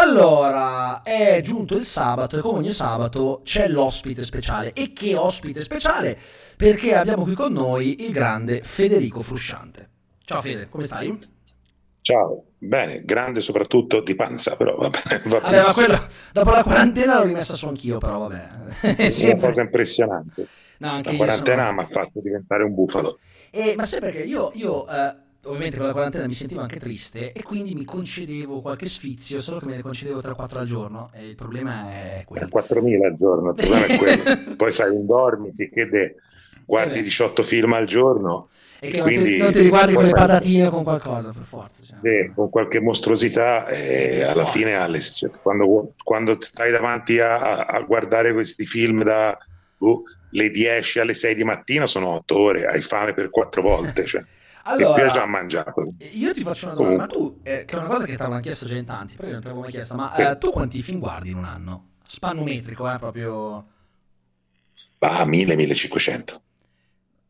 Allora, 0.00 1.02
è 1.02 1.40
giunto 1.42 1.74
il 1.74 1.82
sabato 1.82 2.38
e 2.38 2.40
come 2.40 2.58
ogni 2.58 2.70
sabato 2.70 3.40
c'è 3.42 3.66
l'ospite 3.66 4.22
speciale. 4.22 4.72
E 4.72 4.92
che 4.92 5.16
ospite 5.16 5.60
speciale? 5.60 6.16
Perché 6.56 6.94
abbiamo 6.94 7.24
qui 7.24 7.34
con 7.34 7.52
noi 7.52 8.04
il 8.04 8.12
grande 8.12 8.62
Federico 8.62 9.22
Frusciante. 9.22 9.88
Ciao 10.24 10.40
Fede, 10.40 10.68
come 10.68 10.84
stai? 10.84 11.18
Ciao, 12.00 12.44
bene, 12.58 13.02
grande 13.04 13.40
soprattutto 13.40 14.00
di 14.00 14.14
panza, 14.14 14.54
però 14.54 14.76
va 14.76 14.88
bene. 14.88 15.20
Va 15.24 15.40
vabbè, 15.40 15.62
ma 15.62 15.72
quello, 15.72 16.06
dopo 16.32 16.50
la 16.50 16.62
quarantena 16.62 17.18
l'ho 17.18 17.24
rimessa 17.24 17.56
su 17.56 17.66
anch'io, 17.66 17.98
però 17.98 18.18
vabbè. 18.18 18.94
È 18.94 19.08
sempre... 19.10 19.38
una 19.38 19.48
cosa 19.48 19.62
impressionante. 19.62 20.46
No, 20.78 21.00
la 21.02 21.12
quarantena 21.16 21.66
sono... 21.66 21.72
mi 21.72 21.82
ha 21.82 21.86
fatto 21.86 22.20
diventare 22.20 22.62
un 22.62 22.72
bufalo. 22.72 23.18
Eh, 23.50 23.74
ma 23.76 23.82
sai 23.82 23.98
perché 23.98 24.22
io, 24.22 24.52
io 24.54 24.88
eh, 24.88 25.16
ovviamente 25.44 25.76
con 25.76 25.86
la 25.86 25.92
quarantena 25.92 26.26
mi 26.26 26.32
sentivo 26.32 26.60
anche 26.60 26.78
triste 26.78 27.32
e 27.32 27.42
quindi 27.42 27.74
mi 27.74 27.84
concedevo 27.84 28.60
qualche 28.60 28.86
sfizio, 28.86 29.40
solo 29.40 29.60
che 29.60 29.66
me 29.66 29.76
ne 29.76 29.82
concedevo 29.82 30.20
3-4 30.20 30.58
al 30.58 30.66
giorno 30.66 31.10
e 31.12 31.28
il 31.28 31.34
problema 31.34 31.90
è 31.90 32.24
quello. 32.24 32.46
4.000 32.46 33.04
al 33.04 33.14
giorno, 33.14 33.50
il 33.50 33.54
problema 33.54 33.86
è 33.86 33.96
quello. 33.96 34.56
Poi 34.56 34.72
sai, 34.72 34.90
un 34.90 35.06
dormi, 35.06 35.52
si 35.52 35.70
chiede, 35.70 36.16
guardi 36.64 36.98
eh 36.98 37.02
18 37.02 37.42
film 37.42 37.72
al 37.72 37.86
giorno. 37.86 38.48
E 38.80 38.90
che 38.90 39.00
quindi, 39.00 39.38
non 39.38 39.50
ti, 39.50 39.60
riguardi 39.60 39.92
con 39.94 40.04
le 40.04 40.12
patatine 40.12 40.66
o 40.66 40.70
con 40.70 40.84
qualcosa, 40.84 41.32
per 41.32 41.42
forza. 41.42 41.82
Cioè. 41.84 41.98
Eh, 42.00 42.32
con 42.32 42.48
qualche 42.48 42.80
mostruosità 42.80 43.66
e 43.66 44.22
alla 44.22 44.44
forza. 44.44 44.58
fine 44.58 44.74
alle, 44.74 45.00
cioè, 45.00 45.30
quando, 45.42 45.94
quando, 46.04 46.36
stai 46.38 46.70
davanti 46.70 47.18
a, 47.18 47.64
a 47.64 47.80
guardare 47.80 48.32
questi 48.32 48.66
film 48.66 49.02
da 49.02 49.36
uh, 49.78 50.02
le 50.30 50.50
10 50.50 51.00
alle 51.00 51.14
6 51.14 51.34
di 51.34 51.42
mattina 51.42 51.86
sono 51.86 52.08
8 52.18 52.38
ore, 52.38 52.66
hai 52.66 52.80
fame 52.80 53.14
per 53.14 53.30
4 53.30 53.62
volte. 53.62 54.04
Cioè. 54.04 54.24
Allora, 54.68 55.06
e 55.06 55.12
già 55.12 55.24
mangiato. 55.24 55.94
Io 56.12 56.32
ti 56.34 56.42
faccio 56.42 56.66
una 56.66 56.74
domanda, 56.74 56.96
ma 56.98 57.06
tu, 57.06 57.40
eh, 57.42 57.64
che 57.64 57.74
è 57.74 57.78
una 57.78 57.88
cosa 57.88 58.04
che 58.04 58.14
ti 58.14 58.20
avevano 58.20 58.42
chiesto 58.42 58.66
già 58.66 58.76
in 58.76 58.84
tanti, 58.84 59.16
però 59.16 59.28
io 59.28 59.32
non 59.32 59.40
te 59.40 59.48
l'avevo 59.48 59.64
mai 59.64 59.72
chiesta, 59.72 59.96
ma 59.96 60.12
sì. 60.14 60.20
eh, 60.20 60.36
tu 60.36 60.50
quanti 60.50 60.82
film 60.82 60.98
guardi 60.98 61.30
in 61.30 61.38
un 61.38 61.44
anno? 61.44 61.86
Spannometrico, 62.04 62.92
eh, 62.92 62.98
proprio... 62.98 63.66
Ah, 64.98 65.24
1000-1500. 65.24 66.40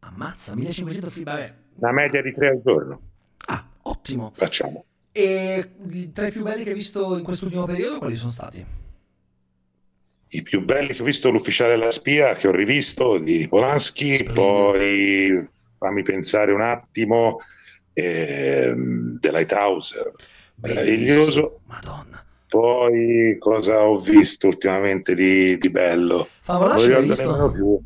Ammazza, 0.00 0.54
1500 0.56 1.10
film, 1.10 1.24
vabbè. 1.24 1.54
Una 1.76 1.92
media 1.92 2.22
di 2.22 2.34
tre 2.34 2.48
al 2.48 2.60
giorno. 2.60 3.00
Ah, 3.46 3.64
ottimo. 3.82 4.32
Facciamo. 4.34 4.84
E 5.12 5.74
tra 6.12 6.26
i 6.26 6.32
più 6.32 6.42
belli 6.42 6.64
che 6.64 6.70
hai 6.70 6.74
visto 6.74 7.16
in 7.16 7.22
quest'ultimo 7.22 7.64
periodo, 7.66 7.98
quali 7.98 8.16
sono 8.16 8.30
stati? 8.30 8.66
I 10.30 10.42
più 10.42 10.64
belli 10.64 10.92
che 10.92 11.02
ho 11.02 11.04
visto, 11.04 11.30
l'ufficiale 11.30 11.76
della 11.76 11.90
spia, 11.92 12.34
che 12.34 12.48
ho 12.48 12.52
rivisto, 12.52 13.18
di 13.18 13.46
Polanski, 13.48 14.14
Splendido. 14.16 14.42
poi 14.42 15.48
fammi 15.78 16.02
pensare 16.02 16.52
un 16.52 16.60
attimo, 16.60 17.38
ehm, 17.92 19.18
The 19.18 19.30
Lighthouse, 19.30 20.12
meraviglioso. 20.56 21.60
Madonna. 21.66 22.24
Poi 22.48 23.36
cosa 23.38 23.86
ho 23.86 23.98
visto 23.98 24.46
ultimamente 24.46 25.14
di, 25.14 25.58
di 25.58 25.70
bello? 25.70 26.28
Favolacci 26.40 26.88
non 26.88 27.00
ricordo 27.02 27.22
nemmeno 27.22 27.50
più. 27.50 27.80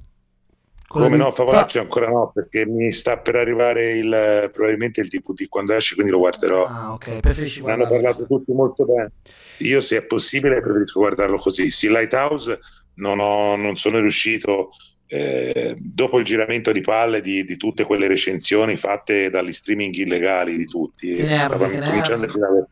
Come 0.87 1.17
no, 1.17 1.31
Favolacci 1.31 1.79
Fa... 1.79 1.83
ancora 1.83 2.07
no, 2.11 2.31
perché 2.33 2.67
mi 2.67 2.93
sta 2.93 3.19
per 3.19 3.37
arrivare 3.37 3.93
il, 3.93 4.51
probabilmente 4.53 5.01
il 5.01 5.09
DVD 5.09 5.49
quando 5.49 5.73
esce, 5.73 5.95
quindi 5.95 6.13
lo 6.13 6.19
guarderò. 6.19 6.67
Ah, 6.67 6.93
ok, 6.93 7.21
preferisci 7.21 7.63
Ne 7.63 7.73
hanno 7.73 7.89
parlato 7.89 8.27
tutti 8.27 8.53
molto 8.53 8.85
bene. 8.85 9.13
Io, 9.59 9.81
se 9.81 9.97
è 9.97 10.05
possibile, 10.05 10.61
preferisco 10.61 11.01
guardarlo 11.01 11.39
così. 11.39 11.71
Sì, 11.71 11.89
Lighthouse 11.89 12.59
non, 12.97 13.21
ho, 13.21 13.57
non 13.57 13.77
sono 13.77 14.01
riuscito 14.01 14.71
eh, 15.15 15.77
dopo 15.79 16.19
il 16.19 16.25
giramento 16.25 16.73
di 16.73 16.81
palle 16.81 17.21
di, 17.21 17.45
di, 17.45 17.59
tutte 17.59 17.85
quelle 17.85 18.07
recensioni 18.07 18.79
fatte 18.79 19.29
dagli 19.29 19.53
streaming 19.53 19.95
illegali 19.95 20.57
di 20.57 20.65
tutti, 20.65 21.19
stava 21.19 21.69
cominciando 21.69 22.25
a 22.25 22.29
girare 22.29 22.67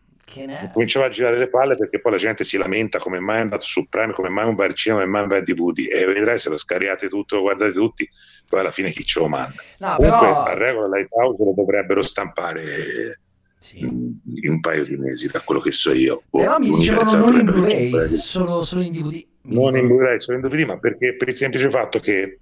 cominciava 0.73 1.06
a 1.06 1.09
girare 1.09 1.37
le 1.37 1.51
palle 1.51 1.75
perché 1.75 2.01
poi 2.01 2.12
la 2.12 2.19
gente 2.19 2.45
si 2.45 2.56
lamenta 2.56 3.01
come 3.01 3.19
mai 3.19 3.39
è 3.39 3.41
andato 3.41 3.65
su 3.65 3.89
Prime, 3.89 4.12
come 4.12 4.28
mai 4.28 4.47
un 4.47 4.55
va 4.55 4.65
al 4.65 4.75
cinema, 4.75 5.01
come 5.01 5.12
mai 5.12 5.23
un 5.23 5.28
va 5.28 5.37
al 5.37 5.43
DVD 5.43 5.87
e 5.93 6.06
vedrai 6.06 6.39
se 6.39 6.49
lo 6.49 6.56
scariate 6.56 7.09
tutto, 7.09 7.34
lo 7.34 7.43
guardate 7.43 7.73
tutti, 7.73 8.09
poi 8.49 8.61
alla 8.61 8.71
fine 8.71 8.93
chi 8.93 9.05
ce 9.05 9.19
lo 9.19 9.28
manda. 9.28 9.61
No, 9.78 9.97
Comunque 9.97 10.21
però... 10.21 10.43
a 10.45 10.55
regola 10.55 10.87
Lighthouse 10.87 11.45
lo 11.45 11.53
dovrebbero 11.53 12.03
stampare 12.03 12.62
sì. 13.59 13.81
in, 13.81 14.15
in, 14.37 14.51
un 14.53 14.61
paio 14.61 14.84
di 14.84 14.97
mesi, 14.97 15.28
da 15.28 15.41
quello 15.41 15.61
che 15.61 15.72
so 15.72 15.93
io. 15.93 16.22
Però 16.31 16.59
mi 16.59 16.71
dicevano 16.71 17.17
non 17.17 17.34
in 17.34 17.45
Blu-ray, 17.45 18.15
solo, 18.17 18.62
solo 18.62 18.83
in 18.83 18.93
DVD 18.93 19.30
non 19.43 19.77
in 19.77 19.87
Blu-ray, 19.87 20.19
in 20.28 20.41
DVD, 20.41 20.67
ma 20.67 20.78
perché 20.78 21.17
per 21.17 21.28
il 21.28 21.37
semplice 21.37 21.71
fatto 21.71 21.99
che 21.99 22.41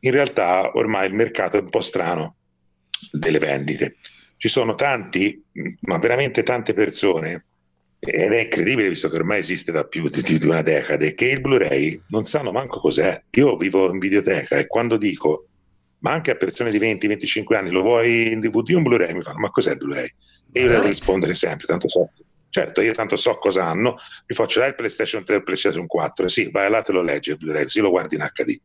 in 0.00 0.10
realtà 0.10 0.70
ormai 0.74 1.08
il 1.08 1.14
mercato 1.14 1.56
è 1.56 1.60
un 1.60 1.70
po' 1.70 1.80
strano 1.80 2.36
delle 3.10 3.38
vendite. 3.38 3.96
Ci 4.36 4.48
sono 4.48 4.74
tanti, 4.74 5.42
ma 5.80 5.98
veramente 5.98 6.42
tante 6.42 6.74
persone, 6.74 7.46
ed 7.98 8.32
è 8.32 8.40
incredibile 8.42 8.90
visto 8.90 9.08
che 9.08 9.16
ormai 9.16 9.38
esiste 9.38 9.72
da 9.72 9.84
più 9.84 10.08
di, 10.08 10.38
di 10.38 10.46
una 10.46 10.62
decade, 10.62 11.14
che 11.14 11.30
il 11.30 11.40
Blu-ray 11.40 12.02
non 12.08 12.24
sanno 12.24 12.52
manco 12.52 12.78
cos'è. 12.78 13.22
Io 13.30 13.56
vivo 13.56 13.90
in 13.90 13.98
videoteca 13.98 14.56
e 14.56 14.66
quando 14.66 14.96
dico, 14.96 15.46
ma 16.00 16.12
anche 16.12 16.30
a 16.30 16.36
persone 16.36 16.70
di 16.70 16.78
20-25 16.78 17.54
anni, 17.54 17.70
lo 17.70 17.80
vuoi 17.80 18.30
in 18.32 18.40
DVD 18.40 18.70
in 18.70 18.82
Blu-ray? 18.82 19.14
Mi 19.14 19.22
fanno, 19.22 19.38
ma 19.38 19.50
cos'è 19.50 19.72
il 19.72 19.78
Blu-ray? 19.78 20.14
E 20.52 20.60
io 20.60 20.68
devo 20.68 20.86
rispondere 20.86 21.34
sempre, 21.34 21.66
tanto 21.66 21.88
so 21.88 22.10
Certo, 22.54 22.82
io 22.82 22.94
tanto 22.94 23.16
so 23.16 23.36
cosa 23.38 23.64
hanno, 23.64 23.96
mi 24.28 24.36
faccio 24.36 24.60
là 24.60 24.66
il 24.66 24.76
PlayStation 24.76 25.24
3 25.24 25.34
e 25.34 25.38
il 25.38 25.42
PlayStation 25.42 25.88
4, 25.88 26.28
sì, 26.28 26.52
vai 26.52 26.70
là 26.70 26.82
te 26.82 26.92
lo 26.92 27.02
leggi 27.02 27.30
il 27.30 27.36
Blu-ray, 27.36 27.64
così 27.64 27.80
lo 27.80 27.90
guardi 27.90 28.14
in 28.14 28.30
HD. 28.32 28.56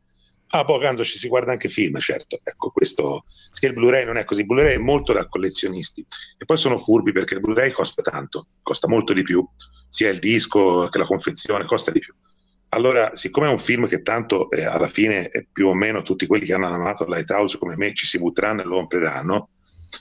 Ah, 0.50 0.64
poi 0.64 0.78
quando 0.78 1.04
ci 1.04 1.18
si 1.18 1.28
guarda 1.28 1.54
anche 1.54 1.70
film, 1.70 1.98
certo. 1.98 2.40
Ecco, 2.44 2.70
questo, 2.70 3.26
che 3.52 3.66
il 3.66 3.74
Blu-ray 3.74 4.06
non 4.06 4.18
è 4.18 4.26
così, 4.26 4.42
il 4.42 4.46
Blu-ray 4.46 4.76
è 4.76 4.78
molto 4.78 5.12
da 5.12 5.28
collezionisti. 5.28 6.06
E 6.38 6.46
poi 6.46 6.58
sono 6.58 6.78
furbi 6.78 7.12
perché 7.12 7.34
il 7.34 7.40
Blu-ray 7.40 7.72
costa 7.72 8.04
tanto, 8.04 8.50
costa 8.62 8.88
molto 8.88 9.12
di 9.12 9.24
più, 9.24 9.44
sia 9.90 10.10
il 10.10 10.20
disco 10.20 10.88
che 10.90 11.00
la 11.00 11.06
confezione, 11.06 11.66
costa 11.66 11.90
di 11.90 11.98
più. 11.98 12.14
Allora, 12.70 13.16
siccome 13.16 13.48
è 13.48 13.52
un 13.52 13.58
film 13.58 13.88
che 13.88 14.04
tanto 14.04 14.52
eh, 14.52 14.66
alla 14.66 14.88
fine 14.88 15.32
più 15.52 15.66
o 15.66 15.74
meno 15.74 16.04
tutti 16.04 16.28
quelli 16.28 16.46
che 16.46 16.54
hanno 16.54 16.68
amato 16.68 17.08
Lighthouse 17.08 17.58
come 17.58 17.76
me 17.76 17.92
ci 17.96 18.06
si 18.06 18.20
butteranno 18.20 18.62
e 18.62 18.66
lo 18.66 18.76
compreranno, 18.76 19.50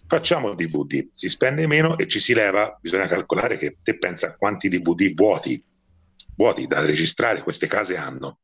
Facciamo 0.06 0.54
DVD, 0.54 1.08
si 1.12 1.28
spende 1.28 1.66
meno 1.66 1.96
e 1.96 2.06
ci 2.06 2.20
si 2.20 2.34
leva, 2.34 2.76
bisogna 2.80 3.06
calcolare 3.06 3.56
che 3.56 3.78
te 3.82 3.98
pensa 3.98 4.36
quanti 4.36 4.68
DVD 4.68 5.12
vuoti, 5.14 5.62
vuoti 6.36 6.66
da 6.66 6.80
registrare 6.80 7.42
queste 7.42 7.66
case 7.66 7.96
hanno, 7.96 8.40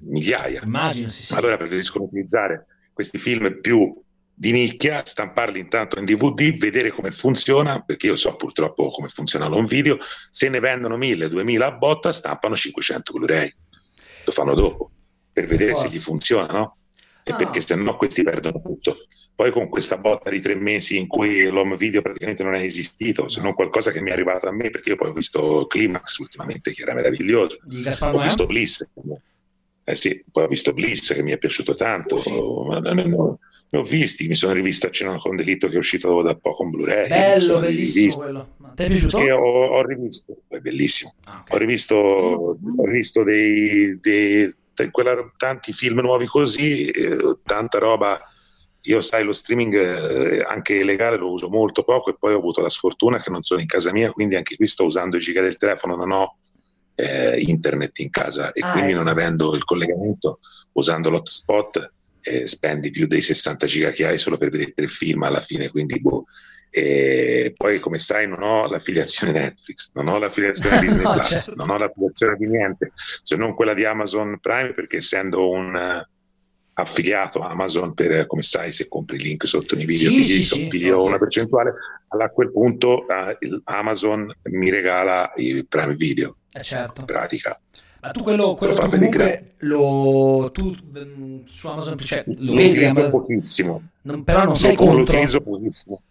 migliaia. 0.00 0.62
Immagino, 0.62 1.08
sì, 1.08 1.24
sì. 1.24 1.34
Allora 1.34 1.56
preferiscono 1.56 2.04
utilizzare 2.04 2.66
questi 2.92 3.18
film 3.18 3.60
più 3.60 4.02
di 4.40 4.52
nicchia, 4.52 5.04
stamparli 5.04 5.58
intanto 5.58 5.98
in 5.98 6.06
DVD, 6.06 6.56
vedere 6.56 6.90
come 6.90 7.10
funziona, 7.10 7.80
perché 7.80 8.06
io 8.06 8.16
so 8.16 8.36
purtroppo 8.36 8.88
come 8.88 9.08
funziona 9.08 9.46
l'on 9.48 9.66
video, 9.66 9.98
se 10.30 10.48
ne 10.48 10.60
vendono 10.60 10.96
1000, 10.96 11.28
2000 11.28 11.66
a 11.66 11.72
botta, 11.72 12.12
stampano 12.12 12.56
500 12.56 13.12
Blu-ray, 13.12 13.54
lo 14.24 14.32
fanno 14.32 14.54
dopo, 14.54 14.90
per 15.30 15.44
vedere 15.44 15.74
se 15.74 15.88
gli 15.90 15.98
funziona, 15.98 16.52
no? 16.52 16.76
E 17.22 17.32
no. 17.32 17.36
perché 17.36 17.60
se 17.60 17.74
no 17.74 17.96
questi 17.96 18.22
perdono 18.22 18.62
tutto. 18.62 18.96
Poi 19.40 19.52
con 19.52 19.70
questa 19.70 19.96
botta 19.96 20.28
di 20.28 20.42
tre 20.42 20.54
mesi 20.54 20.98
in 20.98 21.06
cui 21.06 21.44
l'home 21.44 21.74
video 21.78 22.02
praticamente 22.02 22.42
non 22.42 22.52
è 22.52 22.60
esistito, 22.60 23.30
se 23.30 23.40
non 23.40 23.54
qualcosa 23.54 23.90
che 23.90 24.02
mi 24.02 24.10
è 24.10 24.12
arrivato 24.12 24.46
a 24.46 24.52
me, 24.52 24.68
perché 24.68 24.90
io 24.90 24.96
poi 24.96 25.08
ho 25.08 25.12
visto 25.14 25.66
Climax 25.66 26.18
ultimamente, 26.18 26.74
che 26.74 26.82
era 26.82 26.92
meraviglioso. 26.92 27.56
Ho 28.00 28.20
visto 28.20 28.44
Bliss. 28.44 28.86
Eh 29.82 29.96
sì, 29.96 30.22
poi 30.30 30.44
ho 30.44 30.46
visto 30.46 30.74
Bliss 30.74 31.14
che 31.14 31.22
mi 31.22 31.30
è 31.30 31.38
piaciuto 31.38 31.72
tanto. 31.72 32.18
Sì. 32.18 32.30
Ma, 32.30 32.80
ne 32.80 33.78
ho 33.78 33.82
visti, 33.82 34.28
mi 34.28 34.34
sono 34.34 34.52
rivisto 34.52 34.88
a 34.88 34.90
Cena 34.90 35.16
con 35.16 35.36
Delitto 35.36 35.68
che 35.68 35.76
è 35.76 35.78
uscito 35.78 36.20
da 36.20 36.36
poco 36.36 36.64
in 36.64 36.70
Blu-ray. 36.72 37.08
Bello, 37.08 37.60
bellissimo 37.60 37.96
rivisto. 37.96 38.20
quello. 38.20 38.48
Ti 38.74 38.82
è 38.82 38.86
piaciuto? 38.88 39.16
Ho, 39.16 39.66
ho, 39.68 39.86
rivisto, 39.86 40.36
è 40.48 40.58
bellissimo. 40.58 41.14
Ah, 41.24 41.38
okay. 41.40 41.56
Ho 41.56 41.58
rivisto, 41.58 41.94
ho 41.94 42.84
rivisto 42.84 43.22
dei, 43.22 43.98
dei, 44.00 44.54
dei 44.74 44.90
quella, 44.90 45.32
tanti 45.38 45.72
film 45.72 46.00
nuovi 46.00 46.26
così, 46.26 46.90
eh, 46.90 47.38
tanta 47.42 47.78
roba 47.78 48.22
io 48.82 49.00
sai, 49.02 49.24
lo 49.24 49.32
streaming 49.32 49.74
eh, 49.74 50.44
anche 50.46 50.82
legale 50.84 51.16
lo 51.16 51.30
uso 51.30 51.48
molto 51.48 51.82
poco 51.82 52.10
e 52.10 52.16
poi 52.18 52.32
ho 52.32 52.38
avuto 52.38 52.60
la 52.60 52.70
sfortuna 52.70 53.20
che 53.20 53.30
non 53.30 53.42
sono 53.42 53.60
in 53.60 53.66
casa 53.66 53.92
mia, 53.92 54.10
quindi 54.10 54.36
anche 54.36 54.56
qui 54.56 54.66
sto 54.66 54.84
usando 54.84 55.16
i 55.16 55.20
giga 55.20 55.42
del 55.42 55.56
telefono, 55.56 55.96
non 55.96 56.10
ho 56.12 56.36
eh, 56.94 57.40
internet 57.40 57.98
in 57.98 58.10
casa 58.10 58.52
e 58.52 58.60
ah, 58.62 58.72
quindi 58.72 58.92
ecco. 58.92 58.98
non 58.98 59.08
avendo 59.08 59.54
il 59.54 59.64
collegamento, 59.64 60.38
usando 60.72 61.10
l'hotspot, 61.10 61.92
eh, 62.22 62.46
spendi 62.46 62.90
più 62.90 63.06
dei 63.06 63.22
60 63.22 63.66
giga 63.66 63.90
che 63.90 64.06
hai 64.06 64.18
solo 64.18 64.36
per 64.36 64.50
vedere 64.50 64.72
il 64.76 64.90
film 64.90 65.22
alla 65.22 65.40
fine, 65.40 65.68
quindi 65.68 66.00
boh. 66.00 66.24
E 66.72 67.52
poi, 67.56 67.80
come 67.80 67.98
sai, 67.98 68.28
non 68.28 68.42
ho 68.42 68.68
l'affiliazione 68.68 69.32
Netflix, 69.32 69.90
non 69.94 70.06
ho 70.06 70.18
l'affiliazione 70.18 70.78
Disney 70.80 71.02
no, 71.02 71.12
Plus, 71.14 71.26
certo. 71.26 71.54
non 71.56 71.70
ho 71.70 71.78
l'affiliazione 71.78 72.36
di 72.36 72.46
niente, 72.46 72.92
se 73.22 73.36
non 73.36 73.54
quella 73.54 73.74
di 73.74 73.84
Amazon 73.84 74.38
Prime, 74.40 74.72
perché 74.72 74.98
essendo 74.98 75.50
un 75.50 76.06
affiliato 76.80 77.40
Amazon, 77.40 77.94
per, 77.94 78.26
come 78.26 78.42
sai, 78.42 78.72
se 78.72 78.88
compri 78.88 79.16
il 79.16 79.22
link 79.22 79.46
sotto 79.46 79.74
nei 79.74 79.84
video, 79.84 80.10
sì, 80.10 80.24
sì, 80.24 80.42
sì, 80.42 80.66
piglio 80.66 81.02
una 81.02 81.18
percentuale, 81.18 81.72
a 82.08 82.30
quel 82.30 82.50
punto 82.50 83.04
uh, 83.06 83.60
Amazon 83.64 84.32
mi 84.44 84.70
regala 84.70 85.30
i 85.36 85.64
Prime 85.68 85.94
Video. 85.94 86.36
Eh 86.52 86.62
certo. 86.62 87.00
In 87.00 87.06
pratica. 87.06 87.60
Ma 88.00 88.10
tu 88.10 88.22
quello, 88.22 88.54
quello 88.54 88.74
tu 88.74 88.88
comunque 88.88 89.54
lo, 89.58 90.50
tu 90.52 90.74
mm, 90.74 91.40
su 91.48 91.68
Amazon 91.68 91.98
cioè, 91.98 92.24
lo, 92.26 92.34
lo 92.38 92.54
vedi 92.54 92.84
Amazon, 92.84 93.10
pochissimo. 93.10 93.82
Non, 94.02 94.24
però 94.24 94.44
non 94.44 94.56
sei 94.56 94.74
contro. 94.74 94.96
Lo 94.96 95.02
utilizzo 95.02 95.40
pochissimo. 95.42 96.02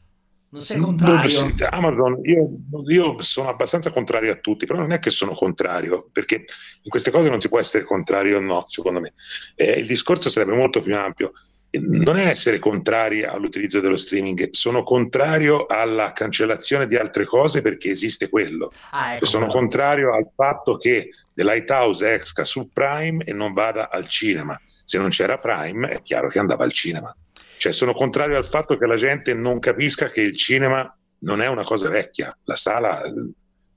Non 0.52 0.62
sei 0.62 0.80
contrario? 0.80 1.54
Amazon, 1.70 2.20
io, 2.24 2.50
io, 2.88 3.22
sono 3.22 3.50
abbastanza 3.50 3.92
contrario 3.92 4.32
a 4.32 4.36
tutti, 4.36 4.66
però 4.66 4.80
non 4.80 4.92
è 4.92 5.00
che 5.00 5.12
sono 5.12 5.34
contrario, 5.34 6.10
perché 6.12 6.44
in 6.82 6.90
queste 6.90 7.12
cose 7.12 7.30
non 7.30 7.40
si 7.40 7.50
può 7.50 7.60
essere 7.60 7.84
contrario 7.84 8.38
o 8.38 8.42
no, 8.42 8.64
secondo 8.66 9.00
me. 9.00 9.14
Eh, 9.56 9.74
il 9.74 9.86
discorso 9.86 10.28
sarebbe 10.30 10.56
molto 10.56 10.82
più 10.82 10.96
ampio. 10.96 11.34
Non 11.72 12.18
è 12.18 12.26
essere 12.26 12.58
contrari 12.58 13.24
all'utilizzo 13.24 13.80
dello 13.80 13.96
streaming, 13.96 14.50
sono 14.50 14.82
contrario 14.82 15.68
alla 15.68 16.14
cancellazione 16.14 16.88
di 16.88 16.96
altre 16.96 17.26
cose 17.26 17.62
perché 17.62 17.92
esiste 17.92 18.28
quello. 18.28 18.72
Ah, 18.90 19.14
ecco 19.14 19.28
sono 19.28 19.46
quello. 19.46 19.60
contrario 19.60 20.14
al 20.16 20.32
fatto 20.34 20.78
che 20.78 21.12
The 21.32 21.44
Lighthouse 21.44 22.12
esca 22.12 22.44
su 22.44 22.72
Prime 22.74 23.24
e 23.24 23.34
non 23.34 23.54
vada 23.54 23.92
al 23.92 24.08
cinema. 24.08 24.60
Se 24.84 24.98
non 24.98 25.10
c'era 25.10 25.38
Prime 25.38 25.90
è 25.90 26.02
chiaro 26.02 26.30
che 26.30 26.40
andava 26.40 26.64
al 26.64 26.74
cinema. 26.74 27.16
Cioè 27.60 27.74
sono 27.74 27.92
contrario 27.92 28.38
al 28.38 28.46
fatto 28.46 28.78
che 28.78 28.86
la 28.86 28.96
gente 28.96 29.34
non 29.34 29.60
capisca 29.60 30.10
che 30.10 30.22
il 30.22 30.38
cinema 30.38 30.96
non 31.20 31.42
è 31.42 31.48
una 31.50 31.66
cosa 31.66 31.90
vecchia, 31.90 32.34
la 32.46 32.56
sala 32.56 33.02
è 33.02 33.10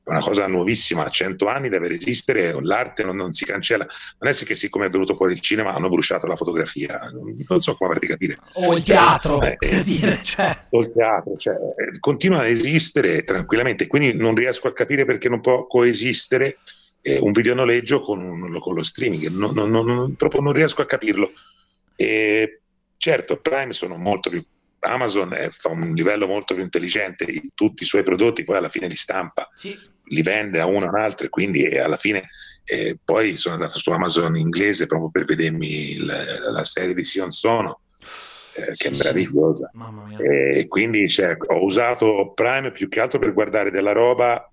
una 0.05 0.21
cosa 0.21 0.47
nuovissima, 0.47 1.05
ha 1.05 1.09
cento 1.09 1.49
anni 1.49 1.69
deve 1.69 1.89
resistere, 1.89 2.57
l'arte 2.61 3.03
non, 3.03 3.17
non, 3.17 3.33
si 3.33 3.45
cancella. 3.45 3.85
Non 4.21 4.31
è 4.31 4.35
che 4.37 4.55
siccome 4.55 4.87
è 4.87 4.89
venuto 4.89 5.17
fuori 5.17 5.33
il 5.33 5.41
cinema 5.41 5.75
hanno 5.75 5.89
bruciato 5.89 6.29
la 6.29 6.37
fotografia, 6.37 7.11
non, 7.13 7.45
non 7.45 7.61
so 7.61 7.75
come 7.75 7.91
farti 7.91 8.07
capire. 8.07 8.39
O 8.53 8.73
il 8.73 8.85
teatro, 8.85 9.43
eh, 9.43 9.57
per 9.59 9.75
eh, 9.75 9.83
dire. 9.83 10.21
Cioè. 10.23 10.67
O 10.71 10.81
il 10.81 10.93
teatro, 10.93 11.37
cioè, 11.37 11.55
eh, 11.55 11.99
continua 11.99 12.39
a 12.39 12.47
esistere 12.47 13.25
tranquillamente, 13.25 13.89
quindi 13.89 14.17
non 14.17 14.37
riesco 14.37 14.69
a 14.69 14.73
capire 14.73 15.05
perché 15.05 15.29
non 15.29 15.41
può 15.41 15.67
coesistere 15.67 16.59
eh, 17.01 17.19
un 17.19 17.33
videonoleggio 17.33 17.99
con, 17.99 18.23
un, 18.23 18.61
con 18.61 18.75
lo 18.77 18.85
streaming, 18.85 19.27
non, 19.31 19.55
non, 19.55 20.15
proprio 20.15 20.41
non 20.41 20.53
riesco 20.53 20.83
a 20.83 20.87
capirlo. 20.87 21.33
E 21.97 22.62
Certo, 23.03 23.41
Prime 23.41 23.73
sono 23.73 23.97
molto 23.97 24.31
più 24.31 24.47
Amazon 24.79 25.33
è, 25.35 25.49
fa 25.51 25.71
un 25.71 25.93
livello 25.93 26.29
molto 26.29 26.55
più 26.55 26.63
intelligente, 26.63 27.27
tutti 27.53 27.83
i 27.83 27.87
suoi 27.87 28.05
prodotti 28.05 28.45
poi 28.45 28.59
alla 28.59 28.69
fine 28.69 28.87
li 28.87 28.95
stampa, 28.95 29.51
sì. 29.57 29.77
li 30.05 30.23
vende 30.23 30.61
a 30.61 30.67
uno 30.67 30.85
o 30.85 30.89
a 30.89 30.93
un 30.93 30.99
altro 31.01 31.27
e 31.27 31.29
quindi 31.29 31.67
alla 31.77 31.97
fine 31.97 32.23
eh, 32.63 32.97
poi 33.05 33.39
sono 33.39 33.57
andato 33.57 33.77
su 33.81 33.91
Amazon 33.91 34.37
inglese 34.37 34.87
proprio 34.87 35.11
per 35.11 35.25
vedermi 35.25 35.91
il, 35.95 36.05
la 36.53 36.63
serie 36.63 36.95
di 36.95 37.03
Sion 37.03 37.33
Sono, 37.33 37.81
eh, 38.55 38.75
che 38.77 38.77
sì, 38.77 38.87
è 38.87 38.97
meravigliosa. 38.97 39.69
Sì. 40.17 40.23
E 40.23 40.67
quindi 40.69 41.09
cioè, 41.09 41.37
ho 41.39 41.65
usato 41.65 42.31
Prime 42.37 42.71
più 42.71 42.89
che 42.89 43.01
altro 43.01 43.19
per 43.19 43.33
guardare 43.33 43.73
della 43.73 43.93
roba 43.93 44.49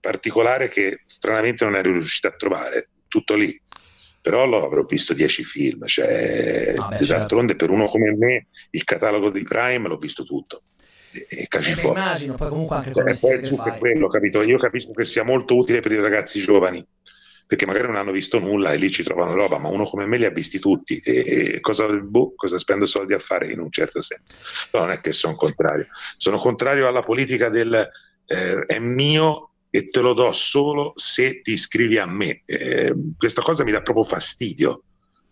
particolare 0.00 0.68
che 0.68 1.04
stranamente 1.06 1.64
non 1.64 1.76
ero 1.76 1.92
riuscito 1.92 2.26
a 2.26 2.32
trovare, 2.32 2.88
tutto 3.06 3.36
lì 3.36 3.56
però 4.28 4.44
lo 4.44 4.62
avrò 4.62 4.82
visto 4.82 5.14
dieci 5.14 5.42
film, 5.42 5.86
cioè, 5.86 6.74
ah, 6.76 6.88
beh, 6.88 7.06
d'altronde 7.06 7.52
certo. 7.52 7.64
per 7.64 7.70
uno 7.70 7.86
come 7.86 8.14
me 8.14 8.48
il 8.72 8.84
catalogo 8.84 9.30
di 9.30 9.42
Prime 9.42 9.88
l'ho 9.88 9.96
visto 9.96 10.22
tutto. 10.22 10.64
E, 11.10 11.24
e 11.30 11.48
eh, 11.50 11.62
fuori. 11.62 11.98
immagino, 11.98 12.34
poi 12.34 12.50
comunque 12.50 12.76
anche 12.76 12.92
cioè, 12.92 13.18
poi 13.18 13.42
succo 13.42 13.72
è 13.72 13.78
quello, 13.78 14.06
capito? 14.08 14.42
Io 14.42 14.58
capisco 14.58 14.92
che 14.92 15.06
sia 15.06 15.22
molto 15.22 15.56
utile 15.56 15.80
per 15.80 15.92
i 15.92 16.00
ragazzi 16.00 16.40
giovani, 16.40 16.86
perché 17.46 17.64
magari 17.64 17.86
non 17.86 17.96
hanno 17.96 18.12
visto 18.12 18.38
nulla 18.38 18.72
e 18.72 18.76
lì 18.76 18.90
ci 18.90 19.02
trovano 19.02 19.32
roba, 19.32 19.56
ma 19.56 19.68
uno 19.68 19.84
come 19.84 20.04
me 20.04 20.18
li 20.18 20.26
ha 20.26 20.30
visti 20.30 20.58
tutti 20.58 21.00
e, 21.02 21.54
e 21.54 21.60
cosa, 21.60 21.86
boh, 21.86 22.34
cosa, 22.34 22.58
spendo 22.58 22.84
soldi 22.84 23.14
a 23.14 23.18
fare 23.18 23.50
in 23.50 23.60
un 23.60 23.70
certo 23.70 24.02
senso. 24.02 24.36
Però 24.70 24.84
non 24.84 24.92
è 24.92 25.00
che 25.00 25.12
sono 25.12 25.36
contrario, 25.36 25.86
sono 26.18 26.36
contrario 26.36 26.86
alla 26.86 27.02
politica 27.02 27.48
del 27.48 27.72
eh, 28.26 28.64
è 28.66 28.78
mio 28.78 29.47
e 29.70 29.86
te 29.86 30.00
lo 30.00 30.12
do 30.14 30.32
solo 30.32 30.92
se 30.96 31.40
ti 31.42 31.52
iscrivi 31.52 31.98
a 31.98 32.06
me. 32.06 32.42
Eh, 32.44 32.92
questa 33.16 33.42
cosa 33.42 33.64
mi 33.64 33.70
dà 33.70 33.82
proprio 33.82 34.04
fastidio, 34.04 34.82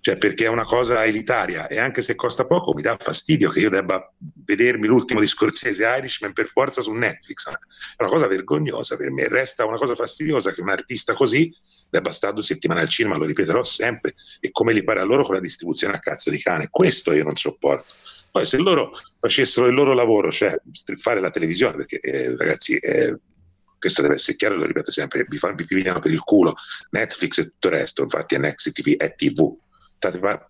cioè 0.01 0.19
perché 0.19 0.45
è 0.45 0.49
una 0.49 0.65
cosa 0.65 1.05
elitaria 1.05 1.67
e 1.67 1.79
anche 1.79 2.03
se 2.03 2.15
costa 2.15 2.47
poco 2.47 2.73
mi 2.75 2.83
dà 2.83 2.97
fastidio 2.99 3.51
che 3.51 3.61
io 3.61 3.71
debba 3.71 4.13
vedermi 4.45 4.87
l'ultimo 4.87 5.21
di 5.21 5.27
Scorsese 5.27 5.85
Irishman 5.85 6.33
per 6.33 6.47
forza 6.47 6.81
su 6.81 6.93
Netflix. 6.93 7.49
È 7.49 8.03
una 8.03 8.11
cosa 8.11 8.27
vergognosa 8.27 8.97
per 8.97 9.11
me, 9.11 9.27
resta 9.29 9.65
una 9.65 9.79
cosa 9.79 9.95
fastidiosa 9.95 10.53
che 10.53 10.61
un 10.61 10.69
artista 10.69 11.15
così 11.15 11.53
debba 11.89 12.13
stare 12.13 12.35
due 12.35 12.43
settimane 12.43 12.81
al 12.81 12.89
cinema, 12.89 13.17
lo 13.17 13.25
ripeterò 13.25 13.63
sempre, 13.63 14.15
e 14.41 14.51
come 14.51 14.73
li 14.73 14.85
pare 14.85 15.01
a 15.01 15.05
loro 15.05 15.25
con 15.25 15.35
la 15.35 15.41
distribuzione 15.41 15.95
a 15.95 16.01
cazzo 16.01 16.31
di 16.31 16.41
cane. 16.41 16.69
Questo 16.71 17.13
io 17.13 17.25
non 17.25 17.37
sopporto. 17.37 17.93
Poi 18.31 18.45
se 18.45 18.59
loro 18.59 18.93
facessero 19.19 19.67
il 19.67 19.75
loro 19.75 19.95
lavoro, 19.95 20.31
cioè 20.31 20.55
fare 20.99 21.21
la 21.21 21.31
televisione, 21.31 21.77
perché 21.77 21.99
eh, 22.01 22.37
ragazzi... 22.37 22.77
Eh, 22.77 23.19
questo 23.79 24.03
deve 24.03 24.15
essere 24.15 24.37
chiaro, 24.37 24.57
lo 24.57 24.67
ripeto 24.67 24.91
sempre, 24.91 25.27
vi, 25.29 25.65
pigliano 25.67 26.01
per 26.01 26.11
il 26.11 26.21
culo 26.21 26.55
Netflix 26.91 27.39
e 27.39 27.45
tutto 27.45 27.69
il 27.69 27.75
resto, 27.75 28.03
infatti 28.03 28.39
Next 28.39 28.73
TV, 28.73 28.97
è 28.97 29.15
TV, 29.15 29.57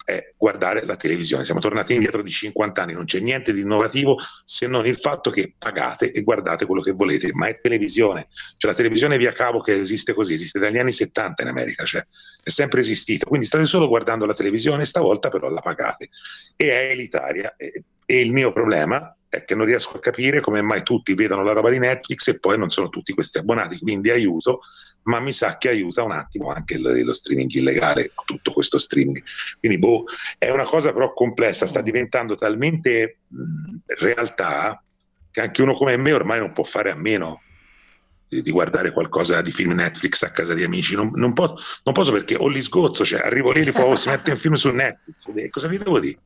è 0.04 0.34
guardare 0.36 0.84
la 0.84 0.96
televisione. 0.96 1.44
Siamo 1.44 1.60
tornati 1.60 1.94
indietro 1.94 2.22
di 2.22 2.30
50 2.30 2.82
anni, 2.82 2.92
non 2.92 3.04
c'è 3.04 3.20
niente 3.20 3.52
di 3.52 3.60
innovativo 3.60 4.16
se 4.44 4.66
non 4.66 4.86
il 4.86 4.96
fatto 4.96 5.30
che 5.30 5.54
pagate 5.56 6.10
e 6.10 6.22
guardate 6.22 6.66
quello 6.66 6.82
che 6.82 6.92
volete, 6.92 7.30
ma 7.32 7.48
è 7.48 7.60
televisione. 7.60 8.28
Cioè 8.56 8.70
la 8.70 8.76
televisione 8.76 9.16
via 9.16 9.32
cavo 9.32 9.60
che 9.60 9.78
esiste 9.78 10.12
così, 10.12 10.34
esiste 10.34 10.58
dagli 10.58 10.78
anni 10.78 10.92
70 10.92 11.42
in 11.42 11.48
America, 11.48 11.84
cioè 11.84 12.04
è 12.42 12.50
sempre 12.50 12.80
esistita. 12.80 13.26
Quindi 13.26 13.46
state 13.46 13.66
solo 13.66 13.88
guardando 13.88 14.26
la 14.26 14.34
televisione, 14.34 14.84
stavolta 14.84 15.28
però 15.28 15.48
la 15.48 15.60
pagate. 15.60 16.08
E 16.56 16.70
è 16.70 16.90
elitaria. 16.90 17.54
E, 17.56 17.84
e 18.04 18.20
il 18.20 18.32
mio 18.32 18.52
problema 18.52 19.16
è 19.36 19.44
che 19.44 19.54
non 19.54 19.66
riesco 19.66 19.96
a 19.96 20.00
capire 20.00 20.40
come 20.40 20.62
mai 20.62 20.82
tutti 20.82 21.14
vedono 21.14 21.42
la 21.42 21.52
roba 21.52 21.70
di 21.70 21.78
Netflix 21.78 22.28
e 22.28 22.38
poi 22.38 22.58
non 22.58 22.70
sono 22.70 22.88
tutti 22.88 23.12
questi 23.12 23.38
abbonati, 23.38 23.78
quindi 23.78 24.10
aiuto, 24.10 24.60
ma 25.02 25.20
mi 25.20 25.32
sa 25.32 25.56
che 25.58 25.68
aiuta 25.68 26.02
un 26.02 26.12
attimo 26.12 26.50
anche 26.50 26.78
lo, 26.78 26.92
lo 26.92 27.12
streaming 27.12 27.50
illegale, 27.52 28.12
tutto 28.24 28.52
questo 28.52 28.78
streaming. 28.78 29.22
Quindi 29.58 29.78
boh, 29.78 30.04
è 30.38 30.50
una 30.50 30.64
cosa 30.64 30.92
però 30.92 31.12
complessa, 31.12 31.66
sta 31.66 31.80
diventando 31.80 32.34
talmente 32.34 33.18
mh, 33.28 33.76
realtà 33.98 34.82
che 35.30 35.40
anche 35.40 35.62
uno 35.62 35.74
come 35.74 35.96
me 35.96 36.12
ormai 36.12 36.38
non 36.38 36.52
può 36.52 36.64
fare 36.64 36.90
a 36.90 36.96
meno 36.96 37.42
di, 38.28 38.42
di 38.42 38.50
guardare 38.50 38.90
qualcosa 38.90 39.42
di 39.42 39.52
film 39.52 39.72
Netflix 39.72 40.22
a 40.22 40.30
casa 40.30 40.54
di 40.54 40.64
amici, 40.64 40.94
non, 40.94 41.10
non, 41.14 41.32
po- 41.32 41.56
non 41.84 41.94
posso 41.94 42.10
perché 42.10 42.36
ho 42.36 42.50
gli 42.50 42.62
sgozzo, 42.62 43.04
cioè 43.04 43.20
arrivo 43.20 43.52
lì 43.52 43.60
e 43.60 43.72
oh, 43.80 43.96
si 43.96 44.08
mette 44.08 44.32
un 44.32 44.38
film 44.38 44.54
su 44.54 44.70
Netflix, 44.70 45.50
cosa 45.50 45.68
vi 45.68 45.78
devo 45.78 46.00
dire? 46.00 46.18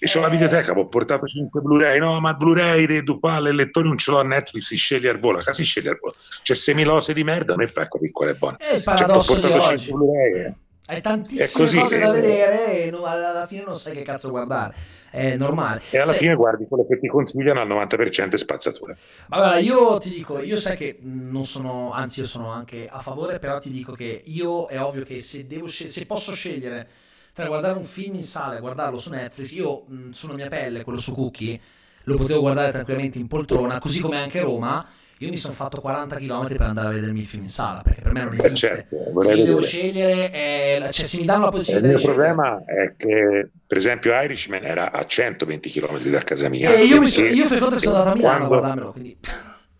E 0.00 0.06
c'ho 0.06 0.20
la 0.20 0.28
videoteca, 0.28 0.72
ho 0.72 0.88
portato 0.88 1.24
5 1.26 1.60
Blu-ray, 1.60 1.98
no, 1.98 2.18
ma 2.20 2.34
Blu-ray, 2.34 2.84
dei 2.84 3.04
Dupal, 3.04 3.46
il 3.46 3.54
lettore 3.54 3.86
non 3.86 3.96
ce 3.96 4.10
l'ho 4.10 4.18
a 4.18 4.24
Netflix, 4.24 4.64
si 4.64 4.76
sceglie 4.76 5.08
al 5.08 5.20
volo, 5.20 5.40
si 5.52 5.64
sceglie 5.64 5.90
al 5.90 5.98
volo. 6.00 6.14
C'è 6.42 6.54
semilose 6.54 7.14
di 7.14 7.22
merda, 7.22 7.54
non 7.54 7.64
è 7.64 7.68
fa 7.68 7.88
capire 7.88 8.10
qual 8.10 8.30
è 8.30 8.34
buono. 8.34 8.58
È 8.58 8.74
il 8.74 8.82
paradosso 8.82 9.34
cioè, 9.34 9.44
ho 9.44 9.48
portato 9.48 9.78
5 9.78 9.92
Blu-ray. 9.94 10.44
Eh. 10.44 10.54
Hai 10.86 11.00
tantissime 11.00 11.64
così, 11.64 11.78
cose 11.78 11.98
da 11.98 12.10
eh, 12.10 12.20
vedere 12.20 12.84
e 12.84 12.90
no, 12.90 13.04
alla 13.04 13.46
fine 13.46 13.62
non 13.64 13.78
sai 13.78 13.94
che 13.94 14.02
cazzo 14.02 14.28
guardare. 14.28 14.74
È 15.08 15.34
normale. 15.36 15.80
E 15.88 15.98
alla 15.98 16.12
Se... 16.12 16.18
fine 16.18 16.34
guardi 16.34 16.66
quello 16.68 16.84
che 16.86 16.98
ti 16.98 17.06
consigliano 17.06 17.60
al 17.60 17.68
90% 17.68 18.32
è 18.32 18.36
spazzatura. 18.36 18.94
Ma 19.28 19.36
guarda, 19.38 19.58
io 19.58 19.96
ti 19.96 20.10
dico, 20.10 20.40
io 20.40 20.56
sai 20.58 20.76
che 20.76 20.98
non 21.00 21.46
sono, 21.46 21.92
anzi 21.92 22.20
io 22.20 22.26
sono 22.26 22.50
anche 22.50 22.86
a 22.90 22.98
favore, 22.98 23.38
però 23.38 23.58
ti 23.58 23.70
dico 23.70 23.92
che 23.92 24.24
io 24.26 24.66
è 24.66 24.78
ovvio 24.78 25.04
che 25.04 25.20
se, 25.20 25.46
devo, 25.46 25.68
se 25.68 26.04
posso 26.04 26.34
scegliere 26.34 26.86
tra 27.34 27.46
guardare 27.46 27.76
un 27.76 27.84
film 27.84 28.14
in 28.14 28.22
sala 28.22 28.56
e 28.56 28.60
guardarlo 28.60 28.96
su 28.96 29.10
Netflix, 29.10 29.52
io 29.52 29.84
mh, 29.88 30.10
sulla 30.10 30.34
mia 30.34 30.48
pelle, 30.48 30.84
quello 30.84 31.00
su 31.00 31.12
Cookie, 31.12 31.60
lo 32.04 32.16
potevo 32.16 32.40
guardare 32.40 32.70
tranquillamente 32.70 33.18
in 33.18 33.26
poltrona, 33.26 33.78
così 33.80 34.00
come 34.00 34.18
anche 34.18 34.40
Roma. 34.40 34.86
Io 35.18 35.30
mi 35.30 35.36
sono 35.36 35.52
fatto 35.52 35.80
40 35.80 36.16
km 36.16 36.46
per 36.48 36.62
andare 36.62 36.88
a 36.88 36.90
vedermi 36.90 37.20
il 37.20 37.26
film 37.26 37.42
in 37.42 37.48
sala, 37.48 37.82
perché 37.82 38.02
per 38.02 38.12
me 38.12 38.24
non 38.24 38.34
esiste. 38.34 38.86
Certo, 38.88 39.20
se 39.22 39.34
io 39.34 39.44
devo 39.44 39.62
scegliere, 39.62 40.32
eh, 40.32 40.88
cioè 40.90 41.04
se 41.04 41.18
mi 41.18 41.24
danno 41.24 41.44
la 41.44 41.50
possibilità 41.50 41.88
Il 41.88 41.94
mio 41.94 42.04
problema 42.04 42.64
è 42.64 42.94
che, 42.96 43.50
per 43.66 43.76
esempio, 43.76 44.12
Irishman 44.12 44.64
era 44.64 44.92
a 44.92 45.04
120 45.04 45.70
km 45.70 45.98
da 46.10 46.20
casa 46.20 46.48
mia. 46.48 46.74
E 46.74 46.84
io, 46.84 47.00
mi 47.00 47.08
so, 47.08 47.24
io 47.24 47.46
fai 47.46 47.58
conto 47.58 47.76
che 47.76 47.80
sono 47.80 47.96
andato 47.96 48.12
a 48.12 48.16
Milano 48.16 48.36
quando... 48.36 48.54
a 48.54 48.58
guardarmelo, 48.58 48.92
quindi 48.92 49.18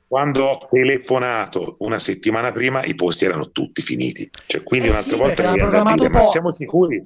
quando 0.06 0.44
ho 0.44 0.68
telefonato 0.70 1.76
una 1.80 1.98
settimana 1.98 2.52
prima 2.52 2.84
i 2.84 2.94
posti 2.94 3.24
erano 3.24 3.50
tutti 3.50 3.82
finiti. 3.82 4.30
Cioè, 4.46 4.62
quindi 4.62 4.86
eh 4.86 4.90
un'altra 4.90 5.12
sì, 5.12 5.18
volta 5.18 5.50
mi 5.50 5.58
da 5.58 5.92
dire, 5.92 6.08
ma 6.08 6.22
siamo 6.22 6.52
sicuri? 6.52 7.04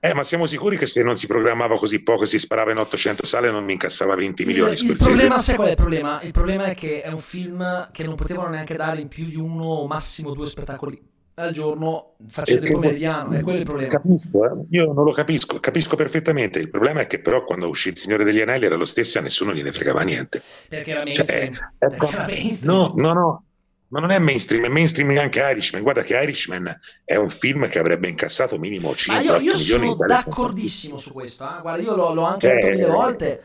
Eh, 0.00 0.14
ma 0.14 0.24
siamo 0.24 0.46
sicuri 0.46 0.76
che 0.76 0.86
se 0.86 1.02
non 1.02 1.16
si 1.16 1.26
programmava 1.26 1.76
così 1.76 2.02
poco, 2.02 2.24
si 2.24 2.38
sparava 2.38 2.70
in 2.70 2.78
800 2.78 3.24
sale, 3.26 3.50
non 3.50 3.64
mi 3.64 3.72
incassava 3.72 4.14
20 4.14 4.44
milioni? 4.44 4.72
Il, 4.72 4.90
il 4.90 4.96
problema, 4.96 5.38
sai 5.38 5.54
qual 5.56 5.68
è 5.68 5.70
il 5.70 5.76
problema? 5.76 6.20
Il 6.22 6.32
problema 6.32 6.64
è 6.64 6.74
che 6.74 7.02
è 7.02 7.10
un 7.10 7.18
film 7.18 7.88
che 7.92 8.04
non 8.04 8.14
potevano 8.14 8.48
neanche 8.48 8.76
dare 8.76 9.00
in 9.00 9.08
più 9.08 9.26
di 9.26 9.36
uno 9.36 9.64
o 9.64 9.86
massimo 9.86 10.34
due 10.34 10.46
spettacoli 10.46 11.00
al 11.34 11.52
giorno 11.52 12.16
facendo 12.28 12.66
il 12.66 12.72
pomeridiano, 12.72 13.32
è 13.32 13.40
quello 13.40 13.58
il 13.58 13.64
problema. 13.64 13.90
Capisco, 13.90 14.44
eh? 14.44 14.66
io 14.70 14.92
non 14.92 15.04
lo 15.04 15.12
capisco, 15.12 15.58
capisco 15.58 15.96
perfettamente. 15.96 16.58
Il 16.58 16.70
problema 16.70 17.00
è 17.00 17.06
che 17.06 17.20
però 17.20 17.44
quando 17.44 17.68
uscì 17.68 17.88
il 17.88 17.96
Signore 17.96 18.24
degli 18.24 18.40
Anelli 18.40 18.66
era 18.66 18.76
lo 18.76 18.84
stesso 18.84 19.16
e 19.16 19.20
a 19.20 19.24
nessuno 19.24 19.54
gliene 19.54 19.72
fregava 19.72 20.02
niente. 20.02 20.42
Perché 20.68 20.90
era 20.90 21.04
mainstream. 21.04 21.52
Cioè, 21.52 21.62
è, 21.78 21.86
è, 21.86 21.88
Perché 21.88 22.14
era 22.14 22.26
mainstream. 22.26 22.74
No, 22.74 22.92
no, 22.94 23.12
no, 23.12 23.44
ma 23.90 24.00
non 24.00 24.10
è 24.10 24.18
mainstream, 24.18 24.64
è 24.64 24.68
mainstream 24.68 25.16
anche 25.18 25.40
Irishman. 25.40 25.82
Guarda 25.82 26.02
che 26.02 26.16
Irishman 26.16 26.78
è 27.04 27.16
un 27.16 27.28
film 27.28 27.68
che 27.68 27.78
avrebbe 27.78 28.08
incassato 28.08 28.58
minimo 28.58 28.94
5 28.94 29.24
Ma 29.24 29.36
io, 29.36 29.40
io 29.40 29.56
sono 29.56 29.94
d'accordissimo 29.94 30.98
su 30.98 31.12
questo. 31.12 31.44
Eh? 31.44 31.60
Guarda, 31.60 31.82
io 31.82 31.96
l'ho, 31.96 32.14
l'ho 32.14 32.24
anche 32.24 32.48
detto 32.48 32.66
eh, 32.66 32.70
mille 32.70 32.86
volte. 32.86 33.42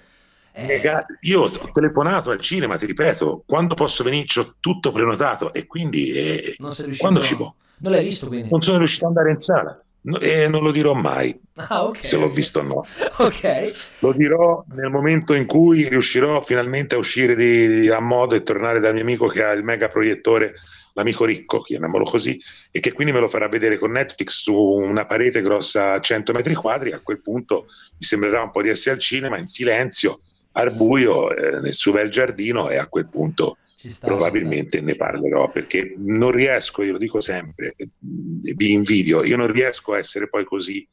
Eh. 0.51 0.81
Io 1.21 1.41
ho 1.41 1.71
telefonato 1.71 2.29
al 2.29 2.39
cinema, 2.39 2.77
ti 2.77 2.85
ripeto, 2.85 3.43
quando 3.45 3.73
posso 3.75 4.03
venire, 4.03 4.25
ho 4.37 4.55
tutto 4.59 4.91
prenotato 4.91 5.51
e 5.51 5.65
quindi 5.65 6.11
eh, 6.11 6.55
quando 6.97 7.21
ci 7.21 7.35
può. 7.35 7.53
Non 7.77 7.91
l'hai 7.91 8.03
visto 8.03 8.27
quindi? 8.27 8.49
Non 8.49 8.61
sono 8.61 8.77
riuscito 8.77 9.05
ad 9.05 9.17
andare 9.17 9.31
in 9.31 9.39
sala 9.39 9.84
no, 10.05 10.19
e 10.19 10.47
non 10.47 10.63
lo 10.63 10.71
dirò 10.71 10.93
mai 10.93 11.37
ah, 11.55 11.85
okay. 11.85 12.03
se 12.03 12.17
l'ho 12.17 12.29
visto 12.29 12.59
o 12.59 12.63
no. 12.63 12.85
ok. 13.17 13.71
Lo 13.99 14.13
dirò 14.13 14.63
nel 14.73 14.89
momento 14.89 15.33
in 15.33 15.45
cui 15.45 15.87
riuscirò 15.87 16.41
finalmente 16.41 16.95
a 16.95 16.97
uscire 16.97 17.35
di, 17.35 17.81
di, 17.81 17.89
a 17.89 17.99
modo 17.99 18.35
e 18.35 18.43
tornare 18.43 18.79
dal 18.79 18.93
mio 18.93 19.01
amico 19.01 19.27
che 19.27 19.43
ha 19.43 19.51
il 19.51 19.63
mega 19.63 19.87
proiettore, 19.87 20.53
l'amico 20.93 21.25
ricco, 21.25 21.61
chiamiamolo 21.61 22.05
così, 22.05 22.39
e 22.71 22.79
che 22.79 22.93
quindi 22.93 23.13
me 23.13 23.19
lo 23.19 23.27
farà 23.27 23.47
vedere 23.47 23.77
con 23.77 23.91
Netflix 23.91 24.41
su 24.41 24.55
una 24.55 25.05
parete 25.05 25.41
grossa 25.41 25.99
100 25.99 26.33
metri 26.33 26.53
quadri. 26.53 26.91
A 26.91 27.01
quel 27.01 27.21
punto 27.21 27.65
mi 27.97 28.05
sembrerà 28.05 28.41
un 28.41 28.51
po' 28.51 28.61
di 28.61 28.69
essere 28.69 28.95
al 28.95 29.01
cinema 29.01 29.37
in 29.37 29.47
silenzio, 29.47 30.21
al 30.53 30.73
buio, 30.73 31.35
eh, 31.35 31.59
nel 31.61 31.73
suo 31.73 31.91
bel 31.91 32.09
giardino 32.09 32.69
e 32.69 32.77
a 32.77 32.87
quel 32.87 33.07
punto 33.09 33.57
sta, 33.89 34.07
probabilmente 34.07 34.81
ne 34.81 34.95
parlerò 34.95 35.49
perché 35.51 35.95
non 35.97 36.31
riesco, 36.31 36.83
io 36.83 36.93
lo 36.93 36.97
dico 36.97 37.21
sempre, 37.21 37.75
vi 37.99 38.71
invidio, 38.71 39.23
io 39.23 39.37
non 39.37 39.51
riesco 39.51 39.93
a 39.93 39.97
essere 39.97 40.29
poi 40.29 40.43
così 40.43 40.87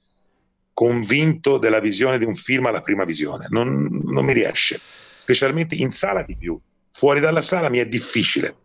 convinto 0.72 1.58
della 1.58 1.80
visione 1.80 2.18
di 2.18 2.24
un 2.24 2.34
film 2.34 2.66
alla 2.66 2.80
prima 2.80 3.04
visione, 3.04 3.46
non, 3.50 3.88
non 4.04 4.24
mi 4.24 4.32
riesce, 4.32 4.80
specialmente 5.20 5.74
in 5.74 5.90
sala 5.90 6.22
di 6.22 6.36
più, 6.36 6.58
fuori 6.90 7.20
dalla 7.20 7.42
sala 7.42 7.68
mi 7.68 7.78
è 7.78 7.86
difficile. 7.86 8.56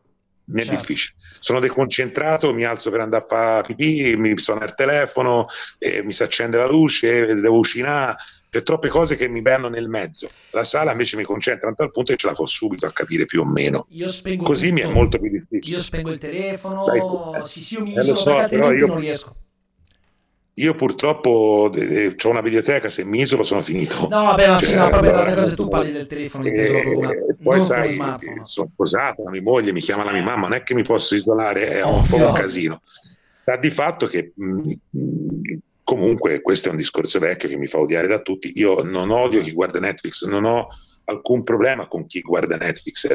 Mi 0.50 0.62
è 0.62 0.64
certo. 0.64 0.80
difficile. 0.80 1.16
Sono 1.40 1.60
deconcentrato, 1.60 2.54
mi 2.54 2.64
alzo 2.64 2.90
per 2.90 3.02
andare 3.02 3.24
a 3.24 3.28
fare 3.28 3.68
pipì, 3.68 4.16
mi 4.16 4.38
suona 4.40 4.64
il 4.64 4.76
telefono, 4.76 5.48
eh, 5.78 6.02
mi 6.04 6.14
si 6.14 6.24
accende 6.24 6.56
la 6.56 6.68
luce, 6.68 7.26
devo 7.36 7.58
cucinare, 7.58 8.16
c'è 8.50 8.64
troppe 8.64 8.88
cose 8.88 9.16
che 9.16 9.28
mi 9.28 9.42
vanno 9.42 9.68
nel 9.68 9.90
mezzo. 9.90 10.30
La 10.52 10.64
sala 10.64 10.92
invece 10.92 11.18
mi 11.18 11.24
concentra 11.24 11.68
tanto 11.68 11.84
al 11.84 11.92
punto 11.92 12.12
che 12.12 12.18
ce 12.18 12.28
la 12.28 12.34
fa 12.34 12.46
subito 12.46 12.86
a 12.86 12.94
capire 12.94 13.26
più 13.26 13.42
o 13.42 13.46
meno. 13.46 13.88
Così 14.38 14.70
tutto. 14.70 14.74
mi 14.74 14.82
è 14.82 14.86
molto 14.88 15.20
più 15.20 15.30
difficile. 15.30 15.76
Io 15.76 15.82
spengo 15.82 16.12
il 16.12 16.20
telefono, 16.20 16.86
Dai, 16.86 17.46
sì, 17.46 17.62
sì, 17.62 17.76
io 17.76 17.82
mi 17.82 17.94
eh, 17.94 18.02
isolo 18.02 18.16
so, 18.16 18.36
altrimenti 18.36 18.82
io... 18.82 18.88
non 18.88 19.00
riesco. 19.00 19.36
Io 20.60 20.74
purtroppo 20.74 21.70
ho 21.70 22.30
una 22.30 22.42
videoteca, 22.42 22.90
se 22.90 23.04
mi 23.04 23.22
isolo 23.22 23.44
sono 23.44 23.62
finito. 23.62 24.08
No, 24.10 24.24
vabbè, 24.24 24.50
ma 24.50 24.58
cioè, 24.58 24.70
sì, 24.70 24.74
no, 24.74 24.90
proprio 24.90 25.12
tante 25.12 25.36
cose 25.36 25.56
tu 25.56 25.68
parli 25.68 25.92
del 25.92 26.08
telefono 26.08 26.48
inteso 26.48 26.76
eh, 26.78 26.96
una, 26.96 27.12
poi 27.44 27.62
sai, 27.62 27.96
sono 28.44 28.66
sposato, 28.66 29.24
la 29.24 29.30
mia 29.30 29.44
moglie 29.44 29.72
mi 29.72 29.82
chiama 29.82 30.04
la 30.04 30.12
mia 30.12 30.24
mamma, 30.24 30.48
non 30.48 30.54
è 30.54 30.64
che 30.64 30.74
mi 30.74 30.82
posso 30.82 31.14
isolare, 31.14 31.68
è 31.68 31.84
un 31.84 32.04
po' 32.08 32.16
un 32.16 32.34
casino. 32.34 32.82
Sta 33.30 33.56
di 33.56 33.70
fatto 33.70 34.08
che 34.08 34.32
mh, 34.34 34.72
mh, 34.90 35.58
Comunque, 35.88 36.42
questo 36.42 36.68
è 36.68 36.72
un 36.72 36.76
discorso 36.76 37.18
vecchio 37.18 37.48
che 37.48 37.56
mi 37.56 37.66
fa 37.66 37.80
odiare 37.80 38.10
da 38.10 38.20
tutti. 38.20 38.52
Io 38.56 38.84
non 38.84 39.10
odio 39.10 39.40
chi 39.40 39.54
guarda 39.54 39.80
Netflix, 39.80 40.26
non 40.26 40.44
ho 40.44 40.68
alcun 41.06 41.44
problema 41.44 41.88
con 41.88 42.06
chi 42.08 42.20
guarda 42.20 42.58
Netflix. 42.58 43.08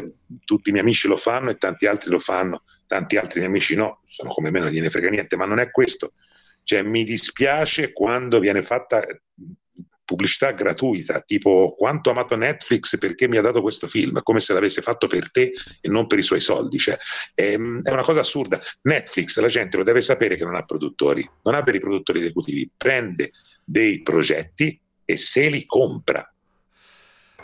Tutti 0.43 0.69
i 0.69 0.71
miei 0.71 0.83
amici 0.83 1.07
lo 1.07 1.15
fanno 1.15 1.51
e 1.51 1.57
tanti 1.57 1.85
altri 1.85 2.09
lo 2.09 2.17
fanno, 2.17 2.63
tanti 2.87 3.17
altri 3.17 3.41
miei 3.41 3.51
amici 3.51 3.75
no, 3.75 4.01
sono 4.07 4.31
come 4.31 4.49
me, 4.49 4.59
non 4.59 4.71
gliene 4.71 4.89
frega 4.89 5.11
niente, 5.11 5.35
ma 5.35 5.45
non 5.45 5.59
è 5.59 5.69
questo. 5.69 6.13
Cioè, 6.63 6.81
mi 6.81 7.03
dispiace 7.03 7.93
quando 7.93 8.39
viene 8.39 8.63
fatta 8.63 9.05
pubblicità 10.05 10.51
gratuita, 10.51 11.21
tipo 11.21 11.75
quanto 11.77 12.09
ho 12.09 12.11
amato 12.13 12.35
Netflix 12.35 12.97
perché 12.97 13.27
mi 13.27 13.37
ha 13.37 13.41
dato 13.41 13.61
questo 13.61 13.87
film, 13.87 14.21
come 14.23 14.39
se 14.39 14.53
l'avesse 14.53 14.81
fatto 14.81 15.07
per 15.07 15.31
te 15.31 15.51
e 15.81 15.89
non 15.89 16.07
per 16.07 16.19
i 16.19 16.23
suoi 16.23 16.39
soldi. 16.39 16.77
Cioè, 16.77 16.97
è, 17.33 17.53
è, 17.53 17.55
una 17.55 18.03
cosa 18.03 18.21
assurda. 18.21 18.59
Netflix, 18.83 19.39
la 19.39 19.47
gente 19.47 19.77
lo 19.77 19.83
deve 19.83 20.01
sapere 20.01 20.35
che 20.35 20.43
non 20.43 20.55
ha 20.55 20.63
produttori, 20.63 21.27
non 21.43 21.55
ha 21.55 21.63
per 21.63 21.75
i 21.75 21.79
produttori 21.79 22.19
esecutivi, 22.19 22.69
prende 22.75 23.31
dei 23.63 24.01
progetti 24.01 24.79
e 25.05 25.17
se 25.17 25.49
li 25.49 25.65
compra 25.65 26.32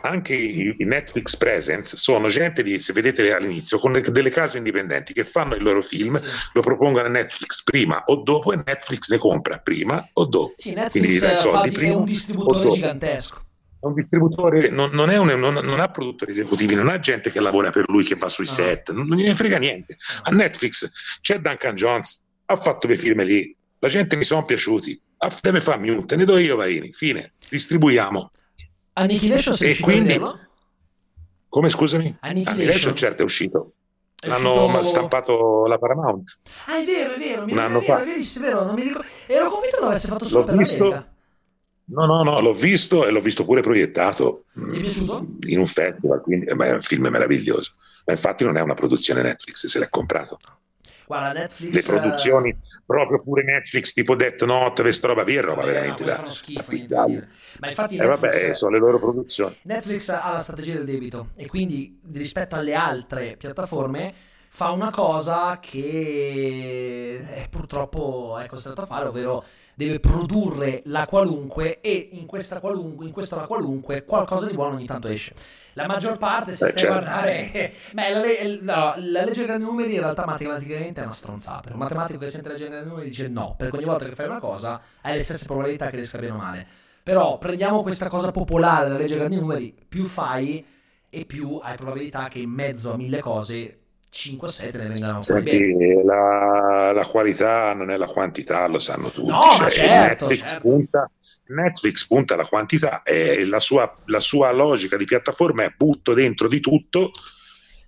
anche 0.01 0.33
i, 0.33 0.75
Netflix 0.79 1.35
Presents 1.35 1.95
sono 1.95 2.27
gente 2.27 2.63
di, 2.63 2.79
se 2.79 2.93
vedete 2.93 3.33
all'inizio, 3.33 3.79
con 3.79 3.91
le, 3.91 4.01
delle 4.01 4.29
case 4.29 4.57
indipendenti 4.57 5.13
che 5.13 5.23
fanno 5.23 5.55
il 5.55 5.63
loro 5.63 5.81
film, 5.81 6.17
sì. 6.17 6.27
lo 6.53 6.61
propongono 6.61 7.07
a 7.07 7.09
Netflix 7.09 7.63
prima 7.63 8.03
o 8.05 8.17
dopo 8.23 8.53
e 8.53 8.57
Netflix 8.57 9.09
ne 9.09 9.17
compra 9.17 9.59
prima 9.59 10.07
o 10.13 10.25
dopo. 10.25 10.53
Sì, 10.57 10.73
Netflix 10.73 11.41
Quindi, 11.61 11.85
è 11.85 11.93
un 11.93 12.05
distributore 12.05 12.69
gigantesco. 12.69 13.43
Un 13.81 13.93
distributore, 13.93 14.69
non, 14.69 14.89
non, 14.91 15.07
un, 15.09 15.39
non, 15.39 15.53
non, 15.53 15.79
ha 15.79 15.89
produttori 15.89 16.31
esecutivi, 16.31 16.75
non 16.75 16.89
ha 16.89 16.99
gente 16.99 17.31
che 17.31 17.39
lavora 17.39 17.69
per 17.69 17.85
lui, 17.87 18.03
che 18.03 18.15
va 18.15 18.27
sui 18.27 18.45
no. 18.45 18.51
set, 18.51 18.91
non, 18.91 19.07
gliene 19.07 19.35
frega 19.35 19.57
niente. 19.57 19.97
A 20.23 20.31
Netflix 20.31 20.91
c'è 21.21 21.39
Duncan 21.39 21.75
Jones, 21.75 22.25
ha 22.45 22.57
fatto 22.57 22.87
dei 22.87 22.97
film 22.97 23.23
lì, 23.23 23.55
la 23.79 23.87
gente 23.87 24.17
mi 24.17 24.25
sono 24.25 24.43
piaciuti, 24.43 25.01
deve 25.41 25.61
fare 25.61 25.79
mute, 25.79 26.17
ne 26.17 26.25
do 26.25 26.37
io 26.37 26.57
Vaini, 26.57 26.91
fine, 26.91 27.33
distribuiamo. 27.47 28.31
Annihilation 28.93 29.53
sei 29.53 29.67
riuscito 29.67 29.89
quindi... 29.89 30.07
vederlo? 30.07 30.39
Come 31.47 31.69
scusami? 31.69 32.17
Annihilation, 32.19 32.53
Annihilation 32.53 32.95
certo 32.95 33.21
è 33.21 33.25
uscito. 33.25 33.73
È 34.19 34.27
L'hanno 34.27 34.65
uscito... 34.65 34.83
stampato 34.83 35.65
la 35.65 35.77
Paramount. 35.77 36.39
Ah, 36.65 36.79
è 36.79 36.85
vero, 36.85 37.13
è 37.13 37.17
vero, 37.17 37.45
mi 37.45 37.53
Un 37.53 37.57
anno 37.59 37.81
fa. 37.81 38.01
È 38.01 38.05
verissimo, 38.05 38.45
è 38.45 38.49
vero, 38.49 38.65
non 38.65 38.75
mi 38.75 38.83
ricordo. 38.83 39.07
Ero 39.27 39.49
convinto 39.49 39.77
che 39.77 39.83
l'avesse 39.83 40.07
fatto 40.07 40.25
solo 40.25 40.41
L'ho 40.41 40.45
per 40.47 40.57
visto... 40.57 40.83
l'America. 40.83 41.13
No, 41.91 42.05
no, 42.05 42.21
no, 42.21 42.39
l'ho 42.39 42.53
visto 42.53 43.07
e 43.07 43.11
l'ho 43.11 43.21
visto 43.21 43.45
pure 43.45 43.61
proiettato. 43.61 44.45
Ti 44.53 44.77
è 44.77 44.79
piaciuto? 44.79 45.25
In 45.47 45.57
un 45.57 45.65
festival, 45.65 46.21
quindi 46.21 46.45
è 46.45 46.53
un 46.53 46.81
film 46.83 47.07
meraviglioso. 47.07 47.71
Ma 48.05 48.13
infatti 48.13 48.43
non 48.43 48.57
è 48.57 48.61
una 48.61 48.75
produzione 48.75 49.23
Netflix, 49.23 49.65
se 49.65 49.79
l'è 49.79 49.89
comprato. 49.89 50.39
Guarda, 51.09 51.31
Netflix... 51.31 51.73
Le 51.73 51.97
produzioni, 51.97 52.55
proprio 52.85 53.19
pure 53.19 53.41
Netflix, 53.41 53.93
tipo 53.93 54.15
Death 54.15 54.43
Note, 54.43 54.83
questa 54.83 55.07
roba 55.07 55.23
via, 55.23 55.41
roba 55.41 55.61
Vabbè, 55.61 55.71
veramente 55.71 56.05
no, 56.05 56.15
da... 56.15 56.29
schifo, 56.29 56.71
Ma 56.71 57.67
infatti 57.67 57.95
eh, 57.95 58.05
Netflix, 58.05 58.41
vabbè, 58.41 58.53
sono 58.53 58.71
le 58.73 58.77
loro 58.77 58.99
produzioni. 58.99 59.55
Netflix 59.63 60.09
ha 60.09 60.31
la 60.33 60.39
strategia 60.39 60.75
del 60.75 60.85
debito 60.85 61.29
e 61.35 61.47
quindi 61.47 61.99
rispetto 62.13 62.53
alle 62.53 62.75
altre 62.75 63.37
piattaforme 63.37 64.13
fa 64.49 64.69
una 64.69 64.91
cosa 64.91 65.57
che 65.59 67.25
è 67.27 67.47
purtroppo 67.49 68.37
è 68.37 68.45
costretto 68.45 68.81
a 68.81 68.85
fare, 68.85 69.07
ovvero 69.07 69.43
deve 69.79 70.01
produrre 70.01 70.81
la 70.87 71.05
qualunque 71.05 71.79
e 71.79 72.09
in 72.11 72.25
questa 72.25 72.59
qualunque, 72.59 73.05
in 73.05 73.13
questa 73.13 73.37
la 73.37 73.47
qualunque, 73.47 74.03
qualcosa 74.03 74.47
di 74.47 74.53
buono 74.53 74.75
ogni 74.75 74.85
tanto 74.85 75.07
esce. 75.07 75.33
La 75.71 75.87
maggior 75.87 76.17
parte, 76.17 76.53
se 76.53 76.65
Beh, 76.65 76.71
stai 76.71 76.81
certo. 76.81 76.97
a 76.97 76.99
guardare, 76.99 77.71
beh, 77.93 78.09
la, 78.09 78.19
le, 78.19 78.61
la, 78.61 78.95
la, 78.97 79.23
legge 79.23 79.37
dei 79.37 79.45
grandi 79.45 79.63
numeri 79.63 79.93
in 79.93 80.01
realtà 80.01 80.25
matematicamente 80.25 80.99
è 80.99 81.05
una 81.05 81.13
stronzata. 81.13 81.71
Un 81.71 81.79
matematico 81.79 82.19
che 82.19 82.27
sente 82.27 82.49
la 82.49 82.55
legge 82.55 82.67
dei 82.67 82.73
grandi 82.73 82.89
numeri 82.89 83.07
dice 83.07 83.29
no, 83.29 83.55
perché 83.57 83.77
ogni 83.77 83.85
volta 83.85 84.03
che 84.03 84.15
fai 84.15 84.25
una 84.25 84.41
cosa 84.41 84.81
hai 84.99 85.13
le 85.13 85.21
stesse 85.21 85.45
probabilità 85.45 85.89
che 85.89 85.95
riesca 85.95 86.17
bene 86.17 86.33
o 86.33 86.37
male. 86.37 86.67
Però 87.01 87.37
prendiamo 87.37 87.81
questa 87.81 88.09
cosa 88.09 88.31
popolare 88.31 88.83
della 88.83 88.97
legge 88.97 89.11
dei 89.11 89.17
grandi 89.19 89.39
numeri, 89.39 89.73
più 89.87 90.03
fai 90.03 90.65
e 91.09 91.25
più 91.25 91.57
hai 91.63 91.77
probabilità 91.77 92.27
che 92.27 92.39
in 92.39 92.49
mezzo 92.49 92.91
a 92.91 92.97
mille 92.97 93.21
cose 93.21 93.78
5-6 94.11 94.71
te 94.71 94.77
ne 94.77 94.87
vengano 94.87 95.21
fuori 95.21 95.41
bene. 95.43 96.03
La, 96.03 96.91
la, 96.93 97.05
qualità 97.05 97.73
non 97.73 97.91
è 97.91 97.97
la 97.97 98.07
quantità, 98.07 98.67
lo 98.67 98.79
sanno 98.79 99.09
tutti. 99.09 99.29
No, 99.29 99.41
cioè, 99.57 99.69
certo, 99.69 100.27
Netflix, 100.27 100.49
certo. 100.49 100.67
Punta, 100.67 101.11
Netflix 101.47 102.07
punta 102.07 102.33
alla 102.33 102.45
quantità 102.45 103.01
e 103.03 103.45
la 103.45 103.59
sua, 103.59 103.91
la 104.05 104.19
sua 104.19 104.51
logica 104.51 104.97
di 104.97 105.05
piattaforma 105.05 105.63
è 105.63 105.73
butto 105.75 106.13
dentro 106.13 106.47
di 106.47 106.59
tutto 106.59 107.11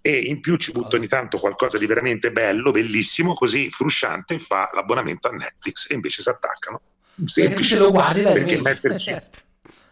e 0.02 0.18
in 0.18 0.40
più 0.42 0.56
ci 0.58 0.72
butto 0.72 0.96
ogni 0.96 1.08
tanto 1.08 1.38
qualcosa 1.38 1.78
di 1.78 1.86
veramente 1.86 2.32
bello, 2.32 2.72
bellissimo, 2.72 3.34
così 3.34 3.70
frusciante 3.70 4.40
fa 4.40 4.70
l'abbonamento 4.74 5.28
a 5.28 5.32
Netflix 5.32 5.90
e 5.90 5.94
invece 5.94 6.22
si 6.22 6.30
attaccano. 6.30 6.82
Semplice. 7.26 7.76
Perché 7.76 7.76
lo 7.76 7.92
guardi 7.92 8.22
dai 8.24 8.34
perché 8.34 8.60
metterci, 8.62 9.12
certo. 9.12 9.40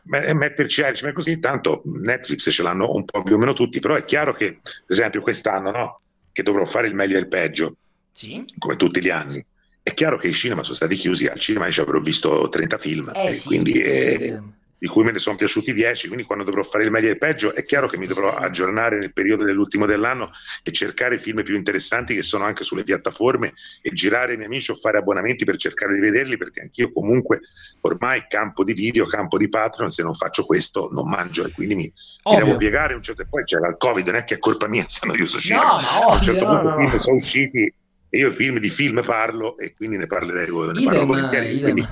metterci 0.03 0.81
Irish, 0.81 1.01
ma 1.03 1.11
così 1.11 1.39
tanto 1.39 1.81
Netflix 1.83 2.49
ce 2.51 2.63
l'hanno 2.63 2.91
un 2.91 3.05
po' 3.05 3.21
più 3.21 3.35
o 3.35 3.37
meno 3.37 3.53
tutti, 3.53 3.79
però 3.79 3.95
è 3.95 4.03
chiaro 4.03 4.33
che, 4.33 4.47
ad 4.63 4.83
esempio, 4.87 5.21
quest'anno 5.21 5.69
no? 5.69 6.01
Che 6.31 6.43
dovrò 6.43 6.65
fare 6.65 6.87
il 6.87 6.95
meglio 6.95 7.17
e 7.17 7.21
il 7.21 7.27
peggio, 7.27 7.75
sì. 8.11 8.43
come 8.57 8.75
tutti 8.75 9.01
gli 9.01 9.09
anni. 9.09 9.43
È 9.81 9.93
chiaro 9.93 10.17
che 10.17 10.27
i 10.27 10.33
cinema 10.33 10.63
sono 10.63 10.75
stati 10.75 10.95
chiusi, 10.95 11.25
al 11.27 11.39
cinema 11.39 11.69
ci 11.69 11.79
avrò 11.79 11.99
visto 11.99 12.47
30 12.49 12.77
film, 12.77 13.11
eh, 13.15 13.31
sì. 13.31 13.47
quindi 13.47 13.73
eh, 13.73 14.39
di 14.79 14.87
cui 14.87 15.03
me 15.03 15.11
ne 15.11 15.19
sono 15.19 15.35
piaciuti 15.35 15.73
10, 15.73 16.07
quindi 16.07 16.25
quando 16.25 16.45
dovrò 16.45 16.63
fare 16.63 16.85
il 16.85 16.91
meglio 16.91 17.09
e 17.09 17.11
il 17.11 17.17
peggio 17.17 17.53
è 17.53 17.63
chiaro 17.63 17.87
che 17.87 17.97
mi 17.97 18.07
dovrò 18.07 18.33
aggiornare 18.33 18.97
nel 18.97 19.11
periodo 19.11 19.43
dell'ultimo 19.43 19.85
dell'anno 19.85 20.31
e 20.63 20.71
cercare 20.71 21.15
i 21.15 21.19
film 21.19 21.43
più 21.43 21.55
interessanti 21.55 22.15
che 22.15 22.23
sono 22.23 22.45
anche 22.45 22.63
sulle 22.63 22.83
piattaforme 22.83 23.53
e 23.81 23.91
girare 23.91 24.33
i 24.33 24.35
miei 24.37 24.47
amici 24.47 24.71
o 24.71 24.75
fare 24.75 24.97
abbonamenti 24.97 25.43
per 25.43 25.57
cercare 25.57 25.93
di 25.93 25.99
vederli 25.99 26.37
perché 26.37 26.61
anch'io 26.61 26.91
comunque 26.93 27.41
ormai 27.81 28.25
campo 28.29 28.63
di 28.63 28.73
video, 28.73 29.05
campo 29.05 29.37
di 29.37 29.49
Patreon, 29.49 29.91
se 29.91 30.01
non 30.01 30.13
faccio 30.13 30.45
questo 30.45 30.87
non 30.91 31.09
mangio 31.09 31.45
e 31.45 31.51
quindi 31.51 31.75
mi, 31.75 31.93
mi 32.23 32.35
devo 32.37 32.55
piegare 32.55 32.93
un 32.93 33.03
certo... 33.03 33.25
poi 33.29 33.43
c'era 33.43 33.67
il 33.67 33.75
Covid, 33.77 34.05
non 34.05 34.15
è 34.15 34.23
che 34.23 34.35
è 34.35 34.39
colpa 34.39 34.67
mia 34.67 34.85
se 34.87 35.05
non 35.05 35.17
io 35.17 35.25
sono 35.25 35.61
no, 35.61 35.67
ma 35.81 35.97
ovvio, 35.97 36.09
a 36.09 36.15
un 36.15 36.21
certo 36.21 36.45
no, 36.45 36.61
punto 36.61 36.77
no, 36.77 36.89
no. 36.89 36.97
sono 36.97 37.15
usciti 37.15 37.73
E 38.11 38.17
io 38.17 38.31
film 38.31 38.59
di 38.59 38.69
film 38.69 39.03
parlo 39.03 39.57
e 39.57 39.73
quindi 39.75 39.97
ne 39.97 40.07
parlerei 40.07 40.47
ne 40.47 40.71
idem, 40.71 40.85
parlo 40.85 41.05
volentieri. 41.05 41.59
Quindi. 41.59 41.87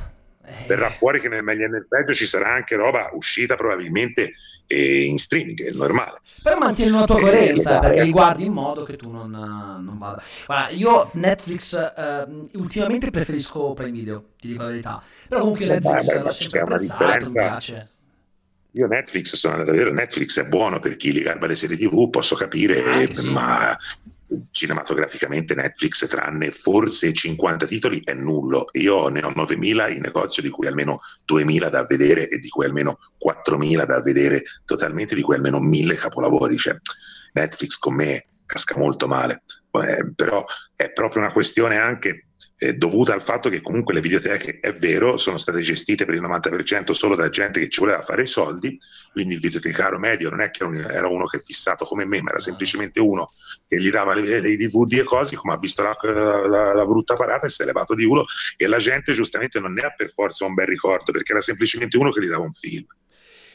Verrà 0.65 0.89
fuori 0.89 1.19
che 1.19 1.27
nel 1.27 1.43
meglio 1.43 1.65
e 1.65 1.69
nel 1.69 1.87
peggio 1.87 2.13
ci 2.13 2.25
sarà 2.25 2.53
anche 2.53 2.75
roba 2.75 3.09
uscita 3.13 3.55
probabilmente 3.55 4.33
eh, 4.67 5.03
in 5.03 5.17
streaming, 5.17 5.63
è 5.63 5.71
normale. 5.71 6.19
Per 6.43 6.57
mantenere 6.57 6.95
una 6.95 7.05
tua 7.05 7.19
coerenza, 7.19 7.79
perché 7.79 8.03
li 8.03 8.11
guardi 8.11 8.45
in 8.45 8.53
modo 8.53 8.83
che 8.83 8.95
tu 8.95 9.09
non, 9.09 9.29
non 9.29 9.97
vada. 9.97 10.21
Guarda, 10.45 10.69
io 10.69 11.09
Netflix 11.13 11.75
eh, 11.75 12.27
ultimamente 12.53 13.09
preferisco 13.09 13.73
Prime 13.73 13.91
Video, 13.91 14.29
ti 14.39 14.47
dico 14.47 14.63
la 14.63 14.69
verità. 14.69 15.03
Però 15.27 15.41
comunque 15.41 15.65
Netflix 15.65 16.05
beh, 16.05 16.19
l'ho 16.19 16.29
sempre 16.29 16.59
apprezzato, 16.59 17.25
mi 17.25 17.31
piace. 17.31 17.89
Io 18.71 18.87
Netflix 18.87 19.35
sono 19.35 19.53
andato 19.53 19.71
a 19.71 19.73
vedere, 19.73 19.93
Netflix 19.93 20.39
è 20.39 20.47
buono 20.47 20.79
per 20.79 20.97
chi 20.97 21.11
li 21.11 21.21
garba 21.21 21.47
le 21.47 21.55
serie 21.55 21.77
TV, 21.77 22.09
posso 22.09 22.35
capire, 22.35 22.83
ah, 22.83 23.07
sì. 23.07 23.33
Ma 24.29 24.43
cinematograficamente 24.49 25.55
Netflix 25.55 26.07
tranne 26.07 26.51
forse 26.51 27.13
50 27.13 27.65
titoli 27.65 28.01
è 28.03 28.13
nullo. 28.13 28.67
Io 28.73 29.07
ne 29.07 29.23
ho 29.23 29.31
9000 29.33 29.89
in 29.89 30.01
negozio 30.01 30.41
di 30.41 30.49
cui 30.49 30.67
almeno 30.67 30.99
2000 31.25 31.69
da 31.69 31.85
vedere 31.85 32.27
e 32.27 32.39
di 32.39 32.49
cui 32.49 32.65
almeno 32.65 32.97
4000 33.17 33.85
da 33.85 34.01
vedere 34.01 34.43
totalmente 34.65 35.15
di 35.15 35.21
cui 35.21 35.35
almeno 35.35 35.59
1000 35.59 35.95
capolavori. 35.95 36.57
Cioè 36.57 36.75
Netflix 37.33 37.77
con 37.77 37.95
me 37.95 38.27
casca 38.45 38.77
molto 38.77 39.07
male. 39.07 39.43
Eh, 39.77 40.11
però 40.15 40.43
è 40.75 40.91
proprio 40.91 41.21
una 41.21 41.31
questione 41.31 41.77
anche 41.77 42.26
eh, 42.59 42.73
dovuta 42.73 43.13
al 43.13 43.21
fatto 43.21 43.49
che 43.49 43.61
comunque 43.61 43.93
le 43.93 44.01
videoteche, 44.01 44.59
è 44.59 44.73
vero, 44.73 45.17
sono 45.17 45.37
state 45.37 45.61
gestite 45.61 46.05
per 46.05 46.15
il 46.15 46.21
90% 46.21 46.91
solo 46.91 47.15
da 47.15 47.29
gente 47.29 47.59
che 47.59 47.69
ci 47.69 47.79
voleva 47.79 48.01
fare 48.01 48.23
i 48.23 48.27
soldi, 48.27 48.79
quindi 49.11 49.35
il 49.35 49.39
videotecario 49.39 49.99
medio 49.99 50.29
non 50.29 50.41
è 50.41 50.49
che 50.49 50.63
era 50.63 51.07
uno 51.07 51.25
che 51.27 51.37
è 51.37 51.41
fissato 51.41 51.85
come 51.85 52.05
me, 52.05 52.21
ma 52.21 52.31
era 52.31 52.39
semplicemente 52.39 52.99
uno 52.99 53.27
che 53.67 53.79
gli 53.79 53.91
dava 53.91 54.15
le 54.15 54.41
DVD 54.41 54.93
e 54.93 55.03
cose, 55.03 55.35
come 55.35 55.53
ha 55.53 55.59
visto 55.59 55.83
la, 55.83 55.95
la, 56.01 56.73
la 56.73 56.85
brutta 56.85 57.13
parata 57.15 57.45
e 57.45 57.49
si 57.49 57.61
è 57.61 57.65
levato 57.65 57.93
di 57.93 58.05
uno 58.05 58.25
e 58.55 58.67
la 58.67 58.79
gente 58.79 59.13
giustamente 59.13 59.59
non 59.59 59.73
ne 59.73 59.81
ha 59.81 59.93
per 59.95 60.11
forza 60.11 60.45
un 60.45 60.55
bel 60.55 60.67
ricordo, 60.67 61.11
perché 61.11 61.33
era 61.33 61.41
semplicemente 61.41 61.97
uno 61.97 62.11
che 62.11 62.21
gli 62.21 62.27
dava 62.27 62.43
un 62.43 62.53
film 62.53 62.85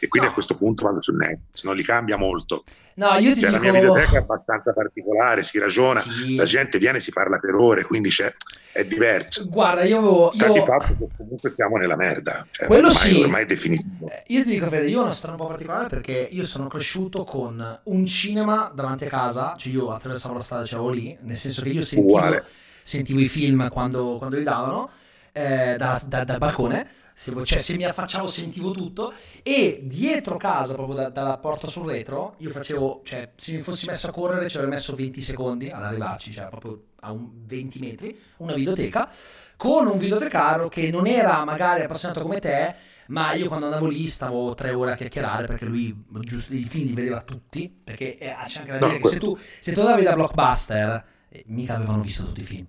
e 0.03 0.09
quindi 0.09 0.27
no. 0.27 0.33
a 0.33 0.35
questo 0.35 0.57
punto 0.57 0.85
vanno 0.85 1.01
sul 1.01 1.15
Netflix, 1.15 1.63
non 1.63 1.77
li 1.77 1.85
cambia 1.85 2.17
molto. 2.17 2.65
No, 2.95 3.15
io 3.19 3.35
ti 3.35 3.41
cioè, 3.41 3.51
dico... 3.51 3.63
La 3.63 3.71
mia 3.71 3.73
videoteca 3.73 4.17
è 4.17 4.17
abbastanza 4.17 4.73
particolare, 4.73 5.45
si 5.45 5.61
ragiona, 5.61 6.01
sì. 6.01 6.35
la 6.35 6.45
gente 6.45 6.79
viene 6.79 6.99
e 6.99 7.01
si 7.01 7.13
parla 7.13 7.39
per 7.39 7.55
ore, 7.55 7.85
quindi 7.85 8.09
c'è, 8.09 8.35
è 8.73 8.85
diverso. 8.85 9.49
Guarda, 9.49 9.85
io 9.85 9.99
avevo... 9.99 10.31
Sta 10.31 10.47
io... 10.47 10.53
di 10.55 10.61
fatto 10.61 10.97
che 10.97 11.09
comunque 11.17 11.51
siamo 11.51 11.77
nella 11.77 11.97
merda, 11.97 12.47
cioè, 12.51 12.67
Quello 12.67 12.89
ormai, 12.89 13.03
sì. 13.03 13.21
ormai 13.21 13.43
è 13.43 13.47
definitivo. 13.47 14.09
Eh, 14.09 14.23
io 14.29 14.43
ti 14.43 14.51
dico, 14.51 14.67
Fede, 14.69 14.89
io 14.89 15.01
ho 15.01 15.05
una 15.05 15.13
storia 15.13 15.37
un 15.37 15.43
po' 15.43 15.49
particolare 15.49 15.89
perché 15.89 16.29
io 16.31 16.45
sono 16.45 16.69
cresciuto 16.69 17.25
con 17.25 17.81
un 17.85 18.07
cinema 18.07 18.73
davanti 18.75 19.05
a 19.05 19.09
casa, 19.09 19.55
cioè 19.57 19.73
io 19.73 19.93
attraversavo 19.93 20.35
la 20.35 20.41
strada, 20.41 20.65
c'avevo 20.67 20.91
lì, 20.91 21.17
nel 21.23 21.37
senso 21.37 21.63
che 21.63 21.69
io 21.69 21.83
sentivo, 21.83 22.43
sentivo 22.83 23.21
i 23.21 23.29
film 23.29 23.69
quando, 23.69 24.17
quando 24.19 24.37
li 24.37 24.45
davano 24.45 24.91
eh, 25.33 25.77
da, 25.77 26.01
da, 26.07 26.25
dal 26.25 26.39
balcone 26.39 27.01
se, 27.15 27.45
cioè, 27.45 27.59
se 27.59 27.77
mi 27.77 27.85
affacciavo 27.85 28.27
sentivo 28.27 28.71
tutto. 28.73 29.13
E 29.43 29.81
dietro 29.85 30.37
casa, 30.37 30.75
proprio 30.75 30.97
da, 30.97 31.09
dalla 31.09 31.39
porta 31.39 31.67
sul 31.67 31.87
retro, 31.87 32.35
io 32.39 32.51
facevo, 32.51 33.03
cioè 33.05 33.31
se 33.35 33.55
mi 33.55 33.63
fossi 33.63 33.87
messo 33.87 34.09
a 34.09 34.13
correre 34.13 34.49
ci 34.49 34.57
avrei 34.57 34.71
messo 34.71 34.95
20 34.95 35.21
secondi 35.21 35.71
ad 35.71 35.83
arrivarci, 35.83 36.33
cioè 36.33 36.49
proprio 36.49 36.83
a 37.01 37.13
un 37.13 37.29
20 37.45 37.79
metri, 37.81 38.19
una 38.39 38.55
videoteca, 38.55 39.09
con 39.57 39.87
un 39.87 39.99
videotecario 39.99 40.69
che 40.69 40.91
non 40.91 41.07
era 41.07 41.45
magari 41.45 41.83
appassionato 41.83 42.23
come 42.23 42.41
te, 42.41 42.75
ma 43.09 43.33
io 43.35 43.49
quando 43.49 43.67
andavo 43.67 43.89
lì 43.89 44.09
stavo 44.09 44.55
tre 44.55 44.73
ore 44.73 44.93
a 44.93 44.97
chiacchierare 44.97 45.47
perché 45.47 45.65
lui 45.65 45.95
giusto, 46.21 46.55
i 46.55 46.63
film 46.63 46.89
li 46.89 46.95
vedeva 46.95 47.21
tutti, 47.21 47.69
perché 47.69 48.17
eh, 48.19 48.35
c'è 48.47 48.61
anche 48.61 48.79
dire 48.79 48.93
no, 48.93 48.99
che 48.99 49.09
se 49.09 49.19
tu, 49.19 49.37
se 49.59 49.73
tu 49.73 49.81
andavi 49.81 50.03
da 50.03 50.15
Blockbuster, 50.15 51.05
eh, 51.29 51.45
mica 51.47 51.75
avevano 51.75 52.03
visto 52.03 52.25
tutti 52.25 52.41
i 52.41 52.45
film 52.45 52.67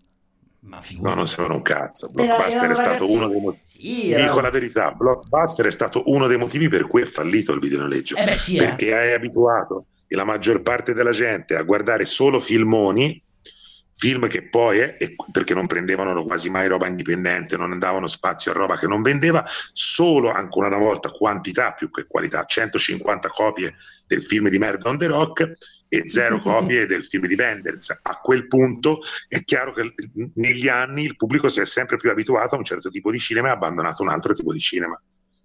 ma 0.65 0.81
no, 0.99 1.13
non 1.13 1.27
sapevano 1.27 1.55
un 1.55 1.61
cazzo. 1.61 2.09
Blockbuster 2.09 2.63
era, 2.63 2.71
è 2.71 2.75
stato 2.75 3.11
uno 3.11 3.27
dei 3.27 3.39
motivi. 3.39 3.63
Sì, 3.65 4.11
era... 4.11 4.23
Dico 4.23 4.39
la 4.39 4.49
verità: 4.49 4.91
Blockbuster 4.91 5.65
è 5.65 5.71
stato 5.71 6.03
uno 6.07 6.27
dei 6.27 6.37
motivi 6.37 6.69
per 6.69 6.87
cui 6.87 7.01
è 7.01 7.05
fallito 7.05 7.51
il 7.53 7.59
videonoleggio. 7.59 8.15
Eh 8.15 8.23
beh, 8.23 8.35
sì, 8.35 8.55
eh. 8.55 8.65
perché 8.65 8.87
eh. 8.87 8.93
hai 8.93 9.13
abituato 9.13 9.85
la 10.15 10.23
maggior 10.23 10.61
parte 10.61 10.93
della 10.93 11.11
gente 11.11 11.55
a 11.55 11.63
guardare 11.63 12.05
solo 12.05 12.39
filmoni, 12.39 13.21
film 13.95 14.27
che 14.27 14.47
poi, 14.47 14.79
eh, 14.79 15.15
perché 15.31 15.53
non 15.53 15.67
prendevano 15.67 16.23
quasi 16.23 16.49
mai 16.49 16.67
roba 16.67 16.87
indipendente, 16.87 17.57
non 17.57 17.77
davano 17.79 18.07
spazio 18.07 18.51
a 18.51 18.55
roba 18.55 18.77
che 18.77 18.87
non 18.87 19.01
vendeva, 19.01 19.45
solo 19.71 20.31
ancora 20.31 20.67
una 20.67 20.77
volta 20.77 21.09
quantità 21.09 21.73
più 21.73 21.89
che 21.89 22.05
qualità, 22.07 22.45
150 22.45 23.29
copie 23.29 23.75
del 24.07 24.23
film 24.23 24.49
di 24.49 24.59
merda 24.59 24.89
on 24.89 24.97
the 24.97 25.07
rock 25.07 25.53
e 25.93 26.09
zero 26.09 26.39
copie 26.41 26.87
del 26.87 27.03
film 27.03 27.27
di 27.27 27.35
Wenders. 27.35 27.99
A 28.01 28.19
quel 28.19 28.47
punto 28.47 29.01
è 29.27 29.43
chiaro 29.43 29.73
che 29.73 29.93
negli 30.35 30.67
anni 30.67 31.03
il 31.03 31.15
pubblico 31.15 31.47
si 31.49 31.59
è 31.59 31.65
sempre 31.65 31.97
più 31.97 32.09
abituato 32.09 32.55
a 32.55 32.57
un 32.57 32.63
certo 32.63 32.89
tipo 32.89 33.11
di 33.11 33.19
cinema 33.19 33.49
e 33.49 33.51
ha 33.51 33.53
abbandonato 33.53 34.01
un 34.01 34.09
altro 34.09 34.33
tipo 34.33 34.51
di 34.51 34.59
cinema. 34.59 34.99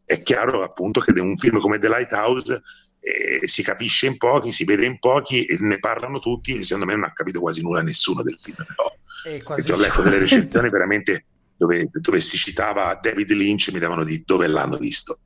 È 0.04 0.22
chiaro 0.22 0.62
appunto 0.62 1.00
che 1.00 1.18
un 1.20 1.36
film 1.36 1.60
come 1.60 1.78
The 1.78 1.88
Lighthouse 1.88 2.62
eh, 3.00 3.46
si 3.46 3.62
capisce 3.62 4.06
in 4.06 4.16
pochi, 4.16 4.50
si 4.50 4.64
vede 4.64 4.86
in 4.86 4.98
pochi 4.98 5.44
e 5.44 5.58
ne 5.60 5.78
parlano 5.78 6.18
tutti 6.18 6.54
e 6.54 6.62
secondo 6.62 6.86
me 6.86 6.94
non 6.94 7.04
ha 7.04 7.12
capito 7.12 7.40
quasi 7.40 7.60
nulla 7.60 7.82
nessuno 7.82 8.22
del 8.22 8.38
film. 8.40 8.56
Però. 8.56 9.54
Perché 9.54 9.72
ho 9.72 9.76
letto 9.76 10.00
delle 10.00 10.18
recensioni 10.18 10.70
veramente 10.70 11.26
dove, 11.58 11.90
dove 11.90 12.20
si 12.20 12.38
citava 12.38 12.98
David 13.02 13.32
Lynch 13.32 13.70
mi 13.72 13.80
davano 13.80 14.04
di 14.04 14.22
dove 14.24 14.46
l'hanno 14.46 14.78
visto 14.78 15.18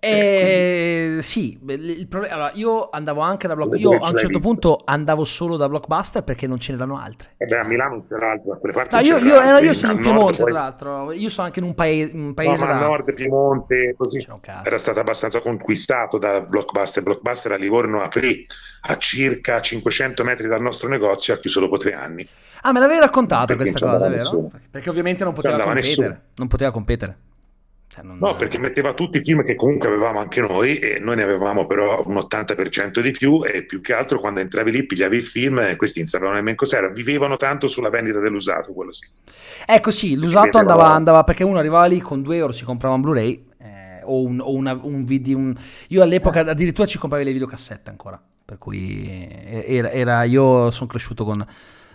eh, 0.00 1.18
sì, 1.20 1.58
il 1.62 2.06
problema, 2.08 2.34
allora, 2.34 2.52
io 2.54 2.88
andavo 2.88 3.20
anche 3.20 3.46
da 3.46 3.54
Blockbuster. 3.54 3.92
Io 3.92 3.98
a 3.98 4.10
un 4.10 4.16
certo 4.16 4.38
punto 4.38 4.80
andavo 4.82 5.26
solo 5.26 5.58
da 5.58 5.68
Blockbuster 5.68 6.24
perché 6.24 6.46
non 6.46 6.58
ce 6.58 6.72
n'erano 6.72 6.98
altre. 6.98 7.32
E 7.36 7.44
eh 7.44 7.46
beh, 7.46 7.58
a 7.58 7.64
Milano 7.64 7.90
non 7.96 8.06
c'era 8.06 8.30
altro, 8.30 8.52
da 8.52 8.58
quelle 8.58 8.74
parti. 8.74 8.94
No, 8.94 9.00
io, 9.02 9.18
io, 9.18 9.58
eh, 9.58 9.62
io, 9.62 9.74
sono 9.74 9.92
in 9.92 10.00
Piemonte, 10.00 10.42
tra 10.42 10.50
l'altro. 10.50 11.12
Io 11.12 11.28
sono 11.28 11.46
anche 11.46 11.58
in 11.58 11.66
un, 11.66 11.74
paese. 11.74 12.12
Un 12.14 12.32
paese 12.32 12.64
no, 12.64 12.72
da... 12.72 12.78
nord 12.78 13.12
Piemonte, 13.12 13.94
così 13.96 14.26
era 14.64 14.78
stato 14.78 15.00
abbastanza 15.00 15.40
conquistato 15.40 16.16
da 16.16 16.40
Blockbuster. 16.40 17.02
Blockbuster 17.02 17.52
a 17.52 17.56
Livorno 17.56 18.00
aprì 18.00 18.46
a 18.82 18.96
circa 18.96 19.60
500 19.60 20.24
metri 20.24 20.48
dal 20.48 20.62
nostro 20.62 20.88
negozio, 20.88 21.34
ha 21.34 21.38
chiuso 21.38 21.60
dopo 21.60 21.76
tre 21.76 21.92
anni. 21.92 22.26
Ah, 22.62 22.72
me 22.72 22.80
l'avevi 22.80 23.00
raccontato 23.00 23.54
questa 23.54 23.86
cosa, 23.86 24.04
vero? 24.04 24.16
Nessuno. 24.16 24.50
Perché 24.70 24.88
ovviamente 24.88 25.24
non 25.24 25.34
poteva 25.34 25.56
competere. 25.56 25.80
Nessuno. 25.80 26.20
Non 26.36 26.48
poteva 26.48 26.70
competere. 26.70 27.16
Cioè 27.92 28.04
non... 28.04 28.18
No, 28.18 28.36
perché 28.36 28.56
metteva 28.60 28.94
tutti 28.94 29.18
i 29.18 29.20
film 29.20 29.42
che 29.42 29.56
comunque 29.56 29.88
avevamo 29.88 30.20
anche 30.20 30.40
noi 30.40 30.76
e 30.76 31.00
noi 31.00 31.16
ne 31.16 31.24
avevamo 31.24 31.66
però 31.66 32.00
un 32.06 32.14
80% 32.14 33.00
di 33.00 33.10
più 33.10 33.44
e 33.44 33.64
più 33.64 33.80
che 33.80 33.92
altro 33.92 34.20
quando 34.20 34.38
entravi 34.38 34.70
lì 34.70 34.86
pigliavi 34.86 35.16
il 35.16 35.24
film 35.24 35.58
e 35.58 35.74
questi 35.74 35.98
non 35.98 36.06
sapevano 36.06 36.36
nemmeno 36.36 36.54
cos'era, 36.54 36.88
vivevano 36.88 37.36
tanto 37.36 37.66
sulla 37.66 37.90
vendita 37.90 38.20
dell'usato, 38.20 38.72
quello 38.72 38.92
sì. 38.92 39.08
Ecco 39.66 39.90
sì, 39.90 40.14
l'usato 40.14 40.56
andava, 40.58 40.92
andava, 40.92 41.24
perché 41.24 41.42
uno 41.42 41.58
arrivava 41.58 41.86
lì 41.86 42.00
con 42.00 42.22
2 42.22 42.36
euro 42.36 42.52
si 42.52 42.62
comprava 42.62 42.94
un 42.94 43.00
Blu-ray 43.00 43.46
eh, 43.58 44.00
o, 44.04 44.22
un, 44.22 44.38
o 44.38 44.54
una, 44.54 44.78
un 44.80 45.04
video, 45.04 45.38
un... 45.38 45.56
io 45.88 46.02
all'epoca 46.02 46.44
eh. 46.44 46.50
addirittura 46.50 46.86
ci 46.86 46.96
compravi 46.98 47.24
le 47.24 47.32
videocassette 47.32 47.90
ancora, 47.90 48.22
per 48.44 48.58
cui 48.58 49.28
era, 49.66 49.90
era 49.90 50.22
io 50.22 50.70
sono 50.70 50.88
cresciuto 50.88 51.24
con, 51.24 51.44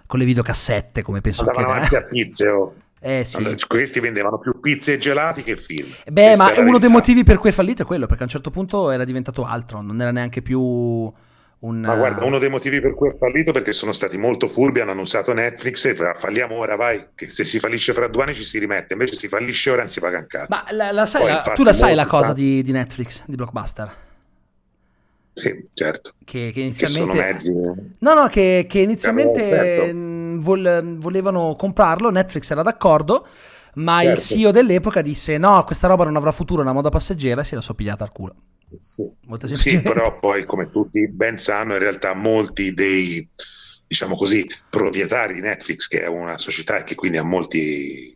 con 0.05 0.19
le 0.19 0.25
videocassette 0.25 1.01
come 1.03 1.21
penso 1.21 1.39
Andavano 1.39 1.67
che... 1.67 1.79
anche 1.79 1.95
a 1.95 2.03
Tizio. 2.03 2.75
Eh, 3.05 3.23
sì. 3.23 3.37
allora, 3.37 3.55
questi 3.67 3.99
vendevano 3.99 4.39
più 4.39 4.59
pizze 4.59 4.93
e 4.93 4.97
gelati 4.97 5.43
che 5.43 5.57
film. 5.57 5.93
Beh, 6.09 6.33
Questa 6.33 6.55
ma 6.55 6.59
uno 6.59 6.79
dei 6.79 6.89
motivi 6.89 7.23
per 7.23 7.37
cui 7.37 7.51
è 7.51 7.53
fallito 7.53 7.83
è 7.83 7.85
quello, 7.85 8.07
perché 8.07 8.23
a 8.23 8.25
un 8.25 8.31
certo 8.31 8.49
punto 8.49 8.89
era 8.89 9.05
diventato 9.05 9.45
altro, 9.45 9.81
non 9.81 10.01
era 10.01 10.09
neanche 10.09 10.41
più 10.41 10.59
un... 10.59 11.79
Ma 11.81 11.95
guarda, 11.95 12.25
uno 12.25 12.39
dei 12.39 12.49
motivi 12.49 12.79
per 12.79 12.95
cui 12.95 13.09
è 13.09 13.15
fallito 13.15 13.51
è 13.51 13.53
perché 13.53 13.73
sono 13.73 13.91
stati 13.91 14.17
molto 14.17 14.47
furbi, 14.47 14.79
hanno 14.79 14.89
annunciato 14.89 15.33
Netflix 15.33 15.85
e 15.85 15.93
falliamo 15.93 16.55
ora, 16.55 16.75
vai, 16.75 17.09
che 17.13 17.29
se 17.29 17.45
si 17.45 17.59
fallisce 17.59 17.93
fra 17.93 18.07
due 18.07 18.23
anni 18.23 18.33
ci 18.33 18.43
si 18.43 18.57
rimette, 18.57 18.93
invece 18.93 19.13
si 19.13 19.27
fallisce 19.27 19.69
ora 19.69 19.81
non 19.81 19.91
si 19.91 19.99
paga 19.99 20.17
un 20.17 20.25
cazzo. 20.25 20.47
Ma 20.49 20.65
la, 20.71 20.91
la 20.91 21.05
sai, 21.05 21.21
Poi, 21.21 21.29
la, 21.29 21.53
tu 21.53 21.63
la 21.63 21.73
sai 21.73 21.93
la 21.93 22.07
cosa 22.07 22.33
di, 22.33 22.63
di 22.63 22.71
Netflix, 22.71 23.21
di 23.27 23.35
Blockbuster? 23.35 23.95
Sì, 25.31 25.69
certo. 25.75 26.13
Che, 26.23 26.51
che 26.51 26.59
inizialmente... 26.59 27.13
Che 27.13 27.33
mezzi... 27.33 27.53
No, 27.99 28.13
no, 28.15 28.27
che, 28.29 28.65
che 28.67 28.79
inizialmente 28.79 29.91
vol- 30.45 30.97
volevano 30.97 31.55
comprarlo, 31.55 32.09
Netflix 32.09 32.49
era 32.51 32.61
d'accordo, 32.61 33.27
ma 33.75 33.99
certo. 34.01 34.19
il 34.19 34.25
CEO 34.25 34.51
dell'epoca 34.51 35.01
disse 35.01 35.37
no, 35.37 35.63
questa 35.65 35.87
roba 35.87 36.05
non 36.05 36.15
avrà 36.15 36.31
futuro, 36.31 36.61
è 36.61 36.63
una 36.63 36.73
moda 36.73 36.89
passeggera 36.89 37.41
e 37.41 37.43
si 37.43 37.53
era 37.53 37.61
soppigliata 37.61 38.03
al 38.03 38.11
culo. 38.11 38.35
Sì. 38.77 39.09
sì, 39.53 39.81
però 39.81 40.19
poi 40.19 40.45
come 40.45 40.69
tutti 40.69 41.07
ben 41.09 41.37
sanno, 41.37 41.73
in 41.73 41.79
realtà 41.79 42.13
molti 42.13 42.73
dei, 42.73 43.27
diciamo 43.87 44.15
così, 44.15 44.45
proprietari 44.69 45.33
di 45.33 45.41
Netflix, 45.41 45.87
che 45.87 46.01
è 46.01 46.07
una 46.07 46.37
società 46.37 46.77
e 46.77 46.83
che 46.83 46.95
quindi 46.95 47.17
ha 47.17 47.23
molti 47.23 48.15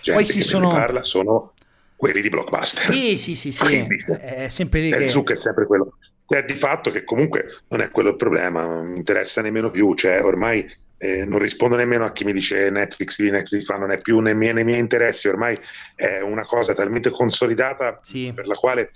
gente 0.00 0.22
poi 0.22 0.32
che 0.32 0.42
sono... 0.42 0.68
parla, 0.68 1.02
sono 1.02 1.52
quelli 1.94 2.20
di 2.20 2.28
Blockbuster. 2.28 2.92
Sì, 2.92 3.16
sì, 3.16 3.36
sì, 3.36 3.52
sì. 3.52 3.64
Quindi, 3.64 4.04
è 4.20 4.48
sempre 4.50 4.80
lì. 4.80 4.90
Che... 4.90 5.04
Il 5.04 5.10
succo 5.10 5.32
è 5.32 5.36
sempre 5.36 5.66
quello 5.66 5.96
è 6.34 6.44
di 6.44 6.54
fatto 6.54 6.90
che 6.90 7.04
comunque 7.04 7.46
non 7.68 7.80
è 7.80 7.90
quello 7.90 8.10
il 8.10 8.16
problema, 8.16 8.64
non 8.64 8.88
mi 8.88 8.96
interessa 8.96 9.42
nemmeno 9.42 9.70
più, 9.70 9.94
cioè 9.94 10.22
ormai 10.24 10.68
eh, 10.98 11.24
non 11.24 11.38
rispondo 11.38 11.76
nemmeno 11.76 12.04
a 12.04 12.12
chi 12.12 12.24
mi 12.24 12.32
dice 12.32 12.70
Netflix 12.70 13.20
di 13.20 13.30
Netflix 13.30 13.64
fa, 13.64 13.76
non 13.76 13.90
è 13.90 14.00
più 14.00 14.18
nei 14.20 14.34
miei, 14.34 14.54
nei 14.54 14.64
miei 14.64 14.80
interessi, 14.80 15.28
ormai 15.28 15.58
è 15.94 16.20
una 16.20 16.44
cosa 16.44 16.74
talmente 16.74 17.10
consolidata 17.10 18.00
sì. 18.02 18.32
per 18.34 18.46
la 18.46 18.54
quale 18.54 18.90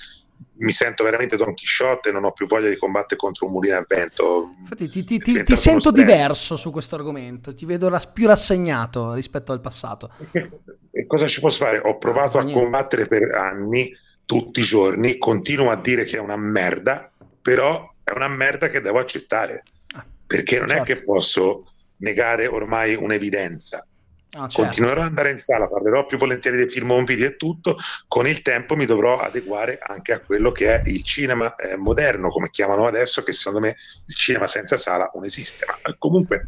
mi 0.60 0.72
sento 0.72 1.04
veramente 1.04 1.36
Don 1.36 1.54
Chisciotte 1.54 2.08
e 2.08 2.12
non 2.12 2.24
ho 2.24 2.32
più 2.32 2.46
voglia 2.46 2.68
di 2.68 2.76
combattere 2.76 3.16
contro 3.16 3.46
un 3.46 3.52
mulino 3.52 3.76
a 3.76 3.84
vento. 3.86 4.54
Infatti, 4.60 4.88
ti, 4.88 5.04
ti, 5.04 5.18
ti, 5.18 5.44
ti 5.44 5.56
sento 5.56 5.90
diverso 5.90 6.56
su 6.56 6.70
questo 6.70 6.94
argomento, 6.94 7.54
ti 7.54 7.64
vedo 7.64 7.88
ras- 7.88 8.06
più 8.06 8.26
rassegnato 8.26 9.12
rispetto 9.14 9.52
al 9.52 9.60
passato. 9.60 10.12
E 10.92 11.06
cosa 11.06 11.28
ci 11.28 11.38
posso 11.38 11.64
fare? 11.64 11.78
Ho 11.78 11.98
provato 11.98 12.38
a 12.38 12.50
combattere 12.50 13.06
per 13.06 13.32
anni, 13.32 13.96
tutti 14.24 14.58
i 14.58 14.64
giorni, 14.64 15.18
continuo 15.18 15.70
a 15.70 15.76
dire 15.76 16.02
che 16.02 16.16
è 16.16 16.20
una 16.20 16.36
merda, 16.36 17.08
però 17.40 17.94
è 18.02 18.10
una 18.10 18.26
merda 18.26 18.68
che 18.68 18.80
devo 18.80 18.98
accettare, 18.98 19.62
ah, 19.94 20.04
perché 20.26 20.58
non 20.58 20.70
certo. 20.70 20.82
è 20.82 20.86
che 20.86 21.04
posso 21.04 21.70
negare 22.00 22.46
ormai 22.46 22.94
un'evidenza. 22.94 23.84
Ah, 24.32 24.46
certo. 24.48 24.62
Continuerò 24.62 25.00
ad 25.00 25.08
andare 25.08 25.32
in 25.32 25.40
sala, 25.40 25.66
parlerò 25.66 26.06
più 26.06 26.16
volentieri 26.16 26.56
dei 26.56 26.68
film 26.68 26.90
un 26.90 27.04
video 27.04 27.26
e 27.26 27.36
tutto, 27.36 27.76
con 28.06 28.28
il 28.28 28.42
tempo 28.42 28.76
mi 28.76 28.86
dovrò 28.86 29.18
adeguare 29.18 29.78
anche 29.80 30.12
a 30.12 30.20
quello 30.20 30.52
che 30.52 30.72
è 30.72 30.82
il 30.86 31.02
cinema 31.02 31.52
eh, 31.56 31.76
moderno, 31.76 32.28
come 32.28 32.50
chiamano 32.50 32.86
adesso, 32.86 33.24
che 33.24 33.32
secondo 33.32 33.60
me 33.60 33.76
il 34.06 34.14
cinema 34.14 34.46
senza 34.46 34.78
sala 34.78 35.10
non 35.14 35.24
esiste. 35.24 35.66
Ma 35.66 35.94
comunque 35.98 36.46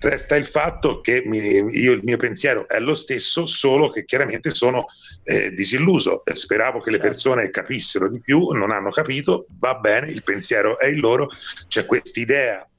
resta 0.00 0.34
il 0.34 0.46
fatto 0.46 1.00
che 1.00 1.22
mi, 1.24 1.38
io 1.38 1.92
il 1.92 2.00
mio 2.02 2.16
pensiero 2.16 2.66
è 2.66 2.80
lo 2.80 2.96
stesso, 2.96 3.46
solo 3.46 3.90
che 3.90 4.04
chiaramente 4.04 4.50
sono 4.50 4.86
eh, 5.22 5.52
disilluso. 5.52 6.22
Speravo 6.24 6.80
che 6.80 6.90
le 6.90 6.96
certo. 6.96 7.12
persone 7.12 7.50
capissero 7.50 8.08
di 8.08 8.20
più, 8.20 8.48
non 8.48 8.72
hanno 8.72 8.90
capito, 8.90 9.46
va 9.58 9.74
bene, 9.74 10.10
il 10.10 10.24
pensiero 10.24 10.80
è 10.80 10.86
il 10.86 10.98
loro, 10.98 11.28
c'è 11.68 11.86
questa 11.86 12.18
idea 12.18 12.69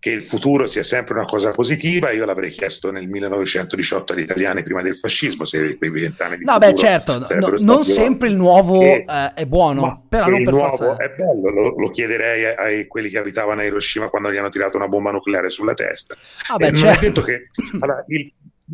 che 0.00 0.10
il 0.10 0.22
futuro 0.22 0.66
sia 0.66 0.82
sempre 0.82 1.12
una 1.12 1.26
cosa 1.26 1.50
positiva, 1.50 2.10
io 2.10 2.24
l'avrei 2.24 2.48
chiesto 2.48 2.90
nel 2.90 3.06
1918 3.06 4.14
agli 4.14 4.20
italiani 4.20 4.62
prima 4.62 4.80
del 4.80 4.96
fascismo, 4.96 5.44
se 5.44 5.76
quei 5.76 5.90
vent'anni 5.90 6.38
di 6.38 6.44
No, 6.46 6.56
beh, 6.56 6.74
certo, 6.74 7.18
no, 7.18 7.48
non 7.58 7.84
sempre 7.84 8.28
il 8.28 8.34
nuovo 8.34 8.78
che, 8.78 9.04
eh, 9.06 9.34
è 9.34 9.44
buono, 9.44 10.06
però 10.08 10.26
non 10.28 10.42
per 10.42 10.54
forza... 10.54 10.96
è 10.96 11.10
bello, 11.10 11.50
lo, 11.50 11.74
lo 11.76 11.90
chiederei 11.90 12.46
ai, 12.46 12.80
a 12.80 12.86
quelli 12.86 13.10
che 13.10 13.18
abitavano 13.18 13.60
a 13.60 13.64
Hiroshima 13.64 14.08
quando 14.08 14.32
gli 14.32 14.38
hanno 14.38 14.48
tirato 14.48 14.78
una 14.78 14.88
bomba 14.88 15.10
nucleare 15.10 15.50
sulla 15.50 15.74
testa. 15.74 16.16
Ah, 16.48 16.56
beh, 16.56 16.68
eh, 16.68 16.74
certo. 16.74 16.84
Non 16.84 16.94
è 16.94 16.98
detto 16.98 17.22
che... 17.22 17.50
Allora, 17.80 18.02
il, 18.08 18.32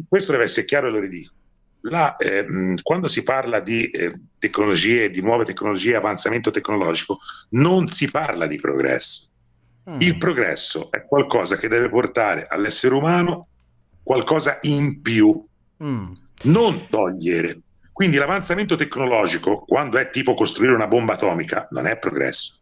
questo 0.09 0.31
deve 0.31 0.45
essere 0.45 0.65
chiaro 0.65 0.87
e 0.87 0.91
lo 0.91 1.01
ridico. 1.01 1.33
La, 1.81 2.15
eh, 2.17 2.47
quando 2.83 3.09
si 3.09 3.25
parla 3.25 3.59
di 3.59 3.85
eh, 3.91 4.13
tecnologie, 4.39 5.11
di 5.11 5.23
nuove 5.23 5.45
tecnologie, 5.45 5.97
avanzamento 5.97 6.51
tecnologico, 6.51 7.19
non 7.51 7.89
si 7.89 8.09
parla 8.09 8.47
di 8.47 8.61
progresso 8.61 9.31
Mm. 9.89 10.01
Il 10.01 10.19
progresso 10.19 10.91
è 10.91 11.07
qualcosa 11.07 11.57
che 11.57 11.69
deve 11.69 11.89
portare 11.89 12.47
all'essere 12.49 12.95
umano 12.95 13.49
qualcosa 14.03 14.59
in 14.63 15.01
più, 15.01 15.45
mm. 15.83 16.13
non 16.43 16.87
togliere. 16.89 17.61
Quindi 17.93 18.17
l'avanzamento 18.17 18.77
tecnologico, 18.77 19.61
quando 19.61 19.99
è 19.99 20.11
tipo 20.11 20.35
costruire 20.35 20.75
una 20.75 20.89
bomba 20.89 21.15
atomica, 21.15 21.67
non 21.71 21.87
è 21.87 21.99
progresso. 21.99 22.59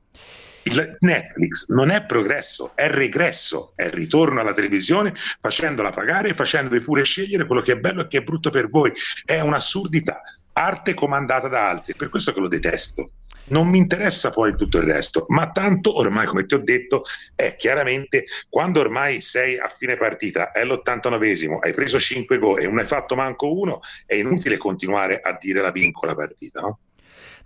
Il 0.66 0.96
Netflix 1.00 1.68
non 1.70 1.90
è 1.90 2.04
progresso, 2.04 2.72
è 2.74 2.88
regresso, 2.88 3.72
è 3.74 3.90
ritorno 3.90 4.40
alla 4.40 4.54
televisione 4.54 5.12
facendola 5.40 5.90
pagare 5.90 6.30
e 6.30 6.34
facendovi 6.34 6.80
pure 6.80 7.02
scegliere 7.02 7.46
quello 7.46 7.60
che 7.60 7.72
è 7.72 7.80
bello 7.80 8.02
e 8.02 8.06
che 8.06 8.18
è 8.18 8.22
brutto 8.22 8.50
per 8.50 8.68
voi. 8.68 8.92
È 9.24 9.40
un'assurdità, 9.40 10.22
arte 10.52 10.94
comandata 10.94 11.48
da 11.48 11.68
altri, 11.68 11.94
per 11.94 12.08
questo 12.08 12.32
che 12.32 12.40
lo 12.40 12.48
detesto 12.48 13.10
non 13.46 13.68
mi 13.68 13.78
interessa 13.78 14.30
poi 14.30 14.56
tutto 14.56 14.78
il 14.78 14.84
resto, 14.84 15.26
ma 15.28 15.50
tanto 15.50 15.96
ormai, 15.96 16.26
come 16.26 16.46
ti 16.46 16.54
ho 16.54 16.58
detto, 16.58 17.04
è 17.34 17.56
chiaramente 17.56 18.24
quando 18.48 18.80
ormai 18.80 19.20
sei 19.20 19.58
a 19.58 19.68
fine 19.68 19.96
partita, 19.96 20.50
è 20.50 20.64
l'89esimo, 20.64 21.58
hai 21.60 21.74
preso 21.74 21.98
5 21.98 22.38
gol 22.38 22.60
e 22.60 22.64
non 22.64 22.78
hai 22.78 22.86
fatto 22.86 23.14
manco 23.14 23.52
uno, 23.52 23.80
è 24.06 24.14
inutile 24.14 24.56
continuare 24.56 25.18
a 25.20 25.36
dire 25.40 25.60
la 25.60 25.70
vinco 25.70 26.06
la 26.06 26.14
partita, 26.14 26.60
no? 26.60 26.78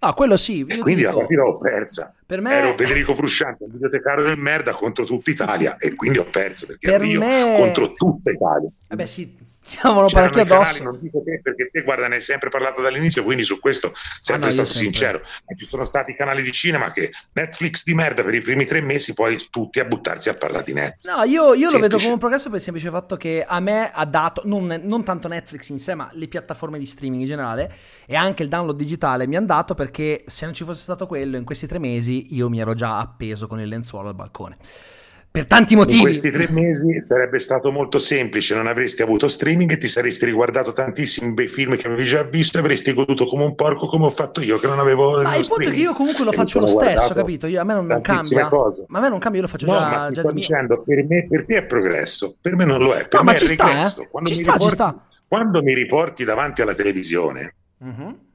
No, 0.00 0.12
quello 0.14 0.36
sì. 0.36 0.64
Quindi 0.64 1.02
dico, 1.02 1.10
la 1.10 1.16
partita 1.16 1.42
l'ho 1.42 1.58
persa. 1.58 2.14
Per 2.24 2.40
me... 2.40 2.54
Ero 2.54 2.74
Federico 2.74 3.16
Frusciante, 3.16 3.64
un 3.64 3.70
bibliotecario 3.72 4.22
del 4.22 4.38
merda 4.38 4.70
contro 4.70 5.04
tutta 5.04 5.30
Italia 5.30 5.76
e 5.76 5.96
quindi 5.96 6.18
ho 6.18 6.24
perso 6.24 6.66
perché 6.66 6.86
per 6.86 7.00
ero 7.00 7.04
io 7.04 7.18
me... 7.18 7.54
contro 7.56 7.94
tutta 7.94 8.30
Italia. 8.30 8.70
Beh 8.86 9.06
sì, 9.08 9.36
siamo 9.68 10.04
parecchio 10.06 10.42
addosso. 10.42 10.62
Canali, 10.62 10.82
non 10.82 10.98
dico 11.00 11.22
te 11.22 11.40
perché 11.42 11.68
te 11.70 11.82
guarda 11.82 12.08
ne 12.08 12.16
hai 12.16 12.20
sempre 12.22 12.48
parlato 12.48 12.80
dall'inizio 12.80 13.22
quindi 13.22 13.42
su 13.42 13.60
questo 13.60 13.92
sempre 14.20 14.48
ah, 14.48 14.54
no, 14.54 14.64
stato 14.64 14.68
sempre. 14.68 14.84
sincero 14.84 15.18
ma 15.18 15.54
ci 15.54 15.64
sono 15.64 15.84
stati 15.84 16.14
canali 16.14 16.42
di 16.42 16.52
cinema 16.52 16.90
che 16.90 17.10
Netflix 17.32 17.84
di 17.84 17.94
merda 17.94 18.24
per 18.24 18.34
i 18.34 18.40
primi 18.40 18.64
tre 18.64 18.80
mesi 18.80 19.12
poi 19.12 19.36
tutti 19.50 19.80
a 19.80 19.84
buttarsi 19.84 20.30
a 20.30 20.34
parlare 20.34 20.64
di 20.64 20.72
Netflix 20.72 21.16
no 21.16 21.22
io, 21.24 21.54
io 21.54 21.70
lo 21.70 21.78
vedo 21.78 21.98
come 21.98 22.12
un 22.12 22.18
progresso 22.18 22.48
per 22.48 22.58
il 22.58 22.64
semplice 22.64 22.90
fatto 22.90 23.16
che 23.16 23.44
a 23.46 23.60
me 23.60 23.90
ha 23.92 24.04
dato 24.06 24.42
non, 24.44 24.80
non, 24.82 25.04
tanto 25.04 25.28
Netflix 25.28 25.68
in 25.68 25.78
sé 25.78 25.94
ma 25.94 26.08
le 26.12 26.28
piattaforme 26.28 26.78
di 26.78 26.86
streaming 26.86 27.22
in 27.22 27.28
generale 27.28 27.74
e 28.06 28.16
anche 28.16 28.42
il 28.42 28.48
download 28.48 28.76
digitale 28.76 29.26
mi 29.26 29.36
hanno 29.36 29.46
dato 29.46 29.74
perché 29.74 30.24
se 30.26 30.46
non 30.46 30.54
ci 30.54 30.64
fosse 30.64 30.82
stato 30.82 31.06
quello 31.06 31.36
in 31.36 31.44
questi 31.44 31.66
tre 31.66 31.78
mesi 31.78 32.34
io 32.34 32.48
mi 32.48 32.60
ero 32.60 32.74
già 32.74 32.98
appeso 32.98 33.46
con 33.46 33.60
il 33.60 33.68
lenzuolo 33.68 34.08
al 34.08 34.14
balcone 34.14 34.56
per 35.30 35.46
tanti 35.46 35.76
motivi. 35.76 35.98
In 35.98 36.04
questi 36.04 36.30
tre 36.30 36.48
mesi 36.50 37.02
sarebbe 37.02 37.38
stato 37.38 37.70
molto 37.70 37.98
semplice, 37.98 38.54
non 38.54 38.66
avresti 38.66 39.02
avuto 39.02 39.28
streaming 39.28 39.72
e 39.72 39.76
ti 39.76 39.88
saresti 39.88 40.24
riguardato 40.24 40.72
tantissimi 40.72 41.32
bei 41.32 41.48
film 41.48 41.76
che 41.76 41.86
avevi 41.86 42.04
già 42.04 42.22
visto 42.22 42.56
e 42.56 42.60
avresti 42.60 42.92
goduto 42.92 43.26
come 43.26 43.44
un 43.44 43.54
porco 43.54 43.86
come 43.86 44.06
ho 44.06 44.10
fatto 44.10 44.40
io 44.40 44.58
che 44.58 44.66
non 44.66 44.78
avevo 44.78 45.22
Ma 45.22 45.36
il 45.36 45.46
punto 45.46 45.68
è 45.68 45.72
che 45.72 45.80
io 45.80 45.94
comunque 45.94 46.24
lo 46.24 46.32
faccio 46.32 46.60
lo 46.60 46.66
stesso, 46.66 47.12
capito? 47.14 47.46
Io, 47.46 47.60
a 47.60 47.64
me 47.64 47.74
non, 47.74 47.86
non 47.86 48.00
cambia. 48.00 48.48
Cose. 48.48 48.84
Ma 48.88 48.98
a 48.98 49.02
me 49.02 49.08
non 49.08 49.18
cambia, 49.18 49.40
io 49.40 49.46
lo 49.46 49.52
faccio 49.52 49.66
no, 49.66 49.72
già, 49.72 49.88
ma 49.88 50.06
ti 50.08 50.14
già 50.14 50.22
sto 50.22 50.32
dicendo, 50.32 50.82
per, 50.82 51.04
me, 51.06 51.26
per 51.28 51.44
te 51.44 51.56
è 51.58 51.66
progresso, 51.66 52.36
per 52.40 52.56
me 52.56 52.64
non 52.64 52.80
lo 52.80 52.92
è, 52.94 53.06
per 53.06 53.20
no, 53.20 53.30
me 53.30 53.36
è 53.36 53.38
regresso. 53.38 53.88
Sta, 53.88 54.02
eh? 54.02 54.08
quando, 54.08 54.30
ci 54.30 54.36
mi 54.36 54.42
sta, 54.42 54.52
riporti, 54.52 54.94
quando 55.28 55.62
mi 55.62 55.74
riporti 55.74 56.24
davanti 56.24 56.62
alla 56.62 56.74
televisione 56.74 57.54
uh-huh 57.78 58.26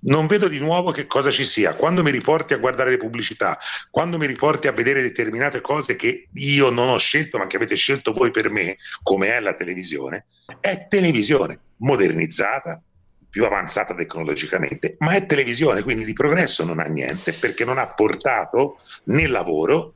non 0.00 0.26
vedo 0.26 0.48
di 0.48 0.58
nuovo 0.58 0.90
che 0.90 1.06
cosa 1.06 1.30
ci 1.30 1.44
sia. 1.44 1.74
Quando 1.74 2.02
mi 2.02 2.10
riporti 2.10 2.54
a 2.54 2.58
guardare 2.58 2.90
le 2.90 2.96
pubblicità, 2.96 3.58
quando 3.90 4.18
mi 4.18 4.26
riporti 4.26 4.68
a 4.68 4.72
vedere 4.72 5.02
determinate 5.02 5.60
cose 5.60 5.96
che 5.96 6.28
io 6.32 6.70
non 6.70 6.88
ho 6.88 6.98
scelto, 6.98 7.38
ma 7.38 7.46
che 7.46 7.56
avete 7.56 7.74
scelto 7.74 8.12
voi 8.12 8.30
per 8.30 8.50
me, 8.50 8.76
come 9.02 9.28
è 9.28 9.40
la 9.40 9.54
televisione, 9.54 10.26
è 10.60 10.86
televisione 10.88 11.58
modernizzata, 11.78 12.80
più 13.28 13.44
avanzata 13.44 13.94
tecnologicamente, 13.94 14.96
ma 15.00 15.12
è 15.12 15.26
televisione, 15.26 15.82
quindi 15.82 16.04
di 16.04 16.14
progresso 16.14 16.64
non 16.64 16.78
ha 16.78 16.86
niente, 16.86 17.32
perché 17.34 17.64
non 17.64 17.78
ha 17.78 17.88
portato 17.88 18.78
né 19.04 19.26
lavoro 19.26 19.92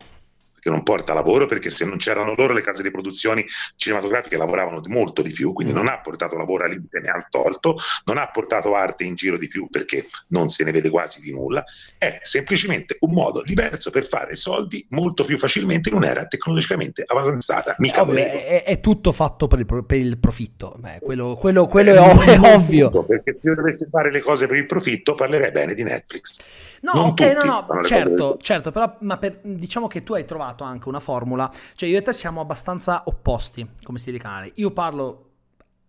che 0.61 0.71
non 0.71 0.83
porta 0.83 1.13
lavoro 1.13 1.47
perché 1.47 1.71
se 1.71 1.85
non 1.85 1.97
c'erano 1.97 2.35
loro 2.37 2.53
le 2.53 2.61
case 2.61 2.83
di 2.83 2.91
produzioni 2.91 3.45
cinematografiche 3.77 4.37
lavoravano 4.37 4.81
molto 4.89 5.23
di 5.23 5.33
più, 5.33 5.53
quindi 5.53 5.73
non 5.73 5.89
ha 5.89 6.01
portato 6.01 6.37
lavoro 6.37 6.65
a 6.65 6.69
limite 6.69 7.01
ne 7.01 7.09
ha 7.09 7.27
tolto, 7.29 7.77
non 8.05 8.19
ha 8.19 8.29
portato 8.31 8.75
arte 8.75 9.05
in 9.05 9.15
giro 9.15 9.37
di 9.39 9.49
più 9.49 9.69
perché 9.69 10.07
non 10.29 10.49
se 10.51 10.65
ne 10.65 10.71
vede 10.71 10.91
quasi 10.91 11.21
di 11.21 11.33
nulla, 11.33 11.65
è 11.99 12.21
semplicemente 12.23 12.97
un 13.01 13.13
modo 13.13 13.43
diverso 13.43 13.91
per 13.91 14.07
fare 14.07 14.37
soldi 14.37 14.87
molto 14.91 15.25
più 15.25 15.39
facilmente 15.39 15.89
in 15.89 15.97
un'era 15.97 16.27
tecnologicamente 16.27 17.05
avanzata. 17.07 17.75
Mica 17.79 18.03
Ovvio, 18.03 18.17
è, 18.17 18.65
è, 18.65 18.81
tutto 18.81 19.13
fatto 19.13 19.49
per 19.49 19.61
il, 19.61 19.67
per 19.67 19.99
il 19.99 20.19
profitto, 20.19 20.75
Beh, 20.79 20.99
quello, 21.01 21.37
quello, 21.37 21.67
quello 21.67 21.95
è, 21.95 22.27
è, 22.27 22.41
è 22.41 22.55
ovvio. 22.55 23.05
Perché 23.05 23.35
se 23.35 23.49
io 23.49 23.55
dovessi 23.55 23.87
fare 23.91 24.11
le 24.11 24.21
cose 24.21 24.47
per 24.47 24.57
il 24.57 24.67
profitto 24.67 25.15
parlerei 25.15 25.51
bene 25.51 25.75
di 25.75 25.83
Netflix. 25.83 26.39
No, 26.81 26.93
non 26.95 27.07
ok, 27.09 27.33
tutti, 27.33 27.47
no, 27.47 27.67
no, 27.69 27.85
certo, 27.85 28.39
certo, 28.41 28.71
però 28.71 28.97
ma 29.01 29.19
per, 29.19 29.41
diciamo 29.43 29.87
che 29.87 30.03
tu 30.03 30.15
hai 30.15 30.25
trovato 30.25 30.65
anche 30.65 30.89
una 30.89 31.01
formula, 31.01 31.51
cioè 31.75 31.89
io 31.89 31.99
e 31.99 32.03
te 32.03 32.13
siamo 32.13 32.41
abbastanza 32.41 33.03
opposti 33.05 33.69
come 33.83 33.99
stile 33.99 34.17
di 34.17 34.23
canale. 34.23 34.53
Io 34.55 34.71
parlo, 34.71 35.31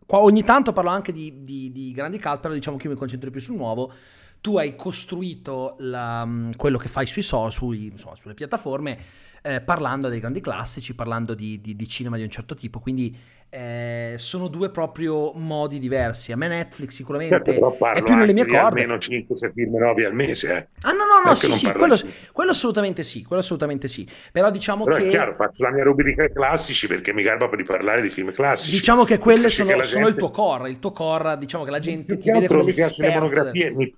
qua 0.06 0.20
ogni 0.20 0.44
tanto 0.44 0.74
parlo 0.74 0.90
anche 0.90 1.14
di, 1.14 1.44
di, 1.44 1.72
di 1.72 1.92
grandi 1.94 2.20
cult, 2.20 2.40
però 2.42 2.54
diciamo 2.54 2.76
che 2.76 2.88
io 2.88 2.94
mi 2.94 2.98
concentro 2.98 3.32
più 3.32 3.40
sul 3.40 3.56
nuovo. 3.56 3.94
Tu 4.42 4.58
hai 4.58 4.76
costruito 4.76 5.76
la, 5.80 6.28
quello 6.58 6.78
che 6.78 6.88
fai 6.88 7.06
sui 7.06 7.22
social, 7.22 7.52
sui, 7.52 7.86
insomma, 7.86 8.16
sulle 8.16 8.34
piattaforme, 8.34 8.98
eh, 9.44 9.62
parlando 9.62 10.10
dei 10.10 10.20
grandi 10.20 10.42
classici, 10.42 10.96
parlando 10.96 11.36
di, 11.36 11.62
di, 11.62 11.76
di 11.76 11.88
cinema 11.88 12.18
di 12.18 12.24
un 12.24 12.30
certo 12.30 12.56
tipo, 12.56 12.80
quindi 12.80 13.16
eh, 13.54 14.16
sono 14.18 14.48
due 14.48 14.70
proprio 14.70 15.34
modi 15.34 15.78
diversi. 15.78 16.32
A 16.32 16.38
me 16.38 16.48
Netflix 16.48 16.94
sicuramente 16.94 17.44
certo, 17.44 17.78
è 17.94 18.02
più 18.02 18.16
nelle 18.16 18.32
mie 18.32 18.46
corde. 18.46 18.82
almeno 18.82 18.96
5-6 18.96 19.52
film 19.52 19.78
nuovi 19.78 20.06
al 20.06 20.14
mese. 20.14 20.56
Eh. 20.56 20.68
Ah 20.88 20.94
no, 20.94 21.04
no, 21.06 21.22
no, 21.30 21.36
sì, 21.36 21.52
sì, 21.52 21.70
quello, 21.70 21.98
quello, 22.32 22.52
assolutamente 22.52 23.04
sì, 23.04 23.24
quello 23.24 23.42
assolutamente 23.42 23.90
sì. 23.90 24.08
Però 24.32 24.50
diciamo 24.50 24.86
Però 24.86 24.96
che... 24.96 25.08
è 25.08 25.10
chiaro, 25.10 25.36
faccio 25.36 25.64
la 25.64 25.72
mia 25.72 25.84
rubrica 25.84 26.30
classici 26.30 26.88
perché 26.88 27.14
mi 27.14 27.24
garba 27.24 27.50
per 27.50 27.62
parlare 27.64 28.02
di 28.02 28.10
film 28.10 28.32
classici. 28.32 28.72
Diciamo 28.72 29.04
che 29.04 29.18
quelle 29.18 29.50
sono, 29.50 29.76
che 29.76 29.84
sono 29.84 30.06
gente... 30.06 30.10
il 30.10 30.16
tuo 30.16 30.32
core, 30.32 30.70
il 30.70 30.80
tuo 30.80 30.94
core, 30.94 31.38
diciamo 31.38 31.66
che 31.66 31.72
la 31.72 31.80
gente 31.80 32.18
ti 32.18 32.32
vede 32.32 32.48
come 32.48 32.64
mi 32.64 32.74
piacciono 32.74 33.10
le 33.10 33.14
monografie, 33.16 33.72
mi 33.72 33.94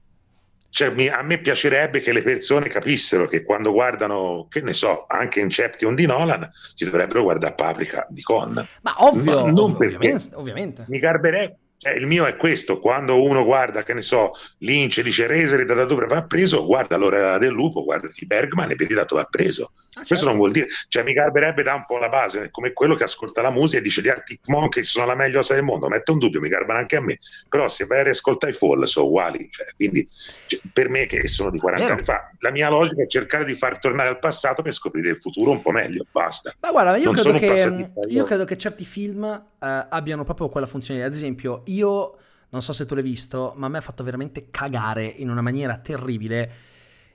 cioè, 0.74 0.90
mi, 0.90 1.08
a 1.08 1.22
me 1.22 1.38
piacerebbe 1.38 2.02
che 2.02 2.12
le 2.12 2.24
persone 2.24 2.68
capissero 2.68 3.28
che 3.28 3.44
quando 3.44 3.72
guardano, 3.72 4.48
che 4.50 4.60
ne 4.62 4.74
so, 4.74 5.06
anche 5.08 5.40
Inception 5.40 5.94
di 5.94 6.08
Nolan, 6.08 6.50
si 6.74 6.86
dovrebbero 6.86 7.22
guardare 7.22 7.54
Paprika 7.54 8.08
di 8.10 8.24
Con. 8.24 8.54
Ma 8.82 8.96
ovvio, 8.98 9.46
non 9.52 9.74
ovviamente, 9.74 10.30
ovviamente. 10.34 10.86
Mi 10.88 10.98
garberebbe. 10.98 11.58
Cioè, 11.78 11.94
il 11.94 12.08
mio 12.08 12.26
è 12.26 12.36
questo, 12.38 12.80
quando 12.80 13.22
uno 13.22 13.44
guarda, 13.44 13.84
che 13.84 13.94
ne 13.94 14.02
so, 14.02 14.32
Lynch 14.60 15.00
dice 15.02 15.28
Reseri 15.28 15.66
da 15.66 15.86
dove 15.86 16.08
va 16.08 16.26
preso, 16.26 16.66
guarda 16.66 16.98
l'ora 16.98 17.38
del 17.38 17.52
lupo, 17.52 17.84
guardati 17.84 18.26
Bergman 18.26 18.72
e 18.72 18.76
vedi 18.76 18.96
da 18.96 19.04
dove 19.04 19.22
va 19.22 19.28
preso. 19.30 19.74
Ah, 19.94 19.98
certo. 19.98 20.08
Questo 20.08 20.26
non 20.26 20.38
vuol 20.38 20.52
dire, 20.52 20.68
cioè 20.88 21.04
mi 21.04 21.14
garberebbe 21.14 21.62
da 21.62 21.76
un 21.76 21.86
po' 21.86 22.00
la 22.00 22.10
base, 22.10 22.50
come 22.50 22.74
quello 22.74 22.96
che 22.96 23.04
ascolta 23.04 23.44
la 23.44 23.52
musica 23.52 23.78
e 23.78 23.84
dice 23.84 24.02
gli 24.02 24.10
Arctic 24.10 24.48
Monkeys 24.48 24.90
sono 24.90 25.06
la 25.06 25.16
meglio 25.16 25.38
cosa 25.38 25.54
del 25.54 25.64
mondo, 25.64 25.88
metto 25.88 26.14
un 26.14 26.18
dubbio, 26.18 26.42
mi 26.42 26.50
garbano 26.50 26.80
anche 26.80 26.96
a 26.96 27.02
me, 27.02 27.20
però 27.48 27.70
se 27.70 27.86
vai 27.86 28.00
a 28.00 28.04
riascoltare 28.04 28.54
i 28.54 28.56
Fall 28.56 28.84
sono 28.86 29.06
uguali, 29.06 29.48
cioè, 29.52 29.68
quindi 29.76 30.08
cioè, 30.48 30.60
per 30.74 30.90
me 30.90 31.06
che 31.06 31.28
sono 31.28 31.52
di 31.52 31.60
40 31.60 31.84
Vero. 31.84 31.96
anni 31.96 32.06
fa, 32.06 32.32
la 32.40 32.50
mia 32.50 32.70
logica 32.70 33.04
è 33.04 33.08
cercare 33.08 33.46
di 33.46 33.54
far 33.54 33.78
tornare 33.78 34.10
al 34.10 34.18
passato 34.18 34.64
per 34.64 34.74
scoprire 34.74 35.12
il 35.12 35.18
futuro 35.18 35.52
un 35.52 35.62
po' 35.62 35.72
meglio, 35.72 36.08
basta. 36.12 36.54
Ma 36.60 36.72
guarda, 36.72 36.98
io, 36.98 37.12
credo 37.12 37.38
che, 37.38 37.86
io 38.08 38.24
credo 38.24 38.46
che, 38.46 38.58
certi 38.58 38.86
film 38.86 39.24
eh, 39.24 39.86
abbiano 39.90 40.24
proprio 40.24 40.50
quella 40.50 40.66
funzione, 40.68 41.04
ad 41.04 41.14
esempio 41.14 41.62
io, 41.66 42.18
non 42.50 42.64
so 42.64 42.74
se 42.74 42.88
tu 42.88 42.96
l'hai 42.96 43.04
visto, 43.04 43.54
ma 43.58 43.68
a 43.68 43.70
me 43.70 43.78
ha 43.78 43.82
fatto 43.82 44.04
veramente 44.04 44.48
cagare 44.50 45.06
in 45.06 45.30
una 45.30 45.42
maniera 45.42 45.78
terribile 45.78 46.72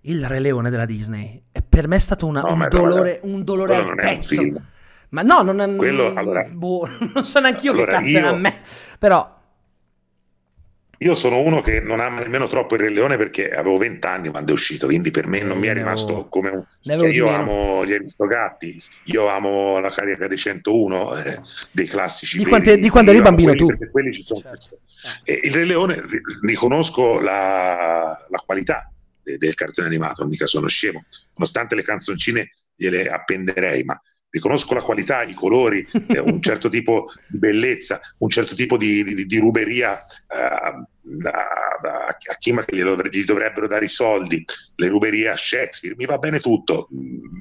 il 0.09 0.27
Re 0.27 0.41
Leone 0.41 0.71
della 0.71 0.87
Disney. 0.87 1.43
E 1.53 1.63
per 1.63 1.87
me 1.87 1.97
è 1.97 2.01
stato 2.01 2.27
una, 2.27 2.41
no, 2.41 2.53
un, 2.53 2.67
dolore, 2.69 3.21
un 3.23 3.45
dolore 3.45 3.77
al 3.77 3.95
petto. 3.95 4.63
Ma 5.11 5.23
no, 5.23 5.43
non 5.43 5.61
è... 5.61 5.77
Quello, 5.77 6.13
allora, 6.13 6.45
boh, 6.45 6.89
non 7.15 7.25
so 7.25 7.41
neanche 7.41 7.67
io 7.67 7.73
allora, 7.73 7.99
che 7.99 8.05
cazzo 8.05 8.19
io... 8.19 8.29
a 8.29 8.37
me. 8.37 8.61
Però... 8.99 9.37
Io 11.01 11.15
sono 11.15 11.39
uno 11.39 11.61
che 11.61 11.79
non 11.79 12.01
ama 12.01 12.23
nemmeno 12.23 12.49
troppo 12.49 12.75
il 12.75 12.81
Re 12.81 12.89
Leone 12.89 13.17
perché 13.17 13.51
avevo 13.51 13.79
vent'anni 13.79 14.31
quando 14.31 14.51
è 14.51 14.55
uscito, 14.55 14.87
quindi 14.87 15.13
per 15.13 15.29
me 15.29 15.41
non 15.43 15.59
eh, 15.59 15.61
mi 15.61 15.67
è 15.69 15.73
rimasto 15.73 16.13
ho... 16.13 16.29
come 16.29 16.51
un... 16.51 16.65
Cioè, 16.83 17.09
io 17.09 17.29
amo 17.29 17.87
gli 17.87 17.93
Aristogatti, 17.93 18.83
io 19.05 19.29
amo 19.29 19.79
la 19.79 19.91
carica 19.91 20.27
dei 20.27 20.37
101, 20.37 21.17
eh, 21.19 21.41
dei 21.71 21.87
classici. 21.87 22.39
Di, 22.39 22.45
quante, 22.45 22.79
di 22.79 22.89
quando 22.89 23.13
eri 23.13 23.23
bambino 23.23 23.55
tu? 23.55 23.69
Quelli 23.93 24.13
ci 24.13 24.23
sono. 24.23 24.41
Certo. 24.41 24.81
E 25.23 25.41
il 25.45 25.53
Re 25.53 25.65
Leone 25.65 26.03
riconosco 26.43 27.21
la, 27.21 28.27
la 28.29 28.43
qualità 28.45 28.91
del 29.37 29.55
cartone 29.55 29.89
animato, 29.89 30.27
mica 30.27 30.47
sono 30.47 30.67
scemo, 30.67 31.05
nonostante 31.35 31.75
le 31.75 31.83
canzoncine 31.83 32.53
gliele 32.75 33.09
appenderei, 33.09 33.85
ma 33.85 34.01
riconosco 34.31 34.75
la 34.75 34.83
qualità, 34.83 35.23
i 35.23 35.35
colori, 35.35 35.87
eh, 36.09 36.19
un 36.21 36.41
certo 36.41 36.69
tipo 36.69 37.11
di 37.29 37.39
bellezza, 37.39 38.01
un 38.19 38.29
certo 38.29 38.55
tipo 38.55 38.77
di, 38.77 39.03
di, 39.03 39.27
di 39.27 39.39
ruberia 39.39 40.03
uh, 40.29 41.27
a, 41.27 42.09
a, 42.09 42.17
chi 42.39 42.53
ma 42.53 42.65
che 42.65 42.77
gli, 42.77 42.83
gli, 42.83 43.25
dovrebbero 43.25 43.67
dare 43.67 43.87
i 43.87 43.89
soldi, 43.89 44.45
le 44.77 44.89
ruberie 44.89 45.29
a 45.29 45.37
Shakespeare, 45.37 45.97
mi 45.97 46.07
va 46.07 46.19
bene 46.19 46.41
tutto, 46.41 46.89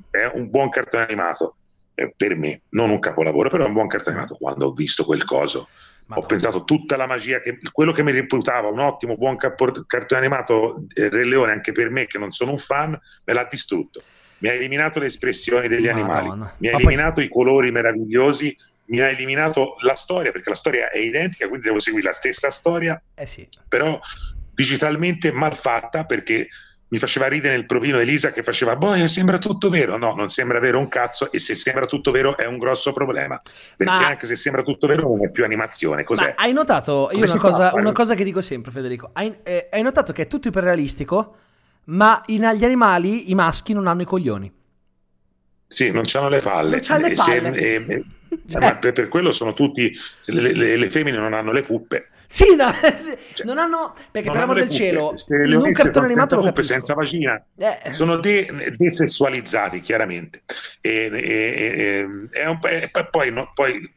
è 0.10 0.32
un 0.34 0.50
buon 0.50 0.70
cartone 0.70 1.04
animato 1.04 1.58
eh, 1.94 2.14
per 2.16 2.36
me, 2.36 2.62
non 2.70 2.90
un 2.90 3.00
capolavoro, 3.00 3.50
però 3.50 3.66
è 3.66 3.68
un 3.68 3.74
buon 3.74 3.88
cartone 3.88 4.18
animato 4.18 4.38
quando 4.38 4.68
ho 4.68 4.74
visto 4.74 5.04
quel 5.04 5.26
coso 5.26 5.68
Madonna. 6.08 6.26
Ho 6.26 6.30
pensato 6.30 6.64
tutta 6.64 6.96
la 6.96 7.06
magia, 7.06 7.42
che, 7.42 7.60
quello 7.72 7.92
che 7.92 8.04
mi 8.04 8.12
reputava 8.12 8.70
un 8.70 8.80
ottimo, 8.80 9.16
buon 9.16 9.38
cartone 9.38 10.20
animato 10.20 10.86
eh, 10.94 11.10
Re 11.10 11.26
Leone, 11.26 11.52
anche 11.52 11.74
per 11.74 11.90
me 11.90 12.06
che 12.06 12.18
non 12.18 12.32
sono 12.32 12.52
un 12.52 12.58
fan, 12.58 12.92
me 12.92 13.34
l'ha 13.34 13.48
distrutto. 13.50 14.02
Mi 14.40 14.50
ha 14.50 14.54
eliminato 14.54 15.00
le 15.00 15.08
espressioni 15.08 15.68
degli 15.68 15.88
Madonna. 15.88 16.22
animali, 16.22 16.52
mi 16.58 16.68
ha 16.68 16.72
Ma 16.72 16.78
eliminato 16.78 17.16
poi... 17.16 17.26
i 17.26 17.30
colori 17.30 17.72
meravigliosi, 17.72 18.56
mi 18.86 19.02
ha 19.02 19.10
eliminato 19.10 19.76
la 19.82 19.96
storia, 19.96 20.32
perché 20.32 20.50
la 20.50 20.56
storia 20.56 20.90
è 20.90 20.98
identica, 20.98 21.48
quindi 21.48 21.68
devo 21.68 21.80
seguire 21.80 22.08
la 22.08 22.14
stessa 22.14 22.50
storia, 22.50 23.02
eh 23.16 23.26
sì. 23.26 23.48
però 23.68 24.00
digitalmente 24.54 25.32
mal 25.32 25.56
fatta 25.56 26.06
perché 26.06 26.48
mi 26.90 27.00
faceva 27.00 27.28
ridere 27.28 27.56
nel 27.56 27.66
provino 27.66 28.00
Elisa 28.00 28.32
che 28.32 28.44
faceva, 28.44 28.76
boh, 28.76 29.08
sembra 29.08 29.38
tutto 29.38 29.70
vero. 29.70 29.98
No, 29.98 30.14
non 30.16 30.30
sembra 30.30 30.60
vero 30.60 30.80
un 30.80 30.88
cazzo 30.88 31.32
e 31.32 31.40
se 31.40 31.56
sembra 31.56 31.86
tutto 31.86 32.12
vero 32.12 32.38
è 32.38 32.46
un 32.46 32.58
grosso 32.58 32.94
problema. 32.94 33.42
Perché 33.76 33.94
ma... 33.94 34.08
anche 34.08 34.26
se 34.26 34.36
sembra 34.36 34.64
tutto 34.64 34.88
vero 34.88 35.02
non 35.04 35.26
è 35.26 35.32
più 35.32 35.44
animazione. 35.44 36.04
Cos'è? 36.04 36.34
Ma 36.38 36.44
hai 36.44 36.54
notato, 36.54 37.10
io 37.12 37.24
una 37.24 37.38
cosa, 37.38 37.72
una 37.74 37.92
cosa, 37.92 38.16
che 38.16 38.24
dico 38.24 38.42
sempre 38.42 38.72
Federico, 38.72 39.10
hai, 39.14 39.36
eh, 39.44 39.68
hai 39.72 39.82
notato 39.82 40.14
che 40.14 40.24
è 40.24 40.28
tutto 40.28 40.48
iperrealistico, 40.48 41.36
ma 41.86 42.22
in, 42.28 42.50
gli 42.56 42.64
animali 42.64 43.30
i 43.30 43.36
maschi 43.36 43.74
non 43.74 43.88
hanno 43.88 44.04
i 44.04 44.06
coglioni. 44.06 44.54
Sì, 45.68 45.92
non 45.92 46.06
hanno 46.14 46.30
le 46.30 46.40
palle. 46.40 46.82
Non 46.88 47.02
le 47.02 47.14
palle. 47.14 47.54
Se, 47.54 47.76
eh, 47.76 47.86
eh, 47.86 48.04
cioè. 48.48 48.78
per, 48.78 48.94
per, 48.94 49.08
quello 49.10 49.34
sono 49.34 49.54
tutti, 49.54 49.94
le, 50.28 50.54
le, 50.54 50.78
le 50.78 50.90
femmine 50.90 51.18
non 51.18 51.34
hanno 51.34 51.52
le 51.52 51.64
puppe. 51.64 52.10
Sì, 52.28 52.56
no, 52.56 52.72
cioè, 53.34 53.46
non 53.46 53.58
hanno 53.58 53.96
perché 54.12 54.30
per 54.30 54.42
amor 54.42 54.58
del 54.58 54.70
cielo, 54.70 55.16
in 55.30 55.56
un 55.56 55.72
cartone 55.72 56.08
animato 56.08 56.36
senza, 56.36 56.48
puppe, 56.48 56.64
senza 56.64 56.94
vagina 56.94 57.42
eh. 57.58 57.94
sono 57.94 58.18
de- 58.18 58.74
desessualizzati 58.78 59.80
chiaramente. 59.80 60.44
E, 60.82 61.10
e, 61.14 62.08
e, 62.32 62.48
un, 62.48 62.60
e 62.64 63.08
poi, 63.10 63.32
no, 63.32 63.52
poi, 63.54 63.96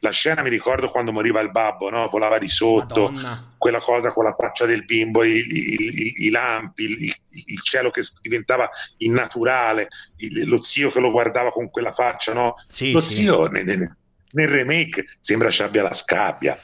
la 0.00 0.10
scena 0.10 0.42
mi 0.42 0.50
ricordo 0.50 0.90
quando 0.90 1.12
moriva 1.12 1.40
il 1.40 1.50
babbo, 1.50 1.90
no? 1.90 2.08
volava 2.08 2.38
di 2.38 2.48
sotto, 2.48 3.10
Madonna. 3.10 3.54
quella 3.56 3.80
cosa 3.80 4.10
con 4.10 4.24
la 4.24 4.34
faccia 4.34 4.66
del 4.66 4.84
bimbo, 4.84 5.24
i, 5.24 5.38
i, 5.38 5.76
i, 5.78 6.14
i 6.26 6.30
lampi, 6.30 6.84
il, 6.84 7.14
il, 7.46 7.60
cielo 7.62 7.90
che 7.90 8.02
diventava 8.22 8.68
innaturale, 8.98 9.88
lo 10.44 10.62
zio 10.62 10.90
che 10.90 11.00
lo 11.00 11.10
guardava 11.10 11.50
con 11.50 11.70
quella 11.70 11.92
faccia, 11.92 12.32
no? 12.32 12.54
Sì, 12.68 12.92
lo 12.92 13.00
sì. 13.00 13.22
zio 13.22 13.46
nel, 13.48 13.96
nel 14.32 14.48
remake 14.48 15.04
sembra 15.20 15.50
ci 15.50 15.62
abbia 15.62 15.82
la 15.82 15.94
scabbia 15.94 16.58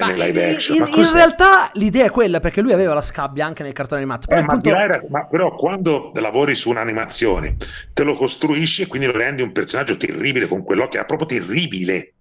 cioè 0.00 0.16
ma 0.16 0.24
live 0.24 0.54
action. 0.54 0.76
In, 0.76 0.88
in, 0.92 1.12
realtà 1.12 1.70
l'idea 1.74 2.06
è 2.06 2.10
quella 2.10 2.40
perché 2.40 2.60
lui 2.60 2.72
aveva 2.72 2.94
la 2.94 3.02
scabbia 3.02 3.46
anche 3.46 3.62
nel 3.62 3.72
cartone 3.72 4.00
animato. 4.00 4.26
Però, 4.26 4.40
eh, 4.40 4.44
punto... 4.44 4.70
ma, 4.70 4.82
era, 4.82 5.02
ma, 5.08 5.26
però 5.26 5.54
quando 5.54 6.10
lavori 6.14 6.56
su 6.56 6.70
un'animazione 6.70 7.56
te 7.92 8.02
lo 8.02 8.14
costruisci 8.14 8.82
e 8.82 8.86
quindi 8.88 9.06
lo 9.06 9.16
rendi 9.16 9.42
un 9.42 9.52
personaggio 9.52 9.96
terribile 9.96 10.48
con 10.48 10.64
quell'occhio, 10.64 10.98
era 10.98 11.06
proprio 11.06 11.38
terribile. 11.38 12.13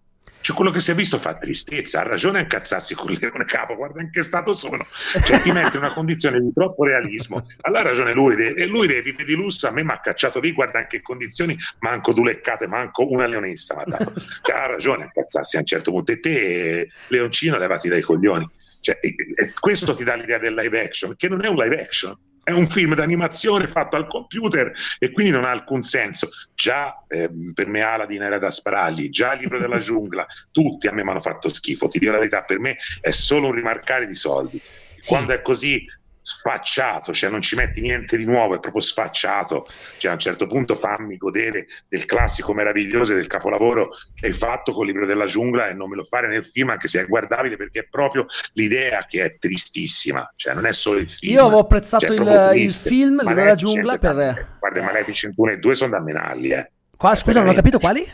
Cioè, 0.43 0.53
quello 0.57 0.71
che 0.71 0.81
si 0.81 0.91
è 0.91 0.93
visto 0.93 1.17
fa 1.19 1.37
tristezza, 1.37 2.01
ha 2.01 2.03
ragione 2.03 2.39
a 2.39 2.41
incazzarsi 2.41 2.95
con 2.95 3.09
il 3.09 3.17
leone 3.21 3.45
capo, 3.45 3.77
guarda 3.77 4.01
in 4.01 4.11
che 4.11 4.23
stato 4.23 4.53
sono. 4.53 4.85
Cioè, 5.23 5.39
ti 5.39 5.53
mette 5.53 5.77
in 5.77 5.83
una 5.83 5.93
condizione 5.93 6.41
di 6.41 6.51
troppo 6.53 6.83
realismo. 6.83 7.47
Allora 7.61 7.83
ha 7.83 7.83
ragione 7.83 8.11
lui, 8.11 8.35
e 8.35 8.65
lui 8.65 8.85
deve 8.85 9.03
vivere 9.03 9.23
di 9.23 9.35
lusso, 9.35 9.67
a 9.67 9.71
me 9.71 9.85
mi 9.85 9.91
ha 9.91 10.01
cacciato 10.01 10.41
lì, 10.41 10.51
guarda 10.51 10.81
in 10.81 10.87
che 10.87 11.01
condizioni, 11.01 11.57
manco 11.79 12.11
due 12.11 12.25
leccate, 12.25 12.67
manco 12.67 13.09
una 13.09 13.25
leonessa 13.25 13.73
mi 13.75 13.81
ha 13.83 13.85
dato. 13.85 14.13
Cioè, 14.41 14.53
ha 14.53 14.65
ragione 14.65 15.03
a 15.03 15.05
incazzarsi 15.05 15.55
a 15.55 15.59
un 15.59 15.65
certo 15.65 15.91
punto. 15.91 16.11
E 16.11 16.19
te, 16.19 16.89
leoncino, 17.07 17.57
levati 17.57 17.87
dai 17.87 18.01
coglioni. 18.01 18.45
Cioè, 18.81 18.99
e, 18.99 19.15
e 19.35 19.53
questo 19.57 19.95
ti 19.95 20.03
dà 20.03 20.15
l'idea 20.15 20.39
del 20.39 20.55
live 20.55 20.83
action, 20.83 21.15
che 21.15 21.29
non 21.29 21.41
è 21.45 21.47
un 21.47 21.55
live 21.55 21.81
action 21.81 22.17
è 22.43 22.51
un 22.51 22.67
film 22.67 22.93
d'animazione 22.93 23.67
fatto 23.67 23.95
al 23.95 24.07
computer 24.07 24.71
e 24.99 25.11
quindi 25.11 25.31
non 25.31 25.45
ha 25.45 25.51
alcun 25.51 25.83
senso. 25.83 26.29
Già 26.53 27.03
eh, 27.07 27.29
per 27.53 27.67
me 27.67 27.81
Aladdin 27.81 28.21
era 28.21 28.37
da 28.37 28.51
sparargli, 28.51 29.09
già 29.09 29.33
il 29.33 29.41
libro 29.41 29.59
della 29.59 29.79
giungla, 29.79 30.25
tutti 30.51 30.87
a 30.87 30.91
me 30.91 31.03
mi 31.03 31.09
hanno 31.09 31.21
fatto 31.21 31.49
schifo. 31.49 31.87
Ti 31.87 31.99
dico 31.99 32.11
la 32.11 32.17
verità, 32.17 32.43
per 32.43 32.59
me 32.59 32.77
è 32.99 33.11
solo 33.11 33.47
un 33.47 33.53
rimarcare 33.53 34.05
di 34.05 34.15
soldi. 34.15 34.61
Sì. 34.99 35.07
Quando 35.07 35.33
è 35.33 35.41
così 35.41 35.85
sfacciato, 36.23 37.13
cioè 37.13 37.29
non 37.29 37.41
ci 37.41 37.55
metti 37.55 37.81
niente 37.81 38.15
di 38.15 38.25
nuovo, 38.25 38.55
è 38.55 38.59
proprio 38.59 38.81
sfacciato. 38.81 39.67
Cioè, 39.97 40.11
a 40.11 40.13
un 40.13 40.19
certo 40.19 40.47
punto 40.47 40.73
fammi 40.73 41.17
godere 41.17 41.67
del 41.87 42.05
classico 42.05 42.53
meraviglioso 42.53 43.11
e 43.11 43.15
del 43.15 43.27
capolavoro 43.27 43.89
che 44.15 44.27
hai 44.27 44.33
fatto 44.33 44.71
con 44.71 44.87
il 44.87 44.91
libro 44.91 45.05
della 45.05 45.25
giungla 45.25 45.67
e 45.67 45.73
non 45.73 45.89
me 45.89 45.97
lo 45.97 46.03
fare 46.03 46.27
nel 46.27 46.45
film, 46.45 46.69
anche 46.69 46.87
se 46.87 47.01
è 47.01 47.05
guardabile, 47.05 47.57
perché 47.57 47.81
è 47.81 47.87
proprio 47.89 48.25
l'idea 48.53 49.05
che 49.07 49.23
è 49.23 49.37
tristissima. 49.37 50.31
Cioè, 50.35 50.53
non 50.53 50.65
è 50.65 50.71
solo 50.71 50.99
il 50.99 51.09
film. 51.09 51.33
Io 51.33 51.43
avevo 51.43 51.59
apprezzato 51.59 52.15
cioè, 52.15 52.53
il, 52.55 52.61
il, 52.61 52.71
film, 52.71 53.19
il 53.19 53.27
libro 53.27 53.33
della 53.35 53.55
giungla 53.55 53.97
per. 53.97 54.57
Guarda, 54.59 54.81
Maleficent 54.81 55.33
1 55.35 55.51
e 55.51 55.57
2 55.57 55.75
sono 55.75 55.91
da 55.91 56.01
menarli, 56.01 56.49
eh. 56.49 56.71
Qua, 56.95 57.15
scusa, 57.15 57.41
non 57.41 57.49
ho 57.49 57.53
capito 57.53 57.79
quali? 57.79 58.09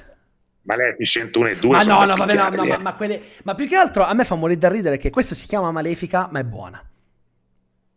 Maleficent 0.64 1.36
1 1.36 1.48
e 1.48 1.58
2 1.58 1.78
ah, 1.78 1.84
no, 1.84 2.06
no, 2.06 2.16
vabbè, 2.16 2.36
no, 2.36 2.50
no, 2.50 2.66
ma, 2.66 2.78
ma, 2.78 2.96
quelle... 2.96 3.22
ma 3.44 3.56
più 3.56 3.68
che 3.68 3.76
altro 3.76 4.04
a 4.04 4.14
me 4.14 4.24
fa 4.24 4.36
morire 4.36 4.60
da 4.60 4.68
ridere 4.68 4.98
che 4.98 5.10
questa 5.10 5.36
si 5.36 5.48
chiama 5.48 5.72
Malefica, 5.72 6.28
ma 6.32 6.40
è 6.40 6.44
buona 6.44 6.89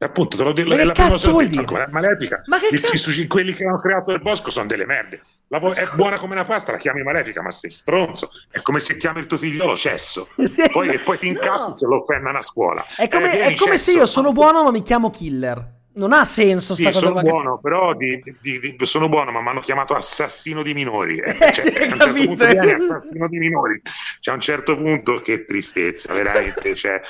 appunto 0.04 0.36
te 0.36 0.42
lo 0.42 0.52
dico, 0.52 0.74
è 0.74 0.84
la 0.84 0.92
prima 0.92 1.10
cosa 1.10 1.34
che 1.34 1.48
dico, 1.48 1.86
Malefica. 1.90 2.42
Ma 2.46 2.58
che 2.58 2.68
il, 2.70 3.26
quelli 3.26 3.52
che 3.52 3.64
hanno 3.64 3.80
creato 3.80 4.12
il 4.12 4.20
bosco 4.20 4.50
sono 4.50 4.66
delle 4.66 4.86
merde. 4.86 5.22
La 5.48 5.58
vo- 5.58 5.72
è 5.72 5.86
buona 5.94 6.16
come 6.16 6.32
una 6.32 6.44
pasta, 6.44 6.72
la 6.72 6.78
chiami 6.78 7.02
Malefica, 7.02 7.42
ma 7.42 7.50
sei 7.50 7.70
stronzo. 7.70 8.30
È 8.50 8.60
come 8.62 8.80
se 8.80 8.96
chiami 8.96 9.20
il 9.20 9.26
tuo 9.26 9.36
figliolo 9.36 9.76
cesso. 9.76 10.28
Sì, 10.52 10.68
poi, 10.70 10.88
e 10.88 10.98
poi 10.98 11.18
ti 11.18 11.28
incazzi 11.28 11.68
no. 11.70 11.74
se 11.74 11.86
lo 11.86 12.02
offendono 12.02 12.38
a 12.38 12.42
scuola. 12.42 12.84
È 12.96 13.08
come, 13.08 13.38
eh, 13.38 13.46
è 13.48 13.54
come 13.56 13.78
se 13.78 13.92
io 13.92 14.06
sono 14.06 14.32
buono, 14.32 14.64
ma 14.64 14.70
mi 14.70 14.82
chiamo 14.82 15.10
killer 15.10 15.80
non 15.94 16.12
ha 16.12 16.24
senso 16.24 16.74
sì, 16.74 16.90
sono 16.92 17.20
buono, 17.20 17.58
però 17.58 17.94
di, 17.94 18.22
di, 18.40 18.58
di, 18.58 18.76
sono 18.86 19.08
buono, 19.08 19.30
ma 19.30 19.40
mi 19.40 19.48
hanno 19.48 19.60
chiamato 19.60 19.94
assassino 19.94 20.62
di 20.62 20.74
minori. 20.74 21.18
Eh. 21.18 21.36
Cioè, 21.52 21.88
a 21.88 21.94
un 21.94 21.98
certo 21.98 22.12
punto 22.12 22.46
viene 22.46 22.72
assassino 22.74 23.28
di 23.28 23.38
minori. 23.38 23.80
C'è 24.20 24.30
a 24.30 24.34
un 24.34 24.40
certo 24.40 24.76
punto 24.76 25.20
che 25.20 25.44
tristezza, 25.44 26.12
veramente. 26.12 26.74
Cioè, 26.82 27.00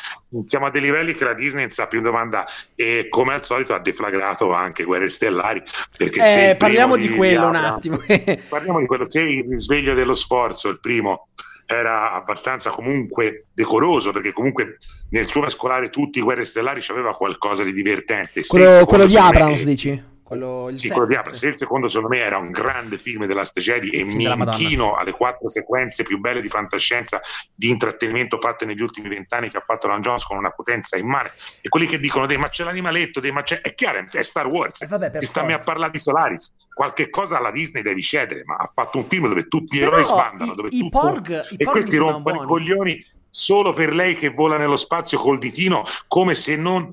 siamo 0.45 0.67
a 0.67 0.71
dei 0.71 0.81
livelli 0.81 1.15
che 1.15 1.25
la 1.25 1.35
Disney 1.35 1.63
non 1.63 1.71
sa 1.71 1.87
più 1.87 2.01
dove 2.01 2.19
andare 2.19 2.49
e 2.75 3.07
come 3.09 3.35
al 3.35 3.45
solito 3.45 3.75
ha 3.75 3.79
deflagrato 3.79 4.53
anche 4.53 4.85
Guerre 4.85 5.09
Stellari. 5.09 5.63
Perché 5.97 6.51
eh, 6.51 6.57
parliamo 6.57 6.97
di, 6.97 7.09
quello 7.11 7.49
un 7.49 7.57
attimo. 7.57 7.99
parliamo 8.49 8.81
di 8.81 8.87
quello, 8.87 9.09
se 9.09 9.21
il 9.21 9.45
risveglio 9.49 9.95
dello 9.95 10.15
sforzo, 10.15 10.69
il 10.69 10.81
primo 10.81 11.29
era 11.75 12.13
abbastanza 12.13 12.71
comunque 12.71 13.47
decoroso 13.53 14.11
perché 14.11 14.33
comunque 14.33 14.79
nel 15.11 15.27
suo 15.29 15.43
mescolare 15.43 15.91
tutti 15.91 16.19
i 16.19 16.23
guerre 16.23 16.45
stellari 16.45 16.81
c'aveva 16.81 17.13
qualcosa 17.13 17.63
di 17.65 17.73
divertente 17.73 18.45
quello, 18.47 18.85
quello 18.85 19.07
di 19.07 19.17
Abrams 19.17 19.61
me... 19.61 19.65
dici? 19.65 20.11
Quello, 20.23 20.69
il 20.69 20.77
sì, 20.79 20.89
quello 20.89 21.07
di 21.07 21.15
Abrams. 21.15 21.43
Il 21.43 21.57
secondo, 21.57 21.89
secondo 21.89 22.15
me, 22.15 22.21
era 22.21 22.39
un 22.39 22.51
grande 22.51 22.99
film 22.99 23.27
della 23.27 23.45
Stecedi 23.45 23.91
e 23.91 24.05
mi 24.05 24.25
inchino 24.25 24.95
alle 24.95 25.13
quattro 25.13 25.49
sequenze 25.49 26.03
più 26.03 26.19
belle 26.19 26.41
di 26.41 26.49
fantascienza 26.49 27.21
di 27.55 27.69
intrattenimento 27.69 28.39
fatte 28.39 28.65
negli 28.65 28.81
ultimi 28.81 29.09
vent'anni 29.09 29.51
che 29.51 29.59
ha 29.59 29.63
fatto 29.63 29.89
Ron 29.89 30.01
Jones 30.01 30.25
con 30.25 30.37
una 30.37 30.51
potenza 30.51 30.97
immane. 30.97 31.33
E 31.61 31.69
quelli 31.69 31.87
che 31.87 31.99
dicono, 31.99 32.27
ma 32.39 32.49
c'è 32.49 32.65
l'animaletto, 32.65 33.21
dei, 33.21 33.33
ma 33.33 33.43
c'è... 33.43 33.61
è 33.61 33.75
chiaro, 33.75 34.05
è 34.11 34.23
Star 34.23 34.47
Wars. 34.47 34.83
Eh, 34.83 34.87
vabbè, 34.87 35.13
si 35.17 35.27
sta 35.27 35.43
a 35.43 35.59
parlare 35.59 35.93
di 35.93 35.99
Solaris. 35.99 36.57
Qualche 36.73 37.11
cosa 37.11 37.37
alla 37.37 37.51
Disney 37.51 37.83
devi 37.83 38.03
cedere, 38.03 38.43
ma 38.45 38.57
ha 38.57 38.71
fatto 38.73 38.99
un 38.99 39.05
film 39.05 39.29
dove 39.29 39.49
tutti 39.49 39.77
gli 39.77 39.83
eroi 39.83 40.05
sbandano, 40.05 40.55
dove 40.55 40.69
i, 40.71 40.79
tutto... 40.79 40.99
i 40.99 41.01
porg, 41.01 41.47
e 41.57 41.65
questi 41.65 41.97
rompono 41.97 42.45
i 42.45 42.47
coglioni 42.47 43.07
solo 43.29 43.73
per 43.73 43.95
lei 43.95 44.15
che 44.15 44.31
vola 44.31 44.59
nello 44.59 44.77
spazio 44.77 45.19
col 45.19 45.39
ditino, 45.39 45.85
come 46.07 46.35
se 46.35 46.57
non 46.57 46.91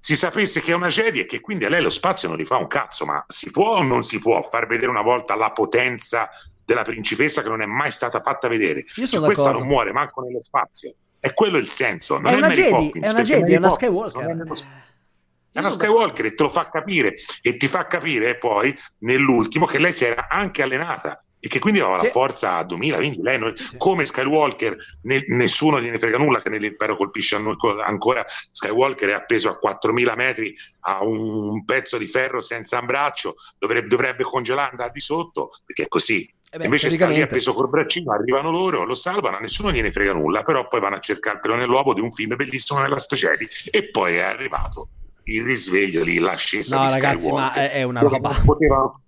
si 0.00 0.16
sapesse 0.16 0.60
che 0.60 0.72
è 0.72 0.74
una 0.74 0.88
Jedi 0.88 1.20
e 1.20 1.26
che 1.26 1.40
quindi 1.40 1.66
a 1.66 1.68
lei 1.68 1.82
lo 1.82 1.90
spazio 1.90 2.28
non 2.28 2.38
gli 2.38 2.44
fa 2.46 2.56
un 2.56 2.66
cazzo, 2.66 3.04
ma 3.04 3.22
si 3.28 3.50
può 3.50 3.76
o 3.76 3.82
non 3.82 4.02
si 4.02 4.18
può 4.18 4.40
far 4.40 4.66
vedere 4.66 4.90
una 4.90 5.02
volta 5.02 5.36
la 5.36 5.52
potenza 5.52 6.30
della 6.64 6.82
principessa 6.82 7.42
che 7.42 7.48
non 7.48 7.60
è 7.60 7.66
mai 7.66 7.90
stata 7.90 8.20
fatta 8.22 8.48
vedere? 8.48 8.84
Cioè, 8.86 9.20
questa 9.20 9.52
non 9.52 9.66
muore 9.66 9.92
manco 9.92 10.22
nello 10.22 10.40
spazio. 10.40 10.94
È 11.20 11.34
quello 11.34 11.58
il 11.58 11.68
senso, 11.68 12.18
non 12.18 12.32
è, 12.32 12.34
è 12.34 12.38
una 12.38 12.48
Mary 12.48 12.62
Jedi, 12.62 12.70
Poppins, 12.70 13.06
è 13.06 13.10
una 13.10 13.22
Jedi, 13.22 13.52
è 13.52 13.56
una 13.58 13.70
Skywalker. 13.70 14.22
È, 14.22 14.32
nello... 14.32 14.54
è 14.54 15.58
una 15.58 15.70
Skywalker 15.70 16.24
e 16.24 16.34
te 16.34 16.42
lo 16.44 16.48
fa 16.48 16.70
capire 16.70 17.14
e 17.42 17.56
ti 17.58 17.68
fa 17.68 17.86
capire 17.86 18.38
poi 18.38 18.74
nell'ultimo 19.00 19.66
che 19.66 19.78
lei 19.78 19.92
si 19.92 20.06
era 20.06 20.28
anche 20.30 20.62
allenata 20.62 21.22
e 21.40 21.48
che 21.48 21.58
quindi 21.58 21.80
aveva 21.80 21.98
sì. 21.98 22.04
la 22.04 22.10
forza 22.10 22.56
a 22.56 22.64
2020 22.64 23.22
lei 23.22 23.38
non, 23.38 23.56
sì. 23.56 23.76
come 23.78 24.04
Skywalker 24.04 24.76
ne, 25.02 25.24
nessuno 25.28 25.80
gliene 25.80 25.98
frega 25.98 26.18
nulla 26.18 26.42
che 26.42 26.50
nell'impero 26.50 26.96
colpisce 26.96 27.36
ancora 27.84 28.24
Skywalker 28.52 29.08
è 29.08 29.14
appeso 29.14 29.48
a 29.48 29.56
4000 29.56 30.14
metri 30.16 30.54
a 30.80 31.02
un 31.02 31.64
pezzo 31.64 31.96
di 31.96 32.06
ferro 32.06 32.42
senza 32.42 32.78
un 32.78 32.86
braccio 32.86 33.34
dovrebbe, 33.58 33.88
dovrebbe 33.88 34.22
congelare 34.22 34.76
da 34.76 34.90
di 34.90 35.00
sotto 35.00 35.50
perché 35.64 35.84
è 35.84 35.88
così 35.88 36.30
eh 36.52 36.58
beh, 36.58 36.64
invece 36.64 36.90
sta 36.90 37.06
lì 37.06 37.22
appeso 37.22 37.54
col 37.54 37.68
braccino 37.70 38.12
arrivano 38.12 38.50
loro, 38.50 38.84
lo 38.84 38.94
salvano 38.94 39.36
a 39.36 39.40
nessuno 39.40 39.72
gliene 39.72 39.90
frega 39.90 40.12
nulla 40.12 40.42
però 40.42 40.68
poi 40.68 40.80
vanno 40.80 40.96
a 40.96 41.00
cercare 41.00 41.36
il 41.36 41.40
pelo 41.40 41.54
nell'uovo 41.54 41.94
di 41.94 42.00
un 42.00 42.12
film 42.12 42.36
bellissimo 42.36 42.80
nella 42.80 42.98
Stacedi 42.98 43.48
e 43.70 43.88
poi 43.88 44.16
è 44.16 44.20
arrivato 44.20 44.88
il 45.34 45.44
risveglio 45.44 46.02
lì, 46.02 46.18
l'ascesa 46.18 46.78
no, 46.78 46.86
di 46.86 46.92
ragazzi, 46.92 47.20
Skywalker. 47.22 47.62
ma 47.62 47.68
è, 47.68 47.72
è 47.72 47.82
una 47.82 48.00
roba. 48.00 48.42
Poteva, 48.44 49.00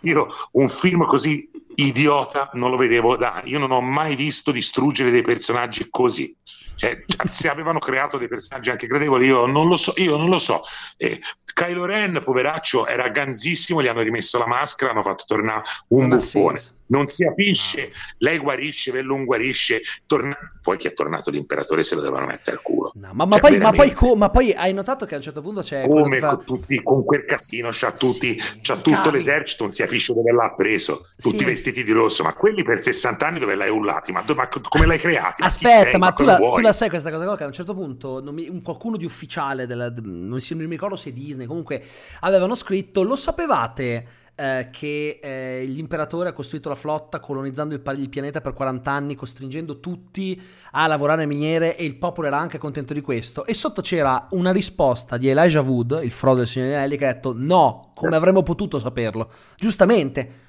io 0.00 0.26
un 0.52 0.68
film 0.68 1.04
così 1.06 1.50
idiota 1.76 2.50
non 2.54 2.70
lo 2.70 2.76
vedevo 2.76 3.16
da 3.16 3.42
io 3.44 3.58
non 3.58 3.70
ho 3.70 3.80
mai 3.80 4.14
visto 4.14 4.52
distruggere 4.52 5.10
dei 5.10 5.22
personaggi 5.22 5.88
così 5.90 6.36
cioè, 6.76 7.04
se 7.24 7.48
avevano 7.48 7.78
creato 7.78 8.18
dei 8.18 8.28
personaggi 8.28 8.70
anche 8.70 8.86
gradevoli 8.86 9.26
io 9.26 9.46
non 9.46 9.68
lo 9.68 9.76
so 9.76 9.92
io 9.96 10.16
non 10.16 10.28
lo 10.28 10.38
so 10.38 10.62
eh, 10.96 11.20
Kylo 11.52 11.84
Ren 11.84 12.20
poveraccio 12.22 12.86
era 12.86 13.08
ganzissimo 13.08 13.82
gli 13.82 13.86
hanno 13.86 14.02
rimesso 14.02 14.38
la 14.38 14.46
maschera 14.46 14.90
hanno 14.92 15.02
fatto 15.02 15.24
tornare 15.26 15.62
un 15.88 16.06
non 16.06 16.16
buffone 16.16 16.60
non 16.86 17.06
si 17.06 17.24
capisce, 17.24 17.92
lei 18.18 18.38
guarisce, 18.38 18.90
Vellun 18.90 19.24
guarisce, 19.24 19.80
torna... 20.06 20.36
poi 20.62 20.76
che 20.76 20.88
è 20.88 20.92
tornato 20.92 21.30
l'imperatore 21.30 21.82
se 21.82 21.94
lo 21.94 22.00
devono 22.00 22.26
mettere 22.26 22.56
al 22.56 22.62
culo. 22.62 22.92
No, 22.94 23.10
ma, 23.12 23.24
ma, 23.24 23.32
cioè, 23.32 23.40
poi, 23.40 23.58
ma, 23.58 23.70
poi, 23.70 23.92
co- 23.92 24.16
ma, 24.16 24.30
poi, 24.30 24.52
hai 24.52 24.72
notato 24.72 25.06
che 25.06 25.14
a 25.14 25.16
un 25.18 25.22
certo 25.22 25.40
punto 25.40 25.62
c'è... 25.62 25.86
Come 25.86 26.18
fa... 26.18 26.36
con, 26.36 26.44
tutti, 26.44 26.82
con 26.82 27.04
quel 27.04 27.24
casino, 27.24 27.68
c'ha, 27.72 27.92
tutti, 27.92 28.38
sì, 28.38 28.60
c'ha 28.60 28.76
tutto 28.76 29.00
cavi. 29.02 29.18
l'esercito, 29.18 29.64
non 29.64 29.72
si 29.72 29.82
capisce 29.82 30.12
dove 30.12 30.32
l'ha 30.32 30.54
preso, 30.54 31.08
tutti 31.20 31.38
sì. 31.38 31.44
vestiti 31.44 31.84
di 31.84 31.92
rosso, 31.92 32.22
ma 32.22 32.34
quelli 32.34 32.62
per 32.62 32.82
60 32.82 33.26
anni 33.26 33.38
dove 33.38 33.54
l'hai 33.54 33.70
ullati, 33.70 34.12
ma, 34.12 34.24
ma 34.34 34.48
come 34.68 34.86
l'hai 34.86 34.98
creati? 34.98 35.42
Aspetta, 35.42 35.84
sei, 35.84 35.98
ma, 35.98 36.12
tu, 36.12 36.24
la, 36.24 36.36
tu, 36.36 36.60
la, 36.60 36.72
sai 36.72 36.88
questa 36.88 37.10
cosa 37.10 37.24
qua, 37.24 37.36
che 37.36 37.44
a 37.44 37.46
un 37.46 37.52
certo 37.52 37.74
punto 37.74 38.22
mi, 38.32 38.48
un, 38.48 38.62
qualcuno 38.62 38.96
di 38.96 39.04
ufficiale, 39.04 39.66
della, 39.66 39.92
non, 40.02 40.40
si, 40.40 40.54
non 40.54 40.64
mi 40.64 40.70
ricordo 40.70 40.96
se 40.96 41.12
Disney, 41.12 41.46
comunque 41.46 41.82
avevano 42.20 42.54
scritto, 42.54 43.02
lo 43.02 43.16
sapevate 43.16 44.22
eh, 44.36 44.68
che 44.72 45.20
eh, 45.22 45.64
l'imperatore 45.64 46.30
ha 46.30 46.32
costruito 46.32 46.68
la 46.68 46.74
flotta 46.74 47.20
colonizzando 47.20 47.74
il, 47.74 47.82
il, 47.98 48.08
pianeta 48.08 48.40
per 48.40 48.52
40 48.52 48.90
anni, 48.90 49.14
costringendo 49.14 49.78
tutti 49.78 50.40
a 50.72 50.86
lavorare 50.86 51.24
nelle 51.24 51.34
miniere 51.34 51.76
e 51.76 51.84
il 51.84 51.96
popolo 51.96 52.26
era 52.26 52.38
anche 52.38 52.58
contento 52.58 52.92
di 52.92 53.00
questo. 53.00 53.46
E 53.46 53.54
sotto 53.54 53.80
c'era 53.80 54.26
una 54.30 54.50
risposta 54.50 55.16
di 55.16 55.28
Elijah 55.28 55.60
Wood, 55.60 56.00
il 56.02 56.10
Frodo 56.10 56.38
del 56.38 56.46
Signore 56.48 56.74
Anelli, 56.76 56.96
che 56.96 57.06
ha 57.06 57.12
detto 57.12 57.32
no, 57.36 57.92
come 57.94 58.16
avremmo 58.16 58.42
potuto 58.42 58.78
saperlo? 58.78 59.30
Giustamente. 59.56 60.42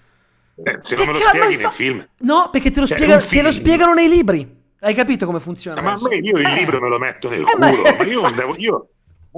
Eh, 0.56 0.78
se 0.82 0.96
non 0.96 1.08
me 1.08 1.14
lo 1.14 1.20
spieghi 1.20 1.58
nel 1.58 1.70
film. 1.70 2.08
No, 2.20 2.50
perché 2.52 2.72
te 2.72 2.80
lo, 2.80 2.88
cioè, 2.88 2.98
spiega, 2.98 3.20
te 3.20 3.42
lo 3.42 3.52
spiegano 3.52 3.94
nei 3.94 4.10
libri. 4.10 4.64
Hai 4.80 4.94
capito 4.94 5.26
come 5.26 5.40
funziona? 5.40 5.82
Ma 5.82 5.94
a 5.94 6.00
me 6.02 6.16
io 6.16 6.38
il 6.38 6.46
eh. 6.46 6.54
libro 6.54 6.80
me 6.80 6.90
lo 6.90 7.00
metto 7.00 7.30
nel 7.30 7.42
eh, 7.42 7.44
culo, 7.44 7.58
ma 7.60 7.70
io, 8.04 8.32
devo, 8.32 8.56
io, 8.58 8.90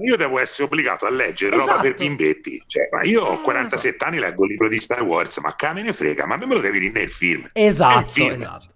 io 0.03 0.15
devo 0.15 0.39
essere 0.39 0.63
obbligato 0.63 1.05
a 1.05 1.09
leggere 1.09 1.55
esatto. 1.55 1.71
roba 1.71 1.81
per 1.81 1.91
esatto. 1.91 2.03
bimbetti. 2.03 2.63
Cioè, 2.67 2.89
ma 2.91 3.03
io 3.03 3.23
ho 3.23 3.41
47 3.41 4.05
anni, 4.05 4.19
leggo 4.19 4.43
il 4.43 4.51
libro 4.51 4.69
di 4.69 4.79
Star 4.79 5.01
Wars, 5.03 5.37
ma 5.37 5.55
che 5.55 5.73
me 5.73 5.81
ne 5.81 5.93
frega, 5.93 6.25
ma 6.25 6.37
me 6.37 6.45
lo 6.45 6.59
devi 6.59 6.79
dire 6.79 6.99
nel 6.99 7.09
film. 7.09 7.49
Esatto, 7.53 8.09
film. 8.09 8.41
esatto 8.41 8.75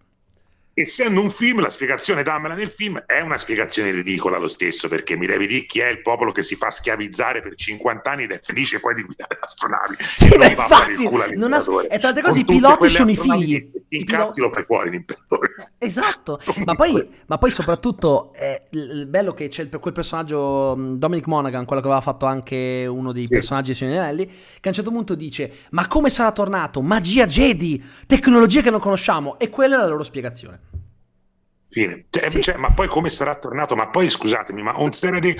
essendo 0.73 1.21
un 1.21 1.29
film, 1.29 1.59
la 1.59 1.69
spiegazione 1.69 2.23
dammela 2.23 2.53
nel 2.53 2.69
film 2.69 2.97
è 3.05 3.19
una 3.21 3.37
spiegazione 3.37 3.91
ridicola 3.91 4.37
lo 4.37 4.47
stesso, 4.47 4.87
perché 4.87 5.17
mi 5.17 5.25
devi 5.25 5.47
dire 5.47 5.65
chi 5.65 5.79
è 5.79 5.87
il 5.87 6.01
popolo 6.01 6.31
che 6.31 6.43
si 6.43 6.55
fa 6.55 6.71
schiavizzare 6.71 7.41
per 7.41 7.55
50 7.55 8.09
anni 8.09 8.23
ed 8.23 8.31
è 8.31 8.39
felice 8.41 8.79
poi 8.79 8.95
di 8.95 9.03
guidare 9.03 9.37
astronavi. 9.41 9.95
Sì, 9.99 10.27
e 10.27 10.37
non 10.37 10.47
infatti, 10.47 11.07
va 11.09 11.27
non 11.35 11.53
ha, 11.53 11.63
e 11.89 11.99
tante 11.99 12.21
cose, 12.21 12.39
i 12.39 12.45
piloti 12.45 12.89
sono 12.89 13.09
i 13.09 13.17
figli. 13.17 13.57
Ti 13.57 13.97
incazzi 13.97 14.39
lo 14.39 14.51
fai 14.51 14.63
fuori 14.63 14.89
l'imperatore. 14.89 15.49
Esatto, 15.81 16.39
ma 16.63 16.75
poi, 16.75 17.09
ma 17.25 17.37
poi, 17.37 17.49
soprattutto 17.49 18.31
è 18.33 18.67
il 18.71 19.07
bello 19.07 19.33
che 19.33 19.47
c'è 19.47 19.67
quel 19.67 19.93
personaggio 19.93 20.75
Dominic 20.75 21.25
Monaghan, 21.25 21.65
quello 21.65 21.81
che 21.81 21.87
aveva 21.87 22.01
fatto 22.01 22.27
anche 22.27 22.85
uno 22.87 23.11
dei 23.11 23.23
sì. 23.23 23.33
personaggi 23.33 23.71
di 23.71 23.77
Signori 23.77 24.25
che 24.25 24.59
a 24.63 24.69
un 24.69 24.73
certo 24.73 24.91
punto 24.91 25.15
dice 25.15 25.51
ma 25.71 25.87
come 25.87 26.09
sarà 26.09 26.31
tornato? 26.31 26.81
Magia 26.81 27.25
Jedi, 27.25 27.83
tecnologie 28.05 28.61
che 28.61 28.69
non 28.69 28.79
conosciamo 28.79 29.39
e 29.39 29.49
quella 29.49 29.75
è 29.75 29.79
la 29.79 29.87
loro 29.87 30.03
spiegazione. 30.03 30.59
Fine. 31.71 32.05
Cioè, 32.09 32.29
sì. 32.29 32.41
cioè, 32.41 32.57
ma 32.57 32.71
poi 32.73 32.89
come 32.89 33.09
sarà 33.09 33.33
tornato? 33.35 33.77
Ma 33.77 33.87
poi 33.87 34.09
scusatemi, 34.09 34.61
ma 34.61 34.77
un 34.77 34.91
serie 34.91 35.21
di 35.21 35.33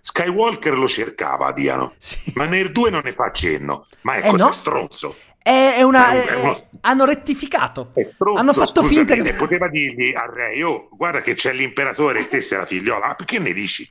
Skywalker 0.00 0.76
lo 0.76 0.86
cercava, 0.86 1.50
Diano. 1.52 1.94
Sì. 1.96 2.18
Ma 2.34 2.44
nel 2.44 2.72
2 2.72 2.90
non 2.90 3.00
ne 3.02 3.14
fa 3.14 3.32
cenno. 3.32 3.86
Ma 4.02 4.16
è 4.16 4.26
eh 4.26 4.28
così 4.28 4.44
no? 4.44 4.52
stronzo. 4.52 5.16
È, 5.38 5.80
una, 5.80 6.12
è, 6.12 6.34
uno... 6.34 6.54
hanno 6.82 7.06
rettificato. 7.06 7.92
Stronzo, 8.02 8.38
hanno 8.38 8.52
fatto 8.52 8.82
scusami, 8.82 9.06
finta 9.06 9.14
che... 9.14 9.34
Poteva 9.34 9.70
dirgli 9.70 10.14
a 10.14 10.30
Re, 10.30 10.62
oh, 10.62 10.90
guarda 10.92 11.22
che 11.22 11.32
c'è 11.32 11.54
l'imperatore 11.54 12.20
e 12.20 12.28
te 12.28 12.42
sei 12.42 12.58
la 12.58 12.66
figliola. 12.66 13.06
Ma 13.06 13.14
perché 13.14 13.38
ne 13.38 13.54
dici? 13.54 13.90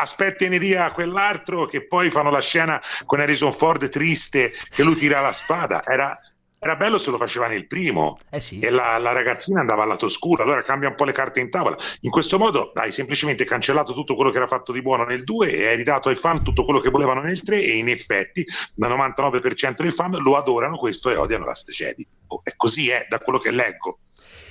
aspettene 0.00 0.58
via 0.58 0.90
quell'altro 0.92 1.66
che 1.66 1.86
poi 1.86 2.10
fanno 2.10 2.30
la 2.30 2.40
scena 2.40 2.80
con 3.04 3.20
Harrison 3.20 3.52
Ford 3.52 3.86
triste 3.90 4.54
che 4.70 4.82
lui 4.82 4.94
tira 4.94 5.20
la 5.20 5.32
spada. 5.32 5.82
Era, 5.84 6.18
era 6.62 6.76
bello 6.76 6.98
se 6.98 7.10
lo 7.10 7.16
faceva 7.16 7.46
nel 7.46 7.66
primo 7.66 8.18
eh 8.28 8.38
sì. 8.38 8.58
e 8.58 8.68
la, 8.68 8.98
la, 8.98 9.12
ragazzina 9.12 9.60
andava 9.60 9.82
al 9.82 9.88
lato 9.88 10.10
scuro, 10.10 10.42
allora 10.42 10.62
cambia 10.62 10.90
un 10.90 10.94
po' 10.94 11.06
le 11.06 11.12
carte 11.12 11.40
in 11.40 11.48
tavola. 11.48 11.74
In 12.02 12.10
questo 12.10 12.38
modo 12.38 12.72
hai 12.74 12.92
semplicemente 12.92 13.46
cancellato 13.46 13.94
tutto 13.94 14.14
quello 14.14 14.30
che 14.30 14.36
era 14.36 14.46
fatto 14.46 14.70
di 14.70 14.82
buono 14.82 15.04
nel 15.04 15.24
2 15.24 15.50
e 15.50 15.66
hai 15.68 15.76
ridato 15.76 16.10
ai 16.10 16.16
fan 16.16 16.44
tutto 16.44 16.66
quello 16.66 16.80
che 16.80 16.90
volevano 16.90 17.22
nel 17.22 17.40
3 17.40 17.62
e 17.62 17.78
in 17.78 17.88
effetti 17.88 18.44
da 18.74 18.88
99% 18.88 19.76
dei 19.78 19.90
fan 19.90 20.10
lo 20.22 20.36
adorano 20.36 20.76
questo 20.76 21.08
e 21.08 21.16
odiano 21.16 21.46
la 21.46 21.54
Stecedi. 21.54 22.06
Oh, 22.26 22.42
è 22.44 22.52
così, 22.56 22.90
è 22.90 23.06
da 23.08 23.20
quello 23.20 23.38
che 23.38 23.50
leggo 23.50 24.00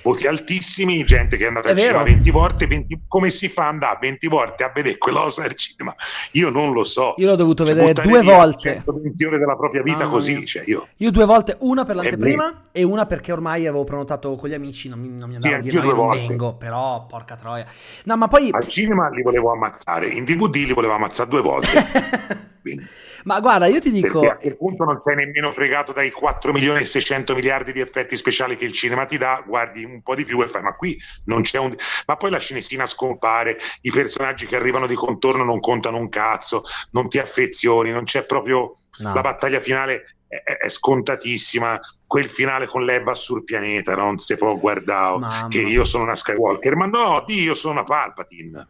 voti 0.02 0.26
altissimi, 0.26 1.04
gente 1.04 1.36
che 1.36 1.44
è 1.44 1.48
andata 1.48 1.68
è 1.68 1.70
al 1.70 1.76
vero. 1.76 1.88
cinema 1.88 2.04
20 2.04 2.30
volte, 2.30 2.66
20, 2.66 3.00
come 3.06 3.30
si 3.30 3.48
fa 3.48 3.62
ad 3.62 3.72
andare 3.74 3.98
20 4.00 4.28
volte 4.28 4.64
a 4.64 4.72
vedere 4.74 4.98
quell'osa 4.98 5.44
al 5.44 5.54
cinema? 5.54 5.94
Io 6.32 6.50
non 6.50 6.72
lo 6.72 6.84
so. 6.84 7.14
Io 7.18 7.26
l'ho 7.26 7.36
dovuto 7.36 7.64
cioè, 7.64 7.74
vedere 7.74 8.06
due 8.06 8.22
volte. 8.22 8.82
120 8.84 9.24
ore 9.24 9.38
della 9.38 9.56
propria 9.56 9.82
vita 9.82 10.04
ah, 10.04 10.08
così, 10.08 10.44
cioè 10.46 10.62
io. 10.66 10.88
io. 10.96 11.10
due 11.10 11.24
volte, 11.24 11.56
una 11.60 11.84
per 11.84 11.96
l'anteprima 11.96 12.68
e 12.72 12.82
una 12.82 13.06
perché 13.06 13.32
ormai 13.32 13.66
avevo 13.66 13.84
prenotato 13.84 14.34
con 14.36 14.48
gli 14.48 14.54
amici, 14.54 14.88
non 14.88 14.98
mi, 14.98 15.08
non 15.08 15.28
mi 15.28 15.36
andava 15.36 15.54
sì, 15.54 15.68
a 15.68 15.80
dire 15.80 15.86
no, 15.86 15.94
non 15.94 16.26
vengo, 16.26 16.54
però 16.54 17.06
porca 17.06 17.36
troia. 17.36 17.66
No, 18.04 18.16
ma 18.16 18.28
poi... 18.28 18.48
Al 18.50 18.66
cinema 18.66 19.08
li 19.10 19.22
volevo 19.22 19.52
ammazzare, 19.52 20.08
in 20.08 20.24
DVD 20.24 20.56
li 20.66 20.72
volevo 20.72 20.94
ammazzare 20.94 21.28
due 21.28 21.40
volte. 21.40 21.86
Quindi. 22.62 22.86
Ma 23.24 23.40
guarda, 23.40 23.66
io 23.66 23.80
ti 23.80 23.90
dico. 23.90 24.20
Perché 24.20 24.34
a 24.34 24.38
quel 24.38 24.56
punto 24.56 24.84
non 24.84 24.98
sei 24.98 25.16
nemmeno 25.16 25.50
fregato 25.50 25.92
dai 25.92 26.10
4 26.10 26.52
milioni 26.52 26.80
e 26.80 26.84
600 26.84 27.34
miliardi 27.34 27.72
di 27.72 27.80
effetti 27.80 28.16
speciali 28.16 28.56
che 28.56 28.64
il 28.64 28.72
cinema 28.72 29.04
ti 29.04 29.18
dà, 29.18 29.42
guardi 29.46 29.84
un 29.84 30.02
po' 30.02 30.14
di 30.14 30.24
più 30.24 30.40
e 30.42 30.46
fai, 30.46 30.62
ma 30.62 30.74
qui 30.74 30.96
non 31.24 31.42
c'è 31.42 31.58
un. 31.58 31.74
Ma 32.06 32.16
poi 32.16 32.30
la 32.30 32.38
cinesina 32.38 32.86
scompare, 32.86 33.58
i 33.82 33.90
personaggi 33.90 34.46
che 34.46 34.56
arrivano 34.56 34.86
di 34.86 34.94
contorno 34.94 35.44
non 35.44 35.60
contano 35.60 35.98
un 35.98 36.08
cazzo, 36.08 36.62
non 36.92 37.08
ti 37.08 37.18
affezioni, 37.18 37.90
non 37.90 38.04
c'è 38.04 38.24
proprio. 38.24 38.74
No. 38.98 39.14
La 39.14 39.20
battaglia 39.20 39.60
finale 39.60 40.16
è, 40.28 40.68
scontatissima. 40.68 41.78
Quel 42.06 42.28
finale 42.28 42.66
con 42.66 42.84
l'Ebba 42.84 43.14
sul 43.14 43.44
pianeta 43.44 43.94
non 43.94 44.18
si 44.18 44.36
può 44.36 44.56
guardare. 44.56 45.48
Che 45.48 45.60
io 45.60 45.84
sono 45.84 46.04
una 46.04 46.16
Skywalker, 46.16 46.76
ma 46.76 46.86
no, 46.86 47.24
io 47.28 47.54
sono 47.54 47.74
una 47.74 47.84
Palpatine. 47.84 48.68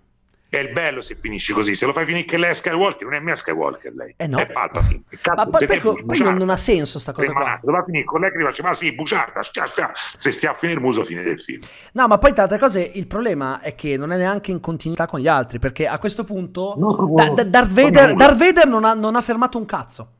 È 0.50 0.58
il 0.58 0.72
bello 0.72 1.00
se 1.00 1.14
finisci 1.14 1.52
così. 1.52 1.76
Se 1.76 1.86
lo 1.86 1.92
fai 1.92 2.04
finire 2.04 2.24
che 2.24 2.36
lei 2.36 2.50
è 2.50 2.54
Skywalker, 2.54 3.04
non 3.04 3.14
è 3.14 3.20
mia 3.20 3.36
Skywalker 3.36 3.92
lei. 3.94 4.12
Eh 4.16 4.26
no. 4.26 4.36
È 4.36 4.50
Palpatine. 4.50 5.04
Cazzo 5.22 5.48
ma 5.48 5.58
poi, 5.58 5.66
poi, 5.68 6.04
poi 6.04 6.18
non, 6.18 6.34
non, 6.34 6.50
ha 6.50 6.56
senso 6.56 6.98
sta 6.98 7.12
cosa 7.12 7.30
qua. 7.30 7.60
Doveva 7.62 7.84
finire 7.84 8.02
con 8.02 8.20
lei 8.20 8.32
che 8.32 8.44
dice, 8.44 8.60
ma 8.60 8.74
sì, 8.74 8.92
buciarda, 8.92 9.44
stia, 9.44 9.66
stia. 9.66 9.92
se 9.94 10.32
stia 10.32 10.50
a 10.50 10.54
finire 10.54 10.80
il 10.80 10.84
muso, 10.84 11.04
fine 11.04 11.22
del 11.22 11.38
film. 11.38 11.62
No, 11.92 12.08
ma 12.08 12.18
poi 12.18 12.32
tra 12.32 12.42
altre 12.42 12.58
cose 12.58 12.80
il 12.80 13.06
problema 13.06 13.60
è 13.60 13.76
che 13.76 13.96
non 13.96 14.10
è 14.10 14.16
neanche 14.16 14.50
in 14.50 14.58
continuità 14.58 15.06
con 15.06 15.20
gli 15.20 15.28
altri, 15.28 15.60
perché 15.60 15.86
a 15.86 16.00
questo 16.00 16.24
punto 16.24 16.74
no, 16.76 17.12
da, 17.14 17.30
da, 17.30 17.44
Darth, 17.44 17.72
Vader, 17.72 18.14
Darth 18.16 18.36
Vader 18.36 18.66
non 18.66 18.84
ha, 18.84 18.92
non 18.94 19.14
ha 19.14 19.20
fermato 19.20 19.56
un 19.56 19.66
cazzo. 19.66 20.12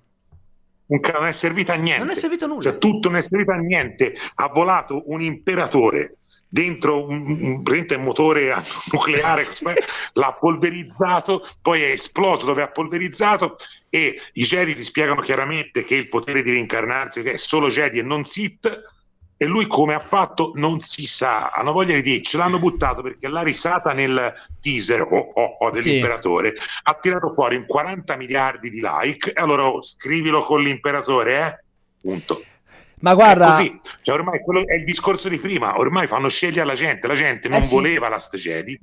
non 0.87 1.27
è 1.27 1.33
servita 1.33 1.73
a 1.73 1.77
niente. 1.77 2.05
Non 2.05 2.13
è 2.13 2.15
servito 2.15 2.47
nulla. 2.47 2.63
Cioè, 2.63 2.79
tutto 2.79 3.09
non 3.09 3.19
è 3.19 3.23
servito 3.23 3.51
a 3.51 3.57
niente. 3.57 4.15
Ha 4.37 4.47
volato 4.47 5.03
un 5.07 5.21
imperatore 5.21 6.19
dentro 6.53 7.07
un, 7.07 7.63
un, 7.65 8.03
motore 8.03 8.55
nucleare, 8.91 9.47
l'ha 10.15 10.33
polverizzato, 10.33 11.49
poi 11.63 11.83
è 11.83 11.91
esploso 11.91 12.47
dove 12.47 12.63
ha 12.63 12.71
polverizzato 12.71 13.57
e 13.89 14.21
i 14.33 14.43
Jedi 14.43 14.75
ti 14.75 14.83
spiegano 14.83 15.21
chiaramente 15.21 15.85
che 15.85 15.95
il 15.95 16.09
potere 16.09 16.43
di 16.43 16.51
reincarnarsi 16.51 17.21
è 17.21 17.37
solo 17.37 17.69
Jedi 17.69 18.01
e 18.01 18.03
non 18.03 18.25
Sith 18.25 18.83
e 19.37 19.47
lui 19.47 19.67
come 19.67 19.95
ha 19.95 20.01
fatto 20.01 20.53
non 20.57 20.81
si 20.81 21.07
sa, 21.07 21.49
hanno 21.49 21.73
voglia 21.73 21.95
di 21.95 22.03
dire, 22.03 22.21
ce 22.21 22.37
l'hanno 22.37 22.59
buttato 22.59 23.01
perché 23.01 23.27
la 23.29 23.43
risata 23.43 23.93
nel 23.93 24.33
teaser 24.61 25.01
oh, 25.01 25.33
oh, 25.35 25.57
oh, 25.61 25.71
dell'imperatore 25.71 26.53
sì. 26.55 26.63
ha 26.83 26.99
tirato 27.01 27.33
fuori 27.33 27.57
un 27.57 27.65
40 27.65 28.17
miliardi 28.17 28.69
di 28.69 28.81
like 28.83 29.33
e 29.33 29.41
allora 29.41 29.67
oh, 29.67 29.83
scrivilo 29.83 30.41
con 30.41 30.63
l'imperatore, 30.63 31.39
eh? 31.39 31.65
Punto. 32.01 32.45
Ma 33.01 33.15
guarda. 33.15 33.57
Cioè, 34.03 34.15
ormai 34.15 34.41
quello 34.41 34.67
è 34.67 34.75
il 34.75 34.85
discorso 34.85 35.29
di 35.29 35.39
prima, 35.39 35.79
ormai 35.79 36.07
fanno 36.07 36.29
scegliere 36.29 36.67
la 36.67 36.75
gente, 36.75 37.07
la 37.07 37.15
gente 37.15 37.49
non 37.49 37.59
eh 37.59 37.63
sì. 37.63 37.75
voleva 37.75 38.09
Last 38.09 38.37
Jedi, 38.37 38.79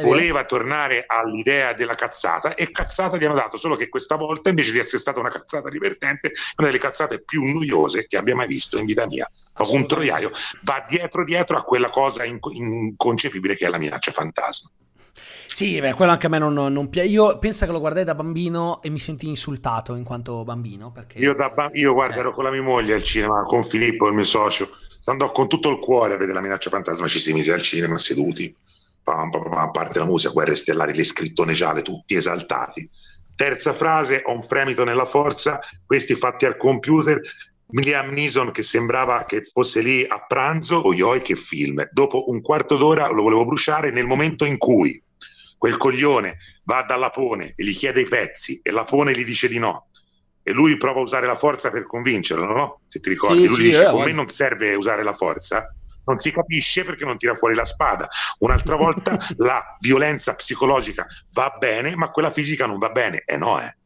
voleva 0.00 0.44
tornare 0.44 1.04
all'idea 1.06 1.72
della 1.74 1.94
cazzata 1.94 2.54
e 2.54 2.70
cazzata 2.70 3.16
gli 3.16 3.24
hanno 3.24 3.34
dato, 3.34 3.56
solo 3.56 3.76
che 3.76 3.88
questa 3.88 4.16
volta 4.16 4.48
invece 4.48 4.72
di 4.72 4.78
essere 4.78 4.98
stata 4.98 5.20
una 5.20 5.30
cazzata 5.30 5.68
divertente, 5.68 6.32
una 6.56 6.68
delle 6.68 6.80
cazzate 6.80 7.22
più 7.22 7.44
noiose 7.44 8.06
che 8.06 8.16
abbia 8.16 8.34
mai 8.34 8.46
visto 8.46 8.78
in 8.78 8.86
vita 8.86 9.06
mia 9.06 9.28
un 9.58 9.86
troiaio, 9.86 10.30
va 10.62 10.84
dietro 10.88 11.24
dietro 11.24 11.58
a 11.58 11.62
quella 11.62 11.90
cosa 11.90 12.24
inconcepibile 12.24 13.54
che 13.54 13.66
è 13.66 13.68
la 13.68 13.78
minaccia 13.78 14.10
fantasma. 14.10 14.70
Sì, 15.14 15.80
beh, 15.80 15.94
quello 15.94 16.12
anche 16.12 16.26
a 16.26 16.28
me 16.28 16.38
non, 16.38 16.54
non 16.54 16.88
piace. 16.88 17.08
Io 17.08 17.38
penso 17.38 17.66
che 17.66 17.72
lo 17.72 17.80
guardai 17.80 18.04
da 18.04 18.14
bambino 18.14 18.80
e 18.82 18.90
mi 18.90 18.98
sentii 18.98 19.28
insultato 19.28 19.94
in 19.94 20.04
quanto 20.04 20.42
bambino. 20.44 20.90
Perché... 20.90 21.18
Io, 21.18 21.34
da 21.34 21.50
ba- 21.50 21.70
io 21.72 21.92
guarda, 21.92 22.14
cioè... 22.14 22.22
ero 22.22 22.32
con 22.32 22.44
la 22.44 22.50
mia 22.50 22.62
moglie 22.62 22.94
al 22.94 23.02
cinema, 23.02 23.42
con 23.42 23.62
Filippo, 23.62 24.08
il 24.08 24.14
mio 24.14 24.24
socio. 24.24 24.68
Andò 25.04 25.30
con 25.32 25.48
tutto 25.48 25.68
il 25.68 25.78
cuore 25.78 26.14
a 26.14 26.16
vedere 26.16 26.34
la 26.34 26.40
minaccia 26.40 26.70
fantasma. 26.70 27.08
Ci 27.08 27.18
si 27.18 27.32
mise 27.32 27.52
al 27.52 27.62
cinema 27.62 27.98
seduti. 27.98 28.54
Pam, 29.02 29.30
pam, 29.30 29.42
pam, 29.42 29.54
a 29.54 29.70
parte 29.70 29.98
la 29.98 30.04
musica, 30.04 30.32
guerre 30.32 30.56
stellari, 30.56 30.94
le 30.94 31.04
scrittone 31.04 31.52
gialle, 31.52 31.82
tutti 31.82 32.14
esaltati. 32.14 32.88
Terza 33.34 33.72
frase, 33.72 34.22
ho 34.24 34.32
un 34.32 34.42
fremito 34.42 34.84
nella 34.84 35.06
forza, 35.06 35.58
questi 35.84 36.14
fatti 36.14 36.44
al 36.44 36.56
computer, 36.56 37.20
Liam 37.80 38.10
Neeson 38.10 38.52
che 38.52 38.62
sembrava 38.62 39.24
che 39.24 39.44
fosse 39.50 39.80
lì 39.80 40.04
a 40.06 40.24
pranzo, 40.26 40.86
oi 40.86 41.22
che 41.22 41.36
film. 41.36 41.82
Dopo 41.90 42.30
un 42.30 42.40
quarto 42.40 42.76
d'ora 42.76 43.08
lo 43.08 43.22
volevo 43.22 43.46
bruciare 43.46 43.90
nel 43.90 44.06
momento 44.06 44.44
in 44.44 44.58
cui 44.58 45.02
quel 45.56 45.76
coglione 45.76 46.38
va 46.64 46.82
dalla 46.82 47.10
Pone 47.10 47.52
e 47.56 47.64
gli 47.64 47.74
chiede 47.74 48.02
i 48.02 48.08
pezzi 48.08 48.60
e 48.62 48.70
la 48.70 48.84
Pone 48.84 49.12
gli 49.12 49.24
dice 49.24 49.48
di 49.48 49.58
no. 49.58 49.88
E 50.42 50.52
lui 50.52 50.76
prova 50.76 50.98
a 50.98 51.02
usare 51.02 51.26
la 51.26 51.36
forza 51.36 51.70
per 51.70 51.86
convincerlo, 51.86 52.44
no? 52.44 52.80
Se 52.88 53.00
ti 53.00 53.10
ricordi, 53.10 53.42
sì, 53.42 53.48
lui 53.48 53.56
sì, 53.56 53.62
dice: 53.62 53.86
eh, 53.86 53.90
Con 53.90 54.02
me 54.02 54.12
non 54.12 54.28
serve 54.28 54.74
usare 54.74 55.04
la 55.04 55.14
forza, 55.14 55.72
non 56.04 56.18
si 56.18 56.32
capisce 56.32 56.84
perché 56.84 57.04
non 57.04 57.16
tira 57.16 57.34
fuori 57.36 57.54
la 57.54 57.64
spada. 57.64 58.08
Un'altra 58.40 58.76
volta 58.76 59.18
la 59.38 59.76
violenza 59.80 60.34
psicologica 60.34 61.06
va 61.32 61.56
bene, 61.58 61.94
ma 61.94 62.10
quella 62.10 62.30
fisica 62.30 62.66
non 62.66 62.78
va 62.78 62.90
bene. 62.90 63.22
E 63.24 63.34
eh 63.34 63.36
no, 63.36 63.60
eh. 63.60 63.76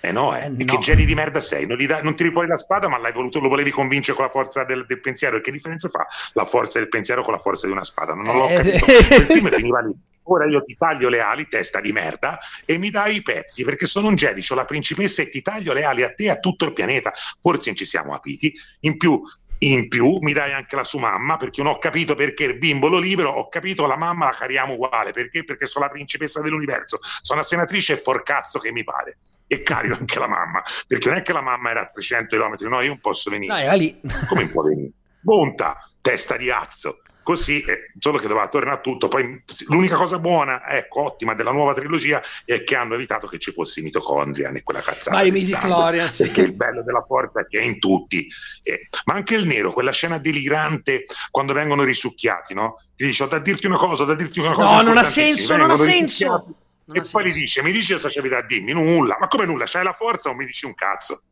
Eh 0.00 0.12
no, 0.12 0.34
eh. 0.34 0.46
eh 0.46 0.48
no. 0.48 0.64
che 0.64 0.78
geni 0.78 1.04
di 1.04 1.14
merda 1.14 1.40
sei? 1.40 1.66
Non, 1.66 1.84
da, 1.86 2.00
non, 2.02 2.16
tiri 2.16 2.30
fuori 2.30 2.48
la 2.48 2.56
spada, 2.56 2.88
ma 2.88 2.98
l'hai 2.98 3.12
voluto, 3.12 3.38
lo 3.38 3.48
volevi 3.48 3.70
convincere 3.70 4.16
con 4.16 4.24
la 4.24 4.30
forza 4.30 4.64
del, 4.64 4.86
del, 4.86 5.00
pensiero. 5.00 5.36
E 5.36 5.40
che 5.40 5.50
differenza 5.50 5.88
fa 5.88 6.06
la 6.32 6.46
forza 6.46 6.78
del 6.78 6.88
pensiero 6.88 7.22
con 7.22 7.34
la 7.34 7.38
forza 7.38 7.66
di 7.66 7.72
una 7.72 7.84
spada? 7.84 8.14
Non, 8.14 8.24
non 8.24 8.36
l'ho 8.36 8.48
eh, 8.48 8.54
capito. 8.54 8.84
Il 8.90 9.24
film 9.26 9.50
finiva 9.50 9.80
lì. 9.80 9.94
Ora 10.24 10.46
io 10.46 10.62
ti 10.64 10.76
taglio 10.78 11.08
le 11.08 11.20
ali, 11.20 11.48
testa 11.48 11.80
di 11.80 11.92
merda, 11.92 12.38
e 12.64 12.78
mi 12.78 12.90
dai 12.90 13.16
i 13.16 13.22
pezzi, 13.22 13.64
perché 13.64 13.86
sono 13.86 14.08
un 14.08 14.14
Jedi, 14.14 14.44
ho 14.48 14.54
la 14.54 14.64
principessa 14.64 15.22
e 15.22 15.28
ti 15.28 15.42
taglio 15.42 15.72
le 15.72 15.82
ali 15.82 16.02
a 16.02 16.12
te 16.12 16.24
e 16.24 16.30
a 16.30 16.38
tutto 16.38 16.66
il 16.66 16.72
pianeta. 16.72 17.12
Forse 17.40 17.70
non 17.70 17.76
ci 17.76 17.84
siamo 17.84 18.12
capiti. 18.12 18.54
In 18.80 18.96
più, 18.96 19.20
in 19.58 19.88
più 19.88 20.18
mi 20.20 20.32
dai 20.32 20.52
anche 20.52 20.76
la 20.76 20.84
sua 20.84 21.00
mamma 21.00 21.36
perché 21.36 21.62
non 21.62 21.72
ho 21.72 21.78
capito 21.78 22.14
perché 22.14 22.44
il 22.44 22.58
bimbo 22.58 22.88
lo 22.88 22.98
libero 22.98 23.28
ho 23.30 23.48
capito 23.48 23.86
la 23.86 23.96
mamma 23.96 24.26
la 24.26 24.30
cariamo 24.30 24.72
uguale 24.72 25.10
perché 25.10 25.44
perché 25.44 25.66
sono 25.66 25.84
la 25.84 25.90
principessa 25.90 26.40
dell'universo 26.40 26.98
sono 27.20 27.40
la 27.40 27.44
senatrice 27.44 27.92
e 27.92 27.96
forcazzo 27.98 28.58
che 28.58 28.72
mi 28.72 28.84
pare 28.84 29.18
e 29.52 29.64
carico 29.64 29.96
anche 29.98 30.20
la 30.20 30.28
mamma, 30.28 30.62
perché 30.86 31.08
non 31.08 31.18
è 31.18 31.22
che 31.22 31.32
la 31.32 31.40
mamma 31.40 31.70
era 31.70 31.80
a 31.80 31.86
300 31.86 32.36
km, 32.36 32.68
no, 32.68 32.80
io 32.82 32.88
non 32.88 33.00
posso 33.00 33.30
venire. 33.30 33.60
Era 33.60 33.72
lì. 33.72 34.00
Come 34.28 34.48
può 34.48 34.62
venire? 34.62 34.90
Monta, 35.22 35.90
testa 36.00 36.36
di 36.36 36.50
azzo. 36.50 37.02
Così, 37.24 37.60
eh, 37.62 37.90
solo 37.98 38.18
che 38.18 38.28
doveva 38.28 38.46
tornare 38.46 38.80
tutto. 38.80 39.08
Poi 39.08 39.42
l'unica 39.66 39.96
cosa 39.96 40.20
buona, 40.20 40.64
ecco, 40.68 41.02
ottima 41.02 41.34
della 41.34 41.50
nuova 41.50 41.74
trilogia 41.74 42.22
è 42.44 42.62
che 42.62 42.76
hanno 42.76 42.94
evitato 42.94 43.26
che 43.26 43.38
ci 43.40 43.50
fosse 43.50 43.80
i 43.80 43.82
mitocondria 43.82 44.50
e 44.50 44.62
quella 44.62 44.80
cazzata. 44.80 45.16
Ma 45.16 45.22
i 45.22 45.32
midichlorian, 45.32 46.08
sì. 46.08 46.22
Perché 46.24 46.42
il 46.42 46.54
bello 46.54 46.84
della 46.84 47.04
forza 47.04 47.40
è 47.40 47.46
che 47.46 47.58
è 47.58 47.62
in 47.64 47.80
tutti. 47.80 48.28
Eh, 48.62 48.88
ma 49.06 49.14
anche 49.14 49.34
il 49.34 49.46
nero, 49.46 49.72
quella 49.72 49.90
scena 49.90 50.18
delirante 50.18 51.06
quando 51.32 51.52
vengono 51.52 51.82
risucchiati, 51.82 52.54
no? 52.54 52.80
Gli 52.94 53.06
dice, 53.06 53.24
ho 53.24 53.26
da 53.26 53.40
dirti 53.40 53.66
una 53.66 53.78
cosa, 53.78 54.04
ho 54.04 54.06
da 54.06 54.14
dirti 54.14 54.38
una 54.38 54.52
cosa. 54.52 54.76
No, 54.76 54.82
non 54.82 54.96
ha 54.96 55.02
senso, 55.02 55.56
non 55.56 55.70
ha 55.70 55.76
senso 55.76 56.54
e 56.92 57.02
poi 57.10 57.24
gli 57.24 57.32
dice: 57.32 57.62
Mi 57.62 57.72
dici 57.72 57.92
cosa 57.92 58.08
c'avevi 58.08 58.34
da 58.34 58.42
dirmi? 58.42 58.72
Nulla, 58.72 59.16
ma 59.18 59.28
come 59.28 59.46
nulla? 59.46 59.64
C'hai 59.66 59.84
la 59.84 59.92
forza 59.92 60.30
o 60.30 60.34
mi 60.34 60.44
dici 60.44 60.66
un 60.66 60.74
cazzo? 60.74 61.22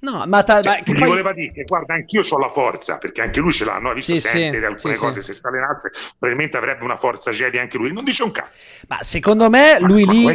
No, 0.00 0.24
ma, 0.26 0.42
ta- 0.42 0.60
cioè, 0.60 0.82
ma 0.84 0.92
gli 0.92 0.98
poi... 0.98 1.08
voleva 1.08 1.32
dire 1.32 1.52
che 1.52 1.64
guarda, 1.64 1.94
anch'io 1.94 2.22
ho 2.28 2.38
la 2.38 2.50
forza, 2.50 2.98
perché 2.98 3.22
anche 3.22 3.40
lui 3.40 3.52
ce 3.52 3.64
l'ha, 3.64 3.78
no? 3.78 3.90
Ha 3.90 3.94
visto 3.94 4.12
sì, 4.12 4.20
sente 4.20 4.58
sì, 4.58 4.64
alcune 4.64 4.94
sì, 4.94 5.00
cose, 5.00 5.20
sì. 5.22 5.32
se 5.32 5.40
si 5.40 5.46
allenasse, 5.46 5.90
probabilmente 6.18 6.56
avrebbe 6.56 6.84
una 6.84 6.96
forza 6.96 7.30
Jedi 7.30 7.58
anche 7.58 7.78
lui. 7.78 7.92
Non 7.92 8.04
dice 8.04 8.22
un 8.22 8.30
cazzo. 8.30 8.64
Ma 8.88 9.02
secondo 9.02 9.48
me 9.48 9.78
lui 9.80 10.04
ma, 10.04 10.12
lì 10.12 10.24
ma 10.24 10.34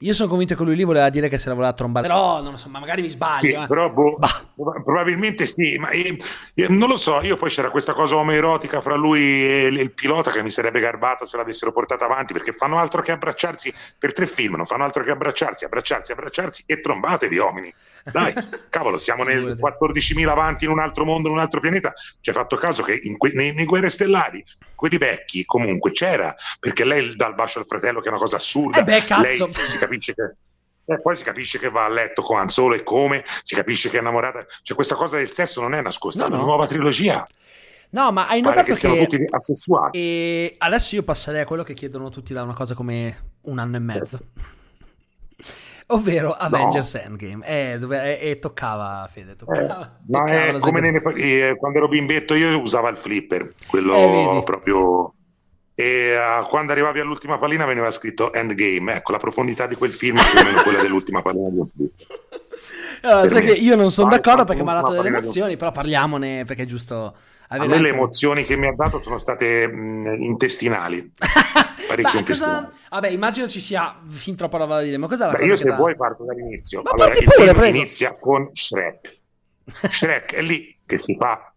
io 0.00 0.12
sono 0.12 0.28
convinto 0.28 0.54
che 0.54 0.62
lui 0.62 0.76
lì 0.76 0.84
voleva 0.84 1.08
dire 1.08 1.28
che 1.28 1.38
se 1.38 1.48
la 1.48 1.54
voleva 1.54 1.72
trombare. 1.72 2.06
Però 2.06 2.40
non 2.40 2.52
lo 2.52 2.56
so, 2.56 2.68
ma 2.68 2.78
magari 2.78 3.02
mi 3.02 3.08
sbaglio. 3.08 3.38
Sì, 3.38 3.50
eh. 3.50 3.66
però 3.66 3.90
boh, 3.90 4.16
probabilmente 4.84 5.44
sì, 5.44 5.76
ma 5.76 5.92
io, 5.92 6.16
io, 6.54 6.66
non 6.70 6.88
lo 6.88 6.96
so. 6.96 7.20
Io 7.22 7.36
poi 7.36 7.50
c'era 7.50 7.70
questa 7.70 7.94
cosa 7.94 8.16
omoerotica 8.16 8.80
fra 8.80 8.94
lui 8.94 9.20
e 9.20 9.66
il, 9.66 9.78
il 9.78 9.92
pilota 9.92 10.30
che 10.30 10.42
mi 10.42 10.50
sarebbe 10.50 10.78
garbato 10.78 11.24
se 11.24 11.36
l'avessero 11.36 11.72
portata 11.72 12.04
avanti 12.04 12.32
perché 12.32 12.52
fanno 12.52 12.78
altro 12.78 13.02
che 13.02 13.10
abbracciarsi 13.10 13.74
per 13.98 14.12
tre 14.12 14.26
film, 14.26 14.54
non 14.54 14.66
fanno 14.66 14.84
altro 14.84 15.02
che 15.02 15.10
abbracciarsi, 15.10 15.64
abbracciarsi, 15.64 16.12
abbracciarsi 16.12 16.62
e 16.66 16.80
trombatevi, 16.80 17.36
uomini. 17.36 17.74
Dai, 18.04 18.32
cavolo, 18.70 18.98
siamo 18.98 19.24
nel 19.24 19.58
14.000 19.60 20.28
avanti 20.28 20.64
in 20.64 20.70
un 20.70 20.78
altro 20.78 21.04
mondo, 21.04 21.28
in 21.28 21.34
un 21.34 21.40
altro 21.40 21.58
pianeta. 21.58 21.92
Ci 22.20 22.30
hai 22.30 22.36
fatto 22.36 22.56
caso 22.56 22.84
che 22.84 23.00
que- 23.16 23.32
nei, 23.34 23.52
nei 23.52 23.64
guerre 23.64 23.90
stellari 23.90 24.44
quelli 24.78 24.96
vecchi 24.96 25.44
comunque 25.44 25.90
c'era 25.90 26.32
perché 26.60 26.84
lei 26.84 27.16
dà 27.16 27.26
il 27.26 27.34
bacio 27.34 27.58
al 27.58 27.66
fratello 27.66 27.98
che 27.98 28.06
è 28.06 28.10
una 28.10 28.20
cosa 28.20 28.36
assurda. 28.36 28.78
Eh 28.78 28.84
beh, 28.84 29.02
cazzo. 29.02 29.50
Lei 29.52 29.64
si 29.64 29.76
capisce 29.76 30.14
che 30.14 30.34
e 30.90 31.00
poi 31.02 31.16
si 31.16 31.24
capisce 31.24 31.58
che 31.58 31.68
va 31.68 31.84
a 31.84 31.88
letto 31.88 32.22
con 32.22 32.38
Han 32.38 32.48
Solo 32.48 32.74
e 32.74 32.82
come, 32.82 33.22
si 33.42 33.54
capisce 33.54 33.90
che 33.90 33.98
è 33.98 34.00
innamorata. 34.00 34.46
Cioè, 34.62 34.74
questa 34.74 34.94
cosa 34.94 35.16
del 35.16 35.30
sesso 35.30 35.60
non 35.60 35.74
è 35.74 35.82
nascosta, 35.82 36.20
no, 36.20 36.26
è 36.26 36.28
una 36.28 36.38
no. 36.38 36.44
nuova 36.46 36.66
trilogia. 36.66 37.26
No, 37.90 38.10
ma 38.10 38.26
hai 38.26 38.40
notato 38.40 38.72
che, 38.72 38.80
che 38.80 39.06
tutti 39.06 39.24
assessuati. 39.28 39.98
E 39.98 40.54
adesso 40.56 40.94
io 40.94 41.02
passerei 41.02 41.42
a 41.42 41.44
quello 41.44 41.62
che 41.62 41.74
chiedono 41.74 42.08
tutti 42.08 42.32
da 42.32 42.42
una 42.42 42.54
cosa 42.54 42.72
come 42.74 43.32
un 43.42 43.58
anno 43.58 43.76
e 43.76 43.80
mezzo. 43.80 44.18
Ovvero 45.90 46.32
Avengers 46.32 46.94
no. 46.94 47.00
Endgame. 47.00 47.46
Eh, 47.46 47.78
dove, 47.78 48.20
eh, 48.20 48.38
toccava, 48.38 49.08
Fede, 49.10 49.36
toccava. 49.36 49.62
Eh, 49.62 49.66
no, 50.06 50.18
toccava 50.18 50.44
è 50.44 50.58
come 50.58 50.80
nelle, 50.80 51.00
eh, 51.16 51.56
quando 51.56 51.78
ero 51.78 51.88
bimbetto 51.88 52.34
io 52.34 52.60
usavo 52.60 52.88
il 52.88 52.96
flipper, 52.96 53.54
quello 53.66 53.94
eh, 53.94 54.42
proprio 54.44 55.14
e 55.80 56.16
uh, 56.16 56.44
quando 56.48 56.72
arrivavi 56.72 56.98
all'ultima 56.98 57.38
pallina 57.38 57.64
veniva 57.64 57.88
scritto 57.92 58.32
Endgame, 58.32 58.94
ecco 58.94 59.12
la 59.12 59.18
profondità 59.18 59.68
di 59.68 59.76
quel 59.76 59.92
film 59.92 60.18
è 60.18 60.28
più 60.28 60.40
o 60.40 60.42
meno 60.42 60.62
quella 60.62 60.82
dell'ultima 60.82 61.22
pallina 61.22 61.48
di 61.50 61.58
un 61.58 61.68
film. 61.74 61.88
Allora, 63.02 63.28
sai 63.28 63.42
che 63.42 63.52
io 63.52 63.76
non 63.76 63.92
sono 63.92 64.08
d'accordo 64.08 64.42
perché 64.44 64.64
mi 64.64 64.70
ha 64.70 64.72
dato 64.72 64.90
delle 64.90 65.06
emozioni, 65.06 65.56
però 65.56 65.70
parliamone 65.70 66.42
perché 66.44 66.62
è 66.62 66.66
giusto. 66.66 67.14
A 67.46 67.64
me 67.64 67.78
le 67.78 67.90
emozioni 67.90 68.42
che 68.42 68.56
mi 68.56 68.66
ha 68.66 68.74
dato 68.74 69.00
sono 69.00 69.18
state 69.18 69.68
mh, 69.68 70.16
intestinali. 70.18 71.12
Parecchio. 71.88 72.22
Cosa... 72.22 72.70
Vabbè, 72.90 73.08
immagino 73.08 73.48
ci 73.48 73.60
sia 73.60 73.98
fin 74.08 74.36
troppa 74.36 74.58
roba 74.58 74.76
da 74.76 74.82
dire, 74.82 74.98
ma 74.98 75.06
cos'è 75.06 75.26
la 75.26 75.32
Beh, 75.32 75.44
Io 75.44 75.56
se 75.56 75.70
da... 75.70 75.76
vuoi 75.76 75.96
parto 75.96 76.24
dall'inizio. 76.24 76.82
Ma 76.82 76.90
allora, 76.90 77.16
il 77.16 77.24
pure, 77.24 77.54
film 77.54 77.76
inizia 77.76 78.16
con 78.18 78.50
Shrek. 78.52 79.17
Shrek 79.88 80.34
è 80.34 80.42
lì 80.42 80.76
che 80.86 80.96
si 80.96 81.16
fa 81.18 81.52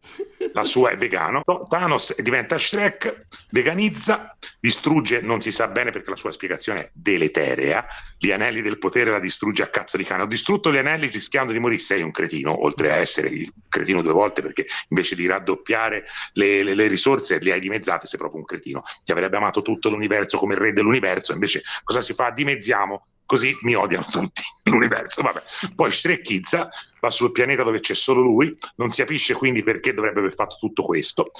la 0.53 0.63
sua 0.65 0.89
è 0.89 0.97
vegano. 0.97 1.43
Thanos 1.69 2.19
diventa 2.21 2.57
Shrek, 2.57 3.27
veganizza, 3.51 4.35
distrugge, 4.59 5.21
non 5.21 5.39
si 5.39 5.51
sa 5.51 5.67
bene 5.69 5.91
perché 5.91 6.09
la 6.09 6.15
sua 6.17 6.31
spiegazione 6.31 6.81
è 6.81 6.89
deleterea, 6.93 7.85
gli 8.17 8.31
anelli 8.31 8.61
del 8.61 8.77
potere 8.77 9.11
la 9.11 9.19
distrugge 9.19 9.63
a 9.63 9.67
cazzo 9.67 9.95
di 9.95 10.03
cane. 10.03 10.23
Ho 10.23 10.27
distrutto 10.27 10.71
gli 10.71 10.77
anelli 10.77 11.07
rischiando 11.07 11.53
di 11.53 11.59
morire, 11.59 11.81
sei 11.81 12.01
un 12.01 12.11
cretino, 12.11 12.63
oltre 12.63 12.91
a 12.91 12.95
essere 12.95 13.29
il 13.29 13.51
cretino 13.69 14.01
due 14.01 14.11
volte 14.11 14.41
perché 14.41 14.65
invece 14.89 15.15
di 15.15 15.25
raddoppiare 15.25 16.05
le, 16.33 16.63
le, 16.63 16.73
le 16.73 16.87
risorse 16.87 17.39
le 17.39 17.53
hai 17.53 17.59
dimezzate, 17.59 18.07
sei 18.07 18.19
proprio 18.19 18.39
un 18.41 18.45
cretino. 18.45 18.81
Ti 19.03 19.11
avrebbe 19.13 19.37
amato 19.37 19.61
tutto 19.61 19.89
l'universo 19.89 20.37
come 20.37 20.55
il 20.55 20.59
re 20.59 20.73
dell'universo, 20.73 21.31
invece 21.31 21.61
cosa 21.83 22.01
si 22.01 22.13
fa? 22.13 22.31
Dimezziamo 22.31 23.05
così 23.31 23.57
mi 23.61 23.75
odiano 23.75 24.03
tutti 24.03 24.41
l'universo. 24.69 25.21
Vabbè. 25.21 25.41
Poi 25.73 25.89
Shrekizza 25.89 26.69
va 26.99 27.09
sul 27.09 27.31
pianeta 27.31 27.63
dove 27.63 27.79
c'è 27.79 27.93
solo 27.93 28.21
lui, 28.21 28.53
non 28.75 28.91
si 28.91 28.99
capisce 29.01 29.33
quindi 29.35 29.63
perché 29.63 29.93
dovrebbe 29.93 30.19
aver 30.19 30.33
fatto 30.33 30.57
tutto 30.59 30.83
questo. 30.83 31.31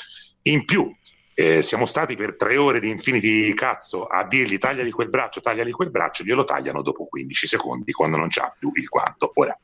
In 0.43 0.63
più, 0.63 0.89
eh, 1.33 1.61
siamo 1.61 1.85
stati 1.85 2.15
per 2.15 2.37
tre 2.37 2.55
ore 2.55 2.79
di 2.79 2.87
Infinity 2.87 3.53
cazzo 3.53 4.05
a 4.05 4.25
dirgli 4.25 4.57
tagliali 4.57 4.89
quel 4.89 5.09
braccio, 5.09 5.41
tagliali 5.41 5.71
quel 5.71 5.91
braccio, 5.91 6.23
glielo 6.23 6.45
tagliano 6.45 6.81
dopo 6.81 7.05
15 7.07 7.47
secondi 7.47 7.91
quando 7.91 8.15
non 8.15 8.29
c'ha 8.29 8.55
più 8.57 8.71
il 8.75 8.87
quanto. 8.87 9.29
Ora, 9.33 9.59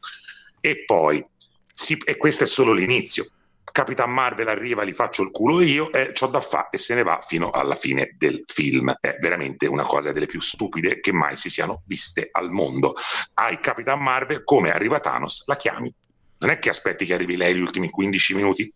e 0.60 0.84
poi 0.84 1.26
si, 1.72 1.98
e 2.04 2.18
questo 2.18 2.44
è 2.44 2.48
solo 2.48 2.74
l'inizio. 2.74 3.26
Capitan 3.72 4.12
Marvel 4.12 4.48
arriva, 4.48 4.84
gli 4.84 4.94
faccio 4.94 5.22
il 5.24 5.32
culo 5.32 5.62
io 5.62 5.92
e 5.92 6.12
c'ho 6.14 6.28
da 6.28 6.42
fare 6.42 6.70
e 6.72 6.78
se 6.78 6.96
ne 6.96 7.04
va 7.04 7.24
fino 7.26 7.50
alla 7.50 7.76
fine 7.76 8.16
del 8.18 8.44
film. 8.48 8.96
È 9.00 9.18
veramente 9.20 9.68
una 9.68 9.84
cosa 9.84 10.12
delle 10.12 10.26
più 10.26 10.40
stupide 10.40 11.00
che 11.00 11.12
mai 11.12 11.38
si 11.38 11.50
siano 11.50 11.84
viste 11.86 12.30
al 12.32 12.50
mondo. 12.50 12.96
Hai 13.34 13.60
Capitan 13.60 14.02
Marvel, 14.02 14.44
come 14.44 14.72
arriva 14.72 15.00
Thanos, 15.00 15.44
la 15.46 15.56
chiami. 15.56 15.94
Non 16.40 16.52
è 16.52 16.60
che 16.60 16.70
aspetti 16.70 17.06
che 17.06 17.14
arrivi 17.14 17.36
lei 17.36 17.56
gli 17.56 17.60
ultimi 17.60 17.90
15 17.90 18.36
minuti. 18.36 18.72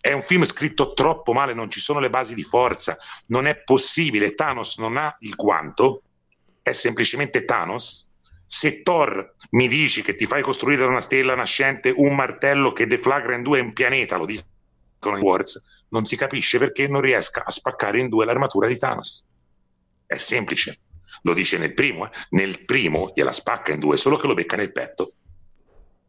È 0.00 0.12
un 0.12 0.22
film 0.22 0.44
scritto 0.44 0.92
troppo 0.92 1.32
male, 1.32 1.54
non 1.54 1.70
ci 1.70 1.80
sono 1.80 1.98
le 1.98 2.10
basi 2.10 2.34
di 2.34 2.42
forza, 2.42 2.96
non 3.26 3.46
è 3.46 3.62
possibile. 3.62 4.34
Thanos 4.34 4.78
non 4.78 4.96
ha 4.96 5.16
il 5.20 5.34
guanto, 5.34 6.02
è 6.62 6.72
semplicemente 6.72 7.44
Thanos 7.44 8.05
se 8.46 8.82
Thor 8.82 9.34
mi 9.50 9.66
dici 9.66 10.02
che 10.02 10.14
ti 10.14 10.24
fai 10.26 10.40
costruire 10.40 10.82
da 10.82 10.88
una 10.88 11.00
stella 11.00 11.34
nascente 11.34 11.92
un 11.94 12.14
martello 12.14 12.72
che 12.72 12.86
deflagra 12.86 13.34
in 13.34 13.42
due 13.42 13.60
un 13.60 13.72
pianeta, 13.72 14.16
lo 14.16 14.24
dicono 14.24 15.18
i 15.18 15.20
Wars, 15.20 15.62
non 15.88 16.04
si 16.04 16.16
capisce 16.16 16.58
perché 16.58 16.86
non 16.86 17.00
riesca 17.00 17.44
a 17.44 17.50
spaccare 17.50 17.98
in 17.98 18.08
due 18.08 18.24
l'armatura 18.24 18.68
di 18.68 18.78
Thanos. 18.78 19.24
È 20.06 20.16
semplice, 20.16 20.80
lo 21.22 21.34
dice 21.34 21.58
nel 21.58 21.74
primo, 21.74 22.06
eh? 22.06 22.10
nel 22.30 22.64
primo 22.64 23.10
gliela 23.12 23.32
spacca 23.32 23.72
in 23.72 23.80
due, 23.80 23.96
solo 23.96 24.16
che 24.16 24.28
lo 24.28 24.34
becca 24.34 24.56
nel 24.56 24.72
petto. 24.72 25.12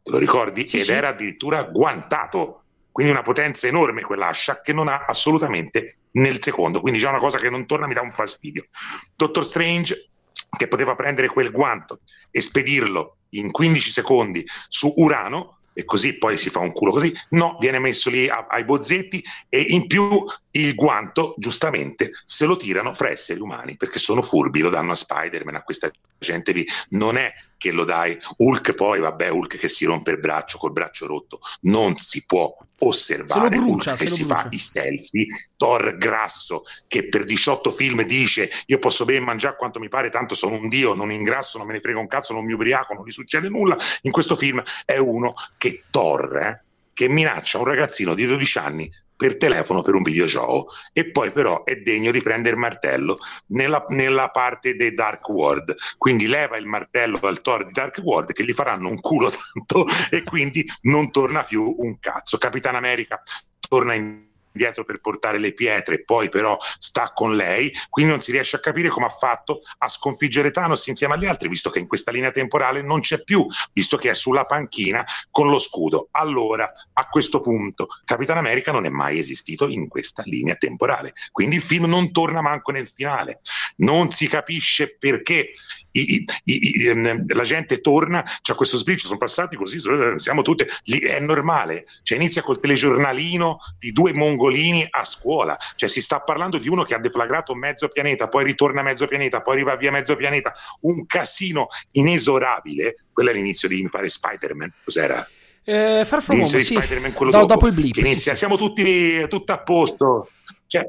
Te 0.03 0.11
lo 0.11 0.19
ricordi? 0.19 0.67
Sì, 0.67 0.77
Ed 0.77 0.83
sì. 0.83 0.91
era 0.91 1.09
addirittura 1.09 1.63
guantato, 1.63 2.63
quindi 2.91 3.11
una 3.11 3.23
potenza 3.23 3.67
enorme 3.67 4.01
quell'ascia 4.01 4.61
che 4.61 4.73
non 4.73 4.87
ha 4.87 5.05
assolutamente 5.05 6.01
nel 6.11 6.41
secondo, 6.41 6.81
quindi 6.81 6.99
già 6.99 7.09
una 7.09 7.17
cosa 7.19 7.39
che 7.39 7.49
non 7.49 7.65
torna 7.65 7.87
mi 7.87 7.93
dà 7.93 8.01
un 8.01 8.11
fastidio. 8.11 8.67
Doctor 9.15 9.45
Strange 9.45 10.09
che 10.57 10.67
poteva 10.67 10.95
prendere 10.95 11.27
quel 11.27 11.51
guanto 11.51 11.99
e 12.31 12.41
spedirlo 12.41 13.17
in 13.31 13.51
15 13.51 13.91
secondi 13.91 14.45
su 14.67 14.93
Urano 14.97 15.57
e 15.73 15.85
così 15.85 16.17
poi 16.17 16.37
si 16.37 16.49
fa 16.49 16.59
un 16.59 16.71
culo 16.71 16.91
così, 16.91 17.13
no, 17.29 17.55
viene 17.59 17.77
messo 17.77 18.09
lì 18.09 18.27
a, 18.27 18.47
ai 18.49 18.65
bozzetti 18.65 19.23
e 19.47 19.59
in 19.61 19.85
più 19.85 20.25
il 20.59 20.75
guanto 20.75 21.35
giustamente 21.37 22.11
se 22.25 22.45
lo 22.45 22.55
tirano 22.55 22.93
fra 22.93 23.09
esseri 23.09 23.39
umani 23.39 23.77
perché 23.77 23.99
sono 23.99 24.21
furbi, 24.21 24.61
lo 24.61 24.69
danno 24.69 24.91
a 24.91 24.95
Spider-Man, 24.95 25.55
a 25.55 25.63
questa 25.63 25.91
gente 26.17 26.51
lì, 26.51 26.65
non 26.89 27.17
è 27.17 27.31
che 27.57 27.71
lo 27.71 27.83
dai 27.83 28.17
Hulk 28.37 28.73
poi, 28.73 28.99
vabbè 28.99 29.29
Hulk 29.29 29.57
che 29.57 29.67
si 29.67 29.85
rompe 29.85 30.11
il 30.11 30.19
braccio 30.19 30.57
col 30.57 30.71
braccio 30.71 31.07
rotto, 31.07 31.39
non 31.61 31.95
si 31.95 32.25
può 32.25 32.55
osservare 32.79 33.49
brucia, 33.57 33.91
Hulk 33.91 33.99
che 33.99 34.07
si 34.07 34.23
brucia. 34.23 34.41
fa 34.41 34.47
i 34.51 34.59
selfie, 34.59 35.27
Thor 35.55 35.97
grasso 35.97 36.63
che 36.87 37.07
per 37.07 37.25
18 37.25 37.71
film 37.71 38.03
dice 38.03 38.49
io 38.65 38.79
posso 38.79 39.05
ben 39.05 39.23
mangiare 39.23 39.55
quanto 39.57 39.79
mi 39.79 39.89
pare, 39.89 40.09
tanto 40.09 40.35
sono 40.35 40.55
un 40.55 40.69
dio, 40.69 40.93
non 40.93 41.11
ingrasso, 41.11 41.57
non 41.57 41.67
me 41.67 41.73
ne 41.73 41.79
frega 41.79 41.99
un 41.99 42.07
cazzo, 42.07 42.33
non 42.33 42.45
mi 42.45 42.53
ubriaco, 42.53 42.93
non 42.93 43.05
gli 43.05 43.11
succede 43.11 43.49
nulla, 43.49 43.77
in 44.01 44.11
questo 44.11 44.35
film 44.35 44.63
è 44.85 44.97
uno 44.97 45.33
che 45.57 45.83
Thor, 45.89 46.37
eh, 46.37 46.63
che 46.93 47.09
minaccia 47.09 47.59
un 47.59 47.65
ragazzino 47.65 48.15
di 48.15 48.25
12 48.25 48.57
anni 48.57 48.91
per 49.17 49.37
telefono 49.37 49.81
per 49.81 49.95
un 49.95 50.03
videogioco 50.03 50.71
e 50.93 51.11
poi 51.11 51.31
però 51.31 51.63
è 51.63 51.77
degno 51.77 52.11
di 52.11 52.21
prendere 52.21 52.55
il 52.55 52.61
martello 52.61 53.17
nella, 53.47 53.83
nella, 53.89 54.29
parte 54.29 54.75
dei 54.75 54.93
Dark 54.93 55.27
World. 55.27 55.75
Quindi 55.97 56.27
leva 56.27 56.57
il 56.57 56.67
martello 56.67 57.17
dal 57.17 57.41
Thor 57.41 57.65
di 57.65 57.71
Dark 57.71 57.97
World 58.03 58.31
che 58.31 58.45
gli 58.45 58.53
faranno 58.53 58.89
un 58.89 59.01
culo 59.01 59.29
tanto 59.29 59.85
e 60.11 60.23
quindi 60.23 60.65
non 60.83 61.11
torna 61.11 61.43
più 61.43 61.75
un 61.79 61.99
cazzo. 61.99 62.37
Capitan 62.37 62.75
America 62.75 63.19
torna 63.67 63.93
in 63.95 64.26
dietro 64.57 64.83
per 64.83 64.99
portare 64.99 65.37
le 65.37 65.53
pietre, 65.53 66.03
poi 66.03 66.29
però 66.29 66.57
sta 66.79 67.11
con 67.13 67.35
lei, 67.35 67.71
quindi 67.89 68.11
non 68.11 68.21
si 68.21 68.31
riesce 68.31 68.57
a 68.57 68.59
capire 68.59 68.89
come 68.89 69.05
ha 69.05 69.09
fatto 69.09 69.61
a 69.77 69.87
sconfiggere 69.87 70.51
Thanos 70.51 70.85
insieme 70.87 71.13
agli 71.13 71.25
altri, 71.25 71.47
visto 71.47 71.69
che 71.69 71.79
in 71.79 71.87
questa 71.87 72.11
linea 72.11 72.31
temporale 72.31 72.81
non 72.81 73.01
c'è 73.01 73.23
più, 73.23 73.45
visto 73.73 73.97
che 73.97 74.09
è 74.09 74.13
sulla 74.13 74.45
panchina 74.45 75.05
con 75.31 75.49
lo 75.49 75.59
scudo. 75.59 76.09
Allora, 76.11 76.69
a 76.93 77.07
questo 77.07 77.39
punto, 77.39 77.87
Capitan 78.03 78.37
America 78.37 78.71
non 78.71 78.85
è 78.85 78.89
mai 78.89 79.19
esistito 79.19 79.67
in 79.67 79.87
questa 79.87 80.23
linea 80.25 80.55
temporale, 80.55 81.13
quindi 81.31 81.55
il 81.55 81.61
film 81.61 81.85
non 81.85 82.11
torna 82.11 82.41
manco 82.41 82.71
nel 82.71 82.87
finale, 82.87 83.39
non 83.77 84.09
si 84.11 84.27
capisce 84.27 84.97
perché 84.97 85.51
i, 85.91 86.15
i, 86.15 86.25
i, 86.43 86.87
ehm, 86.87 87.25
la 87.33 87.43
gente 87.43 87.81
torna, 87.81 88.23
c'è 88.41 88.55
questo 88.55 88.77
spirito, 88.77 89.07
sono 89.07 89.17
passati 89.17 89.55
così, 89.55 89.79
siamo 90.17 90.41
tutte, 90.41 90.67
è 90.83 91.19
normale, 91.19 91.85
cioè 92.03 92.17
inizia 92.17 92.41
col 92.41 92.59
telegiornalino 92.59 93.57
di 93.77 93.91
due 93.91 94.13
mongolini 94.47 94.87
a 94.89 95.03
scuola, 95.05 95.57
cioè 95.75 95.89
si 95.89 96.01
sta 96.01 96.21
parlando 96.21 96.57
di 96.57 96.69
uno 96.69 96.83
che 96.83 96.95
ha 96.95 96.99
deflagrato 96.99 97.53
mezzo 97.53 97.89
pianeta, 97.89 98.27
poi 98.27 98.45
ritorna 98.45 98.81
mezzo 98.81 99.07
pianeta, 99.07 99.41
poi 99.41 99.55
arriva 99.55 99.75
via 99.75 99.91
mezzo 99.91 100.15
pianeta, 100.15 100.53
un 100.81 101.05
casino 101.05 101.67
inesorabile, 101.91 102.95
quello 103.11 103.29
è 103.29 103.33
l'inizio 103.33 103.67
di, 103.67 103.81
mi 103.81 103.89
pare, 103.89 104.09
Spider-Man, 104.09 104.73
cos'era? 104.83 105.27
Eh, 105.63 106.03
Far 106.05 106.21
From 106.21 106.39
Home, 106.39 106.47
sì. 106.47 106.75
Spider-Man, 106.75 107.13
quello 107.13 107.31
no, 107.31 107.39
dopo, 107.39 107.53
dopo 107.53 107.67
il 107.67 107.73
blip, 107.73 107.97
inizia, 107.97 108.19
sì, 108.19 108.29
sì. 108.29 108.35
siamo 108.35 108.55
tutti 108.55 109.27
tutto 109.27 109.51
a 109.51 109.59
posto, 109.59 110.29
cioè 110.65 110.85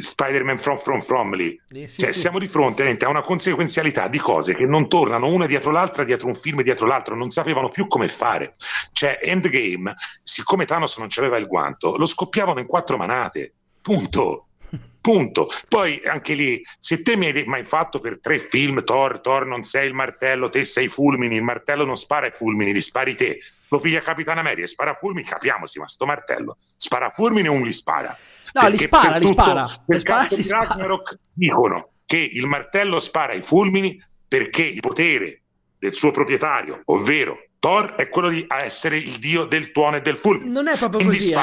Spider-Man 0.00 0.58
From 0.58 0.78
From 0.78 1.00
From 1.00 1.34
lì. 1.34 1.60
Eh, 1.70 1.86
sì, 1.86 2.02
cioè, 2.02 2.12
sì. 2.12 2.20
Siamo 2.20 2.38
di 2.38 2.48
fronte 2.48 2.96
a 2.98 3.08
una 3.08 3.22
conseguenzialità 3.22 4.08
di 4.08 4.18
cose 4.18 4.54
che 4.54 4.64
non 4.64 4.88
tornano 4.88 5.26
una 5.26 5.46
dietro 5.46 5.70
l'altra, 5.70 6.04
dietro 6.04 6.28
un 6.28 6.34
film, 6.34 6.62
dietro 6.62 6.86
l'altro, 6.86 7.14
non 7.14 7.30
sapevano 7.30 7.70
più 7.70 7.86
come 7.86 8.08
fare. 8.08 8.54
Cioè, 8.92 9.18
Endgame, 9.22 9.94
siccome 10.22 10.64
Thanos 10.64 10.96
non 10.98 11.08
aveva 11.16 11.36
il 11.36 11.46
guanto, 11.46 11.96
lo 11.96 12.06
scoppiavano 12.06 12.60
in 12.60 12.66
quattro 12.66 12.96
manate. 12.96 13.52
Punto. 13.80 14.46
Punto. 15.00 15.50
Poi 15.68 16.00
anche 16.04 16.34
lì, 16.34 16.62
se 16.78 17.02
te 17.02 17.16
mi 17.16 17.26
hai, 17.26 17.44
mai 17.44 17.64
fatto 17.64 18.00
per 18.00 18.20
tre 18.20 18.38
film, 18.38 18.82
Thor, 18.84 19.20
Thor 19.20 19.46
non 19.46 19.64
sei 19.64 19.88
il 19.88 19.94
martello, 19.94 20.48
te 20.48 20.64
sei 20.64 20.88
fulmini, 20.88 21.36
il 21.36 21.42
martello 21.42 21.84
non 21.84 21.96
spara 21.96 22.28
i 22.28 22.32
fulmini, 22.32 22.72
li 22.72 22.80
spari 22.80 23.14
te. 23.14 23.40
Lo 23.68 23.80
piglia 23.80 24.00
Capitano 24.00 24.40
America 24.40 24.64
e 24.64 24.68
spara 24.68 24.94
fulmini, 24.94 25.26
capiamoci, 25.26 25.78
ma 25.78 25.88
sto 25.88 26.04
martello 26.04 26.58
spara 26.82 27.10
fulmini 27.10 27.46
o 27.46 27.52
un 27.52 27.62
li 27.62 27.72
spara? 27.72 28.16
No, 28.52 28.68
li 28.68 28.78
spara, 28.78 29.16
li 29.16 29.26
spara. 29.26 29.66
Per 29.86 30.00
spara, 30.00 30.26
li 30.30 30.48
Ragnarok 30.48 31.18
dicono 31.32 31.90
che 32.04 32.18
il 32.18 32.46
martello 32.46 33.00
spara 33.00 33.32
i 33.32 33.40
fulmini 33.40 34.02
perché 34.28 34.64
il 34.64 34.80
potere 34.80 35.42
del 35.78 35.94
suo 35.94 36.10
proprietario, 36.10 36.82
ovvero 36.86 37.36
Thor 37.62 37.94
è 37.94 38.08
quello 38.08 38.28
di 38.28 38.44
essere 38.48 38.96
il 38.96 39.18
dio 39.18 39.44
del 39.44 39.70
tuono 39.70 39.94
e 39.94 40.00
del 40.00 40.16
fulmine. 40.16 40.50
Non 40.50 40.66
è 40.66 40.76
proprio 40.76 41.06
così, 41.06 41.30
eh? 41.30 41.34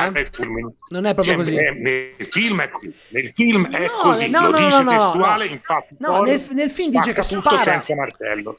Non 0.89 1.05
è 1.05 1.13
proprio 1.13 1.36
così. 1.38 1.55
È, 1.55 1.72
nel 1.72 2.28
film 2.30 2.61
è 2.61 2.70
così. 2.70 2.93
Nel 3.07 3.30
film 3.30 3.70
è 3.70 3.86
no, 3.86 3.97
così. 4.01 4.30
No, 4.30 4.41
Lo 4.41 4.49
no, 4.49 4.57
dice 4.57 4.84
no, 4.84 4.91
testuale, 4.91 5.45
infatti. 5.45 5.95
No, 5.99 6.22
nel, 6.24 6.45
nel, 6.51 6.70
film 6.70 6.91
dice 6.91 7.13
che 7.13 7.22
tutto 7.22 7.39
spara. 7.47 7.61
senza 7.61 7.95
martello. 7.95 8.53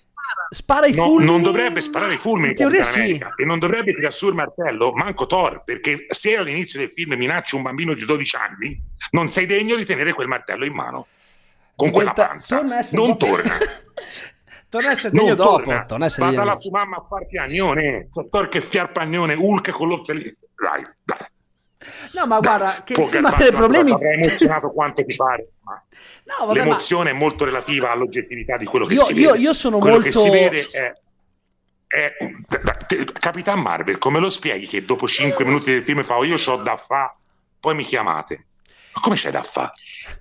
Spara 0.48 0.86
i 0.86 0.94
fulmini. 0.94 1.30
non 1.30 1.42
dovrebbe 1.42 1.82
sparare 1.82 2.14
i 2.14 2.16
fulmini 2.16 2.48
in 2.48 2.54
teoria 2.54 2.82
sì. 2.82 3.22
e 3.36 3.44
non 3.44 3.58
dovrebbe 3.58 3.92
tirare 3.92 4.14
su 4.14 4.28
il 4.28 4.34
martello, 4.34 4.92
manco 4.94 5.26
Thor, 5.26 5.62
perché 5.62 6.06
se 6.08 6.38
all'inizio 6.38 6.78
del 6.78 6.88
film 6.88 7.12
minaccia 7.12 7.56
un 7.56 7.62
bambino 7.62 7.92
di 7.92 8.06
12 8.06 8.36
anni, 8.36 8.82
non 9.10 9.28
sei 9.28 9.44
degno 9.44 9.76
di 9.76 9.84
tenere 9.84 10.14
quel 10.14 10.28
martello 10.28 10.64
in 10.64 10.72
mano. 10.72 11.08
Con 11.76 11.90
Diventa, 11.90 12.12
quella 12.14 12.28
panza. 12.28 12.96
Non 12.96 13.18
torna. 13.18 13.58
Torna 14.70 14.88
a 14.88 14.92
essere 14.92 15.12
degno 15.12 15.34
dopo. 15.34 15.64
Torna. 15.64 15.84
Torna 15.84 16.04
a 16.04 16.06
essere 16.06 16.30
Vada 16.30 16.44
la 16.44 16.56
sua 16.56 16.70
mamma 16.70 16.96
a 16.96 17.06
far 17.06 17.26
piagnone. 17.26 18.08
Tor 18.30 18.48
che 18.48 18.60
fiarpagnone, 18.62 19.34
Hulk 19.34 19.70
con 19.70 19.88
l'occhiali. 19.88 20.22
Dai, 20.54 20.86
dai. 21.04 21.26
No, 22.12 22.26
ma 22.26 22.40
guarda, 22.40 22.82
che 22.84 22.94
ma 23.20 23.34
dei 23.36 23.52
problemi... 23.52 23.90
Avrei 23.90 24.22
emozionato 24.22 24.70
quanto 24.70 25.02
ti 25.02 25.14
pare. 25.16 25.52
Ma 25.62 25.72
no, 26.38 26.46
vabbè, 26.46 26.58
l'emozione 26.58 27.10
ma... 27.12 27.16
è 27.16 27.18
molto 27.18 27.44
relativa 27.44 27.90
all'oggettività 27.90 28.56
di 28.56 28.64
quello 28.64 28.86
che 28.86 28.94
io, 28.94 29.04
si 29.04 29.18
io, 29.18 29.30
vede. 29.32 29.42
Io 29.42 29.52
sono 29.52 29.78
quello 29.78 30.00
molto... 30.00 30.10
che 30.10 30.24
si 30.24 30.30
vede 30.30 30.64
è 30.64 30.94
è, 31.90 32.16
Capitan 33.18 33.60
Marvel, 33.60 33.98
come 33.98 34.20
lo 34.20 34.28
spieghi 34.28 34.68
che 34.68 34.84
dopo 34.84 35.08
5 35.08 35.44
minuti 35.44 35.72
del 35.72 35.82
film 35.82 36.04
fa 36.04 36.18
oh, 36.18 36.24
io 36.24 36.36
ho 36.44 36.56
da 36.58 36.76
fa, 36.76 37.16
poi 37.58 37.74
mi 37.74 37.82
chiamate? 37.82 38.46
Come 39.00 39.16
c'è 39.16 39.30
da 39.30 39.42
fare? 39.42 39.72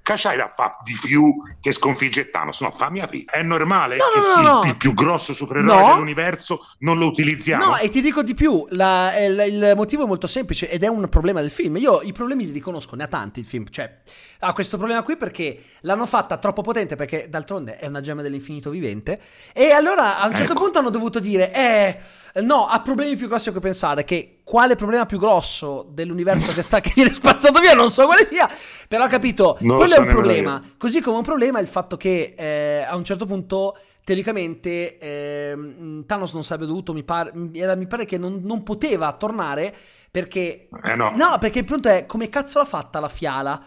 c'hai 0.04 0.38
da 0.38 0.48
fare 0.48 0.78
di 0.84 0.98
più 1.02 1.36
che 1.60 1.72
sconfigge 1.72 2.30
Thanos? 2.30 2.62
No, 2.62 2.72
fammi 2.72 3.00
aprire. 3.00 3.26
È 3.32 3.42
normale 3.42 3.98
no, 3.98 4.04
che 4.14 4.20
no, 4.20 4.26
sì, 4.26 4.42
no, 4.42 4.62
il 4.66 4.78
più 4.78 4.94
grosso 4.94 5.34
supereroe 5.34 5.94
dell'universo 5.94 6.66
non 6.80 6.98
lo 6.98 7.08
utilizziamo? 7.08 7.66
No, 7.66 7.78
e 7.78 7.90
ti 7.90 8.02
dico 8.02 8.24
di 8.24 8.34
più, 8.34 8.66
la, 8.70 9.18
il, 9.20 9.40
il, 9.48 9.74
motivo 9.76 10.04
è 10.04 10.08
molto 10.08 10.28
semplice 10.28 10.70
ed 10.70 10.84
è 10.84 10.88
un 10.88 11.08
problema 11.10 11.42
del 11.42 11.52
film. 11.52 11.78
Io 11.78 12.02
i 12.02 12.12
problemi 12.12 12.46
li 12.46 12.52
riconosco, 12.52 12.96
ne 12.96 13.04
ha 13.04 13.08
tanti 13.08 13.40
il 13.40 13.46
film. 13.46 13.66
Cioè, 13.70 14.00
ha 14.40 14.54
questo 14.54 14.78
problema 14.78 15.04
qui 15.04 15.18
perché 15.18 15.64
l'hanno 15.82 16.06
fatta 16.06 16.38
troppo 16.38 16.62
potente, 16.62 16.96
perché 16.96 17.28
d'altronde 17.30 17.78
è 17.78 17.88
una 17.88 18.02
gemma 18.02 18.22
dell'infinito 18.22 18.70
vivente. 18.70 19.20
E 19.54 19.72
allora 19.72 20.20
a 20.20 20.28
un 20.28 20.36
certo 20.36 20.54
ecco. 20.54 20.64
punto 20.64 20.80
hanno 20.80 20.90
dovuto 20.90 21.20
dire, 21.20 21.54
eh, 21.54 22.42
no, 22.42 22.66
ha 22.68 22.82
problemi 22.82 23.16
più 23.16 23.28
grossi 23.28 23.52
cui 23.52 23.60
pensare, 23.60 24.04
che 24.04 24.39
quale 24.50 24.74
problema 24.74 25.06
più 25.06 25.20
grosso 25.20 25.86
dell'universo 25.92 26.56
che 26.56 26.64
sta 26.64 26.82
che 26.82 26.92
viene 26.96 27.14
spazzato 27.14 27.60
via, 27.60 27.76
non 27.76 27.92
so 27.92 28.08
quale 28.08 28.26
sia, 28.26 28.50
però 28.88 29.06
ho 29.06 29.08
capito, 29.08 29.58
non 29.60 29.78
quello 29.78 29.94
è 29.94 30.00
un 30.00 30.08
problema. 30.08 30.60
Io. 30.64 30.74
Così 30.76 31.02
come 31.02 31.18
un 31.18 31.24
problema 31.24 31.60
è 31.60 31.62
il 31.62 31.68
fatto 31.68 31.98
che 31.98 32.34
eh, 32.36 32.82
a 32.82 32.96
un 32.96 33.04
certo 33.04 33.28
punto 33.28 33.78
teoricamente 34.04 34.98
eh, 34.98 36.04
Thanos 36.04 36.34
non 36.34 36.44
sarebbe 36.44 36.66
dovuto, 36.66 36.94
mi 36.94 37.04
pare, 37.04 37.32
mi 37.36 37.86
pare 37.86 38.06
che 38.06 38.18
non, 38.18 38.42
non, 38.44 38.64
poteva 38.64 39.14
tornare 39.14 39.72
perché... 40.10 40.68
Eh 40.84 40.96
no. 40.96 41.14
no, 41.16 41.38
perché 41.40 41.60
il 41.60 41.66
punto 41.66 41.88
è 41.88 42.08
come 42.08 42.28
cazzo 42.28 42.58
l'ha 42.58 42.66
fatta 42.66 43.00
la 43.00 43.08
fiala? 43.08 43.64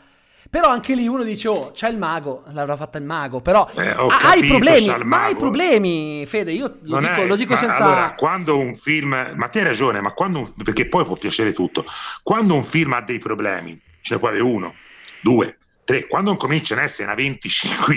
Però 0.52 0.68
anche 0.68 0.94
lì 0.94 1.08
uno 1.08 1.22
dice, 1.22 1.48
oh, 1.48 1.70
c'è 1.72 1.88
il 1.88 1.96
mago, 1.96 2.42
l'avrà 2.52 2.76
fatta 2.76 2.98
il 2.98 3.04
mago, 3.04 3.40
però 3.40 3.66
eh, 3.74 3.94
hai 4.22 4.46
problemi, 4.46 4.94
ma 5.02 5.22
hai 5.24 5.34
problemi, 5.34 6.26
Fede, 6.26 6.52
io 6.52 6.76
lo 6.82 7.00
non 7.00 7.08
dico, 7.08 7.22
è, 7.22 7.26
lo 7.26 7.36
dico 7.36 7.56
senza... 7.56 7.82
Allora, 7.82 8.14
quando 8.14 8.58
un 8.58 8.74
film, 8.74 9.32
ma 9.34 9.48
ti 9.48 9.60
hai 9.60 9.64
ragione, 9.64 10.02
ma 10.02 10.12
quando 10.12 10.40
un, 10.40 10.52
perché 10.62 10.90
poi 10.90 11.06
può 11.06 11.16
piacere 11.16 11.54
tutto, 11.54 11.86
quando 12.22 12.52
un 12.52 12.64
film 12.64 12.92
ha 12.92 13.00
dei 13.00 13.18
problemi, 13.18 13.80
ce 14.02 14.12
ne 14.12 14.20
può 14.20 14.28
avere 14.28 14.42
uno, 14.42 14.74
due, 15.22 15.56
tre, 15.84 16.06
quando 16.06 16.36
cominciano 16.36 16.82
a 16.82 16.84
essere 16.84 17.04
una 17.04 17.14
25 17.14 17.94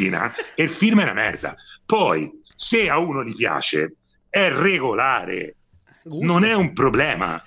e 0.56 0.64
il 0.64 0.70
film 0.70 1.02
è 1.02 1.04
una 1.04 1.12
merda, 1.12 1.58
poi 1.86 2.42
se 2.56 2.90
a 2.90 3.00
uno 3.00 3.22
gli 3.26 3.36
piace 3.36 3.96
è 4.30 4.50
regolare, 4.50 5.58
Gusto. 6.04 6.26
non 6.26 6.46
è 6.46 6.54
un 6.54 6.72
problema 6.72 7.44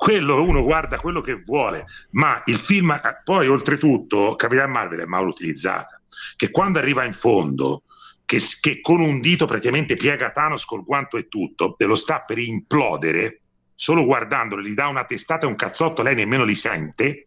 quello 0.00 0.42
uno 0.42 0.62
guarda 0.62 0.96
quello 0.96 1.20
che 1.20 1.42
vuole, 1.44 1.84
ma 2.12 2.40
il 2.46 2.56
film, 2.56 2.98
poi 3.22 3.48
oltretutto 3.48 4.34
Capitan 4.34 4.70
Marvel 4.70 5.00
è 5.00 5.04
mal 5.04 5.26
utilizzata, 5.26 6.00
che 6.36 6.50
quando 6.50 6.78
arriva 6.78 7.04
in 7.04 7.12
fondo, 7.12 7.82
che, 8.24 8.38
che, 8.62 8.80
con 8.80 9.02
un 9.02 9.20
dito 9.20 9.44
praticamente 9.44 9.96
piega 9.96 10.30
Thanos 10.30 10.64
col 10.64 10.84
guanto 10.84 11.18
e 11.18 11.28
tutto, 11.28 11.74
te 11.76 11.84
lo 11.84 11.96
sta 11.96 12.22
per 12.22 12.38
implodere, 12.38 13.42
solo 13.74 14.06
guardandolo 14.06 14.62
gli 14.62 14.72
dà 14.72 14.88
una 14.88 15.04
testata 15.04 15.44
e 15.44 15.50
un 15.50 15.54
cazzotto, 15.54 16.00
lei 16.00 16.14
nemmeno 16.14 16.44
li 16.44 16.54
sente. 16.54 17.26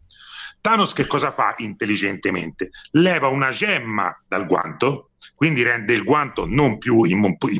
Thanos 0.60 0.94
che 0.94 1.06
cosa 1.06 1.30
fa 1.30 1.54
intelligentemente? 1.58 2.70
Leva 2.90 3.28
una 3.28 3.50
gemma 3.50 4.20
dal 4.26 4.46
guanto, 4.46 5.10
quindi 5.34 5.62
rende 5.62 5.94
il 5.94 6.04
guanto 6.04 6.46
non 6.46 6.78
più 6.78 7.02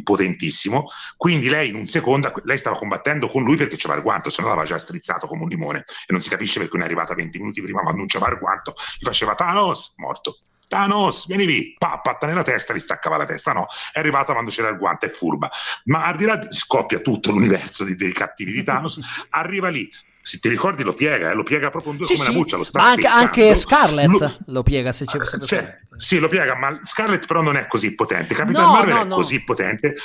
potentissimo, 0.02 0.88
quindi 1.16 1.48
lei 1.48 1.68
in 1.70 1.76
un 1.76 1.86
secondo, 1.86 2.32
lei 2.44 2.58
stava 2.58 2.76
combattendo 2.76 3.28
con 3.28 3.42
lui 3.42 3.56
perché 3.56 3.76
c'era 3.76 3.94
il 3.94 4.02
guanto, 4.02 4.30
se 4.30 4.42
no 4.42 4.48
l'aveva 4.48 4.66
già 4.66 4.78
strizzato 4.78 5.26
come 5.26 5.42
un 5.42 5.48
limone. 5.48 5.84
E 6.06 6.12
non 6.12 6.20
si 6.20 6.28
capisce 6.28 6.58
perché 6.58 6.74
non 6.74 6.82
è 6.82 6.86
arrivata 6.86 7.14
20 7.14 7.38
minuti 7.38 7.62
prima 7.62 7.82
ma 7.82 7.92
non 7.92 8.06
c'era 8.06 8.28
il 8.28 8.38
guanto, 8.38 8.74
gli 8.98 9.04
faceva 9.04 9.34
Thanos, 9.34 9.94
morto. 9.96 10.38
Thanos, 10.66 11.26
vieni 11.26 11.46
lì, 11.46 11.74
pa, 11.78 12.00
patta 12.00 12.26
nella 12.26 12.42
testa, 12.42 12.74
gli 12.74 12.80
staccava 12.80 13.16
la 13.16 13.26
testa, 13.26 13.52
no, 13.52 13.66
è 13.92 13.98
arrivata 13.98 14.32
quando 14.32 14.50
c'era 14.50 14.70
il 14.70 14.78
guanto, 14.78 15.06
è 15.06 15.10
furba. 15.10 15.50
Ma 15.84 16.04
al 16.04 16.16
di 16.16 16.24
là, 16.24 16.46
scoppia 16.50 17.00
tutto 17.00 17.30
l'universo 17.30 17.84
dei, 17.84 17.96
dei 17.96 18.12
cattivi 18.12 18.52
di 18.52 18.62
Thanos, 18.62 18.98
arriva 19.30 19.68
lì, 19.68 19.88
se 20.26 20.38
ti 20.38 20.48
ricordi 20.48 20.82
lo 20.82 20.94
piega, 20.94 21.30
eh? 21.30 21.34
lo 21.34 21.42
piega 21.42 21.68
proprio 21.68 21.92
in 21.92 21.98
due 21.98 22.06
sì, 22.06 22.14
come 22.14 22.24
sì. 22.24 22.30
una 22.30 22.40
buccia, 22.40 22.56
lo 22.56 22.64
sta 22.64 22.78
ma 22.78 22.88
anche, 22.88 23.06
anche 23.06 23.54
Scarlett 23.54 24.08
lo, 24.08 24.36
lo, 24.46 24.62
piega 24.62 24.90
se 24.90 25.04
c'è 25.04 25.18
uh, 25.18 25.44
cioè, 25.44 25.78
Sì, 25.98 26.18
lo 26.18 26.28
piega, 26.28 26.56
ma 26.56 26.78
Scarlett 26.82 27.26
però 27.26 27.42
non 27.42 27.58
è 27.58 27.66
così 27.66 27.94
potente. 27.94 28.34
Capitan 28.34 28.64
no, 28.64 28.72
Marvel 28.72 28.94
no, 28.94 29.00
è 29.02 29.04
no. 29.04 29.14
così 29.16 29.44
potente 29.44 29.96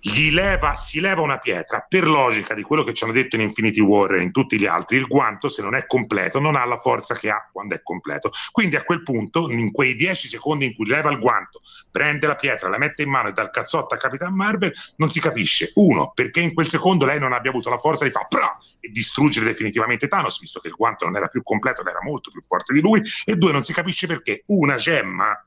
gli 0.00 0.30
leva, 0.30 0.76
si 0.76 1.00
leva 1.00 1.22
una 1.22 1.38
pietra, 1.38 1.84
per 1.88 2.06
logica 2.06 2.54
di 2.54 2.62
quello 2.62 2.84
che 2.84 2.94
ci 2.94 3.04
hanno 3.04 3.12
detto 3.12 3.36
in 3.36 3.42
Infinity 3.42 3.80
War 3.80 4.14
e 4.14 4.22
in 4.22 4.30
tutti 4.30 4.58
gli 4.58 4.66
altri, 4.66 4.96
il 4.96 5.06
guanto 5.06 5.48
se 5.48 5.62
non 5.62 5.74
è 5.74 5.86
completo 5.86 6.40
non 6.40 6.56
ha 6.56 6.64
la 6.64 6.78
forza 6.78 7.14
che 7.14 7.30
ha 7.30 7.48
quando 7.50 7.74
è 7.74 7.82
completo. 7.82 8.30
Quindi 8.52 8.76
a 8.76 8.82
quel 8.82 9.02
punto, 9.02 9.50
in 9.50 9.72
quei 9.72 9.96
10 9.96 10.28
secondi 10.28 10.66
in 10.66 10.74
cui 10.74 10.86
leva 10.86 11.10
il 11.10 11.18
guanto, 11.18 11.60
prende 11.90 12.26
la 12.26 12.36
pietra, 12.36 12.68
la 12.68 12.78
mette 12.78 13.02
in 13.02 13.10
mano 13.10 13.28
e 13.28 13.32
dal 13.32 13.50
cazzotto 13.50 13.94
a 13.94 13.98
Capitan 13.98 14.34
Marvel, 14.34 14.72
non 14.96 15.08
si 15.08 15.20
capisce. 15.20 15.72
Uno, 15.74 16.12
perché 16.14 16.40
in 16.40 16.54
quel 16.54 16.68
secondo 16.68 17.06
lei 17.06 17.18
non 17.18 17.32
abbia 17.32 17.50
avuto 17.50 17.70
la 17.70 17.78
forza 17.78 18.04
di 18.04 18.10
fare 18.10 18.26
e 18.80 18.90
distruggere 18.90 19.46
definitivamente 19.46 20.08
Thanos, 20.08 20.38
visto 20.38 20.60
che 20.60 20.68
il 20.68 20.74
guanto 20.74 21.04
non 21.04 21.16
era 21.16 21.28
più 21.28 21.42
completo 21.42 21.80
ed 21.80 21.88
era 21.88 22.00
molto 22.02 22.30
più 22.30 22.42
forte 22.42 22.72
di 22.72 22.80
lui. 22.80 23.02
E 23.24 23.36
due, 23.36 23.52
non 23.52 23.64
si 23.64 23.72
capisce 23.72 24.06
perché 24.06 24.42
una 24.46 24.76
gemma 24.76 25.42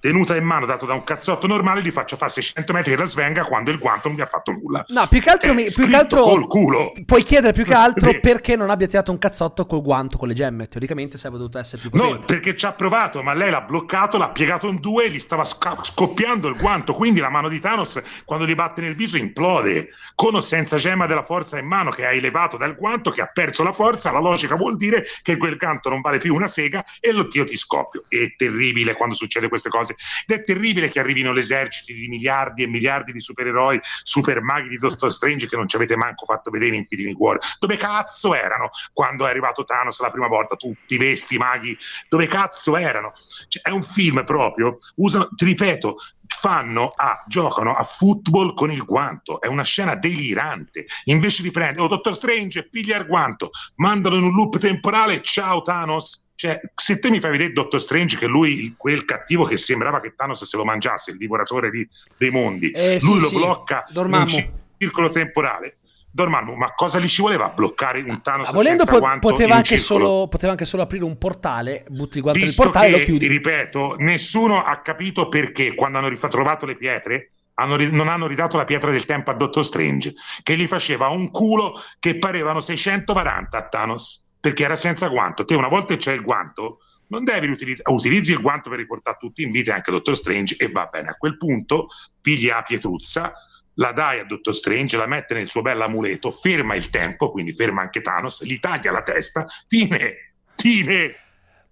tenuta 0.00 0.34
in 0.34 0.44
mano 0.44 0.66
dato 0.66 0.86
da 0.86 0.94
un 0.94 1.04
cazzotto 1.04 1.46
normale 1.46 1.82
gli 1.82 1.90
faccio 1.90 2.16
fare 2.16 2.30
600 2.30 2.72
metri 2.72 2.96
la 2.96 3.04
svenga 3.04 3.44
quando 3.44 3.70
il 3.70 3.78
guanto 3.78 4.08
non 4.08 4.16
mi 4.16 4.22
ha 4.22 4.26
fatto 4.26 4.50
nulla. 4.50 4.84
No 4.88 5.06
più 5.08 5.20
che 5.20 5.30
altro, 5.30 5.52
mi, 5.54 5.70
più 5.70 5.86
che 5.86 5.94
altro 5.94 6.22
col 6.22 6.46
culo. 6.46 6.92
puoi 7.04 7.22
chiedere 7.22 7.52
più 7.52 7.64
che 7.64 7.74
altro 7.74 8.18
perché 8.20 8.56
non 8.56 8.70
abbia 8.70 8.86
tirato 8.86 9.12
un 9.12 9.18
cazzotto 9.18 9.66
col 9.66 9.82
guanto 9.82 10.16
con 10.16 10.28
le 10.28 10.34
gemme. 10.34 10.66
Teoricamente 10.66 11.18
sarebbe 11.18 11.38
dovuto 11.38 11.58
essere 11.58 11.82
più 11.82 11.90
potente. 11.90 12.14
no 12.14 12.24
perché 12.24 12.56
ci 12.56 12.66
ha 12.66 12.72
provato 12.72 13.22
ma 13.22 13.34
lei 13.34 13.50
l'ha 13.50 13.60
bloccato 13.60 14.16
l'ha 14.16 14.30
piegato 14.30 14.68
in 14.68 14.80
due 14.80 15.04
e 15.04 15.10
gli 15.10 15.18
stava 15.18 15.44
sca- 15.44 15.78
scoppiando 15.82 16.48
il 16.48 16.56
guanto. 16.56 16.94
Quindi 16.94 17.20
la 17.20 17.30
mano 17.30 17.48
di 17.48 17.60
Thanos 17.60 18.02
quando 18.24 18.46
gli 18.46 18.54
batte 18.54 18.80
nel 18.80 18.96
viso 18.96 19.16
implode 19.16 19.90
con 20.14 20.34
o 20.34 20.40
senza 20.40 20.76
gemma 20.76 21.06
della 21.06 21.24
forza 21.24 21.58
in 21.58 21.66
mano 21.66 21.90
che 21.90 22.06
ha 22.06 22.12
elevato 22.12 22.56
dal 22.56 22.76
guanto, 22.76 23.10
che 23.10 23.20
ha 23.20 23.30
perso 23.32 23.62
la 23.62 23.72
forza, 23.72 24.10
la 24.10 24.20
logica 24.20 24.56
vuol 24.56 24.76
dire 24.76 25.04
che 25.22 25.36
quel 25.36 25.56
canto 25.56 25.88
non 25.88 26.00
vale 26.00 26.18
più 26.18 26.34
una 26.34 26.48
sega 26.48 26.84
e 27.00 27.12
lo 27.12 27.28
io 27.30 27.44
ti 27.44 27.56
scoppio. 27.56 28.04
È 28.08 28.34
terribile 28.36 28.94
quando 28.94 29.14
succede 29.14 29.48
queste 29.48 29.68
cose 29.68 29.96
ed 30.26 30.38
è 30.38 30.44
terribile 30.44 30.88
che 30.88 31.00
arrivino 31.00 31.32
l'esercito 31.32 31.92
di 31.92 32.08
miliardi 32.08 32.62
e 32.62 32.66
miliardi 32.66 33.12
di 33.12 33.20
supereroi, 33.20 33.80
super 34.02 34.42
maghi 34.42 34.68
di 34.68 34.78
Doctor 34.78 35.12
Strange 35.12 35.46
che 35.46 35.56
non 35.56 35.68
ci 35.68 35.76
avete 35.76 35.96
manco 35.96 36.24
fatto 36.24 36.50
vedere 36.50 36.74
in 36.74 36.80
Infinity 36.80 37.14
War. 37.16 37.38
Dove 37.58 37.76
cazzo 37.76 38.34
erano 38.34 38.70
quando 38.92 39.26
è 39.26 39.30
arrivato 39.30 39.64
Thanos 39.64 40.00
la 40.00 40.10
prima 40.10 40.28
volta? 40.28 40.56
Tutti 40.56 40.96
vesti 40.96 41.38
maghi, 41.38 41.76
dove 42.08 42.26
cazzo 42.26 42.76
erano? 42.76 43.12
Cioè, 43.48 43.62
è 43.62 43.70
un 43.70 43.82
film 43.82 44.22
proprio, 44.24 44.78
usano, 44.96 45.28
ti 45.34 45.44
ripeto, 45.44 45.96
fanno 46.36 46.92
a, 46.94 47.22
giocano 47.26 47.74
a 47.74 47.82
football 47.82 48.54
con 48.54 48.70
il 48.70 48.84
guanto, 48.84 49.40
è 49.40 49.46
una 49.46 49.64
scena 49.64 49.94
delirante. 49.94 50.86
Invece 51.04 51.42
di 51.42 51.50
prendere, 51.50 51.82
oh 51.82 51.88
Dottor 51.88 52.14
Strange, 52.14 52.68
piglia 52.68 52.98
il 52.98 53.06
guanto, 53.06 53.50
mandalo 53.76 54.16
in 54.16 54.24
un 54.24 54.34
loop 54.34 54.58
temporale, 54.58 55.22
ciao 55.22 55.62
Thanos. 55.62 56.28
Cioè, 56.34 56.58
se 56.74 56.98
te 56.98 57.10
mi 57.10 57.20
fai 57.20 57.32
vedere 57.32 57.52
Dottor 57.52 57.82
Strange 57.82 58.16
che 58.16 58.26
lui, 58.26 58.74
quel 58.78 59.04
cattivo 59.04 59.44
che 59.44 59.58
sembrava 59.58 60.00
che 60.00 60.14
Thanos 60.14 60.44
se 60.44 60.56
lo 60.56 60.64
mangiasse, 60.64 61.10
il 61.10 61.18
divoratore 61.18 61.70
di, 61.70 61.86
dei 62.16 62.30
mondi, 62.30 62.70
eh, 62.70 62.98
lui 63.00 63.18
sì, 63.18 63.20
lo 63.20 63.26
sì. 63.26 63.36
blocca 63.36 63.84
Dormammu. 63.90 64.28
in 64.30 64.34
un 64.36 64.52
circolo 64.78 65.10
temporale, 65.10 65.79
Dormammu, 66.12 66.54
ma 66.54 66.72
cosa 66.74 66.98
gli 66.98 67.06
ci 67.06 67.22
voleva 67.22 67.50
bloccare 67.50 68.00
un 68.00 68.20
Thanos 68.20 68.48
ah, 68.48 68.52
volendo 68.52 68.84
po- 68.84 69.00
poteva, 69.20 69.54
anche 69.54 69.78
solo, 69.78 70.26
poteva 70.28 70.52
anche 70.52 70.64
solo 70.64 70.82
aprire 70.82 71.04
un 71.04 71.16
portale, 71.16 71.84
butti 71.88 72.16
il 72.16 72.22
guanto 72.22 72.40
nel 72.40 72.54
portale 72.54 72.88
e 72.88 72.90
lo 72.90 72.98
chiudi. 72.98 73.26
Ti 73.26 73.28
ripeto, 73.28 73.94
nessuno 73.98 74.62
ha 74.62 74.80
capito 74.80 75.28
perché 75.28 75.74
quando 75.74 75.98
hanno 75.98 76.08
ritrovato 76.08 76.66
le 76.66 76.76
pietre 76.76 77.30
hanno, 77.54 77.76
non 77.90 78.08
hanno 78.08 78.26
ridato 78.26 78.56
la 78.56 78.64
pietra 78.64 78.90
del 78.90 79.04
tempo 79.04 79.30
a 79.30 79.34
Dottor 79.34 79.64
Strange, 79.64 80.14
che 80.42 80.56
gli 80.56 80.66
faceva 80.66 81.08
un 81.08 81.30
culo 81.30 81.74
che 82.00 82.18
parevano 82.18 82.60
640 82.60 83.56
a 83.56 83.68
Thanos, 83.68 84.26
perché 84.40 84.64
era 84.64 84.76
senza 84.76 85.06
guanto. 85.08 85.44
Te 85.44 85.54
una 85.54 85.68
volta 85.68 85.94
che 85.94 86.00
c'è 86.00 86.12
il 86.12 86.22
guanto, 86.22 86.80
non 87.08 87.24
devi 87.24 87.48
utilizzare, 87.48 87.92
utilizzi 87.92 88.32
il 88.32 88.40
guanto 88.40 88.70
per 88.70 88.78
riportare 88.78 89.16
tutti 89.20 89.42
in 89.42 89.50
vita 89.50 89.74
anche 89.74 89.90
Dottor 89.90 90.16
Strange 90.16 90.56
e 90.56 90.70
va 90.70 90.88
bene. 90.90 91.08
A 91.08 91.14
quel 91.14 91.36
punto 91.36 91.88
pigli 92.20 92.48
la 92.48 92.64
pietruzza 92.66 93.32
la 93.74 93.92
dai 93.92 94.20
a 94.20 94.24
Dottor 94.24 94.54
Strange, 94.54 94.96
la 94.96 95.06
mette 95.06 95.34
nel 95.34 95.48
suo 95.48 95.62
bell'amuleto, 95.62 96.30
ferma 96.30 96.74
il 96.74 96.90
tempo, 96.90 97.30
quindi 97.30 97.52
ferma 97.52 97.82
anche 97.82 98.02
Thanos, 98.02 98.44
gli 98.44 98.58
taglia 98.58 98.90
la 98.90 99.02
testa, 99.02 99.46
fine, 99.68 100.34
fine. 100.56 101.16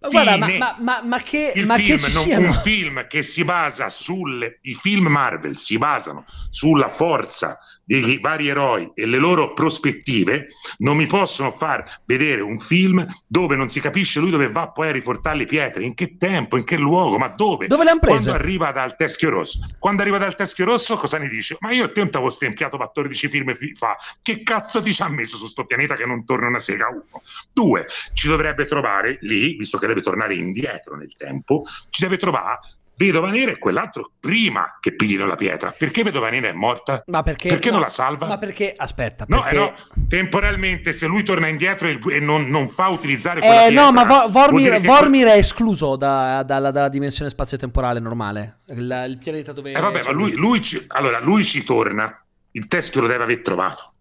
Ma 0.01 0.09
guarda, 0.09 0.36
ma, 0.36 0.76
ma, 0.78 1.03
ma, 1.03 1.20
che, 1.20 1.53
il 1.57 1.66
ma 1.66 1.74
film, 1.74 1.96
che 1.96 2.36
non, 2.36 2.44
un 2.44 2.55
film 2.62 3.07
che 3.09 3.22
si 3.22 3.42
basa 3.44 3.88
sul 3.88 4.59
i 4.62 4.74
film 4.74 5.09
Marvel 5.09 5.59
si 5.59 5.76
basano 5.76 6.24
sulla 6.51 6.88
forza 6.88 7.59
dei 7.89 8.18
vari 8.20 8.49
eroi 8.49 8.91
e 8.95 9.07
le 9.07 9.16
loro 9.16 9.55
prospettive, 9.55 10.49
non 10.78 10.97
mi 10.97 11.07
possono 11.07 11.51
far 11.51 12.03
vedere 12.05 12.43
un 12.43 12.59
film 12.59 13.07
dove 13.26 13.57
non 13.57 13.70
si 13.70 13.80
capisce 13.80 14.20
lui 14.20 14.30
dove 14.30 14.51
va 14.51 14.68
poi 14.68 14.89
a 14.89 14.93
riportare 14.93 15.39
le 15.39 15.47
pietre, 15.47 15.84
in 15.84 15.95
che 15.95 16.16
tempo, 16.18 16.59
in 16.59 16.64
che 16.64 16.76
luogo, 16.76 17.16
ma 17.16 17.28
dove? 17.28 17.66
Dove 17.66 17.84
le 17.84 17.91
hanno 17.91 18.01
prese? 18.01 18.28
Quando 18.28 18.45
arriva 18.45 18.72
dal 18.72 18.95
Teschio 18.95 19.30
Rosso. 19.30 19.59
Quando 19.78 20.03
arriva 20.03 20.18
dal 20.18 20.36
Teschio 20.36 20.66
Rosso 20.66 20.97
cosa 20.97 21.16
ne 21.16 21.28
dice? 21.28 21.57
Ma 21.61 21.70
io 21.70 21.91
te 21.91 22.01
non 22.01 22.11
t'avevo 22.11 22.30
stempiato 22.30 22.76
per 22.76 22.91
14 22.93 23.28
film 23.28 23.57
fa. 23.74 23.97
Che 24.20 24.43
cazzo 24.43 24.82
ti 24.82 24.93
ci 24.93 25.03
ha 25.03 25.09
messo 25.09 25.36
su 25.39 25.47
sto 25.47 25.64
pianeta 25.64 25.95
che 25.95 26.05
non 26.05 26.26
torna 26.26 26.49
una 26.49 26.59
sega? 26.59 26.89
Uno. 26.89 27.22
Due, 27.53 27.86
ci 28.12 28.28
dovrebbe 28.28 28.66
trovare 28.66 29.16
lì, 29.22 29.57
visto 29.57 29.78
che 29.78 29.86
deve 29.86 30.03
tornare 30.03 30.34
indietro 30.34 30.95
nel 30.95 31.14
tempo, 31.16 31.64
ci 31.89 32.03
deve 32.03 32.18
trovare 32.18 32.78
Vedova 32.99 33.30
Nera 33.30 33.53
e 33.53 33.59
quell'altro 33.59 34.11
prima 34.18 34.76
che 34.80 34.96
piglino 34.96 35.24
la 35.24 35.36
pietra. 35.36 35.70
Perché 35.70 36.03
Vedova 36.03 36.30
Nera 36.30 36.49
è 36.49 36.53
morta? 36.53 37.01
Ma 37.07 37.22
perché, 37.22 37.49
perché 37.49 37.68
no, 37.68 37.76
non 37.76 37.82
la 37.82 37.90
salva? 37.90 38.26
Ma 38.26 38.38
perché, 38.38 38.74
aspetta, 38.76 39.24
perché... 39.24 39.55
No, 39.55 39.66
eh 39.66 39.70
no, 39.94 40.07
temporalmente 40.09 40.92
se 40.92 41.07
lui 41.07 41.22
torna 41.22 41.46
indietro 41.46 41.86
e 41.86 42.18
non, 42.18 42.46
non 42.46 42.68
fa 42.68 42.88
utilizzare 42.88 43.38
quella 43.38 43.66
eh, 43.66 43.68
pietra... 43.68 43.84
No, 43.84 43.92
ma 43.92 44.05
Vo- 44.05 44.28
Vormir, 44.30 44.80
Vormir 44.80 45.28
è 45.28 45.36
escluso 45.36 45.94
da, 45.94 46.42
dalla, 46.42 46.72
dalla, 46.72 46.88
dimensione 46.88 47.30
spazio-temporale 47.30 48.01
normale. 48.01 48.59
Il, 48.70 49.05
il 49.09 49.18
pianeta 49.18 49.53
dove... 49.53 49.70
Eh 49.70 49.80
vabbè, 49.80 50.03
ma 50.03 50.11
lui, 50.11 50.32
lui, 50.32 50.61
ci, 50.61 50.84
allora, 50.88 51.20
lui 51.20 51.44
ci 51.44 51.62
torna, 51.62 52.20
il 52.51 52.66
teschio 52.66 53.01
lo 53.01 53.07
deve 53.07 53.22
aver 53.22 53.42
trovato. 53.42 53.92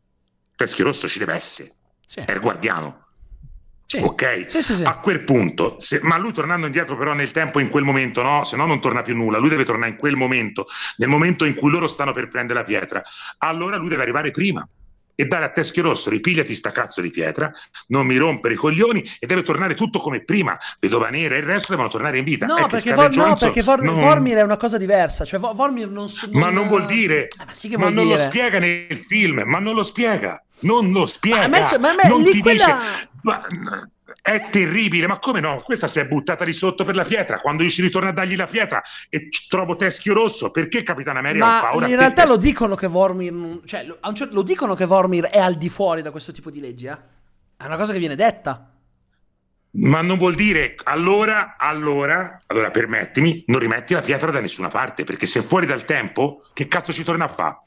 Il 0.50 0.56
teschio 0.56 0.86
rosso 0.86 1.08
ci 1.08 1.20
deve 1.20 1.36
essere. 1.36 1.70
Sì. 2.04 2.22
È 2.22 2.32
il 2.32 2.40
guardiano 2.40 3.07
sì. 3.88 4.00
Ok, 4.00 4.44
sì, 4.48 4.62
sì, 4.62 4.84
a 4.84 4.98
quel 4.98 5.24
punto, 5.24 5.80
se, 5.80 6.02
ma 6.04 6.18
lui 6.18 6.34
tornando 6.34 6.66
indietro 6.66 6.98
però 6.98 7.14
nel 7.14 7.32
tempo 7.32 7.60
in 7.60 7.70
quel 7.70 7.86
momento, 7.86 8.22
no, 8.22 8.44
se 8.44 8.58
no 8.58 8.66
non 8.66 8.82
torna 8.82 9.02
più 9.02 9.16
nulla, 9.16 9.38
lui 9.38 9.48
deve 9.48 9.64
tornare 9.64 9.92
in 9.92 9.98
quel 9.98 10.18
momento, 10.18 10.68
nel 10.98 11.08
momento 11.08 11.46
in 11.46 11.56
cui 11.56 11.72
loro 11.72 11.88
stanno 11.88 12.12
per 12.12 12.28
prendere 12.28 12.60
la 12.60 12.66
pietra, 12.66 13.02
allora 13.38 13.78
lui 13.78 13.88
deve 13.88 14.02
arrivare 14.02 14.32
prima 14.32 14.68
e 15.20 15.26
dare 15.26 15.46
a 15.46 15.50
Teschio 15.50 15.82
Rosso, 15.82 16.12
ripigliati 16.12 16.54
sta 16.54 16.72
cazzo 16.72 17.02
di 17.02 17.10
pietra, 17.10 17.52
non 17.88 18.06
mi 18.06 18.18
rompere 18.18 18.54
i 18.54 18.58
coglioni 18.58 19.04
e 19.20 19.26
deve 19.26 19.42
tornare 19.42 19.74
tutto 19.74 20.00
come 20.00 20.24
prima, 20.24 20.56
Vedova 20.80 21.10
Nera 21.10 21.36
e 21.36 21.40
il 21.40 21.46
resto 21.46 21.72
devono 21.72 21.90
tornare 21.90 22.20
in 22.20 22.24
vita. 22.24 22.46
No, 22.46 22.68
perché, 22.68 22.94
Vor- 22.94 23.16
no 23.16 23.36
perché 23.36 23.64
Vor- 23.64 23.82
non... 23.82 23.96
Vormir 23.96 24.38
è 24.38 24.44
una 24.44 24.58
cosa 24.58 24.78
diversa, 24.78 25.26
cioè 25.26 25.40
Vormir 25.40 25.90
non... 25.90 26.06
Non... 26.08 26.40
Ma 26.40 26.50
non 26.52 26.68
vuol 26.68 26.86
dire, 26.86 27.30
ah, 27.38 27.46
ma, 27.46 27.54
sì 27.54 27.70
ma 27.76 27.90
non 27.90 28.06
dire. 28.06 28.10
lo 28.10 28.18
spiega 28.18 28.60
nel 28.60 28.98
film, 28.98 29.42
ma 29.46 29.58
non 29.58 29.74
lo 29.74 29.84
spiega 29.84 30.40
non 30.60 30.92
lo 30.92 31.06
spiega. 31.06 31.48
Ma, 31.48 31.60
me, 31.60 31.78
ma 31.80 31.94
me, 31.94 32.10
non 32.10 32.24
ti 32.24 32.40
quella... 32.40 32.80
dice. 33.22 33.92
È 34.28 34.50
terribile, 34.50 35.08
ma 35.08 35.20
come 35.20 35.40
no? 35.40 35.62
Questa 35.62 35.88
si 35.88 36.00
è 36.00 36.06
buttata 36.06 36.44
di 36.44 36.52
sotto 36.52 36.84
per 36.84 36.96
la 36.96 37.06
pietra. 37.06 37.38
Quando 37.38 37.64
io 37.64 37.70
ci 37.70 37.82
ritorno 37.82 38.10
a 38.10 38.12
dargli 38.12 38.36
la 38.36 38.46
pietra 38.46 38.84
e 39.10 39.30
trovo 39.48 39.78
Teschio 39.78 40.14
Rosso, 40.14 40.52
perché 40.52 40.84
Capitano 40.84 41.20
America 41.20 41.46
ma 41.46 41.58
ha 41.60 41.62
paura? 41.62 41.88
in 41.88 41.96
realtà 41.96 42.26
lo 42.26 42.36
dicono 42.36 42.76
che 42.76 42.88
Vormir, 42.88 43.62
cioè, 43.64 43.86
lo, 43.86 43.98
certo, 44.14 44.36
lo 44.36 44.42
dicono 44.42 44.76
che 44.76 44.86
Vormir 44.86 45.28
è 45.28 45.40
al 45.40 45.56
di 45.56 45.70
fuori 45.70 46.02
da 46.02 46.12
questo 46.12 46.34
tipo 46.34 46.52
di 46.52 46.60
leggi, 46.60 46.88
eh? 46.88 46.98
È 47.56 47.64
una 47.64 47.78
cosa 47.78 47.94
che 47.94 48.00
viene 48.00 48.16
detta. 48.16 48.70
Ma 49.80 50.02
non 50.02 50.18
vuol 50.18 50.36
dire 50.36 50.76
allora, 50.84 51.56
allora, 51.58 52.42
allora 52.48 52.70
permettimi, 52.70 53.46
non 53.48 53.60
rimetti 53.60 53.94
la 53.94 54.02
pietra 54.02 54.30
da 54.30 54.42
nessuna 54.42 54.68
parte, 54.68 55.06
perché 55.06 55.26
se 55.26 55.40
è 55.40 55.42
fuori 55.42 55.66
dal 55.66 55.86
tempo, 55.86 56.44
che 56.54 56.68
cazzo 56.68 56.92
ci 56.92 57.06
torna 57.06 57.26
a 57.26 57.30
fare? 57.30 57.60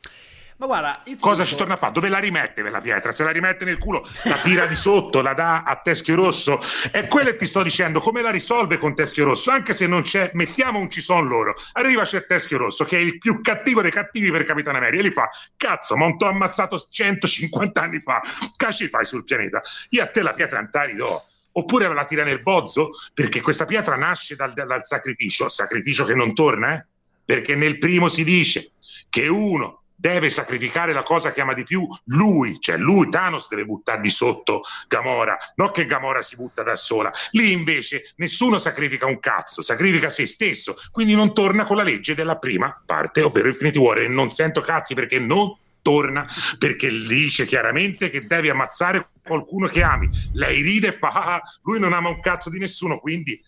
Ma 0.60 0.66
guarda, 0.66 1.02
cosa 1.18 1.36
dico... 1.36 1.44
ci 1.46 1.56
torna 1.56 1.72
a 1.72 1.76
fare? 1.78 1.94
Dove 1.94 2.10
la 2.10 2.18
rimette 2.18 2.60
quella 2.60 2.82
pietra? 2.82 3.12
Se 3.12 3.24
la 3.24 3.30
rimette 3.30 3.64
nel 3.64 3.78
culo, 3.78 4.06
la 4.24 4.36
tira 4.40 4.66
di 4.66 4.76
sotto, 4.76 5.22
la 5.22 5.32
dà 5.32 5.62
a 5.62 5.76
Teschio 5.76 6.14
Rosso. 6.14 6.60
E 6.92 7.06
quello 7.06 7.30
che 7.30 7.36
ti 7.36 7.46
sto 7.46 7.62
dicendo, 7.62 8.02
come 8.02 8.20
la 8.20 8.28
risolve 8.28 8.76
con 8.76 8.94
Teschio 8.94 9.24
Rosso? 9.24 9.50
Anche 9.50 9.72
se 9.72 9.86
non 9.86 10.02
c'è, 10.02 10.30
mettiamo 10.34 10.78
un 10.78 10.90
ci 10.90 11.00
son 11.00 11.28
loro. 11.28 11.54
Arriva 11.72 12.02
c'è 12.02 12.26
Teschio 12.26 12.58
Rosso, 12.58 12.84
che 12.84 12.98
è 12.98 13.00
il 13.00 13.16
più 13.16 13.40
cattivo 13.40 13.80
dei 13.80 13.90
cattivi 13.90 14.30
per 14.30 14.44
Capitano 14.44 14.76
America, 14.76 15.02
e 15.02 15.06
gli 15.06 15.10
fa: 15.10 15.30
Cazzo, 15.56 15.96
ma 15.96 16.04
non 16.04 16.18
t'ho 16.18 16.26
ammazzato 16.26 16.78
150 16.90 17.80
anni 17.80 18.00
fa. 18.00 18.20
Che 18.54 18.72
ci 18.74 18.88
fai 18.88 19.06
sul 19.06 19.24
pianeta? 19.24 19.62
Io 19.90 20.02
a 20.02 20.08
te 20.08 20.20
la 20.20 20.34
pietra 20.34 20.62
ti 20.62 20.94
do 20.94 21.24
oppure 21.52 21.88
la 21.88 22.04
tira 22.04 22.22
nel 22.22 22.42
bozzo 22.42 22.90
perché 23.14 23.40
questa 23.40 23.64
pietra 23.64 23.96
nasce 23.96 24.36
dal, 24.36 24.52
dal 24.52 24.84
sacrificio, 24.84 25.48
sacrificio 25.48 26.04
che 26.04 26.14
non 26.14 26.34
torna, 26.34 26.74
eh? 26.74 26.86
perché 27.24 27.54
nel 27.54 27.78
primo 27.78 28.08
si 28.08 28.24
dice 28.24 28.72
che 29.08 29.26
uno 29.26 29.79
deve 30.00 30.30
sacrificare 30.30 30.94
la 30.94 31.02
cosa 31.02 31.30
che 31.30 31.42
ama 31.42 31.52
di 31.52 31.62
più 31.62 31.86
lui, 32.06 32.58
cioè 32.58 32.78
lui 32.78 33.10
Thanos 33.10 33.48
deve 33.48 33.66
buttare 33.66 34.00
di 34.00 34.08
sotto 34.08 34.62
Gamora, 34.88 35.36
non 35.56 35.70
che 35.70 35.84
Gamora 35.84 36.22
si 36.22 36.36
butta 36.36 36.62
da 36.62 36.74
sola. 36.74 37.12
Lì 37.32 37.52
invece 37.52 38.14
nessuno 38.16 38.58
sacrifica 38.58 39.04
un 39.04 39.20
cazzo, 39.20 39.60
sacrifica 39.60 40.08
se 40.08 40.26
stesso, 40.26 40.76
quindi 40.90 41.14
non 41.14 41.34
torna 41.34 41.64
con 41.64 41.76
la 41.76 41.82
legge 41.82 42.14
della 42.14 42.38
prima 42.38 42.82
parte, 42.84 43.20
ovvero 43.20 43.48
Infinity 43.48 43.78
War 43.78 43.98
e 43.98 44.08
non 44.08 44.30
sento 44.30 44.62
cazzi 44.62 44.94
perché 44.94 45.18
non 45.18 45.54
torna 45.82 46.26
perché 46.58 46.90
dice 46.90 47.46
chiaramente 47.46 48.10
che 48.10 48.26
devi 48.26 48.48
ammazzare 48.48 49.10
qualcuno 49.22 49.68
che 49.68 49.82
ami. 49.82 50.08
Lei 50.32 50.62
ride 50.62 50.88
e 50.88 50.92
fa 50.92 51.08
ah, 51.08 51.34
ah, 51.34 51.42
lui 51.62 51.78
non 51.78 51.92
ama 51.92 52.08
un 52.08 52.20
cazzo 52.20 52.48
di 52.48 52.58
nessuno, 52.58 52.98
quindi 52.98 53.38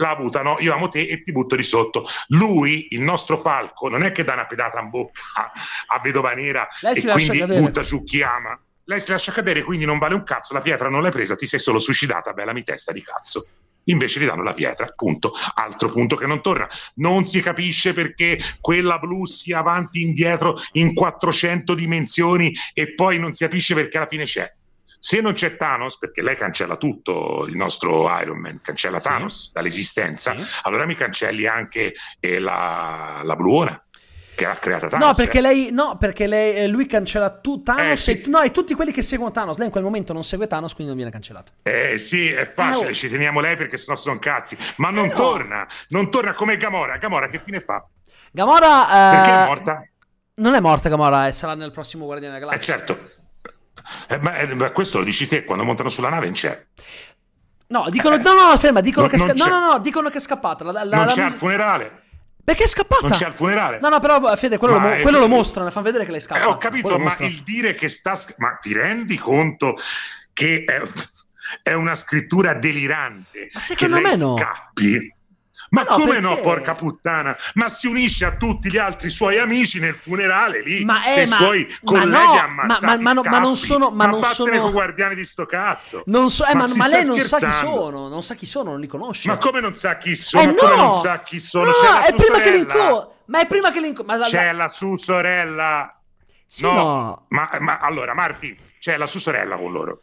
la 0.00 0.10
avuta, 0.10 0.42
no? 0.42 0.56
Io 0.60 0.72
amo 0.74 0.88
te 0.88 1.06
e 1.06 1.22
ti 1.22 1.32
butto 1.32 1.56
di 1.56 1.62
sotto. 1.62 2.06
Lui, 2.28 2.88
il 2.90 3.02
nostro 3.02 3.36
falco, 3.36 3.88
non 3.88 4.02
è 4.02 4.12
che 4.12 4.24
dà 4.24 4.32
una 4.32 4.46
pedata 4.46 4.80
in 4.80 4.90
bocca 4.90 5.22
a 5.86 6.00
Vedova 6.00 6.32
Nera 6.32 6.66
Lei 6.80 6.94
e 6.96 7.12
quindi 7.12 7.38
cadere. 7.38 7.60
butta 7.60 7.82
giù 7.82 8.02
chi 8.04 8.22
ama. 8.22 8.58
Lei 8.84 9.00
si 9.00 9.10
lascia 9.10 9.30
cadere, 9.30 9.62
quindi 9.62 9.84
non 9.84 9.98
vale 9.98 10.14
un 10.14 10.24
cazzo, 10.24 10.52
la 10.52 10.60
pietra 10.60 10.88
non 10.88 11.02
l'hai 11.02 11.12
presa, 11.12 11.36
ti 11.36 11.46
sei 11.46 11.60
solo 11.60 11.78
suicidata, 11.78 12.32
bella 12.32 12.52
mi 12.52 12.62
testa 12.62 12.92
di 12.92 13.02
cazzo. 13.02 13.46
Invece 13.84 14.20
gli 14.20 14.26
danno 14.26 14.42
la 14.42 14.52
pietra, 14.52 14.86
punto. 14.94 15.32
Altro 15.54 15.90
punto 15.90 16.16
che 16.16 16.26
non 16.26 16.42
torna. 16.42 16.68
Non 16.96 17.24
si 17.24 17.40
capisce 17.40 17.92
perché 17.92 18.38
quella 18.60 18.98
blu 18.98 19.24
sia 19.26 19.58
avanti 19.58 20.00
e 20.00 20.06
indietro 20.06 20.58
in 20.72 20.92
400 20.92 21.74
dimensioni 21.74 22.54
e 22.74 22.94
poi 22.94 23.18
non 23.18 23.32
si 23.32 23.44
capisce 23.44 23.74
perché 23.74 23.96
alla 23.96 24.06
fine 24.06 24.24
c'è 24.24 24.52
se 25.00 25.20
non 25.22 25.32
c'è 25.32 25.56
Thanos, 25.56 25.98
perché 25.98 26.22
lei 26.22 26.36
cancella 26.36 26.76
tutto, 26.76 27.46
il 27.48 27.56
nostro 27.56 28.06
Iron 28.20 28.38
Man 28.38 28.60
cancella 28.60 29.00
Thanos 29.00 29.46
sì. 29.46 29.50
dall'esistenza, 29.54 30.38
sì. 30.38 30.46
allora 30.62 30.84
mi 30.84 30.94
cancelli 30.94 31.46
anche 31.46 31.94
eh, 32.20 32.38
la, 32.38 33.22
la 33.24 33.34
Bluona 33.34 33.82
che 34.34 34.44
ha 34.44 34.54
creato 34.56 34.88
Thanos. 34.88 35.06
No, 35.06 35.14
perché, 35.14 35.38
eh. 35.38 35.40
lei, 35.40 35.70
no, 35.72 35.96
perché 35.98 36.26
lei, 36.26 36.54
eh, 36.54 36.66
lui 36.68 36.86
cancella 36.86 37.30
tu, 37.30 37.62
Thanos 37.62 38.08
eh, 38.08 38.14
sì. 38.14 38.22
e, 38.22 38.28
no, 38.28 38.40
e 38.40 38.50
tutti 38.50 38.74
quelli 38.74 38.92
che 38.92 39.02
seguono 39.02 39.32
Thanos. 39.32 39.56
Lei 39.56 39.66
in 39.66 39.72
quel 39.72 39.84
momento 39.84 40.12
non 40.12 40.22
segue 40.22 40.46
Thanos, 40.46 40.74
quindi 40.74 40.88
non 40.88 40.96
viene 40.96 41.10
cancellato. 41.10 41.52
Eh 41.62 41.98
sì, 41.98 42.30
è 42.30 42.50
facile, 42.52 42.88
eh, 42.88 42.90
oh. 42.90 42.94
ci 42.94 43.08
teniamo 43.08 43.40
lei 43.40 43.56
perché 43.56 43.78
sennò 43.78 43.96
sono 43.96 44.18
cazzi. 44.18 44.56
Ma 44.76 44.90
non 44.90 45.06
eh, 45.06 45.14
torna, 45.14 45.66
non 45.88 46.10
torna 46.10 46.34
come 46.34 46.56
Gamora. 46.56 46.98
Gamora 46.98 47.28
che 47.28 47.40
fine 47.44 47.60
fa? 47.60 47.86
Gamora... 48.32 48.86
Perché 49.10 49.30
è 49.30 49.46
morta? 49.46 49.84
Non 50.34 50.54
è 50.54 50.60
morta 50.60 50.88
Gamora, 50.88 51.26
e 51.26 51.32
sarà 51.32 51.54
nel 51.54 51.70
prossimo 51.70 52.06
Guardiano 52.06 52.38
della 52.38 52.46
Galassia. 52.46 52.74
Eh 52.74 52.78
certo. 52.78 53.10
Eh, 54.08 54.18
ma, 54.18 54.36
eh, 54.36 54.54
ma, 54.54 54.70
questo 54.70 54.98
lo 54.98 55.04
dici 55.04 55.26
te, 55.26 55.44
quando 55.44 55.64
montano 55.64 55.88
sulla 55.88 56.08
nave 56.08 56.26
non 56.26 56.34
c'è. 56.34 56.66
No, 57.68 57.88
dicono, 57.88 58.16
eh, 58.16 58.18
no, 58.18 58.34
no, 58.34 58.56
ferma, 58.58 58.80
dicono 58.80 59.06
no, 59.06 59.12
che, 59.12 59.18
sca- 59.18 59.32
no, 59.32 59.46
no, 59.46 59.72
no, 59.72 59.78
dicono 59.78 60.08
che 60.08 60.18
è 60.18 60.20
scappata. 60.20 60.64
La, 60.64 60.84
la, 60.84 60.96
non 60.96 61.06
la, 61.06 61.12
c'è 61.12 61.22
al 61.22 61.32
funerale. 61.32 62.02
Perché 62.42 62.64
è 62.64 62.68
scappata? 62.68 63.06
Non 63.06 63.16
c'è 63.16 63.26
al 63.26 63.34
funerale. 63.34 63.78
No, 63.80 63.88
no, 63.88 64.00
però 64.00 64.34
Fede, 64.36 64.58
quello, 64.58 64.78
lo, 64.78 65.00
quello 65.02 65.18
lo, 65.18 65.28
mostrano, 65.28 65.70
fanno 65.70 65.86
vedere 65.86 66.04
che 66.04 66.10
lei 66.10 66.20
scappa. 66.20 66.40
Eh, 66.40 66.46
ho 66.46 66.56
capito, 66.56 66.98
ma 66.98 67.14
il 67.20 67.42
dire 67.44 67.74
che 67.74 67.88
sta... 67.88 68.18
Ma 68.38 68.58
ti 68.60 68.72
rendi 68.72 69.16
conto 69.16 69.76
che 70.32 70.64
è, 70.64 70.82
è 71.62 71.74
una 71.74 71.94
scrittura 71.94 72.54
delirante? 72.54 73.50
Ma 73.52 73.60
secondo 73.60 74.00
me 74.00 74.16
no. 74.16 74.36
Scappi? 74.36 75.14
Ma, 75.70 75.82
no, 75.82 75.94
come 75.94 76.06
perché... 76.06 76.20
no, 76.20 76.36
porca 76.36 76.74
puttana? 76.74 77.36
Ma 77.54 77.68
si 77.68 77.86
unisce 77.86 78.24
a 78.24 78.36
tutti 78.36 78.70
gli 78.70 78.78
altri 78.78 79.08
suoi 79.08 79.38
amici 79.38 79.78
nel 79.78 79.94
funerale 79.94 80.62
lì, 80.62 80.84
ma 80.84 81.04
è, 81.04 81.26
ma, 81.26 81.36
suoi 81.36 81.66
colleghi 81.84 82.10
no, 82.10 82.38
ammazzati 82.40 83.02
ma, 83.02 83.14
ma, 83.14 83.22
ma, 83.22 83.38
non 83.38 83.54
sono... 83.54 83.90
Ma, 83.90 84.06
ma 84.06 84.10
non 84.10 84.22
sono... 84.24 84.60
con 84.60 84.72
guardiani 84.72 85.14
di 85.14 85.24
sto 85.24 85.46
cazzo. 85.46 86.02
Non 86.06 86.28
so, 86.28 86.44
eh, 86.44 86.54
ma, 86.56 86.66
ma, 86.74 86.88
lei 86.88 87.04
non 87.04 87.18
sa 87.20 87.38
chi 87.38 87.52
sono, 87.52 88.08
non 88.08 88.22
sa 88.22 88.34
chi 88.34 88.46
sono, 88.46 88.70
non 88.70 88.80
li 88.80 88.88
conosce. 88.88 89.28
Ma 89.28 89.36
come 89.38 89.60
non 89.60 89.76
sa 89.76 89.96
chi 89.96 90.16
sono? 90.16 90.42
Eh, 90.42 90.46
no! 90.46 90.54
Come 90.54 90.76
non 90.76 90.96
sa 90.96 91.22
chi 91.22 91.38
sono? 91.38 91.66
No, 91.66 91.72
C'è 91.72 92.06
è 92.06 92.14
prima 92.14 92.36
sorella. 92.36 92.42
che 92.42 92.50
l'inco... 92.50 93.14
Ma 93.26 93.40
è 93.40 93.46
prima 93.46 93.70
che 93.70 93.80
l'inco... 93.80 94.04
La... 94.04 94.26
C'è 94.26 94.52
la 94.52 94.68
sua 94.68 94.96
sorella. 94.96 96.00
Sì, 96.46 96.62
no. 96.62 96.72
no. 96.72 97.26
Ma, 97.28 97.48
ma 97.60 97.78
allora, 97.78 98.12
Marti, 98.12 98.58
c'è 98.80 98.96
la 98.96 99.06
sua 99.06 99.20
sorella 99.20 99.56
con 99.56 99.70
loro 99.70 100.02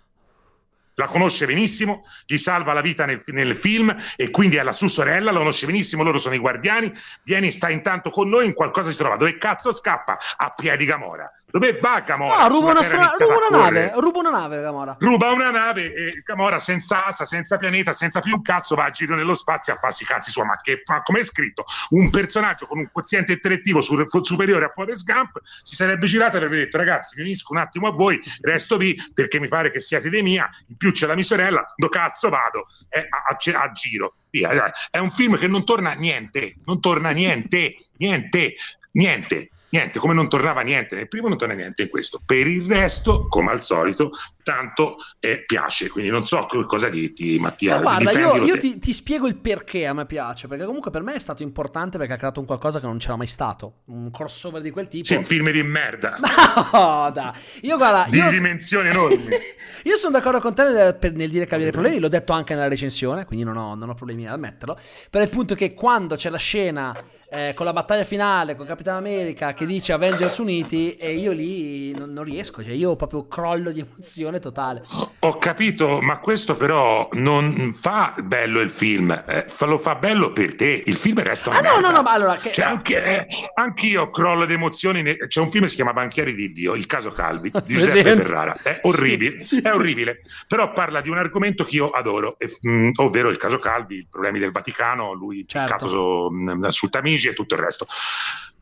la 0.98 1.06
conosce 1.06 1.46
benissimo, 1.46 2.06
gli 2.26 2.38
salva 2.38 2.74
la 2.74 2.82
vita 2.82 3.06
nel, 3.06 3.22
nel, 3.28 3.56
film 3.56 3.96
e 4.16 4.32
quindi 4.32 4.56
è 4.56 4.64
la 4.64 4.72
sua 4.72 4.88
sorella, 4.88 5.32
la 5.32 5.38
conosce 5.38 5.68
benissimo, 5.68 6.02
loro 6.02 6.18
sono 6.18 6.34
i 6.34 6.40
guardiani, 6.40 6.92
vieni, 7.24 7.52
sta 7.52 7.70
intanto 7.70 8.10
con 8.10 8.30
noi, 8.30 8.46
in 8.46 8.54
qualcosa 8.54 8.90
si 8.90 8.98
trova, 8.98 9.16
dove 9.16 9.38
cazzo 9.38 9.74
scappa? 9.74 10.18
A 10.38 10.54
piedi 10.56 10.86
Gamora. 10.86 11.32
Dove 11.50 11.80
va 11.80 12.02
Gamora? 12.02 12.42
No, 12.42 12.48
ruba 12.50 12.72
una, 12.72 12.84
stra- 12.84 13.14
ruba 13.18 13.48
una 13.48 13.58
nave, 13.64 13.94
ruba 13.96 14.20
una 14.20 14.32
nave 14.32 14.60
Gamora. 14.60 14.98
Ruba 15.00 15.32
una 15.32 15.50
nave 15.50 15.94
e 15.94 16.22
Gamora 16.26 16.60
senza 16.60 17.06
asa, 17.06 17.24
senza 17.24 17.56
pianeta, 17.56 17.94
senza 17.94 18.20
più 18.20 18.36
un 18.36 18.42
cazzo 18.42 18.76
va 18.76 18.84
a 18.84 18.90
giro 18.90 19.16
nello 19.16 19.34
spazio 19.34 19.72
a 19.72 19.78
farsi 19.78 20.04
cazzi 20.04 20.30
sua. 20.30 20.44
Ma 20.44 20.60
che, 20.62 20.84
ma 20.86 21.02
come 21.04 21.22
è 21.22 21.24
scritto? 21.24 21.64
Un 21.92 22.10
personaggio 22.10 22.66
con 22.66 22.80
un 22.80 22.90
quoziente 22.92 23.32
intellettivo 23.32 23.80
su, 23.80 23.96
superiore 24.24 24.66
a 24.66 24.70
Forrest 24.76 25.06
Gump 25.06 25.40
si 25.64 25.76
sarebbe 25.76 26.06
girato 26.06 26.34
e 26.34 26.38
avrebbe 26.40 26.58
detto 26.58 26.76
ragazzi 26.76 27.16
mi 27.16 27.22
unisco 27.24 27.54
un 27.54 27.60
attimo 27.60 27.88
a 27.88 27.92
voi, 27.92 28.20
resto 28.42 28.76
vi 28.76 28.94
perché 29.14 29.40
mi 29.40 29.48
pare 29.48 29.72
che 29.72 29.80
siete 29.80 30.10
dei 30.10 30.24
mia, 30.24 30.50
in 30.68 30.76
più 30.76 30.92
c'è 30.92 31.08
la 31.08 31.16
mia 31.16 31.24
sorella, 31.24 31.66
do 31.78 31.88
cazzo 31.88 32.28
vado 32.28 32.66
eh, 32.90 33.08
a, 33.10 33.24
a, 33.30 33.62
a, 33.62 33.72
giro. 33.72 34.16
Via. 34.30 34.74
È 34.92 34.98
un 34.98 35.12
film 35.12 35.38
che 35.38 35.48
non 35.48 35.64
torna 35.64 35.94
niente, 35.94 36.56
non 36.66 36.82
torna 36.82 37.12
niente, 37.12 37.86
niente, 37.96 38.56
niente 38.92 39.52
niente, 39.70 40.00
come 40.00 40.14
non 40.14 40.30
tornava 40.30 40.62
niente 40.62 40.96
nel 40.96 41.08
primo, 41.08 41.28
non 41.28 41.38
torna 41.38 41.54
niente 41.54 41.84
in 41.84 41.90
questo. 41.90 42.22
Per 42.26 42.48
il 42.48 42.66
resto, 42.68 43.28
come 43.28 43.52
al 43.52 43.64
solito, 43.64 44.12
tanto 44.44 44.98
eh, 45.20 45.44
piace. 45.46 45.90
Quindi 45.90 46.10
non 46.10 46.26
so 46.26 46.46
cosa 46.46 46.90
dirti, 46.90 47.38
Mattia. 47.40 47.76
Ma 47.76 47.82
guarda, 47.82 48.12
io, 48.12 48.46
io 48.46 48.58
ti, 48.58 48.80
ti, 48.80 48.94
spiego 48.94 49.28
il 49.28 49.36
perché 49.36 49.86
a 49.86 49.94
me 49.94 50.06
piace. 50.06 50.48
Perché 50.48 50.66
comunque 50.66 50.92
per 50.92 51.02
me 51.02 51.16
è 51.16 51.20
stato 51.20 51.44
importante 51.44 51.98
perché 51.98 52.14
ha 52.14 52.18
creato 52.18 52.40
un 52.40 52.46
qualcosa 52.46 52.80
che 52.80 52.86
non 52.86 52.98
c'era 52.98 53.18
mai 53.18 53.28
stato. 53.28 53.82
Un 53.86 54.10
crossover 54.10 54.62
di 54.62 54.72
quel 54.72 54.88
tipo. 54.88 55.04
C'è 55.04 55.18
un 55.18 55.26
film 55.26 55.52
di 55.52 55.64
merda. 55.64 56.18
No, 56.78 57.12
da. 57.14 57.34
Io 57.62 57.78
guarda. 57.78 58.08
Di 58.10 58.18
io... 58.18 58.30
dimensioni 58.30 58.90
enormi. 58.90 59.36
io 59.84 59.96
sono 59.96 60.18
d'accordo 60.18 60.40
con 60.40 60.54
te 60.54 60.64
nel, 60.64 60.98
nel 61.14 61.30
dire 61.30 61.46
che 61.46 61.56
aveva 61.56 61.72
problemi. 61.72 62.00
L'ho 62.00 62.08
detto 62.08 62.34
anche 62.34 62.54
nella 62.54 62.68
recensione, 62.68 63.26
quindi 63.26 63.46
non 63.46 63.58
ho, 63.58 63.76
non 63.76 63.90
ho 63.90 63.94
problemi 63.94 64.28
ad 64.28 64.34
ammetterlo. 64.34 64.80
Per 65.10 65.22
il 65.22 65.30
punto 65.30 65.56
che 65.56 65.74
quando 65.74 66.16
c'è 66.16 66.30
la 66.30 66.38
scena 66.38 66.96
eh, 67.30 67.54
con 67.56 67.66
la 67.66 67.74
battaglia 67.74 68.06
finale 68.06 68.56
con 68.56 68.66
Capitano 68.66 68.98
America 68.98 69.54
che 69.54 69.66
dice 69.66 69.92
Avengers 69.92 70.38
Uniti 70.38 70.96
e 70.96 71.14
io 71.16 71.34
lì 71.34 71.92
non, 71.92 72.14
non, 72.14 72.24
riesco, 72.24 72.64
cioè 72.64 72.72
io 72.72 72.96
proprio 72.96 73.28
crollo 73.28 73.72
di 73.72 73.82
emozione 73.82 74.40
totale. 74.40 74.84
Ho 75.20 75.38
capito, 75.38 76.00
ma 76.02 76.20
questo 76.20 76.56
però 76.56 77.10
non 77.14 77.76
fa 77.78 78.14
bello 78.24 78.62
il 78.62 78.70
film, 78.70 79.12
eh, 79.28 79.46
lo 79.60 79.78
fa 79.78 79.96
bello 79.96 80.32
per 80.32 80.56
te, 80.56 80.84
il 80.86 80.96
film 80.96 81.22
resta 81.22 81.52
Ah 81.52 81.60
no, 81.60 81.80
no, 81.80 81.92
no, 81.92 82.02
ma 82.02 82.12
allora... 82.12 82.36
Che... 82.38 82.52
Cioè, 82.52 82.66
anche, 82.66 83.04
eh, 83.04 83.28
anch'io 83.56 84.10
crollo 84.10 84.46
di 84.46 84.54
emozioni, 84.54 85.04
c'è 85.04 85.42
un 85.42 85.50
film 85.50 85.64
che 85.64 85.70
si 85.70 85.76
chiama 85.76 85.94
Banchieri 85.94 86.34
di 86.34 86.52
Dio, 86.52 86.76
Il 86.76 86.86
caso 86.86 87.12
Calvi, 87.12 87.52
di 87.66 87.76
Giuseppe 87.76 88.16
Ferrara, 88.16 88.58
è 88.62 88.80
orribile, 88.84 89.42
sì, 89.42 89.56
sì, 89.56 89.62
è 89.62 89.74
orribile, 89.74 90.22
però 90.48 90.72
parla 90.72 91.02
di 91.02 91.10
un 91.10 91.18
argomento 91.18 91.66
che 91.66 91.76
io 91.76 91.90
adoro, 91.90 92.38
mh, 92.40 92.70
mm, 92.70 92.90
ovvero 92.98 93.30
il 93.30 93.38
caso 93.38 93.60
Calvi, 93.60 93.98
i 93.98 94.08
problemi 94.10 94.40
del 94.40 94.52
Vaticano, 94.52 95.14
lui 95.14 95.46
certo. 95.46 96.30
mm, 96.32 96.68
sul 96.70 96.90
Tamigi, 96.90 97.17
Parigi 97.18 97.28
e 97.28 97.34
tutto 97.34 97.56
il 97.56 97.62
resto. 97.62 97.88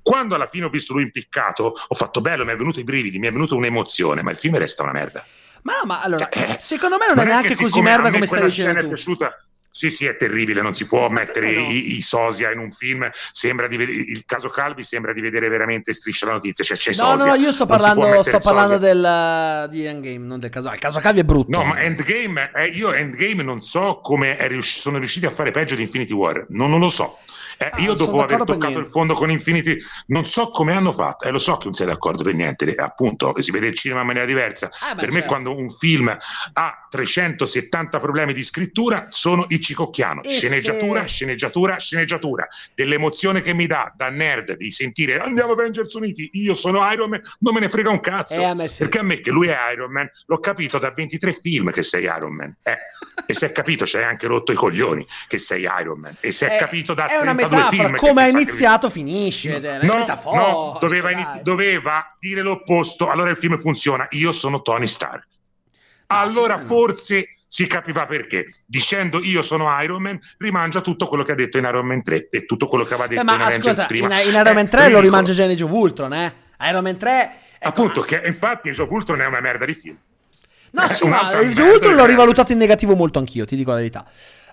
Quando 0.01 0.35
alla 0.35 0.47
fine 0.47 0.65
ho 0.65 0.69
visto 0.69 0.93
lui 0.93 1.03
impiccato, 1.03 1.73
ho 1.87 1.95
fatto 1.95 2.21
bello, 2.21 2.45
mi 2.45 2.51
è 2.51 2.55
venuto 2.55 2.79
i 2.79 2.83
brividi, 2.83 3.19
mi 3.19 3.27
è 3.27 3.31
venuta 3.31 3.55
un'emozione, 3.55 4.21
ma 4.21 4.31
il 4.31 4.37
film 4.37 4.57
resta 4.57 4.83
una 4.83 4.91
merda. 4.91 5.25
Ma 5.63 5.73
no, 5.79 5.85
ma 5.85 6.01
allora, 6.01 6.29
eh, 6.29 6.57
secondo 6.59 6.97
me 6.97 7.07
non, 7.07 7.15
non 7.15 7.25
è 7.25 7.29
neanche 7.29 7.55
così 7.55 7.81
merda 7.81 8.11
come 8.11 8.27
stai 8.27 8.43
dicendo 8.43 8.81
tu. 8.81 8.87
Piaciuta, 8.89 9.45
Sì, 9.71 9.89
sì, 9.89 10.05
è 10.05 10.15
terribile, 10.15 10.61
non 10.61 10.75
si 10.75 10.85
può 10.85 11.09
mettere 11.09 11.55
no. 11.55 11.61
i, 11.71 11.95
i, 11.97 12.01
sosia 12.03 12.51
in 12.51 12.59
un 12.59 12.71
film. 12.71 13.09
Sembra 13.31 13.67
di 13.67 13.77
vedere, 13.77 13.97
il 13.97 14.23
caso 14.27 14.49
Calvi 14.49 14.83
sembra 14.83 15.11
di 15.11 15.21
vedere 15.21 15.49
veramente 15.49 15.91
striscia 15.91 16.27
la 16.27 16.33
notizia. 16.33 16.63
Cioè, 16.63 16.77
c'è 16.77 16.91
no, 16.91 17.17
sosia, 17.17 17.25
no, 17.25 17.33
io 17.33 17.51
sto 17.51 17.65
parlando, 17.65 18.21
sto 18.21 18.37
parlando 18.37 18.77
del, 18.77 19.67
di 19.71 19.85
Endgame, 19.85 20.23
non 20.23 20.39
del 20.39 20.51
caso. 20.51 20.71
Il 20.71 20.79
caso 20.79 20.99
Calvi 20.99 21.21
è 21.21 21.23
brutto. 21.23 21.49
No, 21.49 21.65
ma 21.65 21.81
Endgame, 21.81 22.51
eh, 22.53 22.67
io 22.67 22.93
Endgame 22.93 23.41
non 23.41 23.59
so 23.59 24.01
come 24.03 24.37
riusci- 24.47 24.77
sono 24.77 24.99
riusciti 24.99 25.25
a 25.25 25.31
fare 25.31 25.49
peggio 25.49 25.73
di 25.73 25.81
Infinity 25.81 26.13
War. 26.13 26.45
Non, 26.49 26.69
non 26.69 26.79
lo 26.79 26.89
so. 26.89 27.17
Eh, 27.57 27.69
ah, 27.71 27.81
io 27.81 27.93
dopo 27.93 28.21
aver 28.21 28.43
toccato 28.43 28.79
il 28.79 28.85
fondo 28.85 29.13
con 29.13 29.31
Infinity 29.31 29.77
non 30.07 30.25
so 30.25 30.49
come 30.49 30.73
hanno 30.73 30.91
fatto, 30.91 31.25
e 31.25 31.29
eh, 31.29 31.31
lo 31.31 31.39
so 31.39 31.57
che 31.57 31.65
non 31.65 31.73
sei 31.73 31.87
d'accordo 31.87 32.23
per 32.23 32.33
niente, 32.33 32.73
appunto 32.75 33.33
si 33.41 33.51
vede 33.51 33.67
il 33.67 33.75
cinema 33.75 34.01
in 34.01 34.07
maniera 34.07 34.27
diversa. 34.27 34.69
Ah, 34.81 34.95
per 34.95 35.05
certo. 35.05 35.15
me 35.15 35.25
quando 35.25 35.55
un 35.55 35.69
film 35.69 36.15
ha 36.53 36.87
370 36.89 37.99
problemi 37.99 38.33
di 38.33 38.43
scrittura 38.43 39.07
sono 39.09 39.45
i 39.49 39.59
cicocchiano, 39.59 40.21
sceneggiatura, 40.23 41.01
se... 41.01 41.07
sceneggiatura, 41.07 41.77
sceneggiatura, 41.77 42.47
dell'emozione 42.73 43.41
che 43.41 43.53
mi 43.53 43.67
dà 43.67 43.91
da 43.95 44.09
nerd 44.09 44.55
di 44.57 44.71
sentire 44.71 45.19
andiamo 45.19 45.53
Avengers 45.53 45.93
Uniti, 45.93 46.29
io 46.33 46.53
sono 46.53 46.89
Iron 46.91 47.09
Man, 47.09 47.21
non 47.39 47.53
me 47.53 47.59
ne 47.59 47.69
frega 47.69 47.89
un 47.89 47.99
cazzo, 47.99 48.39
eh, 48.39 48.45
a 48.45 48.67
sì. 48.67 48.79
perché 48.79 48.99
a 48.99 49.03
me 49.03 49.19
che 49.19 49.31
lui 49.31 49.47
è 49.47 49.57
Iron 49.73 49.91
Man, 49.91 50.09
l'ho 50.25 50.39
capito 50.39 50.77
da 50.77 50.91
23 50.91 51.33
film 51.33 51.71
che 51.71 51.83
sei 51.83 52.03
Iron 52.03 52.33
Man, 52.33 52.55
eh. 52.63 52.77
e 53.25 53.33
se 53.33 53.47
è 53.47 53.51
capito 53.51 53.85
ci 53.85 53.97
hai 53.97 54.03
anche 54.03 54.27
rotto 54.27 54.51
i 54.51 54.55
coglioni 54.55 55.05
che 55.27 55.39
sei 55.39 55.67
Iron 55.79 55.99
Man, 55.99 56.15
e 56.19 56.31
se 56.31 56.47
è, 56.47 56.55
è 56.55 56.59
capito 56.59 56.93
da 56.93 57.07
30 57.07 57.44
metafora, 57.47 57.95
come 57.95 58.23
ha 58.23 58.27
iniziato 58.27 58.89
finisce. 58.89 59.61
Cioè, 59.61 59.79
no, 59.83 60.05
no 60.23 60.77
doveva, 60.79 61.11
inizi- 61.11 61.41
doveva, 61.41 62.05
dire 62.19 62.41
l'opposto, 62.41 63.09
allora 63.09 63.29
il 63.29 63.37
film 63.37 63.57
funziona, 63.57 64.07
io 64.11 64.31
sono 64.31 64.61
Tony 64.61 64.87
Stark. 64.87 65.25
Allora 66.07 66.59
forse 66.59 67.35
si 67.47 67.67
capiva 67.67 68.05
perché. 68.05 68.47
Dicendo 68.65 69.23
io 69.23 69.41
sono 69.41 69.81
Iron 69.81 70.01
Man, 70.01 70.19
rimangia 70.39 70.81
tutto 70.81 71.07
quello 71.07 71.23
che 71.23 71.31
ha 71.31 71.35
detto 71.35 71.57
in 71.57 71.63
Iron 71.63 71.85
Man 71.85 72.03
3 72.03 72.27
e 72.29 72.45
tutto 72.45 72.67
quello 72.67 72.83
che 72.83 72.93
aveva 72.93 73.07
detto 73.07 73.21
eh, 73.21 73.23
in 73.23 73.29
Avengers 73.29 73.67
ascolta, 73.67 73.85
prima. 73.85 74.21
In, 74.21 74.27
in 74.27 74.33
Iron 74.33 74.53
Man 74.53 74.67
3 74.67 74.85
eh, 74.85 74.89
lo 74.89 74.99
rimangia 74.99 75.33
già 75.33 75.43
in 75.45 75.51
Age 75.51 75.63
of 75.63 75.71
Ultron, 75.71 76.13
eh? 76.13 76.33
Iron 76.61 76.83
Man 76.83 76.97
3... 76.97 77.31
Ecco, 77.57 77.67
Appunto, 77.69 78.01
che 78.01 78.21
infatti 78.25 78.69
Age 78.69 78.81
of 78.81 78.89
Ultron 78.89 79.21
è 79.21 79.25
una 79.25 79.39
merda 79.39 79.65
di 79.65 79.73
film. 79.73 79.97
No, 80.71 80.89
sì, 80.89 81.07
ma 81.07 81.29
Age 81.29 81.61
of 81.61 81.73
Ultron 81.73 81.95
l'ho 81.95 82.05
rivalutato 82.05 82.51
in 82.51 82.57
negativo 82.57 82.95
molto 82.95 83.19
anch'io, 83.19 83.45
ti 83.45 83.55
dico 83.55 83.71
la 83.71 83.77
verità. 83.77 84.05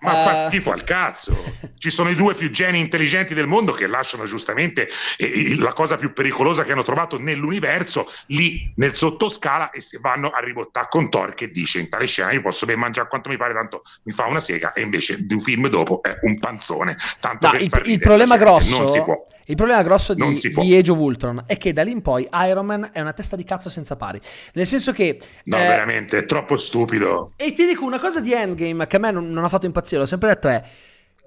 Ma 0.03 0.25
fa 0.25 0.45
eh. 0.45 0.49
schifo 0.49 0.73
al 0.73 0.85
cazzo. 0.85 1.37
Ci 1.79 1.91
sono 1.91 2.11
i 2.11 2.15
due 2.15 2.35
più 2.35 2.51
geni 2.51 2.79
intelligenti 2.79 3.35
del 3.35 3.47
mondo 3.47 3.73
che 3.73 3.87
lasciano 3.87 4.25
giustamente 4.25 4.89
eh, 5.17 5.57
la 5.57 5.73
cosa 5.73 5.97
più 5.97 6.13
pericolosa 6.13 6.65
che 6.65 6.73
hanno 6.73 6.83
trovato 6.83 7.19
nell'universo 7.19 8.11
lì 8.27 8.73
nel 8.77 8.97
sottoscala 8.97 9.71
e 9.71 9.81
si 9.81 9.99
vanno 10.01 10.31
a 10.31 10.41
ribottare 10.41 10.89
con 10.91 11.09
Thor 11.09 11.35
che 11.35 11.51
dice 11.51 11.79
in 11.79 11.89
tale 11.89 12.07
scena 12.07 12.33
io 12.33 12.43
posso 12.43 12.67
ben 12.67 12.79
mangiare 12.79 13.09
quanto 13.09 13.29
mi 13.29 13.37
pare 13.37 13.53
tanto 13.53 13.83
mi 14.05 14.13
fa 14.13 14.27
una 14.27 14.41
sega 14.41 14.73
e 14.73 14.81
invece 14.81 15.25
di 15.25 15.35
un 15.35 15.41
film 15.41 15.69
dopo 15.69 16.03
è 16.03 16.19
un 16.23 16.39
panzone. 16.39 16.97
Tanto 17.21 17.51
no, 17.51 17.59
il, 17.59 17.71
il, 17.85 17.99
problema 17.99 18.37
grosso, 18.37 18.79
non 18.79 18.89
si 18.89 19.03
può. 19.03 19.27
Il 19.47 19.57
problema 19.57 19.83
grosso 19.83 20.15
di, 20.15 20.41
di, 20.55 20.77
Age 20.77 20.91
of 20.91 20.99
Ultron 20.99 21.45
è 21.47 21.57
che 21.57 21.73
da 21.73 21.83
lì 21.83 21.91
in 21.91 22.03
poi 22.03 22.29
Iron 22.47 22.67
Man 22.67 22.91
è 22.93 23.01
una 23.01 23.13
testa 23.13 23.37
di 23.37 23.45
cazzo 23.45 23.69
senza 23.69 23.97
pari. 23.97 24.21
Nel 24.55 24.67
senso 24.67 24.93
che... 24.93 25.19
No, 25.45 25.57
eh, 25.57 25.67
veramente, 25.67 26.19
è 26.19 26.27
troppo 26.27 26.57
stupido. 26.57 27.33
E 27.37 27.53
ti 27.53 27.67
dico 27.67 27.85
una 27.85 27.99
cosa 27.99 28.21
di 28.21 28.33
Endgame 28.33 28.87
che 28.87 28.97
a 28.97 28.99
me 28.99 29.11
non, 29.11 29.31
non 29.31 29.45
ha 29.45 29.49
fatto 29.49 29.67
impazzire, 29.67 30.01
l'ho 30.01 30.07
sempre 30.07 30.29
detto 30.29 30.49
è... 30.49 30.63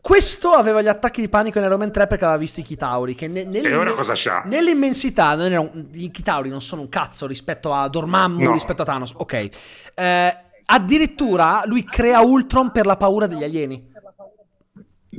Questo 0.06 0.52
aveva 0.52 0.84
gli 0.84 0.88
attacchi 0.88 1.20
di 1.20 1.30
panico 1.30 1.58
in 1.58 1.64
Iron 1.64 1.80
Man 1.80 1.92
3 1.92 2.06
perché 2.06 2.26
aveva 2.26 2.40
visto 2.40 2.60
i 2.60 2.64
Chitauri. 2.64 3.16
Che 3.16 3.28
ne, 3.28 3.50
e 3.50 3.74
ora 3.74 3.92
cosa 3.94 4.14
c'ha? 4.16 4.44
Nell'immensità, 4.46 5.34
non 5.34 5.46
erano, 5.48 5.72
i 5.94 6.12
Chitauri 6.12 6.48
non 6.48 6.62
sono 6.62 6.82
un 6.82 6.90
cazzo 6.90 7.26
rispetto 7.26 7.74
a 7.74 7.90
Dormammu, 7.90 8.44
no. 8.44 8.52
rispetto 8.52 8.84
a 8.84 8.86
Thanos. 8.86 9.14
Ok. 9.16 9.50
Eh, 9.96 10.38
addirittura 10.66 11.64
lui 11.66 11.84
crea 11.84 12.20
Ultron 12.20 12.70
per 12.72 12.86
la 12.86 12.98
paura 12.98 13.26
degli 13.26 13.44
alieni. 13.44 13.94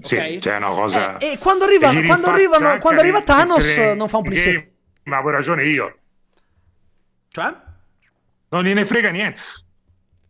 Sì, 0.00 0.14
okay? 0.14 0.38
c'è 0.38 0.56
una 0.56 0.68
cosa. 0.68 1.18
Eh, 1.18 1.32
e 1.32 1.38
quando, 1.38 1.64
arrivano, 1.64 2.00
quando, 2.04 2.28
arrivano, 2.28 2.78
quando 2.78 3.00
arriva 3.00 3.22
Thanos, 3.22 3.76
non 3.96 4.08
fa 4.08 4.18
un 4.18 4.22
plisè. 4.22 4.68
Ma 5.04 5.16
avevo 5.16 5.30
ragione 5.30 5.64
io. 5.64 5.98
Cioè? 7.28 7.54
Non 8.48 8.64
gliene 8.64 8.84
frega 8.84 9.10
niente. 9.10 9.40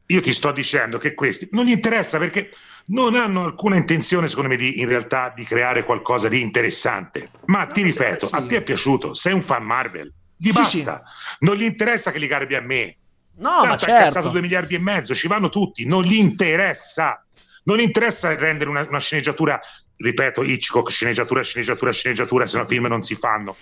Io 0.07 0.21
ti 0.21 0.33
sto 0.33 0.53
dicendo 0.53 0.99
che 0.99 1.15
questi 1.15 1.49
non 1.53 1.65
gli 1.65 1.71
interessa 1.71 2.19
perché 2.19 2.51
non 2.87 3.15
hanno 3.15 3.45
alcuna 3.45 3.77
intenzione, 3.77 4.29
secondo 4.29 4.51
me, 4.51 4.57
di, 4.57 4.81
in 4.81 4.89
realtà 4.89 5.33
di 5.35 5.45
creare 5.45 5.85
qualcosa 5.85 6.29
di 6.29 6.41
interessante. 6.41 7.31
Ma 7.47 7.65
no, 7.65 7.73
ti 7.73 7.83
ripeto, 7.83 8.27
sì. 8.27 8.35
a 8.35 8.47
te 8.47 8.57
è 8.57 8.63
piaciuto, 8.63 9.15
sei 9.15 9.33
un 9.33 9.43
fan 9.43 9.65
Marvel, 9.65 10.13
gli 10.37 10.51
sì, 10.51 10.59
basta. 10.83 11.03
Sì. 11.05 11.37
Non 11.41 11.57
gli 11.57 11.65
interessa 11.65 12.13
che 12.13 12.19
li 12.19 12.27
garbi 12.27 12.55
a 12.55 12.61
me. 12.61 12.97
No, 13.39 13.51
Tanto 13.51 13.67
ma 13.67 13.77
certo. 13.77 13.95
ha 13.95 14.05
cassato 14.05 14.29
2 14.29 14.41
miliardi 14.41 14.75
e 14.75 14.79
mezzo, 14.79 15.15
ci 15.15 15.29
vanno 15.29 15.49
tutti, 15.49 15.87
non 15.87 16.05
gli 16.05 16.15
interessa. 16.15 17.26
Non 17.67 17.81
interessa 17.81 18.35
rendere 18.35 18.71
una, 18.71 18.87
una 18.89 19.01
sceneggiatura 19.01 19.61
ripeto, 19.97 20.43
Hitchcock, 20.43 20.91
sceneggiatura, 20.91 21.43
sceneggiatura, 21.43 21.91
sceneggiatura, 21.91 22.47
se 22.47 22.59
no 22.59 22.67
film 22.67 22.87
non 22.87 23.03
si 23.03 23.15
fanno. 23.15 23.57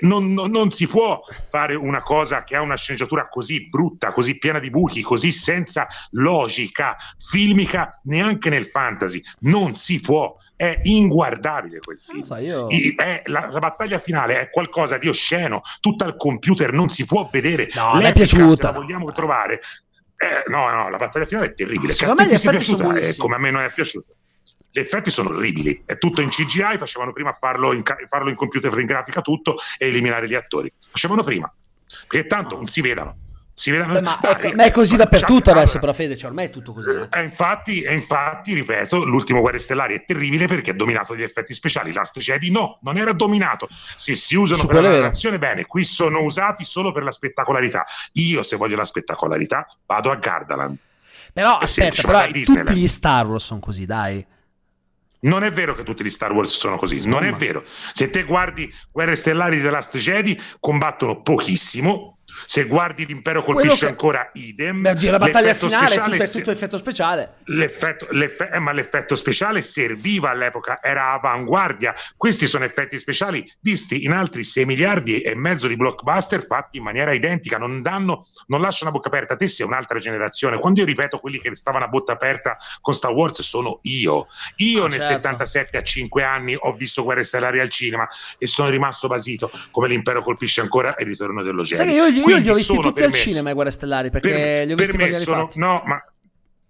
Non, 0.00 0.32
non, 0.32 0.50
non, 0.50 0.70
si 0.70 0.86
può 0.86 1.20
fare 1.48 1.74
una 1.74 2.02
cosa 2.02 2.44
che 2.44 2.56
ha 2.56 2.62
una 2.62 2.76
sceneggiatura 2.76 3.28
così 3.28 3.68
brutta, 3.68 4.12
così 4.12 4.38
piena 4.38 4.58
di 4.58 4.70
buchi, 4.70 5.02
così 5.02 5.32
senza 5.32 5.88
logica 6.10 6.96
filmica 7.18 8.00
neanche 8.04 8.50
nel 8.50 8.66
fantasy. 8.66 9.20
Non 9.40 9.76
si 9.76 10.00
può. 10.00 10.36
È 10.54 10.78
inguardabile 10.82 11.78
quel 11.78 11.98
film. 11.98 12.22
So, 12.22 12.36
io... 12.36 12.68
è, 12.68 13.22
la, 13.26 13.48
la, 13.50 13.58
battaglia 13.60 13.98
finale 13.98 14.38
è 14.38 14.50
qualcosa 14.50 14.98
di 14.98 15.08
osceno, 15.08 15.62
tutta 15.80 16.04
al 16.04 16.16
computer 16.16 16.70
non 16.74 16.90
si 16.90 17.06
può 17.06 17.26
vedere. 17.32 17.70
No, 17.72 17.94
mi 17.94 18.04
è 18.04 18.12
piaciuta. 18.12 18.54
Se 18.54 18.62
la 18.74 18.78
vogliamo 18.78 19.10
trovare, 19.10 19.62
eh, 20.22 20.42
no, 20.50 20.68
no, 20.68 20.90
la 20.90 20.98
battaglia 20.98 21.24
finale 21.24 21.46
è 21.46 21.54
terribile. 21.54 21.94
Secondo 21.94 22.20
me 22.22 22.28
gli 22.28 22.34
effetti 22.34 22.62
sono 22.62 22.90
piaciuta, 22.90 23.08
eh, 23.08 23.16
come 23.16 23.36
a 23.36 23.38
me 23.38 23.50
non 23.50 23.62
è 23.62 23.72
piaciuto. 23.72 24.16
Gli 24.70 24.78
effetti 24.78 25.10
sono 25.10 25.30
orribili, 25.30 25.82
è 25.86 25.96
tutto 25.96 26.20
in 26.20 26.28
CGI, 26.28 26.76
facevano 26.76 27.14
prima 27.14 27.34
farlo 27.40 27.72
in, 27.72 27.82
farlo 28.06 28.28
in 28.28 28.36
computer 28.36 28.78
in 28.78 28.84
grafica 28.84 29.22
tutto 29.22 29.56
e 29.78 29.86
eliminare 29.86 30.28
gli 30.28 30.34
attori. 30.34 30.70
Facevano 30.90 31.24
prima, 31.24 31.50
perché 32.06 32.26
tanto 32.26 32.56
non 32.56 32.66
si 32.66 32.82
vedano. 32.82 33.16
Si 33.52 33.70
vedano 33.70 33.94
Beh, 33.94 34.00
ma, 34.00 34.18
dai, 34.20 34.34
è, 34.50 34.54
ma, 34.54 34.64
è, 34.64 34.70
così 34.70 34.96
dappertutto 34.96 35.50
adesso, 35.50 35.78
però 35.78 35.92
Fede, 35.92 36.16
cioè, 36.16 36.30
ormai 36.30 36.46
è 36.46 36.50
tutto 36.50 36.72
così. 36.72 36.90
Eh. 36.90 37.08
E 37.10 37.22
infatti, 37.22 37.82
e 37.82 37.92
infatti, 37.92 38.54
ripeto, 38.54 39.04
l'ultimo 39.04 39.40
Guerre 39.40 39.58
Stellari 39.58 39.94
è 39.94 40.04
terribile 40.04 40.46
perché 40.46 40.70
è 40.70 40.74
dominato 40.74 41.12
dagli 41.12 41.24
effetti 41.24 41.52
speciali. 41.52 41.92
Last 41.92 42.18
Jedi 42.18 42.50
no, 42.50 42.78
non 42.82 42.96
era 42.96 43.12
dominato. 43.12 43.68
Se 43.96 44.14
si 44.14 44.34
usano 44.34 44.60
Su 44.60 44.66
per 44.66 44.82
la 44.82 44.90
narrazione, 44.90 45.38
bene, 45.38 45.66
qui 45.66 45.84
sono 45.84 46.22
usati 46.22 46.64
solo 46.64 46.92
per 46.92 47.02
la 47.02 47.12
spettacolarità. 47.12 47.84
Io, 48.12 48.42
se 48.42 48.56
voglio 48.56 48.76
la 48.76 48.86
spettacolarità, 48.86 49.66
vado 49.84 50.10
a 50.10 50.16
Gardaland. 50.16 50.78
Però 51.32 51.58
aspetta, 51.58 52.02
però 52.02 52.26
tutti 52.42 52.74
gli 52.74 52.88
Star 52.88 53.26
Wars 53.26 53.44
sono 53.44 53.60
così, 53.60 53.84
dai. 53.86 54.24
Non 55.22 55.42
è 55.42 55.52
vero 55.52 55.74
che 55.74 55.82
tutti 55.82 56.02
gli 56.02 56.10
Star 56.10 56.32
Wars 56.32 56.56
sono 56.56 56.76
così, 56.76 56.94
Insomma. 56.94 57.20
non 57.20 57.24
è 57.24 57.32
vero. 57.34 57.62
Se 57.92 58.08
te 58.08 58.24
guardi 58.24 58.72
Guerre 58.90 59.16
Stellari 59.16 59.56
di 59.56 59.62
The 59.62 59.70
Last 59.70 59.96
Jedi, 59.98 60.40
combattono 60.58 61.20
pochissimo, 61.20 62.19
se 62.46 62.64
guardi 62.64 63.06
l'impero 63.06 63.42
colpisce 63.42 63.78
che... 63.78 63.86
ancora 63.86 64.30
idem. 64.34 64.82
Beh, 64.82 65.10
la 65.10 65.18
battaglia 65.18 65.54
finale 65.54 65.94
è 65.94 66.02
tutto, 66.02 66.22
è 66.22 66.30
tutto 66.30 66.50
effetto 66.50 66.76
speciale. 66.76 67.34
L'effetto, 67.44 68.06
l'effetto, 68.10 68.54
eh, 68.54 68.58
ma 68.58 68.72
l'effetto 68.72 69.14
speciale 69.14 69.62
serviva 69.62 70.30
all'epoca, 70.30 70.82
era 70.82 71.12
avanguardia. 71.12 71.94
Questi 72.16 72.46
sono 72.46 72.64
effetti 72.64 72.98
speciali 72.98 73.50
visti 73.60 74.04
in 74.04 74.12
altri 74.12 74.44
6 74.44 74.64
miliardi 74.64 75.20
e 75.20 75.34
mezzo 75.34 75.68
di 75.68 75.76
blockbuster 75.76 76.44
fatti 76.44 76.78
in 76.78 76.84
maniera 76.84 77.12
identica. 77.12 77.58
Non, 77.58 77.82
danno, 77.82 78.26
non 78.46 78.60
lasciano 78.60 78.90
a 78.90 78.92
bocca 78.92 79.08
aperta. 79.08 79.36
Te 79.36 79.48
sei 79.48 79.66
un'altra 79.66 79.98
generazione. 79.98 80.58
Quando 80.58 80.80
io 80.80 80.86
ripeto 80.86 81.18
quelli 81.18 81.38
che 81.38 81.54
stavano 81.54 81.84
a 81.84 81.88
bocca 81.88 82.12
aperta 82.12 82.56
con 82.80 82.94
Star 82.94 83.12
Wars, 83.12 83.42
sono 83.42 83.80
io. 83.82 84.26
Io 84.56 84.84
ah, 84.84 84.88
nel 84.88 85.00
certo. 85.00 85.14
77 85.14 85.78
a 85.78 85.82
5 85.82 86.22
anni 86.22 86.56
ho 86.58 86.72
visto 86.74 87.02
Guerre 87.02 87.24
Stellari 87.24 87.60
al 87.60 87.68
cinema 87.68 88.08
e 88.38 88.46
sono 88.46 88.68
rimasto 88.68 89.08
basito 89.08 89.50
come 89.70 89.88
l'impero 89.88 90.22
colpisce 90.22 90.60
ancora 90.60 90.94
e 90.94 91.02
il 91.02 91.08
ritorno 91.08 91.42
dello 91.42 91.62
Jedi. 91.62 91.82
Io, 92.26 92.36
li 92.38 92.50
ho 92.50 92.54
visti 92.54 92.76
tutti 92.78 93.02
al 93.02 93.10
me, 93.10 93.16
cinema 93.16 93.50
i 93.50 93.54
Guerre 93.54 93.70
Stellari 93.70 94.10
perché 94.10 94.30
per, 94.30 94.66
li 94.66 94.72
ho 94.72 94.76
visti 94.76 94.96
per 94.96 95.10
me 95.10 95.18
sono, 95.18 95.48
No, 95.54 95.82
ma 95.84 96.02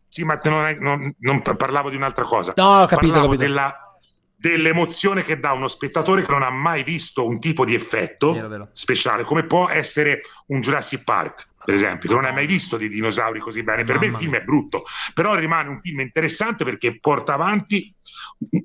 sì, 0.09 0.24
ma 0.24 0.40
non, 0.44 0.66
è, 0.66 0.74
non, 0.74 1.14
non, 1.18 1.42
parlavo 1.42 1.90
di 1.90 1.96
un'altra 1.96 2.24
cosa. 2.24 2.53
No, 2.57 2.82
ho 2.82 2.86
capito, 2.86 3.12
parlavo 3.12 3.32
capito. 3.32 3.42
Della, 3.42 3.96
dell'emozione 4.36 5.22
che 5.22 5.38
dà 5.38 5.53
uno 5.53 5.68
spettatore 5.68 6.24
che 6.24 6.30
non 6.30 6.42
ha 6.42 6.51
mai 6.51 6.82
visto 6.82 7.26
un 7.26 7.38
tipo 7.38 7.64
di 7.64 7.74
effetto 7.74 8.32
vero, 8.32 8.48
vero. 8.48 8.68
speciale, 8.72 9.24
come 9.24 9.44
può 9.44 9.68
essere 9.68 10.22
un 10.46 10.61
Jurassic 10.61 11.05
Park 11.05 11.48
per 11.62 11.74
esempio, 11.74 12.09
che 12.09 12.14
non 12.14 12.24
hai 12.24 12.32
mai 12.32 12.46
visto 12.46 12.78
dei 12.78 12.88
dinosauri 12.88 13.38
così 13.38 13.62
bene. 13.62 13.84
Per 13.84 13.96
Mamma 13.96 14.07
me 14.07 14.12
il 14.12 14.18
film 14.18 14.34
è 14.34 14.42
brutto, 14.42 14.82
però 15.12 15.34
rimane 15.34 15.68
un 15.68 15.80
film 15.80 16.01
interessante 16.01 16.64
perché 16.64 16.98
porta 16.98 17.34
avanti 17.34 17.94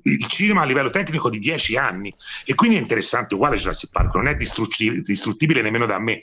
il 0.02 0.26
cinema 0.26 0.62
a 0.62 0.64
livello 0.64 0.88
tecnico 0.88 1.28
di 1.28 1.38
dieci 1.38 1.76
anni 1.76 2.12
e 2.44 2.54
quindi 2.54 2.76
è 2.76 2.80
interessante, 2.80 3.34
uguale 3.34 3.58
Jurassic 3.58 3.90
Park, 3.90 4.14
non 4.14 4.28
è 4.28 4.34
distruttibile 4.34 5.60
nemmeno 5.60 5.84
da 5.84 5.98
me 5.98 6.22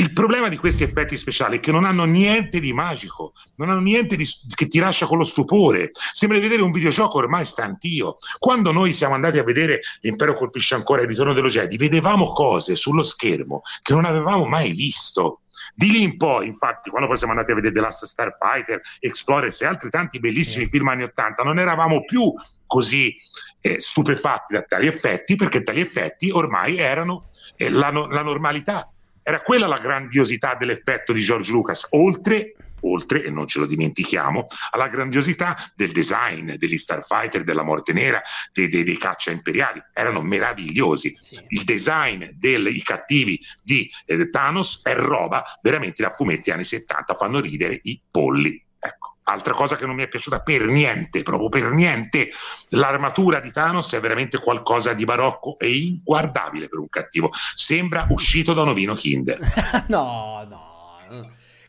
il 0.00 0.14
problema 0.14 0.48
di 0.48 0.56
questi 0.56 0.82
effetti 0.82 1.18
speciali 1.18 1.58
è 1.58 1.60
che 1.60 1.72
non 1.72 1.84
hanno 1.84 2.04
niente 2.04 2.58
di 2.58 2.72
magico, 2.72 3.34
non 3.56 3.68
hanno 3.68 3.80
niente 3.80 4.16
di, 4.16 4.26
che 4.54 4.66
ti 4.66 4.78
lascia 4.78 5.06
con 5.06 5.18
lo 5.18 5.24
stupore. 5.24 5.90
Sembra 6.12 6.38
di 6.38 6.42
vedere 6.42 6.62
un 6.62 6.72
videogioco 6.72 7.18
ormai 7.18 7.44
stantio. 7.44 8.16
Quando 8.38 8.72
noi 8.72 8.94
siamo 8.94 9.14
andati 9.14 9.38
a 9.38 9.44
vedere 9.44 9.80
L'impero 10.00 10.34
colpisce 10.34 10.74
ancora 10.74 11.02
il 11.02 11.08
ritorno 11.08 11.34
dello 11.34 11.48
Jedi, 11.48 11.76
vedevamo 11.76 12.32
cose 12.32 12.76
sullo 12.76 13.02
schermo 13.02 13.60
che 13.82 13.92
non 13.92 14.06
avevamo 14.06 14.46
mai 14.46 14.72
visto. 14.72 15.42
Di 15.74 15.90
lì 15.90 16.02
in 16.02 16.16
poi, 16.16 16.46
infatti, 16.46 16.88
quando 16.88 17.06
poi 17.06 17.18
siamo 17.18 17.32
andati 17.32 17.52
a 17.52 17.54
vedere 17.54 17.74
The 17.74 17.80
Last 17.80 18.04
Starfighter, 18.06 18.80
Explorers 19.00 19.60
e 19.60 19.66
altri 19.66 19.90
tanti 19.90 20.18
bellissimi 20.18 20.64
sì. 20.64 20.70
film 20.70 20.88
anni 20.88 21.02
80, 21.02 21.42
non 21.42 21.58
eravamo 21.58 22.04
più 22.04 22.32
così 22.66 23.14
eh, 23.60 23.80
stupefatti 23.80 24.54
da 24.54 24.62
tali 24.62 24.86
effetti, 24.86 25.36
perché 25.36 25.62
tali 25.62 25.80
effetti 25.80 26.30
ormai 26.30 26.78
erano 26.78 27.28
eh, 27.56 27.68
la, 27.68 27.90
no- 27.90 28.06
la 28.06 28.22
normalità 28.22 28.90
era 29.22 29.40
quella 29.40 29.66
la 29.66 29.78
grandiosità 29.78 30.54
dell'effetto 30.54 31.12
di 31.12 31.20
George 31.20 31.50
Lucas, 31.50 31.88
oltre 31.90 32.54
oltre, 32.82 33.22
e 33.24 33.30
non 33.30 33.46
ce 33.46 33.58
lo 33.58 33.66
dimentichiamo, 33.66 34.46
alla 34.70 34.88
grandiosità 34.88 35.56
del 35.74 35.92
design 35.92 36.52
degli 36.54 36.78
Starfighter, 36.78 37.44
della 37.44 37.62
Morte 37.62 37.92
Nera, 37.92 38.22
dei, 38.52 38.68
dei, 38.68 38.84
dei 38.84 38.98
caccia 38.98 39.30
imperiali, 39.30 39.82
erano 39.92 40.22
meravigliosi. 40.22 41.14
Sì. 41.18 41.44
Il 41.48 41.64
design 41.64 42.24
dei 42.34 42.82
cattivi 42.82 43.40
di 43.62 43.90
eh, 44.06 44.28
Thanos 44.28 44.80
è 44.82 44.94
roba 44.94 45.44
veramente 45.62 46.02
da 46.02 46.10
fumetti 46.10 46.50
anni 46.50 46.64
70, 46.64 47.14
fanno 47.14 47.40
ridere 47.40 47.80
i 47.82 48.00
polli. 48.10 48.64
Ecco. 48.78 49.16
Altra 49.30 49.54
cosa 49.54 49.76
che 49.76 49.86
non 49.86 49.94
mi 49.94 50.02
è 50.02 50.08
piaciuta 50.08 50.40
per 50.40 50.66
niente, 50.66 51.22
proprio 51.22 51.48
per 51.48 51.70
niente, 51.70 52.30
l'armatura 52.70 53.38
di 53.38 53.52
Thanos 53.52 53.92
è 53.92 54.00
veramente 54.00 54.38
qualcosa 54.38 54.92
di 54.92 55.04
barocco 55.04 55.56
e 55.58 55.70
inguardabile 55.72 56.68
per 56.68 56.80
un 56.80 56.88
cattivo. 56.88 57.30
Sembra 57.54 58.06
uscito 58.10 58.54
da 58.54 58.62
un 58.62 58.68
ovino 58.68 58.94
Kinder. 58.94 59.38
no, 59.86 60.46
no. 60.48 60.68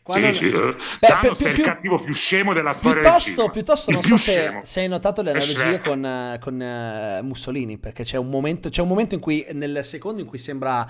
Quando... 0.02 0.32
Sì, 0.32 0.46
sì. 0.46 0.50
Beh, 0.50 1.06
Thanos 1.06 1.38
più, 1.38 1.46
è 1.46 1.50
il 1.50 1.54
più, 1.54 1.64
cattivo 1.64 1.98
più 2.00 2.12
scemo 2.12 2.52
della 2.52 2.72
storia 2.72 3.02
piuttosto, 3.02 3.48
piuttosto 3.50 3.90
non 3.92 4.02
so 4.02 4.16
se, 4.16 4.60
se, 4.64 4.80
hai 4.80 4.88
notato 4.88 5.22
le 5.22 5.30
analogie 5.30 5.80
con, 5.80 6.38
con 6.40 6.60
uh, 6.60 7.24
Mussolini, 7.24 7.78
perché 7.78 8.02
c'è 8.02 8.16
un, 8.18 8.28
momento, 8.28 8.68
c'è 8.68 8.82
un 8.82 8.88
momento 8.88 9.14
in 9.14 9.20
cui, 9.20 9.46
nel 9.52 9.84
secondo, 9.84 10.20
in 10.20 10.26
cui 10.26 10.38
sembra 10.38 10.84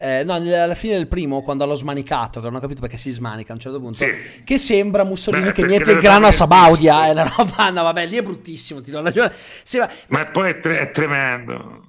eh, 0.00 0.22
no, 0.22 0.34
alla 0.34 0.76
fine 0.76 0.94
del 0.94 1.08
primo, 1.08 1.42
quando 1.42 1.66
l'ho 1.66 1.74
smanicato, 1.74 2.40
che 2.40 2.46
non 2.46 2.54
ho 2.54 2.60
capito 2.60 2.80
perché 2.80 2.96
si 2.96 3.10
smanica 3.10 3.50
a 3.50 3.54
un 3.56 3.60
certo 3.60 3.80
punto, 3.80 3.94
sì. 3.94 4.06
che 4.44 4.56
sembra 4.56 5.02
Mussolini 5.02 5.46
Beh, 5.46 5.52
che 5.52 5.66
mette 5.66 5.90
il 5.90 5.98
grano 5.98 6.28
a 6.28 6.30
Sabaudia. 6.30 7.06
È 7.06 7.10
una 7.10 7.32
roba, 7.36 7.70
no, 7.70 7.82
vabbè, 7.82 8.06
lì 8.06 8.16
è 8.16 8.22
bruttissimo, 8.22 8.80
ti 8.80 8.92
do 8.92 9.02
ragione. 9.02 9.32
Sembra... 9.64 9.92
Ma 10.08 10.24
poi 10.26 10.50
è, 10.50 10.60
tre- 10.60 10.78
è, 10.78 10.90
tremendo. 10.92 11.86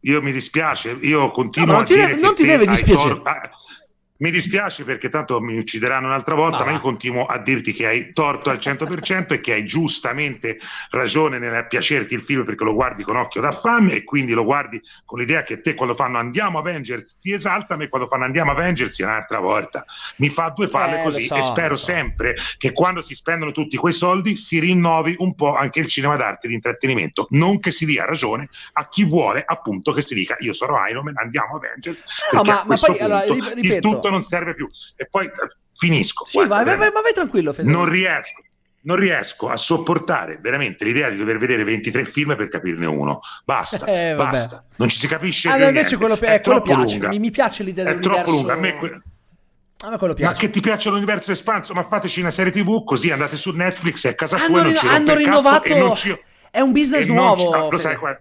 Io 0.00 0.20
mi 0.20 0.30
dispiace, 0.30 0.98
io 1.00 1.30
continuo 1.30 1.70
no, 1.70 1.76
non 1.76 1.84
ti, 1.86 1.94
deve, 1.94 2.16
non 2.16 2.34
ti 2.34 2.44
deve 2.44 2.66
dispiacere. 2.66 3.14
Tor- 3.14 3.50
mi 4.18 4.30
dispiace 4.30 4.84
perché 4.84 5.08
tanto 5.08 5.40
mi 5.40 5.56
uccideranno 5.58 6.06
un'altra 6.06 6.34
volta, 6.34 6.58
no. 6.58 6.64
ma 6.66 6.72
io 6.72 6.80
continuo 6.80 7.24
a 7.24 7.38
dirti 7.38 7.72
che 7.72 7.86
hai 7.86 8.12
torto 8.12 8.50
al 8.50 8.56
100% 8.56 9.34
e 9.34 9.40
che 9.40 9.52
hai 9.52 9.64
giustamente 9.64 10.58
ragione 10.90 11.38
nel 11.38 11.66
piacerti 11.68 12.14
il 12.14 12.22
film 12.22 12.44
perché 12.44 12.64
lo 12.64 12.74
guardi 12.74 13.02
con 13.04 13.16
occhio 13.16 13.40
da 13.40 13.52
fan 13.52 13.90
e 13.90 14.04
quindi 14.04 14.32
lo 14.32 14.44
guardi 14.44 14.80
con 15.04 15.18
l'idea 15.20 15.42
che 15.42 15.60
te 15.60 15.74
quando 15.74 15.94
fanno 15.94 16.18
andiamo 16.18 16.58
Avengers 16.58 17.18
ti 17.20 17.32
esalta, 17.32 17.76
me 17.76 17.88
quando 17.88 18.08
fanno 18.08 18.24
andiamo 18.24 18.50
Avengers 18.50 18.98
è 18.98 19.04
un'altra 19.04 19.38
volta. 19.38 19.84
Mi 20.16 20.30
fa 20.30 20.52
due 20.54 20.68
palle 20.68 21.00
eh, 21.00 21.04
così 21.04 21.22
so, 21.22 21.36
e 21.36 21.42
spero 21.42 21.76
so. 21.76 21.84
sempre 21.84 22.34
che 22.56 22.72
quando 22.72 23.02
si 23.02 23.14
spendono 23.14 23.52
tutti 23.52 23.76
quei 23.76 23.92
soldi 23.92 24.34
si 24.34 24.58
rinnovi 24.58 25.14
un 25.18 25.34
po' 25.34 25.54
anche 25.54 25.78
il 25.80 25.86
cinema 25.86 26.16
d'arte 26.16 26.48
di 26.48 26.54
intrattenimento, 26.54 27.26
non 27.30 27.60
che 27.60 27.70
si 27.70 27.86
dia 27.86 28.04
ragione 28.04 28.48
a 28.72 28.88
chi 28.88 29.04
vuole 29.04 29.44
appunto 29.46 29.92
che 29.92 30.02
si 30.02 30.14
dica 30.14 30.36
io 30.40 30.52
sono 30.52 30.76
Iron 30.88 31.04
Man, 31.04 31.14
andiamo 31.18 31.56
Avengers. 31.56 32.02
No, 32.32 32.42
ma, 32.42 32.64
ma 32.66 32.76
poi 32.76 32.98
allora, 32.98 33.22
ripeto, 33.54 34.07
non 34.10 34.22
serve 34.22 34.54
più. 34.54 34.68
E 34.96 35.06
poi 35.06 35.26
eh, 35.26 35.32
finisco. 35.76 36.26
Sì, 36.26 36.38
vai, 36.38 36.64
vai, 36.64 36.76
vai, 36.76 36.90
ma 36.92 37.00
vai 37.00 37.12
tranquillo. 37.12 37.52
Federico. 37.52 37.78
Non 37.78 37.88
riesco. 37.88 38.42
Non 38.80 38.96
riesco 38.96 39.48
a 39.48 39.56
sopportare 39.56 40.38
veramente 40.40 40.84
l'idea 40.84 41.10
di 41.10 41.16
dover 41.16 41.38
vedere 41.38 41.64
23 41.64 42.04
film 42.04 42.36
per 42.36 42.48
capirne 42.48 42.86
uno. 42.86 43.20
Basta, 43.44 43.84
eh, 43.86 44.14
basta. 44.14 44.64
Non 44.76 44.88
ci 44.88 44.98
si 44.98 45.08
capisce. 45.08 45.48
Ah, 45.48 45.62
invece 45.62 45.96
quello, 45.96 46.18
è, 46.18 46.34
è 46.34 46.40
quello 46.40 46.62
piace. 46.62 46.98
Mi, 47.08 47.18
mi, 47.18 47.30
piace 47.30 47.62
l'idea 47.62 47.84
è 47.84 47.96
dell'universo. 47.96 48.20
È 48.20 48.24
troppo 48.24 48.38
lunga. 48.38 48.52
A 48.52 48.56
me 48.56 48.76
que- 48.76 49.02
a 49.80 49.90
me 49.90 49.98
quello 49.98 50.14
piace. 50.14 50.32
Ma 50.32 50.38
che 50.38 50.50
ti 50.50 50.60
piace 50.60 50.90
l'universo 50.90 51.32
espanso? 51.32 51.74
Ma 51.74 51.84
fateci 51.84 52.20
una 52.20 52.30
serie 52.30 52.52
TV 52.52 52.84
così 52.84 53.10
andate 53.10 53.36
su 53.36 53.50
Netflix 53.52 54.04
e 54.04 54.08
a 54.08 54.14
casa 54.14 54.36
hanno 54.36 54.44
sua 54.44 54.62
non 54.62 54.76
ci 54.76 54.86
hanno 54.86 55.14
rinnovato. 55.14 55.94
Ci... 55.94 56.18
È 56.50 56.60
un 56.60 56.72
business 56.72 57.06
nuovo. 57.06 57.36
Ci... 57.36 57.54
Ah, 57.54 57.68
lo 57.68 57.78
sai 57.78 57.96
qual 57.96 58.18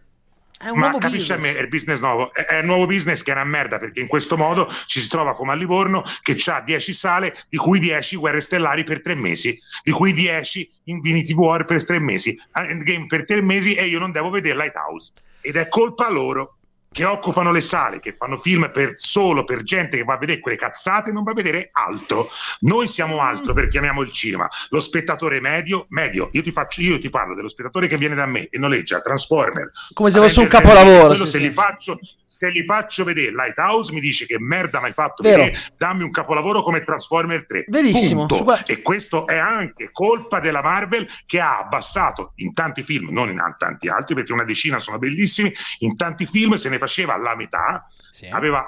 è 0.59 0.69
un 0.69 0.79
Ma 0.79 0.97
capisci 0.97 1.31
a 1.31 1.37
me, 1.37 1.55
è 1.55 1.61
il 1.61 1.67
business 1.67 1.99
nuovo, 1.99 2.33
è, 2.33 2.45
è 2.45 2.59
un 2.59 2.65
nuovo 2.65 2.87
business 2.87 3.21
che 3.21 3.31
è 3.31 3.33
una 3.35 3.43
merda 3.43 3.77
perché 3.77 3.99
in 3.99 4.07
questo 4.07 4.37
modo 4.37 4.71
ci 4.87 4.99
si 4.99 5.07
trova 5.07 5.35
come 5.35 5.51
a 5.51 5.55
Livorno 5.55 6.03
che 6.23 6.35
ha 6.47 6.61
10 6.61 6.93
sale, 6.93 7.45
di 7.47 7.57
cui 7.57 7.79
10 7.79 8.15
guerre 8.15 8.41
stellari 8.41 8.83
per 8.83 9.01
tre 9.01 9.13
mesi, 9.13 9.59
di 9.83 9.91
cui 9.91 10.13
10 10.13 10.71
Infinity 10.85 11.33
War 11.33 11.65
per 11.65 11.85
tre 11.85 11.99
mesi, 11.99 12.35
Endgame 12.53 13.05
per 13.05 13.25
tre 13.25 13.41
mesi 13.41 13.75
e 13.75 13.85
io 13.85 13.99
non 13.99 14.11
devo 14.11 14.29
vedere 14.29 14.55
Lighthouse. 14.55 15.13
Ed 15.41 15.55
è 15.55 15.67
colpa 15.67 16.09
loro 16.09 16.56
che 16.97 17.05
occupano 17.05 17.51
le 17.51 17.61
sale, 17.61 17.99
che 17.99 18.15
fanno 18.17 18.37
film 18.37 18.71
per, 18.73 18.93
solo 18.95 19.43
per 19.43 19.61
gente 19.61 19.97
che 19.97 20.03
va 20.03 20.15
a 20.15 20.17
vedere 20.17 20.39
quelle 20.39 20.57
cazzate 20.57 21.11
non 21.11 21.21
va 21.21 21.29
a 21.29 21.35
vedere 21.35 21.69
altro. 21.71 22.27
Noi 22.61 22.87
siamo 22.87 23.21
altro 23.21 23.53
perché 23.53 23.77
amiamo 23.77 24.01
il 24.01 24.11
cinema. 24.11 24.49
Lo 24.69 24.79
spettatore 24.79 25.39
medio, 25.39 25.85
medio, 25.89 26.29
io 26.31 26.41
ti, 26.41 26.51
faccio, 26.51 26.81
io 26.81 26.97
ti 26.97 27.11
parlo 27.11 27.35
dello 27.35 27.49
spettatore 27.49 27.85
che 27.85 27.99
viene 27.99 28.15
da 28.15 28.25
me 28.25 28.47
e 28.49 28.57
noleggia 28.57 28.99
Transformer. 28.99 29.71
Come 29.93 30.09
se 30.09 30.19
fosse 30.19 30.39
un 30.39 30.47
capolavoro. 30.47 31.05
Quello 31.09 31.25
sì, 31.25 31.31
se, 31.33 31.37
sì. 31.37 31.43
Li 31.43 31.51
faccio, 31.51 31.99
se 32.27 32.49
li 32.49 32.65
faccio 32.65 33.05
vedere 33.05 33.31
Lighthouse 33.31 33.93
mi 33.93 34.01
dice 34.01 34.25
che 34.25 34.37
merda 34.37 34.79
mi 34.79 34.87
hai 34.87 34.93
fatto 34.93 35.23
Vero. 35.23 35.43
vedere, 35.43 35.59
dammi 35.77 36.03
un 36.03 36.11
capolavoro 36.11 36.61
come 36.61 36.83
Transformer 36.83 37.45
3. 37.47 37.65
Verissimo. 37.67 38.25
Punto. 38.25 38.57
E 38.65 38.81
questo 38.81 39.25
è 39.25 39.37
anche 39.37 39.89
colpa 39.91 40.39
della 40.39 40.61
Marvel 40.61 41.07
che 41.25 41.39
ha 41.39 41.57
abbassato 41.59 42.33
in 42.35 42.53
tanti 42.53 42.83
film, 42.83 43.09
non 43.11 43.29
in 43.29 43.41
tanti 43.57 43.87
altri 43.87 44.13
perché 44.13 44.33
una 44.33 44.43
decina 44.43 44.77
sono 44.77 44.99
bellissimi, 44.99 45.53
in 45.79 45.95
tanti 45.95 46.25
film 46.25 46.55
se 46.55 46.69
ne 46.69 46.77
faceva 46.77 47.15
la 47.17 47.35
metà, 47.35 47.87
sì. 48.11 48.27
aveva, 48.27 48.67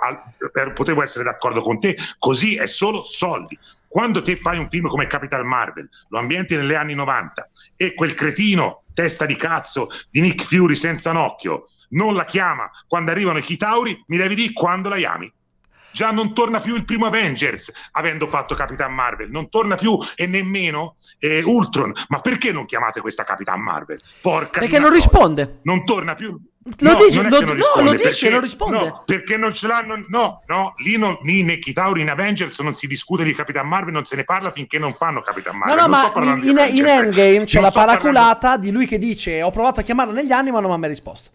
potevo 0.73 1.03
essere 1.03 1.25
d'accordo 1.25 1.61
con 1.61 1.79
te, 1.79 1.97
così 2.17 2.55
è 2.55 2.65
solo 2.65 3.03
soldi. 3.03 3.59
Quando 3.87 4.21
te 4.21 4.35
fai 4.35 4.59
un 4.59 4.69
film 4.69 4.87
come 4.87 5.07
Capital 5.07 5.43
Marvel, 5.43 5.89
lo 6.09 6.19
ambienti 6.19 6.55
negli 6.55 6.75
anni 6.75 6.93
90 6.93 7.49
e 7.75 7.93
quel 7.95 8.13
cretino 8.13 8.83
testa 8.99 9.25
di 9.25 9.37
cazzo 9.37 9.87
di 10.11 10.19
Nick 10.19 10.43
Fury 10.43 10.75
senza 10.75 11.11
un 11.11 11.15
occhio 11.15 11.63
non 11.91 12.15
la 12.15 12.25
chiama 12.25 12.69
quando 12.85 13.11
arrivano 13.11 13.37
i 13.37 13.41
Chitauri, 13.41 14.03
mi 14.07 14.17
devi 14.17 14.35
dire 14.35 14.51
quando 14.51 14.89
la 14.89 14.97
chiami 14.97 15.31
già 15.91 16.11
non 16.11 16.33
torna 16.33 16.59
più 16.59 16.75
il 16.75 16.83
primo 16.83 17.05
Avengers 17.05 17.71
avendo 17.91 18.27
fatto 18.27 18.55
Capitan 18.55 18.93
Marvel, 18.93 19.29
non 19.31 19.49
torna 19.49 19.75
più 19.75 19.97
e 20.15 20.27
nemmeno 20.27 20.97
eh, 21.17 21.41
Ultron. 21.43 21.93
Ma 22.09 22.19
perché 22.19 22.51
non 22.51 22.65
chiamate 22.65 22.99
questa 22.99 23.23
Capitan 23.23 23.61
Marvel? 23.61 23.99
Porca 24.21 24.59
Perché 24.59 24.79
non 24.79 24.91
risponde. 24.91 25.59
Non 25.63 25.85
torna 25.85 26.13
più. 26.13 26.37
Lo 26.79 26.91
no, 26.91 27.03
dice, 27.03 27.21
lo, 27.21 27.29
no, 27.41 27.53
lo 27.81 27.91
dice, 27.91 28.03
perché, 28.03 28.29
non 28.29 28.41
risponde. 28.41 28.77
No, 28.77 29.03
perché 29.05 29.37
non 29.37 29.53
ce 29.53 29.67
l'hanno. 29.67 30.05
No, 30.07 30.43
no, 30.47 30.73
lì 30.77 30.97
non, 30.97 31.17
lì 31.23 31.43
nei 31.43 31.59
Chitauri 31.59 32.01
in 32.01 32.09
Avengers 32.09 32.59
non 32.59 32.75
si 32.75 32.87
discute 32.87 33.23
di 33.23 33.33
Capitan 33.33 33.67
Marvel, 33.67 33.93
non 33.93 34.05
se 34.05 34.15
ne 34.15 34.23
parla 34.23 34.51
finché 34.51 34.79
non 34.79 34.93
fanno 34.93 35.21
Capitan 35.21 35.57
Marvel. 35.57 35.75
No, 35.75 35.81
no, 35.81 35.87
ma 35.87 36.11
in, 36.35 36.77
in, 36.77 36.85
Endgame 36.85 37.45
c'è 37.45 37.59
la 37.59 37.71
paraculata 37.71 38.37
parlando... 38.37 38.65
di 38.65 38.71
lui 38.71 38.85
che 38.85 38.97
dice: 38.97 39.41
Ho 39.41 39.51
provato 39.51 39.79
a 39.79 39.83
chiamarlo 39.83 40.13
negli 40.13 40.31
anni, 40.31 40.51
ma 40.51 40.59
non 40.59 40.69
mi 40.69 40.75
ha 40.75 40.79
mai 40.79 40.89
risposto. 40.89 41.29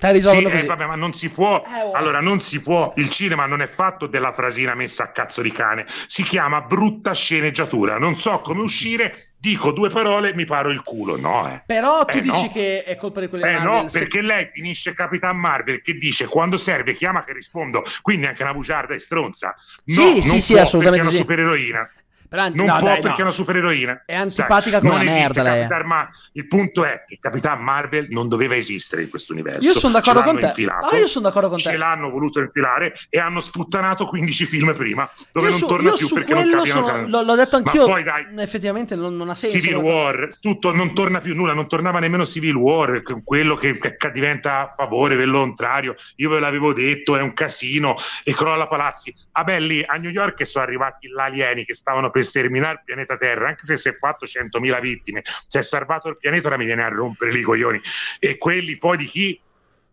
Sì, 0.00 0.44
eh, 0.44 0.64
vabbè, 0.64 0.86
ma 0.86 0.94
non 0.94 1.12
si 1.12 1.28
può. 1.28 1.62
Eh, 1.62 1.82
oh. 1.82 1.92
Allora, 1.92 2.20
non 2.20 2.40
si 2.40 2.62
può. 2.62 2.92
Il 2.96 3.10
cinema 3.10 3.44
non 3.44 3.60
è 3.60 3.66
fatto 3.66 4.06
della 4.06 4.32
frasina 4.32 4.74
messa 4.74 5.04
a 5.04 5.08
cazzo 5.08 5.42
di 5.42 5.52
cane. 5.52 5.84
Si 6.06 6.22
chiama 6.22 6.62
brutta 6.62 7.12
sceneggiatura. 7.12 7.98
Non 7.98 8.16
so 8.16 8.40
come 8.40 8.62
uscire. 8.62 9.26
Dico 9.36 9.72
due 9.72 9.88
parole, 9.88 10.34
mi 10.34 10.44
paro 10.44 10.68
il 10.68 10.82
culo. 10.82 11.16
No, 11.16 11.50
eh. 11.50 11.62
Però 11.64 12.04
tu 12.04 12.18
eh, 12.18 12.20
dici 12.20 12.42
no. 12.42 12.52
che 12.52 12.84
è 12.84 12.96
colpa 12.96 13.20
di 13.20 13.28
quelle 13.28 13.56
Eh 13.56 13.58
no, 13.58 13.88
se... 13.88 13.98
perché 13.98 14.20
lei 14.20 14.50
finisce 14.52 14.92
Capitan 14.92 15.38
Marvel 15.38 15.80
che 15.80 15.94
dice 15.94 16.26
quando 16.26 16.58
serve 16.58 16.92
chiama 16.92 17.24
che 17.24 17.32
rispondo. 17.32 17.82
Quindi 18.02 18.26
anche 18.26 18.42
una 18.42 18.52
bugiarda 18.52 18.94
è 18.94 18.98
stronza. 18.98 19.54
No, 19.84 19.94
sì, 19.94 20.22
sì, 20.22 20.40
sì, 20.40 20.58
assolutamente. 20.58 21.04
Perché 21.04 21.16
è 21.16 21.20
una 21.20 21.46
supereroina. 21.46 21.90
Però, 22.30 22.48
non 22.48 22.66
no, 22.66 22.76
può 22.78 22.86
dai, 22.86 23.00
perché 23.00 23.08
no. 23.08 23.16
è 23.16 23.22
una 23.22 23.30
supereroina. 23.32 24.02
È 24.06 24.14
antipatica 24.14 24.78
Sai, 24.78 24.88
come 24.88 25.04
la 25.04 25.10
merda 25.10 25.42
lei. 25.42 25.66
Mar- 25.84 26.10
il 26.32 26.46
punto 26.46 26.84
è 26.84 27.04
che 27.04 27.18
Capitan 27.20 27.60
Marvel 27.60 28.06
non 28.10 28.28
doveva 28.28 28.54
esistere 28.54 29.02
in 29.02 29.10
questo 29.10 29.32
universo. 29.32 29.62
Io 29.62 29.74
sono 29.74 29.94
d'accordo 29.94 30.22
con 30.22 30.38
te. 30.38 30.46
Ah, 30.46 30.96
io 30.96 31.08
sono 31.08 31.26
d'accordo 31.26 31.48
con 31.48 31.58
te. 31.58 31.64
Ce 31.64 31.76
l'hanno 31.76 32.08
voluto 32.08 32.40
infilare 32.40 32.94
e 33.08 33.18
hanno 33.18 33.40
sputtanato 33.40 34.06
15 34.06 34.46
film 34.46 34.74
prima, 34.74 35.10
dove 35.32 35.46
io 35.46 35.50
non 35.50 35.58
su, 35.58 35.66
torna 35.66 35.92
più 35.92 36.08
perché 36.08 36.34
non 36.34 36.42
capiano 36.44 36.64
sono, 36.64 37.22
l'ho 37.22 37.34
detto 37.34 37.56
anch'io. 37.56 37.86
Ma 37.86 37.92
poi 37.94 38.02
dai, 38.04 38.26
effettivamente 38.38 38.94
non, 38.94 39.16
non 39.16 39.28
ha 39.28 39.34
senso. 39.34 39.58
Civil 39.58 39.76
War, 39.76 40.28
tutto 40.40 40.72
non 40.72 40.94
torna 40.94 41.18
più 41.18 41.34
nulla, 41.34 41.52
non 41.52 41.66
tornava 41.66 41.98
nemmeno 41.98 42.24
Civil 42.24 42.54
War, 42.54 43.02
quello 43.24 43.56
che, 43.56 43.76
che 43.76 44.10
diventa 44.12 44.60
a 44.60 44.74
favore 44.76 45.16
del 45.16 45.30
contrario. 45.50 45.96
Io 46.16 46.30
ve 46.30 46.38
l'avevo 46.38 46.72
detto, 46.72 47.16
è 47.16 47.22
un 47.22 47.34
casino 47.34 47.96
e 48.22 48.32
crolla 48.34 48.68
palazzi. 48.68 49.12
Ah 49.32 49.42
beh, 49.44 49.60
lì 49.60 49.84
a 49.84 49.96
New 49.96 50.10
York 50.10 50.46
sono 50.46 50.64
arrivati 50.64 51.08
gli 51.08 51.18
alieni 51.18 51.64
che 51.64 51.74
stavano 51.74 52.10
per 52.10 52.19
sterminare 52.22 52.74
il 52.74 52.82
pianeta 52.84 53.16
Terra, 53.16 53.48
anche 53.48 53.64
se 53.64 53.76
si 53.76 53.88
è 53.88 53.92
fatto 53.92 54.26
100.000 54.26 54.80
vittime, 54.80 55.22
si 55.46 55.58
è 55.58 55.62
salvato 55.62 56.08
il 56.08 56.16
pianeta, 56.16 56.48
ora 56.48 56.56
mi 56.56 56.64
viene 56.64 56.84
a 56.84 56.88
rompere 56.88 57.36
i 57.36 57.42
coglioni. 57.42 57.80
E 58.18 58.38
quelli 58.38 58.76
poi 58.78 58.96
di 58.96 59.06
chi? 59.06 59.40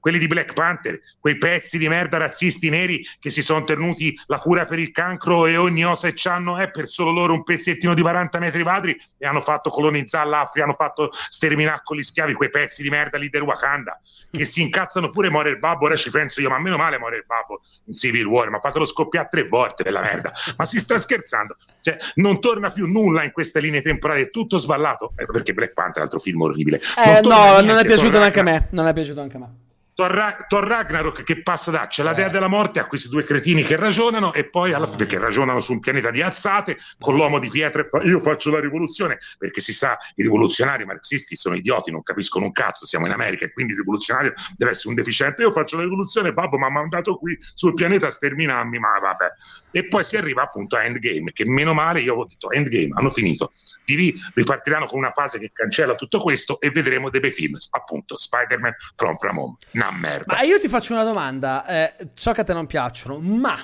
Quelli 0.08 0.20
di 0.22 0.28
Black 0.28 0.54
Panther, 0.54 1.02
quei 1.20 1.38
pezzi 1.38 1.78
di 1.78 1.90
merda 1.90 2.16
razzisti 2.16 2.70
neri 2.70 3.06
che 3.20 3.30
si 3.30 3.42
sono 3.42 3.66
tenuti 3.66 4.18
la 4.28 4.40
cura 4.40 4.66
per 4.66 4.80
il 4.80 4.92
cancro 4.92 5.46
e 5.48 5.58
ogni 5.58 5.84
osa 5.84 6.08
e 6.08 6.14
c'hanno 6.16 6.56
è 6.56 6.72
per 6.72 6.88
solo 6.88 7.12
loro 7.12 7.34
un 7.34 7.44
pezzettino 7.44 7.94
di 7.94 8.02
40 8.02 8.40
metri 8.40 8.64
quadri 8.64 8.98
e 9.18 9.28
hanno 9.28 9.42
fatto 9.42 9.70
colonizzare 9.70 10.30
l'Africa, 10.30 10.64
hanno 10.64 10.76
fatto 10.76 11.10
sterminare 11.12 11.82
con 11.84 11.98
gli 11.98 12.04
schiavi 12.04 12.36
quei 12.36 12.50
pezzi 12.50 12.84
di 12.84 12.90
merda 12.90 13.18
lì 13.18 13.28
del 13.28 13.42
Wakanda 13.42 14.00
che 14.32 14.46
si 14.46 14.62
incazzano 14.62 15.10
pure 15.10 15.30
muore 15.30 15.50
il 15.50 15.60
babbo, 15.60 15.86
ora 15.86 15.96
ci 15.96 16.10
penso 16.10 16.40
io, 16.40 16.50
ma 16.50 16.60
meno 16.60 16.78
male 16.78 16.98
muore 17.00 17.18
il 17.18 17.26
babbo 17.26 17.62
in 17.86 17.94
Civil 17.94 18.26
War, 18.26 18.50
ma 18.50 18.60
fatelo 18.60 18.86
scoppiare 18.86 19.28
tre 19.30 19.48
volte 19.48 19.84
della 19.84 20.02
merda, 20.02 20.32
ma 20.58 20.66
si 20.66 20.80
sta 20.80 21.00
scherzando, 21.00 21.58
cioè 21.82 21.98
non 22.16 22.40
torna 22.40 22.70
più 22.70 22.88
nulla 22.88 23.24
in 23.24 23.32
queste 23.32 23.60
linee 23.60 23.82
temporali, 23.82 24.24
è 24.24 24.30
tutto 24.30 24.58
sballato, 24.58 25.14
eh, 25.16 25.26
perché 25.26 25.54
Black 25.54 25.74
Panther 25.74 25.96
è 25.96 26.00
un 26.00 26.04
altro 26.04 26.20
film 26.20 26.42
orribile. 26.42 26.78
Eh, 26.78 27.22
non 27.22 27.32
no, 27.32 27.44
niente, 27.44 27.66
non 27.66 27.78
è 27.78 27.86
piaciuto 27.86 28.20
neanche 28.20 28.40
a 28.40 28.44
me, 28.44 28.68
non 28.72 28.88
è 28.88 28.94
piaciuto 28.94 29.22
anche 29.22 29.38
a 29.38 29.40
me. 29.40 29.66
Thor, 29.98 30.46
Thor 30.48 30.64
Ragnarok 30.64 31.24
che 31.24 31.42
passa 31.42 31.72
da 31.72 31.88
c'è 31.88 32.04
la 32.04 32.14
dea 32.14 32.28
eh. 32.28 32.30
della 32.30 32.48
morte 32.48 32.80
a 32.80 32.86
questi 32.86 33.10
due 33.10 33.24
cretini 33.24 33.64
che 33.64 33.76
ragionano 33.78 34.32
e 34.32 34.48
poi 34.48 34.72
alla 34.74 34.86
fine 34.86 35.08
che 35.08 35.18
ragionano 35.18 35.60
su 35.60 35.72
un 35.72 35.80
pianeta 35.80 36.12
di 36.12 36.22
alzate 36.22 36.78
con 37.00 37.16
l'uomo 37.16 37.40
di 37.40 37.50
pietra 37.50 37.82
e 37.82 37.88
fa 37.90 38.04
io 38.04 38.20
faccio 38.20 38.52
la 38.52 38.60
rivoluzione 38.60 39.18
perché 39.40 39.60
si 39.60 39.74
sa 39.74 39.98
i 40.14 40.22
rivoluzionari 40.22 40.86
marxisti 40.86 41.36
sono 41.36 41.56
idioti 41.56 41.90
non 41.90 42.04
capiscono 42.04 42.46
un 42.46 42.52
cazzo 42.52 42.86
siamo 42.86 43.08
in 43.08 43.12
America 43.12 43.46
e 43.46 43.52
quindi 43.52 43.74
il 43.74 43.80
rivoluzionario 43.80 44.34
deve 44.56 44.72
essere 44.72 44.90
un 44.90 44.96
deficiente. 44.96 45.42
Io 45.42 45.52
faccio 45.52 45.78
la 45.78 45.82
rivoluzione 45.82 46.32
babbo 46.32 46.60
mi 46.60 46.66
ha 46.66 46.70
mandato 46.70 47.18
qui 47.18 47.36
sul 47.56 47.74
pianeta 47.74 48.06
a 48.06 48.12
sterminarmi 48.12 48.78
ma 48.78 49.00
vabbè. 49.00 49.32
E 49.72 49.88
poi 49.88 50.04
si 50.04 50.16
arriva 50.16 50.44
appunto 50.44 50.76
a 50.76 50.84
Endgame 50.84 51.32
che 51.32 51.44
meno 51.46 51.74
male 51.74 52.02
io 52.02 52.14
ho 52.14 52.26
detto 52.26 52.52
Endgame 52.52 52.92
hanno 52.94 53.10
finito. 53.10 53.50
TV 53.84 54.14
ripartiranno 54.36 54.86
con 54.86 55.00
una 55.00 55.12
fase 55.12 55.40
che 55.40 55.50
cancella 55.52 55.96
tutto 55.96 56.20
questo 56.20 56.60
e 56.60 56.70
vedremo 56.70 57.10
dei 57.10 57.20
bei 57.20 57.32
film 57.32 57.58
appunto 57.72 58.18
Spider-Man 58.18 58.76
From 58.96 59.16
From 59.16 59.38
Home 59.40 59.58
una 59.88 59.98
merda. 59.98 60.36
Ma 60.36 60.42
io 60.42 60.60
ti 60.60 60.68
faccio 60.68 60.94
una 60.94 61.04
domanda, 61.04 61.66
eh, 61.66 62.10
so 62.14 62.32
che 62.32 62.42
a 62.42 62.44
te 62.44 62.54
non 62.54 62.68
piacciono, 62.68 63.20
ma 63.20 63.58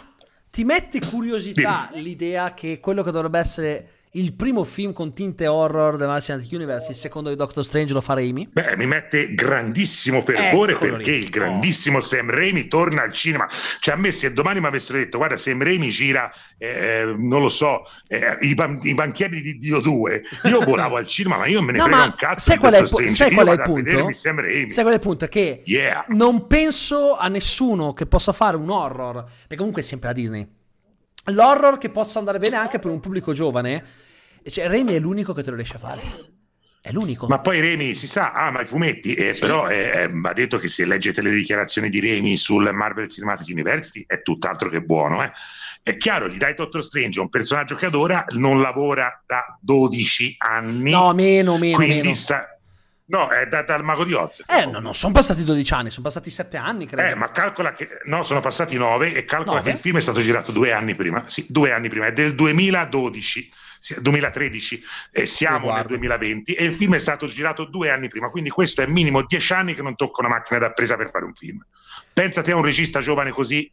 ti 0.50 0.64
mette 0.64 1.00
curiosità 1.00 1.90
Dimmi. 1.92 2.04
l'idea 2.04 2.54
che 2.54 2.80
quello 2.80 3.04
che 3.04 3.12
dovrebbe 3.12 3.40
essere 3.40 3.88
il 4.16 4.34
primo 4.34 4.64
film 4.64 4.94
con 4.94 5.14
tinte 5.14 5.48
horror 5.48 5.98
della 5.98 6.20
Cinematic 6.20 6.52
Universe, 6.52 6.92
il 6.92 6.98
secondo 6.98 7.30
di 7.30 7.36
Doctor 7.36 7.64
Strange 7.64 7.94
lo 7.94 8.02
fa 8.02 8.14
Raimi? 8.14 8.48
Beh, 8.52 8.78
mi 8.78 8.86
mette 8.86 9.34
grandissimo 9.34 10.22
fervore 10.22 10.74
Eccolo 10.74 10.98
perché 10.98 11.12
lì. 11.12 11.18
il 11.24 11.30
grandissimo 11.30 11.98
oh. 11.98 12.02
Sam 12.02 12.30
Raimi 12.30 12.68
torna 12.68 13.02
al 13.02 13.12
cinema. 13.12 13.50
Cioè 13.80 13.96
a 13.96 13.98
me 13.98 14.12
se 14.12 14.32
domani 14.32 14.60
mi 14.60 14.68
avessero 14.68 15.00
detto 15.00 15.18
guarda 15.18 15.36
Sam 15.36 15.64
Raimi 15.64 15.90
gira, 15.90 16.32
eh, 16.60 17.12
non 17.18 17.42
lo 17.42 17.50
so, 17.50 17.86
eh, 18.08 18.38
i, 18.42 18.54
ban- 18.54 18.80
i, 18.84 18.94
banchieri 18.94 19.42
di 19.42 19.58
Dio 19.58 19.80
2, 19.80 20.22
io 20.44 20.62
volavo 20.64 20.98
al 20.98 21.08
cinema 21.08 21.38
ma 21.38 21.48
io 21.48 21.64
me 21.64 21.72
ne 21.72 21.80
no, 21.80 21.86
frega 21.86 22.04
un 22.04 22.16
cazzo 22.16 22.52
sai 22.52 22.58
qual, 22.60 22.74
è, 22.74 22.84
po- 22.84 23.08
sai 23.08 23.34
qual 23.34 23.48
è 23.48 23.52
il 23.54 23.62
punto? 23.64 24.12
Sai 24.12 24.84
qual 24.84 24.94
è 24.94 24.94
il 24.94 25.00
punto? 25.00 25.26
Che 25.26 25.62
yeah. 25.66 26.06
non 26.10 26.46
penso 26.46 27.18
a 27.18 27.28
nessuno 27.30 27.94
che 27.94 28.06
possa 28.06 28.32
fare 28.32 28.58
un 28.58 28.70
horror, 28.70 29.24
perché 29.24 29.56
comunque 29.56 29.82
è 29.82 29.86
sempre 29.86 30.10
la 30.10 30.14
Disney. 30.14 30.48
L'horror 31.26 31.78
che 31.78 31.90
possa 31.90 32.20
andare 32.20 32.40
bene 32.40 32.58
anche 32.58 32.80
per 32.80 32.92
un 32.92 33.00
pubblico 33.00 33.34
giovane 33.34 34.02
cioè, 34.50 34.68
Remy 34.68 34.96
è 34.96 35.00
l'unico 35.00 35.34
che 35.34 35.44
te 35.44 35.50
lo 35.50 35.56
riesce 35.56 35.76
a 35.76 35.80
fare. 35.80 36.02
È 36.82 36.92
l'unico. 36.92 37.28
Ma 37.28 37.40
poi 37.40 37.62
Remy 37.62 37.96
si 37.96 38.08
sa, 38.08 38.34
ama 38.34 38.62
i 38.62 38.66
fumetti, 38.66 39.14
eh, 39.14 39.34
sì. 39.34 39.40
però 39.40 39.70
eh, 39.70 40.10
ha 40.22 40.34
detto 40.34 40.58
che 40.58 40.68
se 40.68 40.86
leggete 40.86 41.22
le 41.22 41.32
dichiarazioni 41.32 41.90
di 41.90 42.02
Remy 42.02 42.36
sul 42.36 42.70
Marvel 42.74 43.08
Cinematic 43.08 43.48
University 43.48 44.04
è 44.06 44.22
tutt'altro 44.22 44.70
che 44.70 44.82
buono. 44.82 45.24
Eh. 45.24 45.32
È 45.82 45.96
chiaro, 45.96 46.28
gli 46.28 46.38
dai 46.38 46.56
Doctor 46.56 46.84
Strange, 46.84 47.22
un 47.22 47.30
personaggio 47.30 47.76
che 47.76 47.86
adora, 47.86 48.26
non 48.32 48.60
lavora 48.60 49.24
da 49.26 49.58
12 49.62 50.36
anni. 50.40 50.92
No, 50.92 51.14
meno, 51.14 51.58
meno. 51.58 51.78
Quindi 51.78 52.02
meno. 52.02 52.16
Sa- 52.16 52.48
No, 53.06 53.28
è 53.30 53.48
da, 53.48 53.64
dal 53.64 53.84
Mago 53.84 54.06
di 54.06 54.14
Oz. 54.14 54.44
Eh, 54.48 54.66
no, 54.66 54.80
non 54.80 54.94
sono 54.94 55.14
passati 55.14 55.44
12 55.44 55.74
anni, 55.74 55.90
sono 55.90 56.06
passati 56.06 56.30
7 56.30 56.58
anni, 56.58 56.86
credo. 56.86 57.02
Eh, 57.04 57.16
ma 57.16 57.32
calcola 57.32 57.74
che... 57.74 57.88
No, 58.06 58.24
sono 58.24 58.40
passati 58.40 58.78
9 58.78 59.14
e 59.14 59.26
calcola 59.26 59.58
9? 59.58 59.70
che 59.70 59.76
il 59.76 59.82
film 59.82 59.98
è 59.98 60.02
stato 60.02 60.22
girato 60.22 60.52
due 60.52 60.72
anni 60.72 60.96
prima. 60.96 61.24
Sì, 61.28 61.46
due 61.50 61.72
anni 61.72 61.90
prima, 61.90 62.06
è 62.06 62.14
del 62.14 62.36
2012. 62.36 63.52
2013 64.00 64.82
eh, 65.12 65.26
siamo 65.26 65.74
nel 65.74 65.86
2020 65.86 66.54
e 66.54 66.64
il 66.64 66.74
film 66.74 66.96
è 66.96 67.00
stato 67.00 67.28
girato 67.28 67.66
due 67.66 67.90
anni 67.90 68.08
prima, 68.08 68.30
quindi 68.30 68.50
questo 68.50 68.82
è 68.82 68.88
minimo 68.88 69.26
dieci 69.26 69.52
anni 69.52 69.74
che 69.76 69.82
non 69.82 69.96
tocca 69.96 70.22
una 70.22 70.30
macchina 70.30 70.60
da 70.60 70.72
presa 70.72 70.96
per 70.96 71.10
fare 71.12 71.26
un 71.26 71.34
film. 71.34 71.62
Pensate 72.14 72.54
a 72.54 72.56
un 72.56 72.64
regista 72.64 73.02
giovane 73.02 73.32
così, 73.32 73.70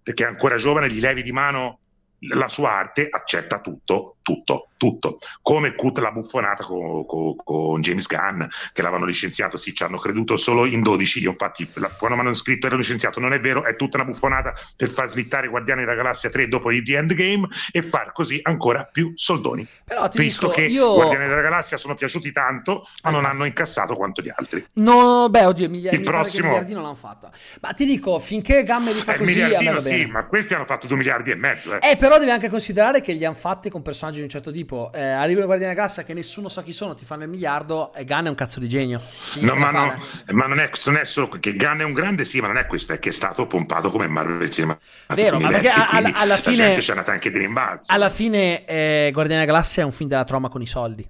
perché 0.00 0.22
è 0.22 0.28
ancora 0.28 0.58
giovane, 0.58 0.88
gli 0.88 1.00
levi 1.00 1.24
di 1.24 1.32
mano 1.32 1.80
la 2.20 2.48
sua 2.48 2.72
arte, 2.72 3.08
accetta 3.10 3.60
tutto, 3.60 4.17
tutto, 4.28 4.68
tutto. 4.76 5.18
Come 5.40 5.74
Cut 5.74 5.98
la 6.00 6.12
buffonata 6.12 6.62
con, 6.62 7.06
con, 7.06 7.34
con, 7.36 7.80
James 7.80 8.06
Gunn, 8.06 8.42
che 8.74 8.82
l'avevano 8.82 9.06
licenziato, 9.06 9.56
sì, 9.56 9.74
ci 9.74 9.82
hanno 9.82 9.96
creduto 9.96 10.36
solo 10.36 10.66
in 10.66 10.82
12. 10.82 11.20
Io, 11.20 11.30
infatti, 11.30 11.66
la, 11.74 11.88
quando 11.88 12.16
mi 12.18 12.22
hanno 12.24 12.34
scritto 12.34 12.66
era 12.66 12.76
licenziato, 12.76 13.20
non 13.20 13.32
è 13.32 13.40
vero, 13.40 13.64
è 13.64 13.74
tutta 13.74 13.96
una 13.96 14.04
buffonata 14.04 14.52
per 14.76 14.90
far 14.90 15.08
slittare 15.08 15.48
Guardiani 15.48 15.80
della 15.80 15.94
Galassia 15.94 16.28
3 16.28 16.46
dopo 16.48 16.68
The 16.68 16.96
Endgame 16.96 17.48
e 17.72 17.80
far 17.80 18.12
così 18.12 18.38
ancora 18.42 18.84
più 18.84 19.12
soldoni. 19.14 19.66
Però 19.84 20.06
Visto 20.12 20.48
dico, 20.48 20.58
che 20.58 20.66
io... 20.66 20.92
Guardiani 20.92 21.26
della 21.26 21.40
Galassia 21.40 21.78
sono 21.78 21.94
piaciuti 21.94 22.30
tanto, 22.30 22.86
ma 23.02 23.08
ah, 23.08 23.10
non 23.10 23.22
cazzo. 23.22 23.32
hanno 23.32 23.44
incassato 23.46 23.94
quanto 23.94 24.20
gli 24.20 24.30
altri. 24.34 24.66
No, 24.74 25.28
beh, 25.30 25.46
oddio, 25.46 25.70
migliaia, 25.70 25.96
il 25.96 26.04
prossimo... 26.04 26.48
miliardi 26.48 26.74
non 26.74 26.82
l'hanno 26.82 26.94
fatto. 26.94 27.30
Ma 27.62 27.72
ti 27.72 27.86
dico, 27.86 28.18
finché 28.18 28.62
Gamme 28.62 28.92
li 28.92 29.00
fa 29.00 29.14
eh, 29.14 29.16
così, 29.16 29.32
miliardino 29.32 29.80
sì, 29.80 30.04
ma 30.04 30.26
questi 30.26 30.52
hanno 30.52 30.66
fatto 30.66 30.86
2 30.86 30.96
miliardi 30.98 31.30
e 31.30 31.34
mezzo. 31.34 31.72
Eh, 31.72 31.92
eh 31.92 31.96
però 31.96 32.18
devi 32.18 32.30
anche 32.30 32.50
considerare 32.50 33.00
che 33.00 33.14
li 33.14 33.24
hanno 33.24 33.34
fatti 33.34 33.70
con 33.70 33.80
personaggi 33.80 34.17
di 34.18 34.24
un 34.24 34.30
certo 34.30 34.50
tipo. 34.50 34.90
Eh, 34.92 35.00
arrivano 35.00 35.44
i 35.44 35.46
Guardiani 35.46 35.72
della 35.72 35.74
Galassia 35.74 36.04
che 36.04 36.14
nessuno 36.14 36.48
sa 36.48 36.62
chi 36.62 36.72
sono, 36.72 36.94
ti 36.94 37.04
fanno 37.04 37.24
il 37.24 37.28
miliardo 37.28 37.92
e 37.94 38.04
Gunn 38.04 38.26
è 38.26 38.28
un 38.28 38.34
cazzo 38.34 38.60
di 38.60 38.68
genio. 38.68 39.02
No, 39.40 39.54
ma, 39.54 39.70
no, 39.70 40.02
ma 40.32 40.46
non, 40.46 40.60
è, 40.60 40.70
non, 40.86 40.96
è, 40.96 41.04
solo 41.04 41.28
che 41.28 41.54
Gunn 41.54 41.80
è 41.80 41.84
un 41.84 41.92
grande, 41.92 42.24
sì, 42.24 42.40
ma 42.40 42.46
non 42.46 42.56
è 42.56 42.66
questo, 42.66 42.92
è 42.92 42.98
che 42.98 43.08
è 43.08 43.12
stato 43.12 43.46
pompato 43.46 43.90
come 43.90 44.06
Marvel 44.06 44.50
Cinema. 44.50 44.78
Vero, 45.14 45.38
ma 45.38 45.48
perché 45.48 45.68
alla, 45.68 46.12
alla 46.14 46.36
fine 46.36 46.74
c'è 46.74 46.90
andata 46.90 47.12
anche 47.12 47.30
di 47.30 47.38
rimbalzo. 47.38 47.92
Alla 47.92 48.10
fine 48.10 48.64
eh, 48.64 49.10
Guardiani 49.12 49.42
della 49.42 49.52
Galassia 49.52 49.82
è 49.82 49.84
un 49.84 49.92
film 49.92 50.08
della 50.08 50.24
troma 50.24 50.48
con 50.48 50.62
i 50.62 50.66
soldi. 50.66 51.08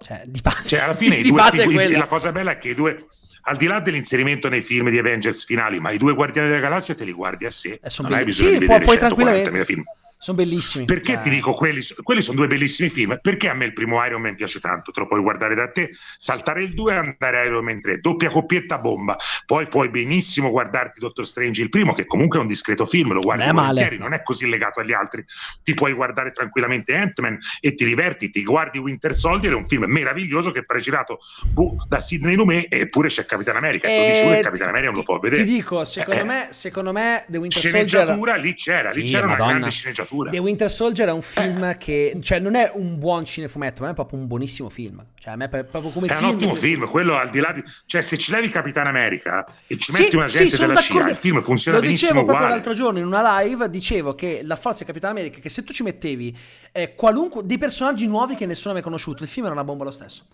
Cioè, 0.00 0.22
di 0.26 0.40
base. 0.40 0.68
Cioè, 0.68 0.80
alla 0.80 0.94
fine 0.94 1.16
di, 1.22 1.28
i 1.28 1.32
due, 1.32 1.84
i, 1.86 1.92
la 1.92 2.06
cosa 2.06 2.32
bella 2.32 2.52
è 2.52 2.58
che 2.58 2.68
i 2.68 2.74
due 2.74 3.06
al 3.48 3.56
di 3.56 3.66
là 3.66 3.80
dell'inserimento 3.80 4.48
nei 4.48 4.60
film 4.60 4.90
di 4.90 4.98
Avengers 4.98 5.44
finali, 5.44 5.80
ma 5.80 5.90
i 5.90 5.98
due 5.98 6.14
Guardiani 6.14 6.48
della 6.48 6.60
Galassia 6.60 6.94
te 6.94 7.04
li 7.04 7.12
guardi 7.12 7.46
a 7.46 7.50
sé. 7.50 7.80
Eh, 7.82 7.90
non 8.00 8.12
hai 8.12 8.24
bisogno 8.24 8.52
sì, 8.52 8.58
di 8.58 8.66
vedere 8.66 8.84
puoi, 8.84 8.98
puoi 8.98 9.64
film. 9.64 9.84
Sono 10.20 10.36
bellissimi. 10.36 10.84
Perché 10.84 11.12
eh. 11.12 11.20
ti 11.20 11.30
dico, 11.30 11.54
quelli, 11.54 11.80
quelli, 12.02 12.22
sono 12.22 12.38
due 12.38 12.48
bellissimi 12.48 12.88
film. 12.88 13.16
Perché 13.22 13.48
a 13.48 13.54
me 13.54 13.66
il 13.66 13.72
primo 13.72 14.04
Iron 14.04 14.20
Man 14.20 14.34
piace 14.34 14.58
tanto? 14.58 14.90
Te 14.90 14.98
lo 14.98 15.06
puoi 15.06 15.20
guardare 15.20 15.54
da 15.54 15.70
te, 15.70 15.92
saltare 16.16 16.64
il 16.64 16.74
2 16.74 16.92
e 16.92 16.96
andare 16.96 17.40
a 17.40 17.44
Iron 17.44 17.64
Man 17.64 17.80
3, 17.80 18.00
doppia 18.00 18.28
coppietta 18.28 18.78
bomba. 18.80 19.16
Poi 19.46 19.68
puoi 19.68 19.90
benissimo 19.90 20.50
guardarti 20.50 20.98
Doctor 20.98 21.24
Strange 21.24 21.62
il 21.62 21.68
primo, 21.68 21.92
che 21.92 22.04
comunque 22.04 22.38
è 22.38 22.40
un 22.40 22.48
discreto 22.48 22.84
film, 22.84 23.12
lo 23.12 23.20
guardi 23.20 23.48
volentieri, 23.48 23.96
non 23.96 24.12
è 24.12 24.24
così 24.24 24.48
legato 24.48 24.80
agli 24.80 24.92
altri. 24.92 25.24
Ti 25.62 25.74
puoi 25.74 25.92
guardare 25.92 26.32
tranquillamente 26.32 26.96
Ant-Man 26.96 27.38
e 27.60 27.76
ti 27.76 27.84
diverti, 27.84 28.30
ti 28.30 28.42
guardi 28.42 28.78
Winter 28.78 29.14
Soldier, 29.14 29.52
è 29.52 29.56
un 29.56 29.68
film 29.68 29.84
meraviglioso 29.84 30.50
che 30.50 30.64
è 30.66 30.78
girato 30.80 31.20
boh, 31.46 31.86
da 31.86 32.00
Sidney 32.00 32.34
Lumet, 32.34 32.66
eppure 32.74 33.08
c'è 33.08 33.24
Capitan 33.24 33.54
America. 33.54 33.86
E, 33.86 33.94
tu 33.94 34.28
dici, 34.30 34.42
Capitan 34.42 34.68
America 34.68 34.90
non 34.90 34.98
lo 34.98 35.04
può 35.04 35.20
vedere. 35.20 35.44
Ti 35.44 35.52
dico, 35.52 35.84
secondo, 35.84 36.20
eh, 36.20 36.24
me, 36.24 36.48
secondo 36.50 36.92
me 36.92 37.24
The 37.28 37.36
Winter 37.38 37.60
sceneggiatura 37.60 38.32
Soldier... 38.32 38.40
lì 38.40 38.54
c'era, 38.54 38.90
lì 38.90 39.04
c'era 39.04 39.26
Madonna. 39.26 39.44
una 39.44 39.52
grande 39.52 39.70
sceneggiatura 39.70 40.06
sceneggiatura. 40.08 40.30
The 40.30 40.38
Winter 40.38 40.70
Soldier 40.70 41.08
è 41.08 41.12
un 41.12 41.22
film 41.22 41.64
eh. 41.64 41.76
che, 41.76 42.16
cioè, 42.20 42.38
non 42.38 42.54
è 42.54 42.70
un 42.74 42.98
buon 42.98 43.24
cinefumetto, 43.24 43.82
ma 43.82 43.90
è 43.90 43.94
proprio 43.94 44.18
un 44.18 44.26
buonissimo 44.26 44.68
film. 44.68 45.04
Cioè, 45.18 45.34
a 45.34 45.36
me 45.36 45.44
è 45.46 45.64
proprio 45.64 45.90
come 45.90 46.06
è 46.06 46.10
film. 46.10 46.24
È 46.24 46.28
un 46.28 46.34
ottimo 46.34 46.54
film, 46.54 46.88
quello 46.88 47.14
al 47.14 47.30
di 47.30 47.40
là 47.40 47.52
di. 47.52 47.62
Cioè, 47.86 48.00
se 48.00 48.16
ci 48.16 48.30
levi 48.30 48.48
Capitan 48.48 48.86
America 48.86 49.46
e 49.66 49.76
ci 49.76 49.92
metti 49.92 50.10
sì, 50.10 50.16
un 50.16 50.22
agente 50.22 50.56
sì, 50.56 50.60
della 50.60 50.76
CIA, 50.76 51.10
il 51.10 51.16
film 51.16 51.42
funziona 51.42 51.78
Lo 51.78 51.82
benissimo. 51.82 52.10
Dicevo 52.10 52.26
proprio 52.26 52.48
l'altro 52.48 52.74
giorno 52.74 52.98
in 52.98 53.06
una 53.06 53.40
live, 53.40 53.70
dicevo 53.70 54.14
che 54.14 54.40
la 54.44 54.56
forza 54.56 54.80
di 54.80 54.86
Capitan 54.86 55.10
America, 55.10 55.40
che 55.40 55.48
se 55.48 55.62
tu 55.62 55.72
ci 55.72 55.82
mettevi 55.82 56.36
eh, 56.72 56.94
qualunque 56.94 57.44
dei 57.44 57.58
personaggi 57.58 58.06
nuovi 58.06 58.34
che 58.34 58.46
nessuno 58.46 58.70
aveva 58.72 58.84
conosciuto, 58.84 59.22
il 59.22 59.28
film 59.28 59.46
era 59.46 59.54
una 59.54 59.64
bomba 59.64 59.84
lo 59.84 59.90
stesso. 59.90 60.24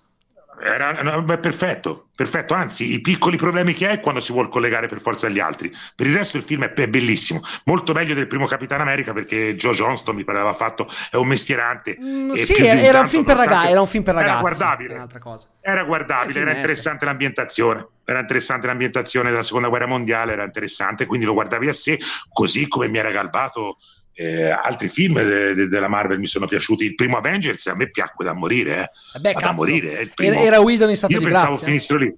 Era, 0.61 1.03
no, 1.03 1.23
beh, 1.23 1.39
perfetto, 1.39 2.09
perfetto, 2.15 2.55
anzi 2.55 2.93
i 2.93 3.01
piccoli 3.01 3.37
problemi 3.37 3.75
che 3.75 3.89
hai 3.89 4.01
quando 4.01 4.21
si 4.21 4.33
vuole 4.33 4.49
collegare 4.49 4.87
per 4.87 5.01
forza 5.01 5.27
agli 5.27 5.41
altri. 5.41 5.73
Per 5.95 6.07
il 6.07 6.17
resto 6.17 6.37
il 6.37 6.43
film 6.43 6.65
è, 6.65 6.73
è 6.73 6.89
bellissimo, 6.89 7.41
molto 7.65 7.93
meglio 7.93 8.15
del 8.15 8.27
primo 8.27 8.47
Capitan 8.47 8.81
America 8.81 9.13
perché 9.13 9.57
Joe 9.57 9.75
Johnston 9.75 10.15
mi 10.15 10.25
pareva 10.25 10.55
fatto, 10.55 10.89
è 11.11 11.17
un 11.17 11.27
mestierante. 11.27 11.99
Mm, 12.01 12.33
sì, 12.33 12.55
era 12.65 13.01
un, 13.01 13.09
film 13.09 13.25
per 13.25 13.37
ragazzi, 13.37 13.71
era 13.71 13.81
un 13.81 13.87
film 13.87 14.05
per 14.05 14.15
ragazzi. 14.15 14.33
Era 14.33 14.41
guardabile, 14.41 15.07
era, 15.61 15.85
guardabile, 15.85 16.41
era 16.41 16.53
interessante 16.53 17.05
l'ambientazione, 17.05 17.89
era 18.05 18.21
interessante 18.21 18.67
l'ambientazione 18.67 19.31
della 19.31 19.43
seconda 19.43 19.69
guerra 19.69 19.87
mondiale, 19.87 20.33
era 20.33 20.45
interessante, 20.45 21.07
quindi 21.07 21.27
lo 21.27 21.33
guardavi 21.35 21.69
a 21.69 21.73
sé, 21.73 21.99
così 22.33 22.69
come 22.69 22.89
mi 22.89 22.99
era 22.99 23.11
galbato 23.11 23.77
eh, 24.15 24.49
altri 24.51 24.89
film 24.89 25.23
de- 25.23 25.55
de- 25.55 25.69
della 25.69 25.89
Marvel 25.89 26.19
mi 26.19 26.27
sono 26.27 26.47
piaciuti. 26.47 26.85
Il 26.85 26.95
primo 26.95 27.17
Avengers 27.17 27.67
a 27.67 27.75
me 27.75 27.91
piacque 27.91 28.25
da 28.25 28.33
morire. 28.35 28.91
Eh. 29.15 29.19
Beh, 29.21 29.35
da 29.35 29.53
morire 29.53 30.11
primo... 30.15 30.35
Era 30.35 30.61
Whedon 30.61 30.91
in 30.91 30.97
stato 30.97 31.13
Io 31.13 31.19
di 31.19 31.25
pensavo 31.25 31.49
grazia. 31.49 31.67
finissero 31.67 31.99
lì. 31.99 32.15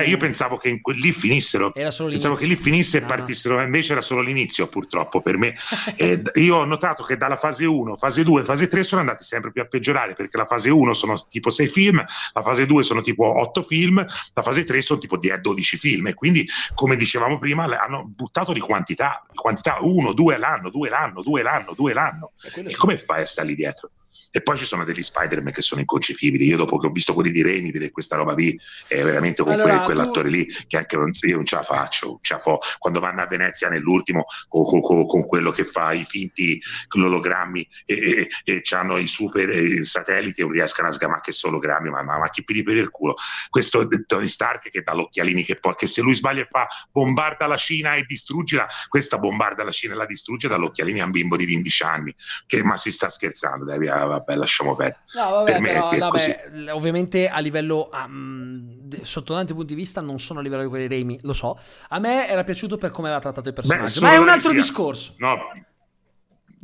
Eh, 0.00 0.08
io 0.08 0.16
pensavo 0.16 0.56
che 0.56 0.80
que- 0.80 0.94
lì 0.94 1.12
finissero. 1.12 1.72
Pensavo 2.12 2.34
che 2.34 2.46
lì 2.46 2.56
finisse 2.56 2.98
no, 2.98 3.04
e 3.04 3.08
partissero, 3.08 3.56
no. 3.56 3.62
invece 3.62 3.92
era 3.92 4.00
solo 4.00 4.20
l'inizio, 4.20 4.66
purtroppo 4.68 5.20
per 5.20 5.36
me. 5.36 5.54
eh, 5.96 6.22
io 6.34 6.56
ho 6.56 6.64
notato 6.64 7.02
che 7.02 7.16
dalla 7.16 7.36
fase 7.36 7.64
1, 7.64 7.96
fase 7.96 8.22
2 8.22 8.44
fase 8.44 8.68
3 8.68 8.84
sono 8.84 9.00
andati 9.00 9.24
sempre 9.24 9.50
più 9.52 9.62
a 9.62 9.66
peggiorare 9.66 10.14
perché 10.14 10.36
la 10.36 10.46
fase 10.46 10.70
1 10.70 10.92
sono 10.92 11.14
tipo 11.28 11.50
6 11.50 11.68
film, 11.68 12.04
la 12.32 12.42
fase 12.42 12.66
2 12.66 12.82
sono 12.82 13.00
tipo 13.00 13.40
8 13.40 13.62
film, 13.62 14.04
la 14.34 14.42
fase 14.42 14.64
3 14.64 14.80
sono 14.80 14.98
tipo 14.98 15.16
12 15.16 15.76
film. 15.76 16.06
E 16.06 16.14
quindi, 16.14 16.46
come 16.74 16.96
dicevamo 16.96 17.38
prima, 17.38 17.64
hanno 17.64 18.04
buttato 18.04 18.52
di 18.52 18.60
quantità, 18.60 19.24
di 19.30 19.36
quantità 19.36 19.78
1, 19.80 20.12
2 20.12 20.36
l'anno, 20.36 20.70
2 20.70 20.88
l'anno, 20.88 21.22
2 21.22 21.42
l'anno, 21.42 21.74
2 21.74 21.92
l'anno. 21.92 22.32
E, 22.42 22.64
e 22.66 22.76
come 22.76 22.98
fai 22.98 23.22
a 23.22 23.26
stare 23.26 23.48
lì 23.48 23.54
dietro? 23.54 23.90
E 24.34 24.40
poi 24.40 24.56
ci 24.56 24.64
sono 24.64 24.84
degli 24.84 25.02
Spider-Man 25.02 25.52
che 25.52 25.60
sono 25.60 25.80
inconcepibili. 25.80 26.46
Io 26.46 26.56
dopo 26.56 26.78
che 26.78 26.86
ho 26.86 26.90
visto 26.90 27.12
quelli 27.12 27.30
di 27.30 27.42
Raimi, 27.42 27.70
vedere 27.70 27.90
questa 27.90 28.16
roba 28.16 28.32
lì, 28.34 28.58
è 28.88 29.02
veramente 29.02 29.42
con 29.42 29.52
allora, 29.52 29.82
quel, 29.82 29.84
quell'attore 29.84 30.30
tu... 30.30 30.34
lì 30.34 30.46
che 30.66 30.78
anche 30.78 30.96
io 30.96 31.34
non 31.34 31.44
ce 31.44 31.56
la 31.56 31.62
faccio, 31.62 32.18
ce 32.22 32.34
la 32.34 32.40
fo. 32.40 32.58
Quando 32.78 32.98
vanno 32.98 33.20
a 33.20 33.26
Venezia 33.26 33.68
nell'ultimo 33.68 34.24
con, 34.48 34.80
con, 34.80 35.06
con 35.06 35.26
quello 35.26 35.50
che 35.50 35.64
fa 35.64 35.92
i 35.92 36.04
finti 36.04 36.60
ologrammi 36.96 37.68
e, 37.84 38.28
e, 38.44 38.52
e 38.52 38.62
hanno 38.70 38.96
i 38.96 39.06
super 39.06 39.50
eh, 39.50 39.84
satelliti 39.84 40.40
e 40.40 40.44
non 40.44 40.52
riescono 40.52 40.88
a 40.88 40.92
sgamare 40.92 41.20
che 41.22 41.32
sono 41.32 41.56
ologrammi, 41.56 41.90
ma, 41.90 42.02
ma, 42.02 42.18
ma 42.18 42.30
chi 42.30 42.42
pili 42.42 42.62
per 42.62 42.76
il 42.76 42.90
culo. 42.90 43.14
Questo 43.50 43.86
Tony 44.06 44.28
Stark 44.28 44.70
che 44.70 44.82
dà 44.82 44.94
l'occhialini 44.94 45.44
che 45.44 45.56
poi 45.56 45.74
che 45.74 45.86
se 45.86 46.00
lui 46.00 46.14
sbaglia 46.14 46.42
e 46.42 46.48
fa 46.50 46.66
bombarda 46.90 47.46
la 47.46 47.56
Cina 47.56 47.94
e 47.94 48.04
distruggila, 48.06 48.66
questa 48.88 49.18
bombarda 49.18 49.64
la 49.64 49.70
Cina 49.70 49.94
e 49.94 49.96
la 49.96 50.06
distrugge 50.06 50.48
dall'occhialini 50.48 51.00
a 51.00 51.04
un 51.04 51.10
bimbo 51.10 51.36
di 51.36 51.44
15 51.44 51.82
anni. 51.82 52.14
Che, 52.46 52.62
ma 52.62 52.76
si 52.76 52.90
sta 52.90 53.10
scherzando, 53.10 53.64
devi, 53.64 53.88
vabbè, 54.24 54.38
lasciamo 54.38 54.74
perdere. 54.74 55.00
No, 55.14 55.30
vabbè, 55.30 55.52
per 55.52 55.60
però, 55.62 55.90
vabbè, 56.10 56.72
ovviamente 56.72 57.28
a 57.28 57.38
livello, 57.38 57.90
um, 57.92 58.88
sotto 59.02 59.34
tanti 59.34 59.52
punti 59.52 59.74
di 59.74 59.80
vista, 59.80 60.00
non 60.00 60.18
sono 60.18 60.40
a 60.40 60.42
livello 60.42 60.62
di 60.62 60.68
quelli 60.68 60.88
Raimi, 60.88 61.18
lo 61.22 61.32
so. 61.32 61.58
A 61.88 61.98
me 61.98 62.28
era 62.28 62.44
piaciuto 62.44 62.78
per 62.78 62.90
come 62.90 63.08
aveva 63.08 63.20
trattato 63.20 63.48
il 63.48 63.54
personaggio, 63.54 64.00
Beh, 64.00 64.06
ma 64.06 64.12
è 64.12 64.18
un 64.18 64.28
altro 64.28 64.52
discorso. 64.52 65.14
No, 65.18 65.38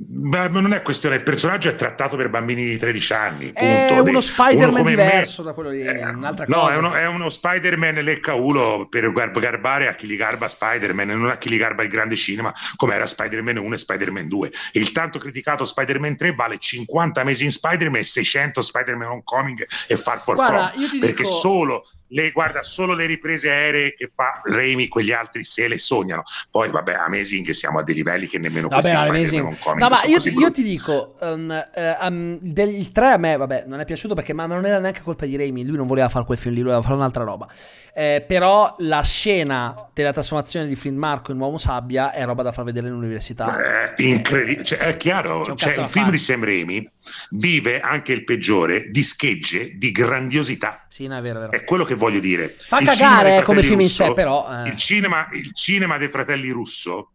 ma 0.00 0.46
non 0.46 0.72
è 0.72 0.82
questione, 0.82 1.16
il 1.16 1.24
personaggio 1.24 1.68
è 1.68 1.74
trattato 1.74 2.16
per 2.16 2.28
bambini 2.28 2.64
di 2.64 2.78
13 2.78 3.12
anni. 3.14 3.52
È 3.52 3.86
punto. 3.88 4.10
uno 4.10 4.20
Spider-Man 4.20 4.80
uno 4.80 4.88
diverso 4.88 5.42
me, 5.42 5.48
da 5.48 5.54
quello 5.54 5.70
di 5.70 5.80
eh, 5.80 6.04
un'altra 6.04 6.44
no, 6.46 6.54
cosa. 6.54 6.66
No, 6.66 6.70
è 6.70 6.76
uno, 6.76 6.94
è 6.94 7.06
uno 7.08 7.30
Spider-Man 7.30 7.96
lecca-ulo 7.96 8.86
per 8.88 9.10
garbare 9.10 9.88
a 9.88 9.94
chi 9.94 10.06
gli 10.06 10.16
garba 10.16 10.48
Spider-Man 10.48 11.10
e 11.10 11.14
non 11.14 11.30
a 11.30 11.36
chi 11.36 11.50
gli 11.50 11.58
garba 11.58 11.82
il 11.82 11.88
grande 11.88 12.14
cinema, 12.14 12.54
come 12.76 12.94
era 12.94 13.06
Spider-Man 13.06 13.56
1 13.56 13.74
e 13.74 13.78
Spider-Man 13.78 14.28
2. 14.28 14.52
E 14.72 14.78
il 14.78 14.92
tanto 14.92 15.18
criticato 15.18 15.64
Spider-Man 15.64 16.16
3 16.16 16.32
vale 16.32 16.58
50 16.58 17.24
mesi 17.24 17.44
in 17.44 17.50
Spider-Man 17.50 18.00
e 18.00 18.04
600 18.04 18.62
Spider-Man 18.62 19.08
Homecoming 19.08 19.66
e 19.88 19.96
Far 19.96 20.22
For 20.22 20.36
Guarda, 20.36 20.70
From. 20.72 21.00
Perché 21.00 21.24
dico... 21.24 21.34
solo 21.34 21.88
le 22.09 22.30
guarda 22.30 22.62
solo 22.62 22.94
le 22.94 23.06
riprese 23.06 23.51
aeree 23.51 23.94
che 23.94 24.10
fa 24.14 24.40
Raimi, 24.44 24.89
quegli 24.89 25.12
altri 25.12 25.44
se 25.44 25.68
le 25.68 25.78
sognano. 25.78 26.22
Poi, 26.51 26.70
vabbè, 26.70 26.94
Amazing 26.94 27.48
siamo 27.51 27.78
a 27.78 27.82
dei 27.82 27.94
livelli 27.94 28.26
che 28.26 28.39
nemmeno 28.39 28.68
vabbè, 28.68 29.06
questi 29.09 29.36
non 29.36 29.56
No, 29.76 29.89
ma 29.89 30.02
io 30.05 30.20
ti, 30.20 30.30
io 30.30 30.51
ti, 30.51 30.62
dico, 30.62 31.14
um, 31.20 31.64
uh, 31.74 32.06
um, 32.06 32.39
del 32.40 32.93
3 32.93 33.06
a 33.06 33.16
me, 33.16 33.36
vabbè, 33.36 33.64
non 33.66 33.80
è 33.80 33.85
piaciuto 33.85 34.14
perché 34.14 34.32
ma 34.32 34.47
non 34.47 34.64
era 34.64 34.78
neanche 34.78 35.02
colpa 35.02 35.26
di 35.26 35.36
Raimi, 35.36 35.64
lui 35.64 35.76
non 35.76 35.86
voleva 35.86 36.09
fare 36.09 36.24
quel 36.24 36.39
film 36.39 36.55
lì, 36.55 36.62
voleva 36.62 36.82
fare 36.82 36.94
un'altra 36.94 37.24
roba. 37.24 37.48
Eh, 37.94 38.24
però 38.26 38.76
la 38.78 39.02
scena 39.02 39.90
della 39.93 40.12
trasformazione 40.12 40.68
di 40.68 40.76
Flint 40.76 40.97
Marco 40.97 41.32
in 41.32 41.40
uomo 41.40 41.59
sabbia 41.59 42.12
è 42.12 42.24
roba 42.24 42.44
da 42.44 42.52
far 42.52 42.64
vedere 42.64 42.86
all'università. 42.86 43.97
Eh, 43.97 44.06
incredibile, 44.06 44.64
cioè, 44.64 44.78
è 44.78 44.97
chiaro, 44.97 45.56
cioè, 45.56 45.80
il 45.80 45.89
film 45.89 46.10
di 46.10 46.18
Sam 46.18 46.44
Raimi 46.44 46.89
vive 47.30 47.80
anche 47.80 48.12
il 48.12 48.22
peggiore 48.22 48.90
di 48.90 49.02
schegge 49.02 49.76
di 49.76 49.90
grandiosità. 49.90 50.85
Sì, 50.89 51.09
no, 51.09 51.16
è 51.16 51.20
vero, 51.20 51.39
è 51.39 51.48
vero. 51.48 51.52
È 51.52 51.64
quello 51.64 51.85
che 51.85 51.97
voglio 51.98 52.20
dire. 52.20 52.56
Fa 52.58 52.78
cagare 52.78 53.42
come 53.42 53.62
film 53.62 53.80
in 53.80 53.90
sé, 53.90 54.14
però. 54.14 54.46
Eh. 54.64 54.68
Il, 54.68 54.76
cinema, 54.76 55.28
il 55.32 55.52
cinema 55.52 55.98
dei 55.98 56.08
fratelli 56.08 56.48
Russo 56.48 57.10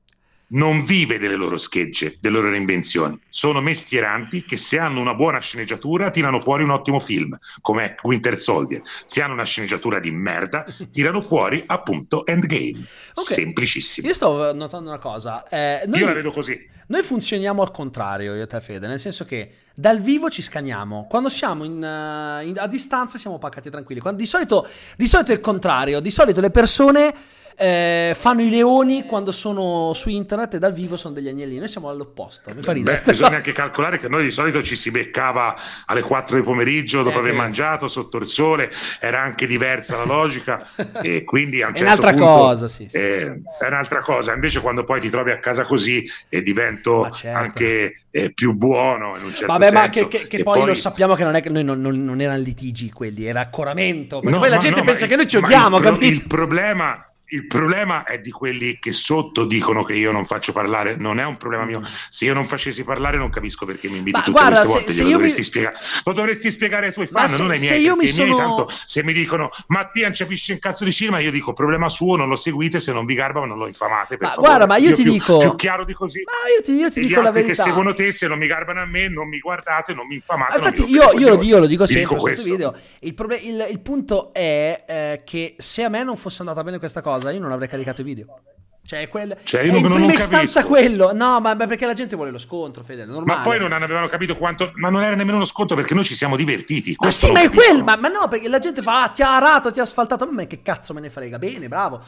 non 0.54 0.84
vive 0.84 1.18
delle 1.18 1.36
loro 1.36 1.58
schegge, 1.58 2.18
delle 2.20 2.40
loro 2.40 2.56
invenzioni. 2.56 3.20
Sono 3.30 3.62
mestieranti 3.62 4.44
che 4.46 4.58
se 4.58 4.78
hanno 4.78 5.00
una 5.00 5.16
buona 5.16 5.40
sceneggiatura 5.40 6.12
tirano 6.12 6.40
fuori 6.40 6.64
un 6.64 6.70
ottimo 6.70 7.00
film, 7.00 7.36
come 7.62 7.96
Winter 8.04 8.40
Soldier. 8.40 8.82
Se 9.06 9.22
hanno 9.22 9.34
una 9.34 9.46
sceneggiatura 9.46 10.00
di 10.00 10.12
merda, 10.12 10.66
tirano 10.92 11.22
fuori 11.22 11.64
appunto 11.66 12.26
Endgame. 12.26 12.86
Okay. 13.14 13.36
Semplicissimo. 13.38 14.08
Io 14.08 14.14
sto 14.14 14.54
notando 14.54 14.90
una 14.90 15.00
cosa. 15.00 15.48
Eh, 15.48 15.84
noi, 15.88 16.00
Io 16.00 16.06
la 16.06 16.14
vedo 16.14 16.32
così. 16.32 16.70
Noi 16.88 17.02
funzioniamo 17.02 17.62
al 17.62 17.72
contrario, 17.72 18.36
io 18.36 18.44
e 18.44 18.48
te 18.48 18.60
Fede, 18.60 18.88
nel 18.88 19.00
senso 19.00 19.26
che 19.26 19.50
dal 19.74 20.00
vivo 20.00 20.30
ci 20.30 20.42
scaniamo, 20.42 21.08
quando 21.10 21.30
siamo 21.30 21.64
in, 21.64 21.74
uh, 21.74 22.46
in, 22.46 22.54
a 22.58 22.68
distanza 22.68 23.18
siamo 23.18 23.40
pacati 23.40 23.70
e 23.70 23.72
tranquilli. 23.72 24.02
Quando, 24.02 24.22
di, 24.22 24.28
solito, 24.28 24.68
di 24.96 25.08
solito 25.08 25.32
è 25.32 25.36
il 25.36 25.42
contrario, 25.42 26.00
di 26.00 26.12
solito 26.12 26.42
le 26.42 26.52
persone 26.52 27.16
eh, 27.56 28.14
fanno 28.16 28.42
i 28.42 28.50
leoni 28.50 29.06
quando 29.06 29.32
sono 29.32 29.94
su 29.94 30.10
internet 30.10 30.56
e 30.56 30.60
dal 30.60 30.74
vivo 30.74 30.98
sono 30.98 31.14
degli 31.14 31.28
agnellini. 31.28 31.60
Noi 31.60 31.68
siamo 31.68 31.90
all'opposto. 31.90 32.52
Mi 32.54 32.62
fa 32.62 32.74
Beh, 32.74 33.02
bisogna 33.06 33.36
anche 33.38 33.52
calcolare 33.52 34.00
che 34.00 34.08
noi 34.08 34.24
di 34.24 34.32
solito 34.32 34.62
ci 34.64 34.76
si 34.76 34.92
beccava 34.92 35.56
alle 35.86 36.02
4 36.02 36.36
del 36.36 36.46
pomeriggio 36.46 37.04
dopo 37.04 37.18
eh, 37.18 37.20
aver 37.20 37.34
mangiato 37.34 37.88
sotto 37.88 38.18
il 38.18 38.28
sole, 38.28 38.72
era 39.00 39.22
anche 39.22 39.48
diversa 39.48 39.98
la 39.98 40.06
logica 40.06 40.68
e 41.02 41.24
quindi 41.24 41.62
a 41.62 41.68
un 41.68 41.76
certo 41.76 41.92
un'altra 41.92 42.14
punto, 42.14 42.40
cosa, 42.40 42.68
sì, 42.68 42.88
sì. 42.90 42.96
Eh, 42.96 43.42
è 43.60 43.68
un'altra 43.68 44.02
cosa. 44.02 44.34
Invece 44.34 44.62
quando 44.62 44.84
poi 44.84 45.00
ti 45.00 45.10
trovi 45.10 45.32
a 45.32 45.40
casa 45.40 45.64
così 45.64 46.10
e 46.30 46.42
divento 46.42 47.10
certo. 47.12 47.38
anche 47.38 48.04
eh, 48.10 48.34
più 48.34 48.54
buono 48.54 49.18
in 49.18 49.26
un 49.26 49.36
certo 49.36 49.54
Vabbè, 49.54 49.70
senso. 49.70 49.80
ma 49.80 49.90
che, 49.90 50.08
che, 50.08 50.28
che 50.28 50.44
poi, 50.44 50.60
poi, 50.60 50.68
lo 50.68 50.76
sappiamo 50.76 51.16
che 51.16 51.24
non, 51.24 51.36
è, 51.36 51.42
che 51.42 51.50
noi 51.50 51.64
non, 51.64 51.82
non, 51.82 52.04
non 52.04 52.22
erano 52.22 52.42
litigi 52.42 52.92
quelli, 52.92 53.26
era 53.26 53.42
accoramento. 53.42 54.22
No, 54.24 54.40
poi 54.40 54.50
la 54.50 54.58
gente 54.58 54.80
no, 54.80 54.86
pensa 54.86 55.08
che 55.08 55.16
noi 55.16 55.28
ci 55.28 55.38
odiamo, 55.38 55.78
il, 55.78 55.84
capito? 55.84 56.14
Il 56.14 56.28
problema 56.28 57.08
il 57.34 57.48
problema 57.48 58.04
è 58.04 58.20
di 58.20 58.30
quelli 58.32 58.78
che 58.80 58.94
sotto 58.94 59.46
dicono 59.46 59.84
che 59.84 59.96
io 59.96 60.12
non 60.12 60.26
faccio 60.26 60.52
parlare, 60.52 60.96
non 60.96 61.20
è 61.20 61.26
un 61.26 61.38
problema 61.38 61.66
mio. 61.66 61.82
Se 62.10 62.26
io 62.26 62.34
non 62.34 62.46
facessi 62.46 62.84
parlare, 62.84 63.18
non 63.18 63.30
capisco 63.30 63.66
perché 63.66 63.90
mi 63.90 63.98
inviti 63.98 64.18
Ma 64.18 64.24
tutte 64.24 64.40
guarda, 64.40 64.60
queste 64.60 64.74
volte. 64.74 64.92
Se, 64.92 64.98
se 64.98 65.04
lo, 65.04 65.10
dovresti 65.10 65.40
mi... 65.40 65.46
spiegare. 65.46 65.76
lo 66.04 66.14
dovresti 66.14 66.52
spiegare 66.52 66.86
ai 66.88 66.94
tuoi 66.94 67.08
fan, 67.08 67.28
se, 67.28 67.42
non 67.42 67.52
ai 67.52 67.60
miei. 67.60 67.82
Io 67.82 67.96
mi 67.96 68.08
sono... 68.08 68.36
miei, 68.36 68.48
tanto, 68.48 68.70
se 68.86 69.04
mi 69.04 69.14
dicono 69.14 69.50
Mattia 69.68 70.08
non 70.08 70.16
capisce 70.16 70.54
un 70.54 70.60
cazzo 70.60 70.84
di 70.84 70.92
cinema, 70.92 71.20
io 71.20 71.32
dico 71.32 71.54
problema 71.54 71.90
suo, 71.90 72.16
non 72.16 72.30
lo 72.30 72.36
seguite. 72.36 72.80
Se 72.80 72.94
non 72.94 73.06
vi 73.06 73.16
garba, 73.16 73.44
non 73.46 73.58
lo 73.58 73.68
infamate. 73.68 74.18
ma 74.20 74.30
favore. 74.30 74.48
guarda, 74.48 74.68
ma 74.68 74.78
io, 74.78 74.90
io 74.90 74.96
ti 74.96 75.04
più, 75.04 75.12
dico. 75.12 75.38
Più 75.40 75.56
chiaro 75.56 75.86
di 75.86 75.94
così. 75.94 76.22
Ma 76.26 76.32
io 76.56 76.62
ti, 76.62 76.72
io 76.74 76.92
ti 76.92 77.02
dico 77.02 77.22
la 77.22 77.32
verità. 77.32 77.64
Che 77.64 77.70
secondo 77.70 77.94
te, 77.94 78.12
se 78.12 78.28
non 78.28 78.38
mi 78.38 78.46
garbano 78.46 78.82
a 78.82 78.86
me, 78.86 79.10
non 79.10 79.28
mi 79.28 79.40
guardate, 79.40 79.94
non 79.94 80.06
mi 80.08 80.16
infamate. 80.16 80.60
Ma 80.60 80.68
infatti, 80.68 80.90
io, 80.90 81.12
io, 81.18 81.42
io, 81.42 81.60
lo 81.60 81.66
dico 81.66 81.88
sempre 81.88 82.16
dico 82.16 82.44
video. 82.44 82.76
Il, 83.00 83.14
proble- 83.14 83.38
il, 83.38 83.68
il, 83.72 83.80
punto 83.80 84.34
è 84.34 84.84
eh, 84.88 85.22
che 85.26 85.56
se 85.58 85.84
a 85.84 85.90
me 85.90 86.04
non 86.04 86.16
fosse 86.16 86.42
andata 86.42 86.64
bene 86.64 86.78
questa 86.78 87.02
cosa, 87.02 87.23
io 87.32 87.40
non 87.40 87.52
avrei 87.52 87.68
caricato 87.68 88.02
i 88.02 88.04
video. 88.04 88.40
Cioè, 88.86 89.08
quel... 89.08 89.38
cioè 89.44 89.62
io 89.62 89.72
è 89.72 89.78
in 89.78 89.88
prima 89.88 90.12
istanza 90.12 90.66
quello. 90.66 91.14
No, 91.14 91.40
ma 91.40 91.56
perché 91.56 91.86
la 91.86 91.94
gente 91.94 92.18
vuole 92.18 92.32
lo 92.32 92.38
scontro, 92.38 92.84
Fede, 92.84 93.06
Ma 93.06 93.40
poi 93.40 93.58
non 93.58 93.72
avevano 93.72 94.10
capito 94.10 94.36
quanto... 94.36 94.74
Ma 94.76 94.90
non 94.90 95.02
era 95.02 95.16
nemmeno 95.16 95.38
uno 95.38 95.46
scontro 95.46 95.76
perché 95.78 95.94
noi 95.94 96.04
ci 96.04 96.16
siamo 96.16 96.36
divertiti. 96.36 96.94
Ma 97.00 97.10
sì, 97.10 97.32
ma 97.32 97.42
è 97.42 97.50
quello. 97.50 97.84
Ma, 97.84 97.96
ma, 97.96 98.10
no, 98.10 98.28
perché 98.28 98.50
la 98.50 98.60
gente 98.60 98.82
fa, 98.82 99.04
ah, 99.04 99.08
ti 99.08 99.22
ha 99.22 99.38
arato, 99.38 99.72
ti 99.72 99.80
ha 99.80 99.84
asfaltato. 99.84 100.30
Ma 100.30 100.44
che 100.46 100.62
cazzo 100.62 100.94
me 100.94 101.00
ne 101.00 101.10
frega? 101.10 101.38
Bene, 101.40 101.70
bravo. 101.70 102.02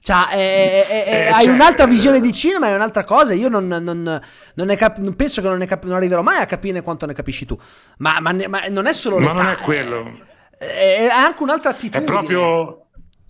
Cioè, 0.00 0.28
è, 0.28 0.86
è, 0.86 0.86
è, 0.86 1.10
eh, 1.12 1.26
hai 1.28 1.44
cioè, 1.44 1.52
un'altra 1.52 1.86
visione 1.86 2.20
di 2.20 2.32
cinema, 2.32 2.68
è 2.68 2.74
un'altra 2.74 3.04
cosa. 3.04 3.34
Io 3.34 3.50
non, 3.50 3.66
non, 3.66 4.20
non, 4.54 4.76
cap- 4.76 5.14
penso 5.14 5.42
che 5.42 5.48
non, 5.48 5.58
ne 5.58 5.66
cap- 5.66 5.84
non 5.84 5.96
arriverò 5.96 6.22
mai 6.22 6.40
a 6.40 6.46
capire 6.46 6.80
quanto 6.80 7.04
ne 7.04 7.12
capisci 7.12 7.44
tu. 7.44 7.58
Ma, 7.98 8.16
ma, 8.20 8.34
ma 8.48 8.64
non 8.68 8.86
è 8.86 8.94
solo 8.94 9.18
Ma 9.18 9.32
non 9.32 9.46
è 9.46 9.56
quello. 9.58 10.20
È, 10.56 11.06
anche 11.10 11.42
un'altra 11.42 11.70
attitudine. 11.70 12.02
È 12.02 12.06
proprio 12.06 12.83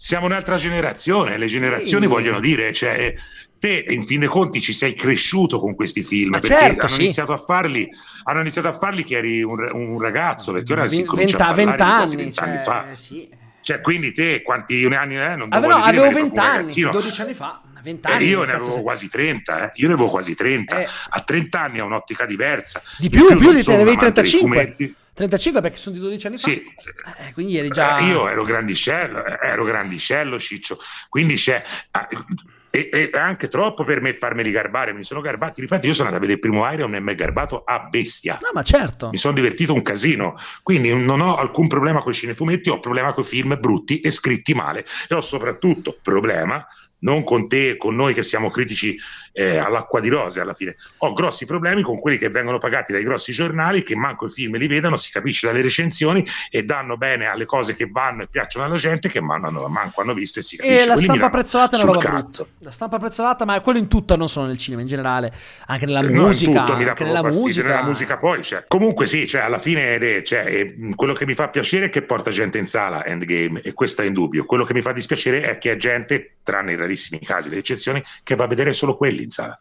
siamo 0.05 0.27
un'altra 0.27 0.57
generazione, 0.57 1.39
le 1.39 1.47
generazioni 1.47 2.05
sì. 2.05 2.11
vogliono 2.11 2.39
dire, 2.39 2.75
cioè, 2.75 3.15
te 3.59 3.87
in 3.89 4.05
fin 4.05 4.21
dei 4.21 4.29
conti 4.29 4.61
ci 4.61 4.75
sei 4.75 4.93
cresciuto 4.93 5.59
con 5.59 5.75
questi 5.75 6.03
film 6.03 6.33
Ma 6.33 6.41
perché 6.41 6.59
certo, 6.59 6.81
hanno, 6.81 6.95
sì. 6.95 7.03
iniziato 7.05 7.33
a 7.33 7.39
farli, 7.39 7.89
hanno 8.25 8.41
iniziato 8.41 8.69
a 8.69 8.75
farli 8.75 9.03
che 9.03 9.17
eri 9.17 9.43
un, 9.43 9.59
un 9.73 9.99
ragazzo, 9.99 10.53
perché 10.53 10.75
ora 10.75 10.87
si 10.89 11.05
comincia 11.05 11.39
20, 11.51 11.73
a 11.73 11.75
parlare 11.75 11.77
20 11.79 11.83
anni, 11.83 12.17
20 12.17 12.39
anni 12.39 12.57
cioè, 12.57 12.65
fa. 12.65 12.87
Sì. 12.93 13.29
Cioè, 13.63 13.81
quindi 13.81 14.13
te 14.13 14.43
quanti 14.43 14.85
anni 14.85 15.17
eh, 15.19 15.37
non 15.37 15.49
avevo, 15.51 15.75
dire, 15.77 15.99
avevo 15.99 16.11
20 16.11 16.39
anni, 16.39 16.81
12 16.83 17.21
anni 17.23 17.33
fa. 17.33 17.63
20 17.83 18.07
anni, 18.07 18.25
eh, 18.25 18.29
io 18.29 18.45
ne 18.45 18.53
avevo 18.53 18.83
quasi 18.83 19.09
30, 19.09 19.65
eh. 19.65 19.73
io 19.77 19.89
ne 19.89 19.95
avevo 19.95 20.11
quasi 20.11 20.35
30. 20.35 20.81
Eh. 20.81 20.89
A 21.09 21.21
30 21.23 21.61
anni 21.63 21.81
ho 21.81 21.87
un'ottica 21.87 22.27
diversa. 22.27 22.83
Di 22.99 23.09
più, 23.09 23.25
più, 23.25 23.39
più 23.39 23.53
di 23.55 23.63
te 23.63 23.75
ne 23.75 23.81
avevi 23.81 23.97
35. 23.97 24.75
35 25.15 25.61
perché 25.61 25.77
sono 25.77 25.95
di 25.95 26.01
12 26.01 26.27
anni 26.27 26.39
fa. 26.39 26.49
Sì. 26.49 26.63
Eh, 27.19 27.33
quindi 27.33 27.57
eri 27.57 27.69
già... 27.69 27.99
Eh, 27.99 28.05
io 28.07 28.29
ero 28.29 28.43
grandicello, 28.45 29.25
eh, 29.25 29.39
ero 29.41 29.65
grandicello, 29.65 30.39
Ciccio. 30.39 30.79
Quindi 31.09 31.37
c'è... 31.37 31.63
E, 32.71 32.89
e, 32.93 33.11
anche 33.13 33.47
troppo 33.47 33.85
per 33.85 34.01
me 34.01 34.15
farmeli 34.15 34.51
garbare, 34.51 34.93
mi 34.93 35.05
sono 35.05 35.21
garbati, 35.21 35.61
ripeto, 35.61 35.87
io 35.87 35.95
sono 35.95 36.09
andato 36.09 36.25
a 36.25 36.27
vedere 36.27 36.41
il 36.45 36.51
primo 36.51 36.69
Iron 36.73 36.93
e 36.97 37.01
mi 37.01 37.13
è 37.13 37.15
garbato 37.15 37.63
a 37.63 37.87
bestia. 37.89 38.37
No, 38.43 38.49
ma 38.53 38.65
certo. 38.65 39.11
Mi 39.13 39.17
sono 39.17 39.33
divertito 39.35 39.73
un 39.73 39.83
casino, 39.83 40.35
quindi 40.65 40.93
non 40.93 41.21
ho 41.21 41.37
alcun 41.37 41.69
problema 41.69 42.01
con 42.01 42.11
i 42.11 42.17
cinefumetti, 42.17 42.71
ho 42.71 42.81
problema 42.81 43.13
con 43.13 43.23
i 43.23 43.27
film 43.29 43.57
brutti 43.61 44.01
e 44.01 44.11
scritti 44.11 44.55
male 44.55 44.85
e 45.09 45.15
ho 45.15 45.21
soprattutto 45.21 45.97
problema 46.03 46.67
non 47.05 47.23
con 47.23 47.49
te, 47.49 47.77
con 47.77 47.95
noi 47.95 48.13
che 48.13 48.23
siamo 48.25 48.51
critici 48.51 48.99
eh, 49.35 49.59
all'acqua 49.59 50.01
di 50.01 50.09
rose 50.09 50.41
alla 50.41 50.55
fine. 50.55 50.77
Ho 50.99 51.13
grossi 51.13 51.45
problemi 51.45 51.83
con 51.83 51.99
quelli 51.99 52.17
che 52.17 52.31
vengono 52.31 52.59
pagati 52.59 52.93
dai 52.93 53.03
grossi 53.03 53.33
giornali, 53.33 53.83
che 53.83 53.97
manco 53.97 54.27
i 54.27 54.31
film 54.31 54.57
li 54.57 54.67
vedono, 54.69 54.97
si 54.97 55.11
capisce 55.11 55.47
dalle 55.47 55.61
recensioni 55.61 56.25
e 56.49 56.63
danno 56.63 56.97
bene 56.97 57.27
alle 57.27 57.45
cose 57.45 57.75
che 57.75 57.89
vanno 57.91 58.23
e 58.23 58.29
piacciono 58.29 58.65
alla 58.65 58.77
gente, 58.77 59.09
che 59.09 59.21
mandano, 59.21 59.67
manco 59.69 60.01
hanno 60.01 60.15
visto 60.15 60.39
e 60.39 60.43
si 60.43 60.57
capisce. 60.57 60.83
E 60.83 60.87
la 60.87 60.97
stampa 60.97 61.31
prezzolata 61.31 61.77
è 61.77 61.83
una 61.83 61.93
roba 61.93 62.09
brutta. 62.09 62.47
La 62.61 62.71
stampa 62.71 62.99
prezzolata, 62.99 63.45
ma 63.45 63.61
quello 63.61 63.79
in 63.79 63.89
tutto, 63.89 64.17
non 64.17 64.29
solo 64.29 64.47
nel 64.47 64.59
cinema, 64.59 64.83
in 64.83 64.89
generale, 64.89 65.33
anche 65.67 65.85
nella 65.87 66.01
no, 66.01 66.27
musica. 66.27 66.65
Tutto, 66.65 66.73
anche 66.73 67.05
nella 67.05 67.23
musica. 67.23 67.69
Nella 67.69 67.83
musica 67.83 68.19
poi, 68.19 68.43
cioè. 68.43 68.65
comunque 68.69 69.07
sì, 69.07 69.27
cioè, 69.27 69.43
alla 69.43 69.59
fine 69.59 70.23
cioè, 70.25 70.73
quello 70.95 71.13
che 71.13 71.27
mi 71.27 71.35
fa 71.35 71.49
piacere 71.49 71.87
è 71.87 71.91
che 71.91 72.03
porta 72.03 72.31
gente 72.31 72.59
in 72.59 72.67
sala 72.67 73.05
Endgame 73.05 73.61
e 73.63 73.73
questo 73.73 74.03
è 74.03 74.07
indubbio. 74.07 74.45
Quello 74.45 74.65
che 74.65 74.75
mi 74.75 74.81
fa 74.81 74.93
dispiacere 74.93 75.43
è 75.43 75.59
che 75.59 75.73
è 75.73 75.77
gente, 75.77 76.37
tranne 76.45 76.73
i 76.73 76.77
rarissimi 76.77 77.19
casi, 77.21 77.49
le 77.49 77.57
eccezioni, 77.57 78.03
che 78.23 78.37
va 78.37 78.45
a 78.45 78.49
vedere 78.49 78.73
solo 78.73 78.97
quelli 78.97 79.24
in 79.25 79.31
sala. 79.31 79.59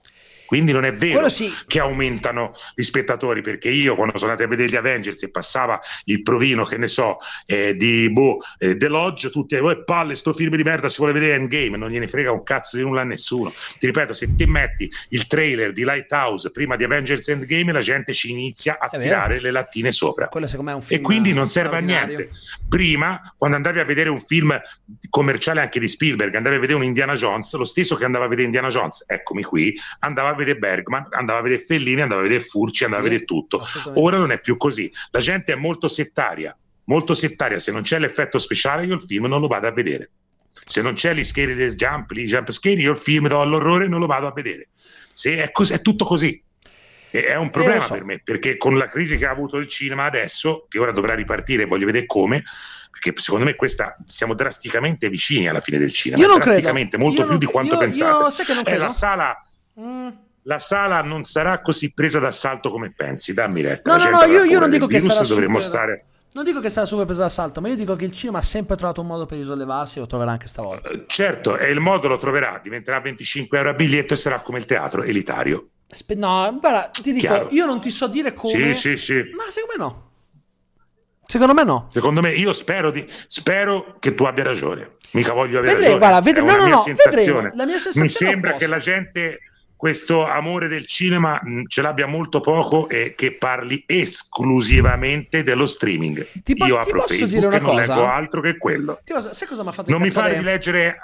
Quindi 0.54 0.72
non 0.72 0.86
è 0.86 0.94
vero 0.94 1.30
sì. 1.30 1.52
che 1.66 1.80
aumentano 1.80 2.54
gli 2.76 2.84
spettatori, 2.84 3.42
perché 3.42 3.70
io 3.70 3.96
quando 3.96 4.20
sono 4.20 4.30
andato 4.30 4.48
a 4.48 4.52
vedere 4.52 4.70
gli 4.70 4.76
Avengers 4.76 5.24
e 5.24 5.32
passava 5.32 5.82
il 6.04 6.22
provino, 6.22 6.64
che 6.64 6.78
ne 6.78 6.88
so, 6.88 7.18
eh, 7.48 7.76
di 7.76 8.12
boh, 8.12 8.38
eh, 8.60 8.78
The 8.78 8.88
Lodge, 8.88 9.32
tutti, 9.32 9.56
oh, 9.56 9.84
palle, 9.84 10.14
sto 10.14 10.32
film 10.32 10.56
di 10.56 10.62
merda, 10.62 10.90
si 10.90 10.98
vuole 10.98 11.12
vedere 11.12 11.34
Endgame, 11.34 11.76
non 11.76 11.90
gliene 11.90 12.08
frega 12.08 12.32
un 12.32 12.44
cazzo 12.44 12.78
di 12.78 12.84
nulla 12.84 13.02
a 13.02 13.04
nessuno. 13.04 13.52
Ti 13.80 13.88
ripeto, 13.88 14.14
se 14.14 14.36
ti 14.36 14.46
metti 14.46 14.88
il 15.10 15.26
trailer 15.26 15.72
di 15.72 15.84
Lighthouse 15.84 16.52
prima 16.52 16.76
di 16.76 16.84
Avengers 16.84 17.28
Endgame, 17.30 17.72
la 17.72 17.82
gente 17.82 18.14
ci 18.14 18.30
inizia 18.30 18.78
a 18.78 18.90
tirare 18.90 19.42
le 19.42 19.50
lattine 19.50 19.92
sopra. 19.92 20.28
e 20.88 21.02
quindi 21.02 21.34
non 21.34 21.48
serve 21.48 21.78
a 21.78 21.80
niente. 21.80 22.30
Prima, 22.70 23.34
quando 23.40 23.56
andavi 23.56 23.80
a 23.80 23.86
vedere 23.86 24.10
un 24.10 24.20
film 24.20 24.56
commerciale 25.10 25.62
anche 25.62 25.80
di 25.80 25.88
Spielberg, 25.88 26.36
andavi 26.36 26.58
a 26.58 26.60
vedere 26.60 26.78
un 26.78 26.84
Indiana 26.84 27.16
Jones, 27.16 27.52
lo 27.56 27.66
stesso 27.66 27.96
che 27.96 28.06
andava 28.06 28.26
a 28.26 28.28
vedere 28.28 28.46
Indiana 28.46 28.68
Jones, 28.68 29.04
eccomi 29.08 29.42
qui, 29.42 29.76
andava 30.02 30.30
a 30.30 30.34
vedere 30.36 30.42
Bergman, 30.58 31.08
andava 31.12 31.40
a 31.40 31.42
vedere 31.42 31.64
Fellini, 31.64 32.02
andava 32.02 32.22
a 32.22 32.24
vedere 32.24 32.44
Furci, 32.44 32.84
andava 32.84 33.02
sì, 33.02 33.08
a 33.08 33.12
vedere 33.12 33.28
tutto. 33.28 33.66
Ora 33.96 34.18
non 34.18 34.32
è 34.32 34.40
più 34.40 34.58
così. 34.58 34.92
La 35.12 35.20
gente 35.20 35.54
è 35.54 35.56
molto 35.56 35.88
settaria, 35.88 36.56
molto 36.86 37.14
settaria. 37.14 37.60
Se 37.60 37.72
non 37.72 37.82
c'è 37.82 38.00
l'effetto 38.00 38.40
speciale, 38.40 38.86
io 38.86 38.94
il 38.96 39.02
film 39.02 39.26
non 39.26 39.42
lo 39.42 39.48
vado 39.48 39.68
a 39.68 39.72
vedere. 39.72 40.12
Se 40.66 40.82
non 40.82 40.94
c'è 40.94 41.14
gli 41.14 41.24
scary 41.24 41.56
del 41.56 41.76
jump, 41.76 42.12
gli 42.14 42.26
jump 42.26 42.52
scary, 42.52 42.82
io 42.82 42.92
il 42.92 42.98
film 42.98 43.28
do 43.28 43.42
all'orrore 43.42 43.86
e 43.86 43.88
non 43.88 44.00
lo 44.00 44.06
vado 44.06 44.28
a 44.28 44.34
vedere. 44.34 44.70
Se 45.12 45.42
è, 45.42 45.52
così, 45.52 45.74
è 45.74 45.82
tutto 45.82 46.06
così. 46.06 46.42
E 47.16 47.26
è 47.26 47.36
un 47.36 47.52
problema 47.52 47.86
so. 47.86 47.94
per 47.94 48.04
me, 48.06 48.22
perché 48.24 48.58
con 48.58 48.76
la 48.76 48.88
crisi 48.88 49.18
che 49.18 49.28
ha 49.28 49.30
avuto 49.30 49.58
il 49.58 49.68
cinema 49.68 50.06
adesso, 50.06 50.66
che 50.68 50.80
ora 50.80 50.92
dovrà 50.92 51.14
ripartire, 51.14 51.66
voglio 51.66 51.86
vedere 51.86 52.08
come, 52.08 52.44
perché 52.90 53.20
secondo 53.22 53.46
me 53.46 53.56
questa 53.56 53.96
siamo 54.08 54.34
drasticamente 54.34 55.10
vicini 55.10 55.48
alla 55.48 55.62
fine 55.62 55.78
del 55.78 55.92
cinema. 55.92 56.22
Io 56.22 56.28
non 56.28 56.40
drasticamente, 56.40 56.98
credo. 56.98 57.04
molto 57.04 57.22
io 57.22 57.28
più 57.28 57.38
non, 57.38 57.46
di 57.46 57.52
quanto 57.52 57.74
io, 57.74 57.80
pensate. 57.80 58.24
Io, 58.24 58.30
sai 58.30 58.46
che 58.46 58.54
non 58.54 58.64
credo. 58.64 58.80
È 58.80 58.86
la 58.86 58.92
sala. 58.92 59.48
Mm 59.80 60.10
la 60.44 60.60
sala 60.60 61.02
non 61.02 61.24
sarà 61.24 61.62
così 61.62 61.94
presa 61.94 62.20
d'assalto 62.20 62.70
come 62.70 62.94
pensi, 62.96 63.34
dammi 63.34 63.62
retta. 63.62 63.96
No, 63.96 64.04
no, 64.04 64.10
no, 64.10 64.24
io, 64.26 64.44
io 64.44 64.60
non 64.60 64.70
dico 64.70 64.88
che 64.88 65.00
sarà 65.00 65.26
dovremmo 65.26 65.60
super... 65.60 65.80
stare... 65.80 66.06
Non 66.34 66.44
dico 66.44 66.60
che 66.60 66.70
sarà 66.70 66.88
super 66.88 67.06
presa 67.06 67.22
d'assalto, 67.22 67.62
ma 67.62 67.68
io 67.68 67.76
dico 67.76 67.96
che 67.96 68.06
il 68.06 68.12
cinema 68.12 68.40
ha 68.40 68.42
sempre 68.42 68.76
trovato 68.76 69.02
un 69.02 69.08
modo 69.08 69.28
per 69.28 69.38
risollevarsi 69.38 69.98
e 69.98 70.02
lo 70.02 70.08
troverà 70.08 70.32
anche 70.32 70.48
stavolta. 70.48 70.90
Uh, 70.90 71.04
certo, 71.06 71.58
e 71.58 71.70
il 71.70 71.80
modo 71.80 72.08
lo 72.08 72.18
troverà, 72.18 72.60
diventerà 72.62 73.00
25 73.00 73.58
euro 73.58 73.70
a 73.70 73.74
biglietto 73.74 74.14
e 74.14 74.18
sarà 74.18 74.42
come 74.42 74.58
il 74.58 74.66
teatro 74.66 75.04
elitario. 75.04 75.68
No, 76.16 76.58
guarda, 76.60 76.90
ti 76.90 77.14
dico, 77.14 77.20
Chiaro. 77.20 77.50
io 77.52 77.66
non 77.66 77.80
ti 77.80 77.92
so 77.92 78.08
dire 78.08 78.34
come... 78.34 78.74
Sì, 78.74 78.74
sì, 78.74 78.98
sì. 78.98 79.14
Ma 79.36 79.44
secondo 79.50 79.74
me 79.78 79.78
no. 79.78 80.12
Secondo 81.26 81.54
me 81.54 81.64
no. 81.64 81.88
Secondo 81.92 82.22
me, 82.22 82.32
io 82.32 82.52
spero, 82.52 82.90
di, 82.90 83.08
spero 83.28 83.98
che 84.00 84.16
tu 84.16 84.24
abbia 84.24 84.44
ragione. 84.44 84.98
Mica 85.12 85.34
voglio 85.34 85.60
avere 85.60 85.76
vedremo, 85.76 86.00
ragione. 86.00 86.00
Guarda, 86.00 86.22
vedremo, 86.22 86.52
no, 86.52 86.68
no, 86.68 86.68
no, 86.68 86.84
vedremo. 86.84 87.42
La 87.54 87.66
mia 87.66 87.78
sensazione 87.78 88.06
Mi 88.06 88.10
sembra 88.10 88.56
che 88.56 88.66
la 88.66 88.80
gente 88.80 89.40
questo 89.84 90.26
amore 90.26 90.70
del 90.70 90.86
cinema 90.86 91.42
mh, 91.44 91.64
ce 91.68 91.82
l'abbia 91.82 92.06
molto 92.06 92.40
poco 92.40 92.88
e 92.88 93.16
che 93.18 93.36
parli 93.36 93.84
esclusivamente 93.86 95.44
dello 95.44 95.68
streaming. 95.68 96.26
Ti 96.42 96.54
po- 96.54 96.68
Io 96.68 96.78
apro 96.78 97.02
Facebook 97.02 97.28
dire 97.28 97.48
una 97.48 97.58
e 97.58 97.60
non 97.60 97.76
cosa? 97.76 97.94
leggo 97.94 98.08
altro 98.08 98.40
che 98.40 98.58
quello. 98.58 99.02
Posso, 99.04 99.34
sai 99.34 99.46
cosa 99.46 99.62
mi 99.62 99.68
ha 99.68 99.72
fatto 99.74 99.92
Non 99.92 100.00
mi 100.00 100.10
fare 100.10 100.38
di 100.38 100.42
leggere, 100.42 101.02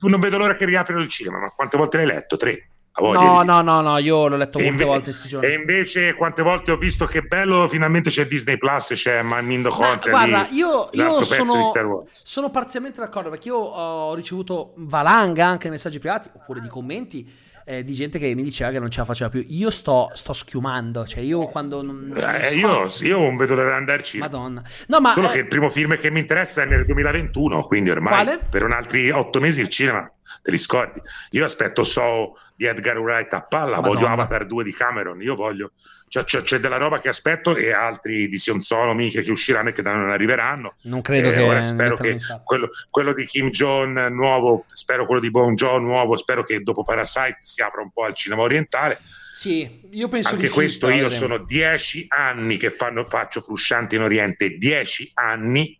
non 0.00 0.20
vedo 0.20 0.36
l'ora 0.36 0.56
che 0.56 0.66
riaprino 0.66 1.00
il 1.00 1.08
cinema, 1.08 1.38
ma 1.38 1.48
quante 1.56 1.78
volte 1.78 1.96
l'hai 1.96 2.04
letto? 2.04 2.36
Tre. 2.36 2.68
No, 3.00 3.42
no, 3.44 3.62
no, 3.62 3.80
no, 3.80 3.96
io 3.96 4.28
l'ho 4.28 4.36
letto 4.36 4.58
molte 4.58 4.72
inve- 4.72 4.84
volte 4.84 5.04
questi 5.04 5.28
giorni. 5.28 5.48
E 5.48 5.54
invece 5.54 6.12
quante 6.12 6.42
volte 6.42 6.72
ho 6.72 6.76
visto 6.76 7.06
che 7.06 7.22
bello, 7.22 7.66
finalmente 7.66 8.10
c'è 8.10 8.26
Disney 8.26 8.58
Plus, 8.58 8.88
c'è 8.92 9.22
Manindo 9.22 9.70
Contra. 9.70 10.10
Guarda, 10.10 10.46
lì, 10.50 10.56
io, 10.56 10.90
io 10.92 11.22
sono, 11.22 11.72
sono 12.10 12.50
parzialmente 12.50 13.00
d'accordo 13.00 13.30
perché 13.30 13.48
io 13.48 13.56
ho 13.56 14.12
ricevuto 14.14 14.74
valanga 14.76 15.46
anche 15.46 15.70
messaggi 15.70 15.98
privati 15.98 16.28
oppure 16.34 16.60
di 16.60 16.68
commenti 16.68 17.46
eh, 17.68 17.84
di 17.84 17.92
gente 17.92 18.18
che 18.18 18.34
mi 18.34 18.42
diceva 18.42 18.70
che 18.70 18.78
non 18.78 18.90
ce 18.90 19.00
la 19.00 19.04
faceva 19.04 19.28
più. 19.28 19.44
Io 19.46 19.70
sto, 19.70 20.10
sto 20.14 20.32
schiumando, 20.32 21.06
cioè 21.06 21.20
io 21.20 21.44
quando 21.44 21.82
non, 21.82 22.14
eh, 22.16 22.54
io, 22.54 22.88
io, 23.02 23.18
non 23.18 23.36
vedo 23.36 23.54
di 23.54 23.60
andarci. 23.60 24.16
Madonna. 24.16 24.62
No, 24.86 25.00
ma, 25.00 25.12
Solo 25.12 25.28
eh... 25.28 25.32
che 25.32 25.38
il 25.40 25.48
primo 25.48 25.68
film 25.68 25.98
che 25.98 26.10
mi 26.10 26.20
interessa 26.20 26.62
è 26.62 26.64
nel 26.64 26.86
2021, 26.86 27.64
quindi 27.64 27.90
ormai 27.90 28.24
Quale? 28.24 28.40
per 28.48 28.64
un 28.64 28.72
altri 28.72 29.10
otto 29.10 29.38
mesi 29.38 29.60
il 29.60 29.68
cinema 29.68 30.10
te 30.40 30.50
li 30.50 30.56
scordi. 30.56 31.00
Io 31.32 31.44
aspetto 31.44 31.84
So 31.84 32.38
di 32.56 32.64
Edgar 32.64 32.98
Wright 32.98 33.32
a 33.34 33.42
palla, 33.42 33.76
Madonna. 33.76 33.94
voglio 33.94 34.06
Avatar 34.06 34.46
2 34.46 34.64
di 34.64 34.72
Cameron, 34.72 35.20
io 35.20 35.34
voglio 35.34 35.72
c'è, 36.08 36.24
c'è, 36.24 36.42
c'è, 36.42 36.58
della 36.58 36.76
roba 36.76 37.00
che 37.00 37.08
aspetto 37.08 37.54
e 37.56 37.72
altri 37.72 38.28
di 38.28 38.38
Sion 38.38 38.60
Sonomi 38.60 39.10
che, 39.10 39.22
che 39.22 39.30
usciranno 39.30 39.68
e 39.68 39.72
che 39.72 39.82
non 39.82 40.10
arriveranno. 40.10 40.74
Non 40.82 41.02
credo 41.02 41.30
eh, 41.30 41.34
che 41.34 41.40
ora 41.40 41.62
spero 41.62 41.96
che 41.96 42.18
quello, 42.44 42.68
quello, 42.90 43.12
di 43.12 43.26
Kim 43.26 43.50
Jong 43.50 44.08
nuovo, 44.08 44.64
spero 44.72 45.06
quello 45.06 45.20
di 45.20 45.30
Bon 45.30 45.54
John 45.54 45.84
nuovo, 45.84 46.16
spero 46.16 46.44
che 46.44 46.60
dopo 46.60 46.82
Parasite 46.82 47.36
si 47.40 47.62
apra 47.62 47.82
un 47.82 47.90
po' 47.90 48.04
al 48.04 48.14
cinema 48.14 48.42
orientale. 48.42 48.98
Sì, 49.34 49.82
io 49.90 50.08
penso 50.08 50.30
Anche 50.30 50.46
che 50.46 50.52
questo 50.52 50.88
sì, 50.88 50.94
io 50.94 51.10
sono 51.10 51.38
dieci 51.38 52.06
anni 52.08 52.56
che 52.56 52.70
fanno, 52.70 53.04
faccio 53.04 53.40
Frusciante 53.40 53.94
in 53.94 54.02
Oriente, 54.02 54.56
dieci 54.56 55.08
anni 55.14 55.78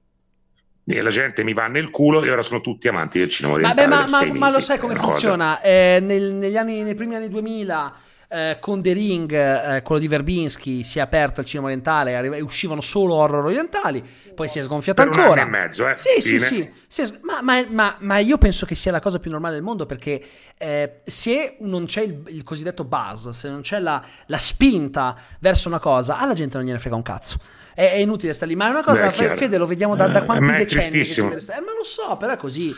e 0.86 1.02
la 1.02 1.10
gente 1.10 1.44
mi 1.44 1.52
va 1.52 1.66
nel 1.66 1.90
culo 1.90 2.22
e 2.22 2.30
ora 2.30 2.42
sono 2.42 2.60
tutti 2.60 2.88
amanti 2.88 3.18
del 3.18 3.28
cinema 3.28 3.54
orientale. 3.54 3.88
Vabbè, 3.88 4.08
ma, 4.10 4.24
ma, 4.26 4.32
ma 4.32 4.50
lo 4.50 4.60
sai 4.60 4.78
come 4.78 4.94
funziona? 4.94 5.60
Eh, 5.60 5.98
nel, 6.00 6.34
negli 6.34 6.56
anni, 6.56 6.82
nei 6.82 6.94
primi 6.94 7.14
anni 7.14 7.28
2000 7.28 7.96
eh, 8.30 8.58
con 8.60 8.82
The 8.82 8.92
Ring, 8.92 9.32
eh, 9.32 9.82
quello 9.82 10.00
di 10.00 10.06
Verbinski, 10.06 10.84
si 10.84 10.98
è 10.98 11.00
aperto 11.00 11.40
il 11.40 11.46
cinema 11.46 11.68
orientale 11.68 12.18
e 12.36 12.40
uscivano 12.42 12.82
solo 12.82 13.14
horror 13.14 13.46
orientali, 13.46 14.04
poi 14.34 14.48
si 14.48 14.58
è 14.58 14.62
sgonfiato 14.62 15.02
per 15.02 15.12
ancora. 15.12 15.42
Un 15.42 15.46
anno 15.46 15.56
e 15.56 15.60
mezzo, 15.60 15.88
eh? 15.88 15.96
Sì, 15.96 16.20
sì, 16.20 16.38
sì, 16.38 16.70
sì. 16.86 17.18
Ma, 17.22 17.40
ma, 17.40 17.64
ma, 17.70 17.96
ma, 18.00 18.18
io 18.18 18.36
penso 18.36 18.66
che 18.66 18.74
sia 18.74 18.92
la 18.92 19.00
cosa 19.00 19.18
più 19.18 19.30
normale 19.30 19.54
del 19.54 19.62
mondo 19.62 19.86
perché 19.86 20.22
eh, 20.58 21.00
se 21.04 21.56
non 21.60 21.86
c'è 21.86 22.02
il, 22.02 22.22
il, 22.28 22.42
cosiddetto 22.42 22.84
buzz, 22.84 23.30
se 23.30 23.48
non 23.48 23.62
c'è 23.62 23.78
la, 23.78 24.02
la, 24.26 24.38
spinta 24.38 25.16
verso 25.40 25.68
una 25.68 25.78
cosa, 25.78 26.18
alla 26.18 26.34
gente 26.34 26.58
non 26.58 26.66
gliene 26.66 26.78
frega 26.78 26.96
un 26.96 27.02
cazzo. 27.02 27.38
È, 27.74 27.92
è 27.92 27.96
inutile 27.96 28.34
stare 28.34 28.50
lì, 28.50 28.56
ma 28.56 28.66
è 28.66 28.70
una 28.70 28.82
cosa, 28.82 29.08
Beh, 29.08 29.36
Fede, 29.36 29.56
lo 29.56 29.66
vediamo 29.66 29.96
da, 29.96 30.06
da 30.08 30.24
quanti 30.24 30.52
decenni. 30.52 31.02
Che 31.02 31.20
eh, 31.20 31.60
ma 31.60 31.72
lo 31.74 31.84
so, 31.84 32.16
però 32.18 32.34
è 32.34 32.36
così. 32.36 32.74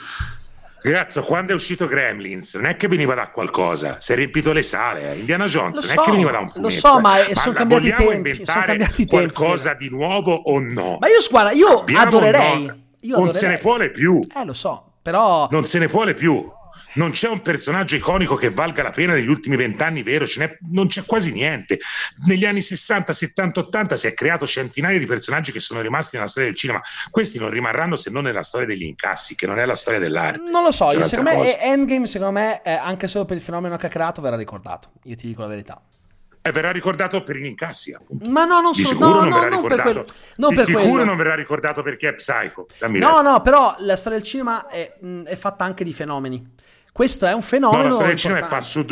Ragazzo, 0.82 1.22
quando 1.22 1.52
è 1.52 1.54
uscito 1.54 1.86
Gremlins, 1.86 2.54
non 2.54 2.66
è 2.66 2.76
che 2.76 2.88
veniva 2.88 3.14
da 3.14 3.28
qualcosa, 3.30 3.98
si 4.00 4.12
è 4.12 4.14
riempito 4.16 4.52
le 4.52 4.62
sale. 4.62 5.12
Eh. 5.12 5.18
Indiana 5.18 5.46
Jones 5.46 5.80
lo 5.80 5.86
non 5.86 5.94
so, 5.94 6.00
è 6.00 6.04
che 6.04 6.10
veniva 6.10 6.30
da 6.30 6.38
un 6.38 6.50
fumetto. 6.50 6.74
Lo 6.74 6.80
so, 6.80 7.00
ma 7.00 7.24
eh. 7.24 7.34
sono 7.34 7.52
cambiati 7.54 7.88
i 7.88 7.94
tempi. 7.94 8.44
Sono 8.44 8.64
cambiati 8.64 9.06
qualcosa 9.06 9.70
tempi. 9.70 9.88
di 9.88 9.90
nuovo 9.94 10.32
o 10.32 10.60
no? 10.60 10.98
Ma 11.00 11.08
io, 11.08 11.18
guarda, 11.28 11.52
io 11.52 11.80
Abbiamo 11.80 12.02
adorerei. 12.02 12.66
No. 12.66 12.78
Io 13.02 13.16
non 13.16 13.28
adorerei. 13.28 13.32
se 13.32 13.46
ne 13.48 13.58
vuole 13.62 13.90
più. 13.90 14.20
Eh, 14.34 14.44
lo 14.44 14.52
so, 14.52 14.92
però. 15.02 15.48
Non 15.50 15.66
se 15.66 15.78
ne 15.78 15.86
vuole 15.86 16.14
più 16.14 16.58
non 16.94 17.10
c'è 17.10 17.28
un 17.28 17.42
personaggio 17.42 17.96
iconico 17.96 18.36
che 18.36 18.50
valga 18.50 18.82
la 18.82 18.90
pena 18.90 19.12
negli 19.12 19.28
ultimi 19.28 19.56
vent'anni, 19.56 20.02
vero? 20.02 20.26
non 20.70 20.88
c'è 20.88 21.04
quasi 21.04 21.32
niente. 21.32 21.78
Negli 22.26 22.44
anni 22.44 22.62
60, 22.62 23.12
70, 23.12 23.60
80 23.60 23.96
si 23.96 24.06
è 24.06 24.14
creato 24.14 24.46
centinaia 24.46 24.98
di 24.98 25.06
personaggi 25.06 25.52
che 25.52 25.60
sono 25.60 25.80
rimasti 25.80 26.16
nella 26.16 26.28
storia 26.28 26.48
del 26.48 26.58
cinema. 26.58 26.80
Questi 27.10 27.38
non 27.38 27.50
rimarranno 27.50 27.96
se 27.96 28.10
non 28.10 28.24
nella 28.24 28.42
storia 28.42 28.66
degli 28.66 28.84
incassi, 28.84 29.34
che 29.34 29.46
non 29.46 29.58
è 29.58 29.64
la 29.64 29.76
storia 29.76 29.98
dell'arte. 29.98 30.50
Non 30.50 30.62
lo 30.62 30.72
so, 30.72 30.92
io, 30.92 31.06
secondo 31.06 31.30
me 31.30 31.60
Endgame, 31.60 32.06
secondo 32.06 32.32
me, 32.32 32.60
anche 32.62 33.08
solo 33.08 33.24
per 33.24 33.36
il 33.36 33.42
fenomeno 33.42 33.76
che 33.76 33.86
ha 33.86 33.90
creato, 33.90 34.20
verrà 34.20 34.36
ricordato. 34.36 34.92
Io 35.04 35.16
ti 35.16 35.26
dico 35.26 35.42
la 35.42 35.48
verità. 35.48 35.80
E 36.42 36.52
verrà 36.52 36.70
ricordato 36.70 37.22
per 37.22 37.36
gli 37.36 37.44
incassi, 37.44 37.92
appunto. 37.92 38.28
Ma 38.30 38.46
no, 38.46 38.62
non 38.62 38.74
so, 38.74 38.86
sicuro 38.86 39.08
no, 39.08 39.14
non 39.14 39.28
no, 39.28 39.34
verrà 39.34 39.48
non 39.50 39.62
ricordato. 39.62 39.92
per, 39.92 40.04
quel, 40.04 40.16
non 40.36 40.54
di 40.54 40.62
sicuro 40.62 40.84
quello. 40.84 41.04
non 41.04 41.16
verrà 41.16 41.34
ricordato 41.34 41.82
perché 41.82 42.08
è 42.08 42.14
Psycho. 42.14 42.66
No, 42.80 42.88
detto. 42.88 43.22
no, 43.22 43.40
però 43.42 43.74
la 43.80 43.96
storia 43.96 44.16
del 44.16 44.26
cinema 44.26 44.66
è, 44.66 44.90
è 45.24 45.36
fatta 45.36 45.64
anche 45.64 45.84
di 45.84 45.92
fenomeni. 45.92 46.54
Questo 46.92 47.26
è 47.26 47.32
un 47.32 47.42
fenomeno. 47.42 47.82
No, 47.82 47.88
la 47.88 47.94
storia 47.94 48.10
del 48.10 48.18
cinema 48.18 48.58
è 48.58 48.62
su, 48.62 48.84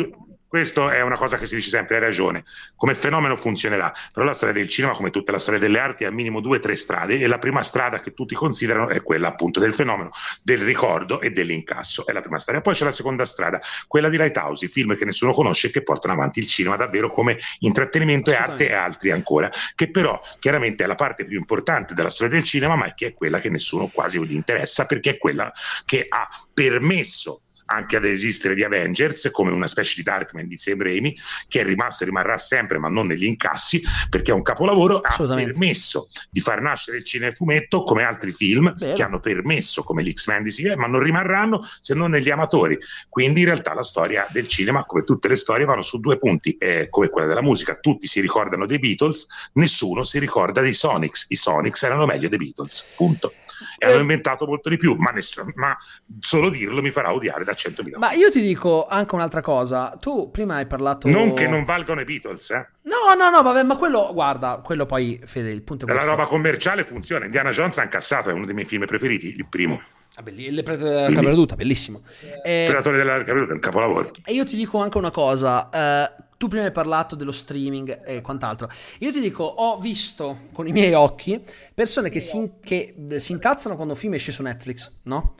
questo 0.49 0.89
è 0.89 1.01
una 1.01 1.15
cosa 1.15 1.37
che 1.37 1.45
si 1.45 1.53
dice 1.53 1.69
sempre, 1.69 1.97
hai 1.97 2.01
ragione. 2.01 2.43
Come 2.75 2.95
fenomeno 2.95 3.35
funzionerà, 3.35 3.93
però 4.11 4.25
la 4.25 4.33
storia 4.33 4.55
del 4.55 4.67
cinema, 4.67 4.95
come 4.95 5.11
tutta 5.11 5.31
la 5.31 5.37
storia 5.37 5.59
delle 5.59 5.77
arti, 5.77 6.05
ha 6.05 6.11
minimo 6.11 6.41
due 6.41 6.57
o 6.57 6.59
tre 6.59 6.75
strade 6.75 7.19
e 7.19 7.27
la 7.27 7.37
prima 7.37 7.61
strada 7.61 8.01
che 8.01 8.15
tutti 8.15 8.33
considerano 8.33 8.87
è 8.87 9.03
quella 9.03 9.27
appunto 9.27 9.59
del 9.59 9.75
fenomeno 9.75 10.09
del 10.41 10.57
ricordo 10.57 11.21
e 11.21 11.29
dell'incasso. 11.29 12.03
È 12.03 12.13
la 12.13 12.21
prima 12.21 12.39
strada. 12.39 12.61
Poi 12.61 12.73
c'è 12.73 12.83
la 12.83 12.91
seconda 12.91 13.27
strada, 13.27 13.61
quella 13.85 14.09
di 14.09 14.17
Lighthouse, 14.17 14.65
i 14.65 14.69
film 14.69 14.97
che 14.97 15.05
nessuno 15.05 15.33
conosce 15.33 15.67
e 15.67 15.69
che 15.69 15.83
portano 15.83 16.15
avanti 16.15 16.39
il 16.39 16.47
cinema 16.47 16.77
davvero 16.77 17.11
come 17.11 17.37
intrattenimento 17.59 18.31
e 18.31 18.35
arte 18.35 18.69
e 18.69 18.73
altri 18.73 19.11
ancora, 19.11 19.51
che 19.75 19.91
però 19.91 20.19
chiaramente 20.39 20.83
è 20.83 20.87
la 20.87 20.95
parte 20.95 21.25
più 21.25 21.37
importante 21.37 21.93
della 21.93 22.09
storia 22.09 22.33
del 22.33 22.43
cinema, 22.43 22.75
ma 22.75 22.91
che 22.95 23.05
è 23.05 23.13
quella 23.13 23.39
che 23.39 23.51
nessuno 23.51 23.87
quasi 23.93 24.19
gli 24.25 24.33
interessa 24.33 24.87
perché 24.87 25.11
è 25.11 25.17
quella 25.19 25.53
che 25.85 26.05
ha 26.09 26.27
permesso 26.51 27.41
anche 27.69 27.97
ad 27.97 28.05
esistere 28.05 28.55
di 28.55 28.63
Avengers 28.63 29.29
come 29.31 29.51
una 29.51 29.67
specie 29.67 29.95
di 29.95 30.03
Darkman 30.03 30.47
di 30.47 30.57
Sam 30.57 30.81
Raimi 30.81 31.17
che 31.47 31.61
è 31.61 31.63
rimasto 31.63 32.03
e 32.03 32.07
rimarrà 32.07 32.37
sempre 32.37 32.79
ma 32.79 32.89
non 32.89 33.07
negli 33.07 33.25
incassi 33.25 33.81
perché 34.09 34.31
è 34.31 34.33
un 34.33 34.41
capolavoro 34.41 34.99
ha 35.01 35.15
permesso 35.15 36.07
di 36.29 36.41
far 36.41 36.61
nascere 36.61 36.97
il 36.97 37.03
cinefumetto 37.03 37.83
come 37.83 38.03
altri 38.03 38.31
film 38.31 38.73
Vero. 38.75 38.95
che 38.95 39.03
hanno 39.03 39.19
permesso 39.19 39.83
come 39.83 40.03
l'X-Men 40.03 40.43
di 40.43 40.51
Siga 40.51 40.75
ma 40.75 40.87
non 40.87 41.01
rimarranno 41.01 41.67
se 41.81 41.93
non 41.93 42.11
negli 42.11 42.29
amatori. 42.29 42.77
Quindi 43.07 43.41
in 43.41 43.47
realtà 43.47 43.73
la 43.73 43.83
storia 43.83 44.27
del 44.31 44.47
cinema 44.47 44.85
come 44.85 45.03
tutte 45.03 45.27
le 45.27 45.35
storie 45.35 45.65
vanno 45.65 45.81
su 45.81 45.99
due 45.99 46.17
punti 46.17 46.55
eh, 46.57 46.87
come 46.89 47.09
quella 47.09 47.27
della 47.27 47.41
musica. 47.41 47.75
Tutti 47.75 48.07
si 48.07 48.21
ricordano 48.21 48.65
dei 48.65 48.79
Beatles 48.79 49.27
nessuno 49.53 50.03
si 50.03 50.19
ricorda 50.19 50.61
dei 50.61 50.73
Sonics. 50.73 51.25
I 51.29 51.35
Sonics 51.35 51.83
erano 51.83 52.05
meglio 52.05 52.29
dei 52.29 52.37
Beatles 52.37 52.93
punto. 52.95 53.33
E 53.77 53.87
hanno 53.87 53.97
eh. 53.97 54.01
inventato 54.01 54.45
molto 54.45 54.69
di 54.69 54.77
più, 54.77 54.95
ma, 54.95 55.11
nessuno, 55.11 55.51
ma, 55.55 55.77
solo 56.19 56.49
dirlo 56.49 56.81
mi 56.81 56.91
farà 56.91 57.13
odiare 57.13 57.43
da 57.43 57.53
100.000. 57.59 57.97
Ma 57.97 58.13
io 58.13 58.29
ti 58.29 58.41
dico 58.41 58.85
anche 58.87 59.15
un'altra 59.15 59.41
cosa. 59.41 59.97
Tu 59.99 60.31
prima 60.31 60.55
hai 60.55 60.65
parlato. 60.65 61.07
Non 61.07 61.33
che 61.33 61.47
non 61.47 61.65
valgano 61.65 62.01
i 62.01 62.05
Beatles, 62.05 62.49
eh? 62.51 62.67
No, 62.83 63.13
no, 63.17 63.29
no, 63.29 63.41
vabbè, 63.41 63.63
ma 63.63 63.75
quello, 63.77 64.11
guarda, 64.13 64.61
quello 64.63 64.85
poi, 64.85 65.19
Fede, 65.25 65.51
il 65.51 65.61
punto 65.61 65.85
è 65.85 65.87
questo. 65.87 66.05
La 66.05 66.11
roba 66.11 66.27
commerciale 66.27 66.83
funziona. 66.83 67.25
Indiana 67.25 67.51
Jones 67.51 67.77
ha 67.77 67.83
incassato, 67.83 68.29
è 68.29 68.33
uno 68.33 68.45
dei 68.45 68.55
miei 68.55 68.67
film 68.67 68.85
preferiti, 68.85 69.27
il 69.27 69.47
primo. 69.47 69.81
Ah, 70.15 70.23
il 70.25 70.63
Predatore 70.63 70.89
della 70.89 71.07
Capra 71.07 71.21
Perduta, 71.21 71.55
bellissimo. 71.55 72.01
Eh, 72.43 72.65
Predatore 72.65 72.97
della 72.97 73.17
Capra 73.17 73.33
Perduta 73.33 73.51
è 73.51 73.55
un 73.55 73.59
capolavoro. 73.59 74.11
E 74.25 74.33
io 74.33 74.45
ti 74.45 74.55
dico 74.55 74.79
anche 74.79 74.97
una 74.97 75.11
cosa. 75.11 75.69
Eh, 75.69 76.27
tu 76.39 76.47
prima 76.47 76.65
hai 76.65 76.71
parlato 76.71 77.15
dello 77.15 77.33
streaming 77.33 78.01
e 78.05 78.21
quant'altro. 78.21 78.69
Io 78.99 79.11
ti 79.11 79.19
dico, 79.19 79.43
ho 79.43 79.77
visto 79.77 80.47
con 80.53 80.67
i 80.67 80.71
miei 80.71 80.93
occhi 80.93 81.41
persone 81.73 82.09
che 82.09 82.21
si, 82.21 82.51
che 82.63 82.95
si 83.17 83.31
incazzano 83.33 83.75
quando 83.75 83.93
un 83.93 83.99
film 83.99 84.13
esce 84.13 84.31
su 84.31 84.41
Netflix, 84.41 84.89
no? 85.03 85.35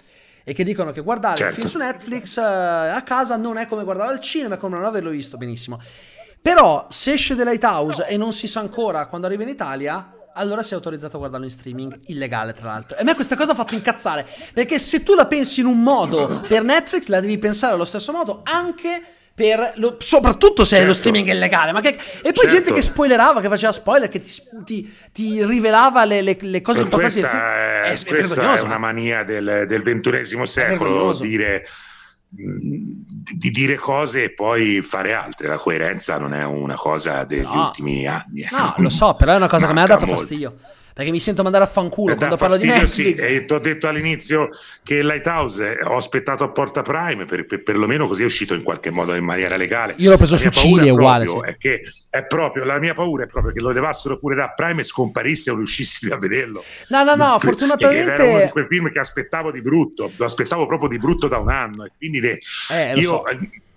E 0.49 0.53
che 0.53 0.63
dicono 0.63 0.91
che 0.91 1.01
guardare 1.01 1.38
certo. 1.38 1.59
il 1.59 1.59
film 1.59 1.67
su 1.67 1.77
Netflix 1.77 2.38
uh, 2.38 2.95
a 2.95 3.03
casa 3.05 3.35
non 3.35 3.57
è 3.57 3.67
come 3.67 3.84
guardare 3.84 4.09
al 4.11 4.19
cinema, 4.19 4.55
è 4.55 4.57
come 4.57 4.77
non 4.77 4.85
averlo 4.85 5.11
visto 5.11 5.38
benissimo. 5.38 5.80
Però 6.41 6.88
se 6.89 7.13
esce 7.13 7.35
The 7.35 7.43
Lighthouse 7.43 8.07
e 8.07 8.17
non 8.17 8.34
si 8.34 8.47
sa 8.47 8.59
ancora 8.59 9.05
quando 9.05 9.27
arriva 9.27 9.43
in 9.43 9.49
Italia, 9.49 10.11
allora 10.34 10.63
sei 10.63 10.77
autorizzato 10.77 11.17
a 11.17 11.19
guardarlo 11.19 11.45
in 11.45 11.51
streaming, 11.51 11.99
illegale 12.07 12.53
tra 12.53 12.69
l'altro. 12.69 12.97
E 12.97 13.01
a 13.01 13.03
me 13.03 13.13
questa 13.13 13.35
cosa 13.35 13.51
ha 13.51 13.55
fatto 13.55 13.76
incazzare, 13.76 14.26
perché 14.51 14.80
se 14.80 15.03
tu 15.03 15.13
la 15.13 15.27
pensi 15.27 15.59
in 15.59 15.67
un 15.67 15.84
modo 15.84 16.43
per 16.47 16.63
Netflix, 16.63 17.05
la 17.09 17.19
devi 17.19 17.38
pensare 17.38 17.76
allo 17.76 17.85
stesso 17.85 18.11
modo 18.11 18.41
anche 18.43 19.03
lo, 19.75 19.97
soprattutto 19.99 20.63
se 20.63 20.75
certo. 20.75 20.87
lo 20.87 20.93
streaming 20.93 21.27
è 21.27 21.33
illegale. 21.33 21.79
Che, 21.81 21.89
e 21.89 22.31
poi 22.31 22.33
certo. 22.33 22.47
gente 22.47 22.73
che 22.73 22.81
spoilerava, 22.81 23.41
che 23.41 23.47
faceva 23.47 23.71
spoiler, 23.71 24.09
che 24.09 24.19
ti, 24.19 24.29
ti, 24.65 24.93
ti 25.11 25.45
rivelava 25.45 26.05
le, 26.05 26.21
le, 26.21 26.37
le 26.39 26.61
cose 26.61 26.83
Però 26.83 26.97
importanti. 26.97 27.19
Questa, 27.19 27.83
è, 27.83 27.91
è, 27.91 28.05
questa 28.05 28.57
è 28.57 28.61
una 28.61 28.77
mania 28.77 29.23
del, 29.23 29.65
del 29.67 29.81
ventunesimo 29.81 30.45
secolo 30.45 31.13
dire 31.13 31.65
di 32.31 33.49
dire 33.49 33.75
cose 33.75 34.25
e 34.25 34.33
poi 34.33 34.81
fare 34.81 35.13
altre. 35.13 35.47
La 35.47 35.57
coerenza 35.57 36.17
non 36.19 36.33
è 36.33 36.45
una 36.45 36.75
cosa 36.75 37.23
degli 37.23 37.41
no. 37.41 37.61
ultimi 37.61 38.05
anni. 38.05 38.47
No, 38.51 38.75
lo 38.77 38.89
so, 38.89 39.15
però 39.15 39.33
è 39.33 39.35
una 39.35 39.47
cosa 39.47 39.65
che 39.65 39.73
mi 39.73 39.81
ha 39.81 39.85
dato 39.85 40.05
molto. 40.05 40.21
fastidio 40.21 40.55
perché 40.93 41.11
mi 41.11 41.19
sento 41.19 41.43
mandare 41.43 41.63
a 41.63 41.67
fanculo 41.67 42.15
quando 42.15 42.37
parlo 42.37 42.57
di 42.57 42.65
Netflix. 42.65 43.19
Sì, 43.19 43.25
e 43.25 43.45
ti 43.45 43.53
ho 43.53 43.59
detto 43.59 43.87
all'inizio 43.87 44.49
che 44.83 45.03
Lighthouse 45.03 45.79
eh, 45.79 45.83
ho 45.83 45.97
aspettato 45.97 46.43
a 46.43 46.51
Porta 46.51 46.81
Prime, 46.81 47.25
per, 47.25 47.45
per, 47.45 47.63
perlomeno 47.63 48.07
così 48.07 48.23
è 48.23 48.25
uscito 48.25 48.53
in 48.53 48.63
qualche 48.63 48.91
modo 48.91 49.13
in 49.15 49.23
maniera 49.23 49.55
legale. 49.55 49.95
Io 49.97 50.09
l'ho 50.09 50.17
preso 50.17 50.37
su 50.37 50.49
Cili, 50.49 50.87
è 50.87 50.91
uguale. 50.91 51.27
Sì. 51.27 51.39
È 51.43 51.57
che 51.57 51.81
è 52.09 52.25
proprio, 52.25 52.65
la 52.65 52.79
mia 52.79 52.93
paura 52.93 53.23
è 53.23 53.27
proprio 53.27 53.53
che 53.53 53.61
lo 53.61 53.71
levassero 53.71 54.17
pure 54.17 54.35
da 54.35 54.53
Prime 54.55 54.81
e 54.81 54.85
scomparisse 54.85 55.51
o 55.51 55.55
riuscissi 55.55 55.99
più 55.99 56.13
a 56.13 56.17
vederlo. 56.17 56.63
No, 56.89 57.03
no, 57.03 57.15
no, 57.15 57.39
fortunatamente... 57.39 58.11
Era 58.11 58.23
uno 58.23 58.43
di 58.43 58.49
quei 58.49 58.65
film 58.65 58.91
che 58.91 58.99
aspettavo 58.99 59.51
di 59.51 59.61
brutto, 59.61 60.11
lo 60.15 60.25
aspettavo 60.25 60.65
proprio 60.65 60.89
di 60.89 60.97
brutto 60.97 61.27
da 61.27 61.37
un 61.37 61.49
anno 61.49 61.85
e 61.85 61.91
quindi 61.97 62.19
le, 62.19 62.39
eh, 62.71 62.91
io... 62.95 63.09
So 63.09 63.23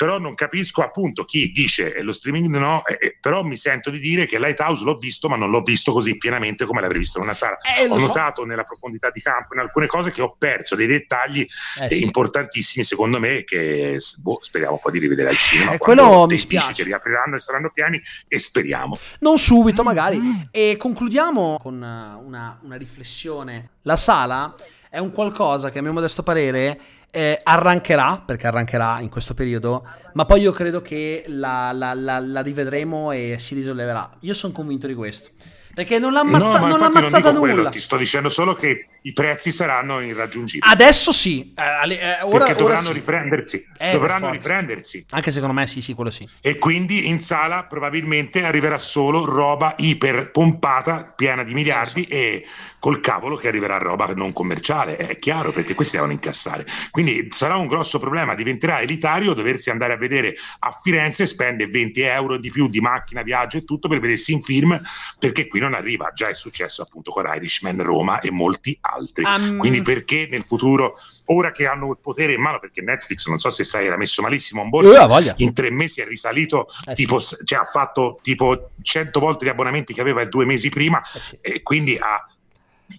però 0.03 0.19
non 0.19 0.35
capisco 0.35 0.83
appunto 0.83 1.25
chi 1.25 1.53
dice 1.53 1.95
eh, 1.95 2.03
lo 2.03 2.11
streaming 2.11 2.57
no, 2.57 2.85
eh, 2.85 2.99
eh, 3.01 3.17
però 3.21 3.45
mi 3.45 3.57
sento 3.57 3.89
di 3.89 4.01
dire 4.01 4.27
che 4.27 4.41
Lighthouse 4.41 4.83
l'ho 4.83 4.99
visto, 4.99 5.29
ma 5.29 5.37
non 5.37 5.51
l'ho 5.51 5.63
visto 5.63 5.93
così 5.93 6.19
pienamente 6.19 6.65
come 6.65 6.81
l'avrei 6.81 6.99
visto 6.99 7.12
in 7.19 7.25
una 7.25 7.35
sala. 7.35 7.59
Eh, 7.59 7.87
ho 7.87 7.99
notato 7.99 8.43
so. 8.43 8.47
nella 8.47 8.65
profondità 8.65 9.11
di 9.11 9.21
campo 9.21 9.55
in 9.55 9.61
alcune 9.61 9.87
cose 9.87 10.11
che 10.11 10.23
ho 10.23 10.35
perso 10.37 10.75
dei 10.77 10.87
dettagli 10.87 11.47
eh, 11.81 11.91
sì. 11.91 12.03
importantissimi 12.03 12.85
secondo 12.85 13.19
me 13.19 13.45
che 13.45 13.99
boh, 14.23 14.39
speriamo 14.41 14.79
poi 14.79 14.93
di 14.93 14.99
rivedere 14.99 15.31
al 15.31 15.37
cinema. 15.37 15.73
Eh, 15.73 15.79
quello 15.79 16.27
mi 16.27 16.39
spiace. 16.39 16.73
Che 16.73 16.85
riapriranno 16.85 17.37
e 17.37 17.41
saranno 17.41 17.71
piani 17.73 18.01
e 18.29 18.39
speriamo. 18.39 18.99
Non 19.21 19.39
subito 19.39 19.83
magari. 19.83 20.19
E 20.51 20.77
concludiamo 20.79 21.59
con 21.61 21.75
una, 21.75 22.59
una 22.63 22.77
riflessione. 22.77 23.71
La 23.83 23.97
sala 23.97 24.55
è 24.89 24.99
un 24.99 25.11
qualcosa 25.11 25.71
che 25.71 25.79
a 25.79 25.83
mio 25.83 25.93
modesto 25.93 26.23
parere 26.23 26.79
eh, 27.11 27.39
arrancherà, 27.43 28.23
perché 28.25 28.47
arrancherà 28.47 29.01
in 29.01 29.11
questo 29.11 29.35
periodo, 29.35 29.87
ma 30.15 30.25
poi 30.25 30.41
io 30.41 30.53
credo 30.53 30.81
che 30.81 31.25
la, 31.27 31.71
la, 31.73 31.93
la, 31.95 32.19
la 32.19 32.41
rivedremo 32.41 33.13
e 33.13 33.37
si 33.39 33.55
risolleverà. 33.55 34.17
Io 34.21 34.35
sono 34.35 34.53
convinto 34.53 34.87
di 34.87 34.95
questo. 34.95 35.31
Perché 35.75 35.99
non 35.99 36.13
l'ha, 36.13 36.21
ammazza- 36.21 36.59
no, 36.59 36.67
non 36.67 36.79
l'ha 36.79 36.87
ammazzata 36.87 37.33
non 37.33 37.41
nulla. 37.41 37.53
Quello, 37.55 37.69
ti 37.71 37.81
sto 37.81 37.97
dicendo 37.97 38.29
solo 38.29 38.55
che 38.55 38.89
i 39.03 39.13
prezzi 39.13 39.51
saranno 39.51 40.01
irraggiungibili. 40.01 40.71
Adesso 40.71 41.13
sì, 41.13 41.53
eh, 41.57 41.93
eh, 41.95 42.23
ora, 42.23 42.45
perché 42.45 42.55
dovranno 42.55 42.89
sì. 42.89 42.93
riprendersi. 42.93 43.67
Eh, 43.79 43.93
dovranno 43.93 44.31
riprendersi. 44.31 45.07
Anche 45.11 45.31
secondo 45.31 45.55
me 45.55 45.67
sì, 45.67 45.81
sì, 45.81 45.95
quello 45.95 46.11
sì. 46.11 46.29
E 46.41 46.59
quindi 46.59 47.09
in 47.09 47.21
sala 47.21 47.65
probabilmente 47.65 48.45
arriverà 48.45 48.79
solo 48.79 49.25
roba 49.25 49.75
iper 49.79 50.31
pompata, 50.31 51.13
piena 51.17 51.43
di 51.43 51.55
miliardi 51.55 52.03
so. 52.03 52.15
e 52.15 52.45
col 52.83 53.01
cavolo 53.01 53.37
che 53.37 53.47
arriverà 53.47 53.79
roba 53.79 54.07
non 54.07 54.33
commerciale, 54.33 54.97
è 54.97 55.19
chiaro 55.21 55.53
perché 55.53 55.75
questi 55.75 55.95
devono 55.95 56.13
incassare. 56.13 56.67
Quindi 56.91 57.29
sarà 57.31 57.57
un 57.57 57.69
grosso 57.69 57.99
problema, 58.01 58.35
diventerà 58.35 58.81
elitario 58.81 59.35
doversi 59.35 59.71
andare 59.71 59.93
a 59.93 59.97
vedere 59.97 60.35
a 60.59 60.79
Firenze, 60.83 61.27
spende 61.27 61.69
20 61.69 62.01
euro 62.01 62.37
di 62.39 62.51
più 62.51 62.69
di 62.69 62.81
macchina, 62.81 63.23
viaggio 63.23 63.59
e 63.59 63.65
tutto 63.65 63.89
per 63.89 64.01
vedersi 64.01 64.33
in 64.33 64.43
film, 64.43 64.81
perché 65.19 65.47
qui 65.47 65.61
non 65.63 65.75
arriva, 65.75 66.11
già 66.15 66.29
è 66.29 66.35
successo 66.35 66.83
appunto 66.83 67.11
con 67.11 67.31
Irishman 67.33 67.83
Roma 67.83 68.21
e 68.21 68.31
molti 68.31 68.77
altri. 68.81 69.25
Um... 69.25 69.59
Quindi 69.59 69.83
perché 69.83 70.29
nel 70.31 70.43
futuro, 70.43 70.97
ora 71.27 71.53
che 71.53 71.67
hanno 71.67 71.91
il 71.91 71.99
potere 72.01 72.33
in 72.35 72.41
mano, 72.41 72.59
perché 72.59 72.83
Netflix, 72.83 73.27
non 73.27 73.39
so 73.39 73.51
se 73.51 73.65
sai, 73.65 73.87
era 73.87 73.97
messo 73.97 74.23
malissimo 74.23 74.63
un 74.63 74.69
borsa, 74.69 75.07
uh, 75.07 75.33
in 75.37 75.53
tre 75.53 75.71
mesi 75.71 76.01
è 76.01 76.07
risalito, 76.07 76.67
eh 76.87 76.95
tipo, 76.95 77.19
sì. 77.19 77.37
cioè 77.45 77.61
ha 77.61 77.65
fatto 77.65 78.19
tipo 78.23 78.71
100 78.81 79.21
volte 79.21 79.45
gli 79.45 79.49
abbonamenti 79.49 79.93
che 79.93 80.01
aveva 80.01 80.25
due 80.25 80.45
mesi 80.45 80.69
prima 80.69 81.03
eh 81.15 81.21
sì. 81.21 81.39
e 81.41 81.63
quindi 81.63 81.97
ha 81.99 82.27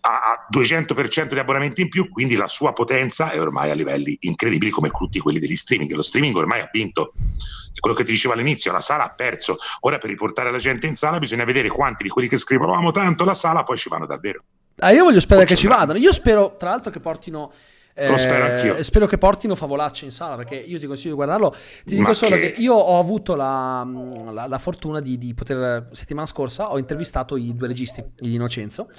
ha 0.01 0.47
200% 0.51 1.33
di 1.33 1.39
abbonamenti 1.39 1.81
in 1.81 1.89
più, 1.89 2.09
quindi 2.09 2.35
la 2.35 2.47
sua 2.47 2.73
potenza 2.73 3.31
è 3.31 3.39
ormai 3.39 3.69
a 3.71 3.73
livelli 3.73 4.17
incredibili 4.21 4.71
come 4.71 4.89
tutti 4.89 5.19
quelli 5.19 5.39
degli 5.39 5.55
streaming. 5.55 5.91
Lo 5.93 6.01
streaming 6.01 6.35
ormai 6.35 6.61
ha 6.61 6.69
vinto, 6.71 7.13
è 7.73 7.79
quello 7.79 7.95
che 7.95 8.03
ti 8.03 8.11
dicevo 8.11 8.33
all'inizio, 8.33 8.71
la 8.71 8.81
sala 8.81 9.05
ha 9.05 9.09
perso. 9.09 9.57
Ora 9.81 9.97
per 9.97 10.09
riportare 10.09 10.51
la 10.51 10.59
gente 10.59 10.87
in 10.87 10.95
sala 10.95 11.19
bisogna 11.19 11.45
vedere 11.45 11.69
quanti 11.69 12.03
di 12.03 12.09
quelli 12.09 12.27
che 12.27 12.37
scrivono 12.37 12.73
amo 12.73 12.91
tanto 12.91 13.25
la 13.25 13.33
sala 13.33 13.63
poi 13.63 13.77
ci 13.77 13.89
vanno 13.89 14.05
davvero. 14.05 14.43
Ah, 14.77 14.91
io 14.91 15.03
voglio 15.03 15.19
sperare 15.19 15.45
che 15.45 15.55
ci 15.55 15.67
vadano. 15.67 15.97
Io 15.99 16.11
spero, 16.13 16.55
tra 16.57 16.69
l'altro, 16.69 16.91
che 16.91 16.99
portino. 16.99 17.51
Eh, 17.95 18.17
spero 18.17 18.45
anch'io. 18.45 18.81
Spero 18.81 19.05
che 19.05 19.19
portino 19.19 19.53
favolacce 19.53 20.05
in 20.05 20.11
sala 20.11 20.35
perché 20.35 20.55
io 20.55 20.79
ti 20.79 20.87
consiglio 20.87 21.11
di 21.11 21.15
guardarlo. 21.15 21.55
Ti 21.85 21.95
dico 21.95 22.07
Ma 22.07 22.13
solo 22.13 22.35
che... 22.35 22.53
che... 22.53 22.61
io 22.61 22.73
ho 22.73 22.97
avuto 22.97 23.35
la, 23.35 23.87
la, 24.31 24.47
la 24.47 24.57
fortuna 24.57 24.99
di, 24.99 25.17
di, 25.19 25.33
poter. 25.35 25.89
Settimana 25.91 26.25
scorsa 26.25 26.71
ho 26.71 26.79
intervistato 26.79 27.37
i 27.37 27.53
due 27.53 27.67
registi, 27.67 28.03
di 28.15 28.33
Innocenzo. 28.33 28.89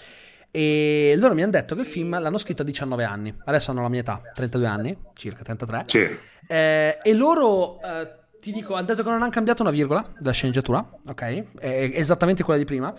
E 0.56 1.16
loro 1.16 1.35
mi 1.35 1.43
hanno 1.43 1.51
detto 1.51 1.74
che 1.74 1.81
il 1.81 1.86
film 1.86 2.16
l'hanno 2.16 2.39
scritto 2.39 2.62
a 2.62 2.64
19 2.64 3.02
anni. 3.02 3.35
Adesso 3.44 3.72
hanno 3.72 3.82
la 3.82 3.89
mia 3.89 3.98
età, 3.98 4.22
32 4.32 4.66
anni, 4.68 4.97
circa 5.14 5.43
33. 5.43 5.82
Sì. 5.86 6.16
Eh, 6.47 6.98
e 7.02 7.12
loro, 7.12 7.81
eh, 7.82 8.09
ti 8.39 8.52
dico, 8.52 8.74
hanno 8.74 8.86
detto 8.86 9.02
che 9.02 9.09
non 9.10 9.20
hanno 9.20 9.32
cambiato 9.32 9.62
una 9.62 9.72
virgola 9.72 10.12
della 10.16 10.31
sceneggiatura, 10.31 10.89
ok? 11.09 11.59
È 11.59 11.90
esattamente 11.94 12.44
quella 12.44 12.60
di 12.60 12.64
prima. 12.66 12.94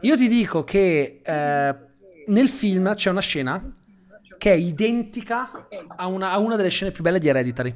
Io 0.00 0.16
ti 0.16 0.28
dico 0.28 0.64
che 0.64 1.20
eh, 1.22 1.76
nel 2.28 2.48
film 2.48 2.94
c'è 2.94 3.10
una 3.10 3.20
scena 3.20 3.70
che 4.38 4.52
è 4.52 4.56
identica 4.56 5.68
a 5.96 6.06
una, 6.06 6.30
a 6.30 6.38
una, 6.38 6.56
delle 6.56 6.70
scene 6.70 6.90
più 6.90 7.02
belle 7.02 7.18
di 7.18 7.28
Hereditary. 7.28 7.74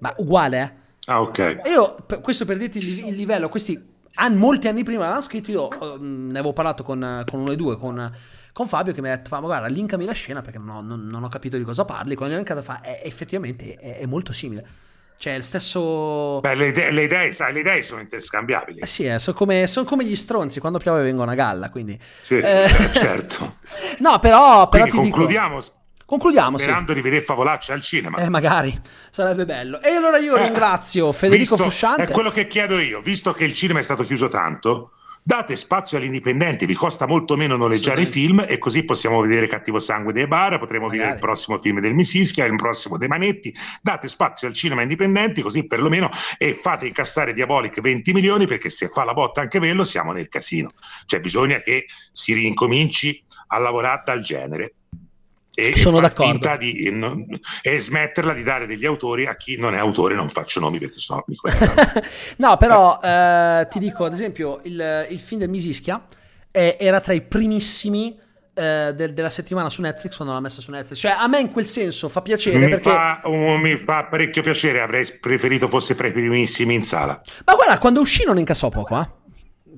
Ma 0.00 0.12
uguale, 0.18 0.60
eh? 0.60 1.10
Ah, 1.10 1.22
ok. 1.22 1.38
E 1.38 1.70
io, 1.70 1.96
questo 2.20 2.44
per 2.44 2.58
dirti 2.58 2.76
il, 2.76 3.06
il 3.06 3.14
livello, 3.14 3.48
questi 3.48 3.88
an, 4.16 4.36
molti 4.36 4.68
anni 4.68 4.84
prima 4.84 5.08
l'hanno 5.08 5.22
scritto, 5.22 5.50
io 5.50 5.68
mm, 5.98 6.26
ne 6.26 6.38
avevo 6.38 6.52
parlato 6.52 6.82
con, 6.82 7.22
con 7.24 7.38
uno 7.38 7.48
dei 7.48 7.56
due, 7.56 7.78
con 7.78 8.12
con 8.52 8.66
Fabio 8.66 8.92
che 8.92 9.00
mi 9.00 9.08
ha 9.10 9.16
detto, 9.16 9.28
ma 9.30 9.40
guarda, 9.40 9.66
linkami 9.68 10.04
la 10.04 10.12
scena 10.12 10.42
perché 10.42 10.58
non 10.58 10.68
ho, 10.68 10.80
non, 10.80 11.06
non 11.06 11.24
ho 11.24 11.28
capito 11.28 11.56
di 11.56 11.64
cosa 11.64 11.84
parli. 11.84 12.14
Quando 12.14 12.34
gli 12.34 12.38
ho 12.38 12.42
linkato 12.42 12.62
fa, 12.62 12.80
è, 12.80 13.02
effettivamente 13.04 13.74
è, 13.74 13.98
è, 13.98 14.06
molto 14.06 14.32
simile. 14.32 14.66
Cioè, 15.16 15.34
il 15.34 15.44
stesso... 15.44 16.40
Beh, 16.40 16.54
le 16.54 16.68
idee, 16.68 16.90
le 16.90 17.02
idee, 17.02 17.32
sai, 17.32 17.52
le 17.52 17.60
idee 17.60 17.82
sono 17.82 18.00
interscambiabili. 18.00 18.80
Eh 18.80 18.86
sì, 18.86 19.04
eh, 19.04 19.18
sono, 19.18 19.36
come, 19.36 19.66
sono, 19.66 19.84
come, 19.84 20.04
gli 20.04 20.16
stronzi, 20.16 20.60
quando 20.60 20.78
piove 20.78 21.02
vengono 21.02 21.30
a 21.30 21.34
galla, 21.34 21.68
quindi... 21.68 21.98
Sì, 22.22 22.38
eh... 22.38 22.66
certo. 22.94 23.56
no, 23.98 24.18
però, 24.18 24.68
però 24.68 24.86
concludiamo... 24.86 25.60
Dico... 25.60 25.78
Concludiamo. 26.10 26.58
Sperando 26.58 26.88
sì. 26.88 26.96
di 26.96 27.02
vedere 27.02 27.22
favolacce 27.22 27.72
al 27.72 27.82
cinema. 27.82 28.18
Eh, 28.18 28.28
magari 28.28 28.76
sarebbe 29.10 29.44
bello. 29.44 29.80
E 29.80 29.90
allora 29.90 30.18
io 30.18 30.34
eh, 30.34 30.42
ringrazio 30.42 31.12
Federico 31.12 31.54
visto, 31.54 31.70
Fusciante. 31.70 32.02
È 32.06 32.10
quello 32.10 32.32
che 32.32 32.48
chiedo 32.48 32.80
io, 32.80 33.00
visto 33.00 33.32
che 33.32 33.44
il 33.44 33.52
cinema 33.52 33.78
è 33.78 33.82
stato 33.84 34.02
chiuso 34.02 34.26
tanto, 34.26 34.94
date 35.22 35.54
spazio 35.56 35.98
agli 35.98 36.04
indipendenti, 36.04 36.66
vi 36.66 36.74
costa 36.74 37.06
molto 37.06 37.36
meno 37.36 37.56
noleggiare 37.56 38.02
i 38.02 38.06
film 38.06 38.44
e 38.48 38.58
così 38.58 38.84
possiamo 38.84 39.20
vedere 39.20 39.48
Cattivo 39.48 39.78
Sangue 39.78 40.12
dei 40.12 40.26
Bar, 40.26 40.58
potremo 40.58 40.86
Magari. 40.86 40.98
vedere 40.98 41.14
il 41.16 41.20
prossimo 41.20 41.58
film 41.58 41.80
del 41.80 41.94
Misischia, 41.94 42.44
il 42.46 42.56
prossimo 42.56 42.96
dei 42.96 43.08
Manetti, 43.08 43.54
date 43.82 44.08
spazio 44.08 44.48
al 44.48 44.54
cinema 44.54 44.82
indipendenti 44.82 45.42
così 45.42 45.66
perlomeno 45.66 46.10
e 46.38 46.54
fate 46.54 46.86
incassare 46.86 47.32
Diabolic 47.32 47.80
20 47.80 48.12
milioni 48.12 48.46
perché 48.46 48.70
se 48.70 48.88
fa 48.88 49.04
la 49.04 49.12
botta 49.12 49.40
anche 49.40 49.58
Vello 49.58 49.84
siamo 49.84 50.12
nel 50.12 50.28
casino, 50.28 50.72
cioè 51.06 51.20
bisogna 51.20 51.60
che 51.60 51.86
si 52.12 52.34
rincominci 52.34 53.22
a 53.48 53.58
lavorare 53.58 54.02
dal 54.04 54.22
genere 54.22 54.74
e, 55.52 55.76
Sono 55.76 56.00
d'accordo. 56.00 56.56
Di, 56.58 56.90
non, 56.90 57.26
e 57.62 57.80
smetterla 57.80 58.32
di 58.32 58.42
dare 58.42 58.66
degli 58.66 58.86
autori 58.86 59.26
a 59.26 59.36
chi 59.36 59.56
non 59.56 59.74
è 59.74 59.78
autore, 59.78 60.14
non 60.14 60.28
faccio 60.28 60.60
nomi 60.60 60.78
perché 60.78 60.98
sennò 60.98 61.22
mi 61.26 61.36
No, 62.36 62.56
però 62.56 62.98
eh, 63.02 63.66
ti 63.68 63.78
dico, 63.78 64.04
ad 64.04 64.12
esempio, 64.12 64.60
il, 64.64 65.06
il 65.10 65.18
film 65.18 65.40
del 65.40 65.50
Misischia 65.50 66.02
eh, 66.50 66.76
era 66.78 67.00
tra 67.00 67.12
i 67.12 67.22
primissimi 67.22 68.18
eh, 68.54 68.92
del, 68.94 69.12
della 69.12 69.30
settimana 69.30 69.70
su 69.70 69.80
Netflix 69.80 70.16
quando 70.16 70.34
l'ha 70.34 70.40
messa 70.40 70.60
su 70.60 70.70
Netflix. 70.70 70.98
Cioè, 70.98 71.12
a 71.12 71.26
me 71.26 71.40
in 71.40 71.50
quel 71.50 71.66
senso 71.66 72.08
fa 72.08 72.22
piacere 72.22 72.58
mi 72.58 72.68
perché... 72.68 72.90
Fa, 72.90 73.22
uh, 73.24 73.56
mi 73.56 73.76
fa 73.76 74.06
parecchio 74.06 74.42
piacere, 74.42 74.80
avrei 74.80 75.06
preferito 75.20 75.68
fosse 75.68 75.94
fra 75.94 76.06
i 76.06 76.12
primissimi 76.12 76.74
in 76.74 76.82
sala. 76.82 77.20
Ma 77.44 77.54
guarda, 77.54 77.78
quando 77.78 78.00
uscì 78.00 78.24
non 78.24 78.38
incassò 78.38 78.68
poco, 78.68 79.00
eh? 79.00 79.08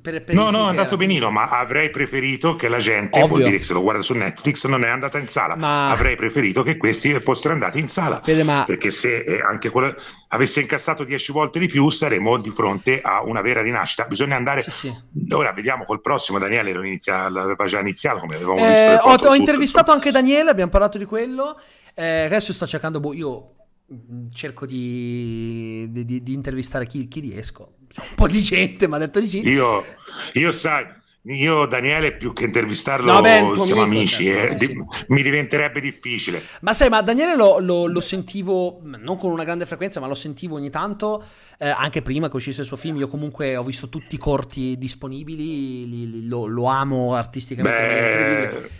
Per, 0.02 0.24
per 0.24 0.34
no, 0.34 0.50
no, 0.50 0.66
è 0.66 0.70
andato 0.70 0.96
benino, 0.96 1.30
ma 1.30 1.48
avrei 1.48 1.90
preferito 1.90 2.56
che 2.56 2.66
la 2.66 2.78
gente, 2.78 3.20
Ovvio. 3.20 3.36
vuol 3.36 3.42
dire 3.44 3.58
che 3.58 3.64
se 3.64 3.72
lo 3.72 3.82
guarda 3.82 4.02
su 4.02 4.14
Netflix, 4.14 4.66
non 4.66 4.82
è 4.82 4.88
andata 4.88 5.16
in 5.16 5.28
sala. 5.28 5.54
Ma... 5.54 5.90
Avrei 5.90 6.16
preferito 6.16 6.64
che 6.64 6.76
questi 6.76 7.12
fossero 7.20 7.54
andati 7.54 7.78
in 7.78 7.86
sala. 7.86 8.20
Fede, 8.20 8.42
ma... 8.42 8.64
Perché 8.66 8.90
se 8.90 9.18
eh, 9.18 9.40
anche 9.40 9.70
quella, 9.70 9.94
avesse 10.28 10.60
incassato 10.60 11.04
10 11.04 11.30
volte 11.30 11.60
di 11.60 11.68
più, 11.68 11.88
saremmo 11.88 12.36
di 12.38 12.50
fronte 12.50 13.00
a 13.00 13.22
una 13.22 13.42
vera 13.42 13.62
rinascita. 13.62 14.04
Bisogna 14.06 14.34
andare. 14.34 14.60
Sì, 14.62 14.70
sì. 14.72 14.92
Ora 15.30 15.52
vediamo 15.52 15.84
col 15.84 16.00
prossimo. 16.00 16.40
Daniele 16.40 16.70
inizia, 16.70 17.28
l'aveva 17.28 17.64
già 17.66 17.78
iniziato. 17.78 18.18
Come 18.18 18.34
avevamo 18.34 18.58
eh, 18.58 18.70
visto 18.70 19.08
ho, 19.08 19.30
ho 19.30 19.34
intervistato 19.36 19.92
anche 19.92 20.10
Daniele, 20.10 20.50
abbiamo 20.50 20.72
parlato 20.72 20.98
di 20.98 21.04
quello. 21.04 21.60
Eh, 21.94 22.24
adesso 22.24 22.52
sto 22.52 22.66
cercando. 22.66 22.98
Boh, 22.98 23.14
io 23.14 23.52
mm, 23.92 24.30
cerco 24.32 24.66
di, 24.66 25.86
di, 25.92 26.24
di 26.24 26.32
intervistare 26.32 26.88
chi, 26.88 27.06
chi 27.06 27.20
riesco 27.20 27.74
un 27.96 28.14
po' 28.14 28.26
di 28.26 28.40
gente 28.40 28.88
mi 28.88 28.94
ha 28.94 28.98
detto 28.98 29.20
di 29.20 29.26
sì. 29.26 29.48
Io, 29.48 29.84
io 30.34 30.52
sai, 30.52 30.86
io 31.24 31.66
Daniele 31.66 32.16
più 32.16 32.32
che 32.32 32.44
intervistarlo 32.44 33.12
no, 33.12 33.20
beh, 33.20 33.52
siamo 33.62 33.82
amici, 33.82 34.24
certo, 34.24 34.64
eh, 34.64 34.66
sì, 34.66 34.66
sì. 34.66 35.04
mi 35.08 35.22
diventerebbe 35.22 35.80
difficile. 35.80 36.42
Ma 36.62 36.72
sai, 36.72 36.88
ma 36.88 37.00
Daniele 37.00 37.36
lo, 37.36 37.60
lo, 37.60 37.86
lo, 37.86 38.00
sentivo 38.00 38.80
non 38.82 39.16
con 39.16 39.30
una 39.30 39.44
grande 39.44 39.64
frequenza, 39.64 40.00
ma 40.00 40.08
lo 40.08 40.14
sentivo 40.14 40.56
ogni 40.56 40.70
tanto, 40.70 41.24
eh, 41.58 41.68
anche 41.68 42.02
prima 42.02 42.28
che 42.28 42.36
uscisse 42.36 42.62
il 42.62 42.66
suo 42.66 42.76
film. 42.76 42.96
Io 42.96 43.06
comunque 43.06 43.54
ho 43.54 43.62
visto 43.62 43.88
tutti 43.88 44.16
i 44.16 44.18
corti 44.18 44.76
disponibili, 44.76 45.88
li, 45.88 46.10
li, 46.10 46.26
lo, 46.26 46.46
lo, 46.46 46.64
amo 46.64 47.14
artisticamente. 47.14 47.78
Beh, 47.80 48.70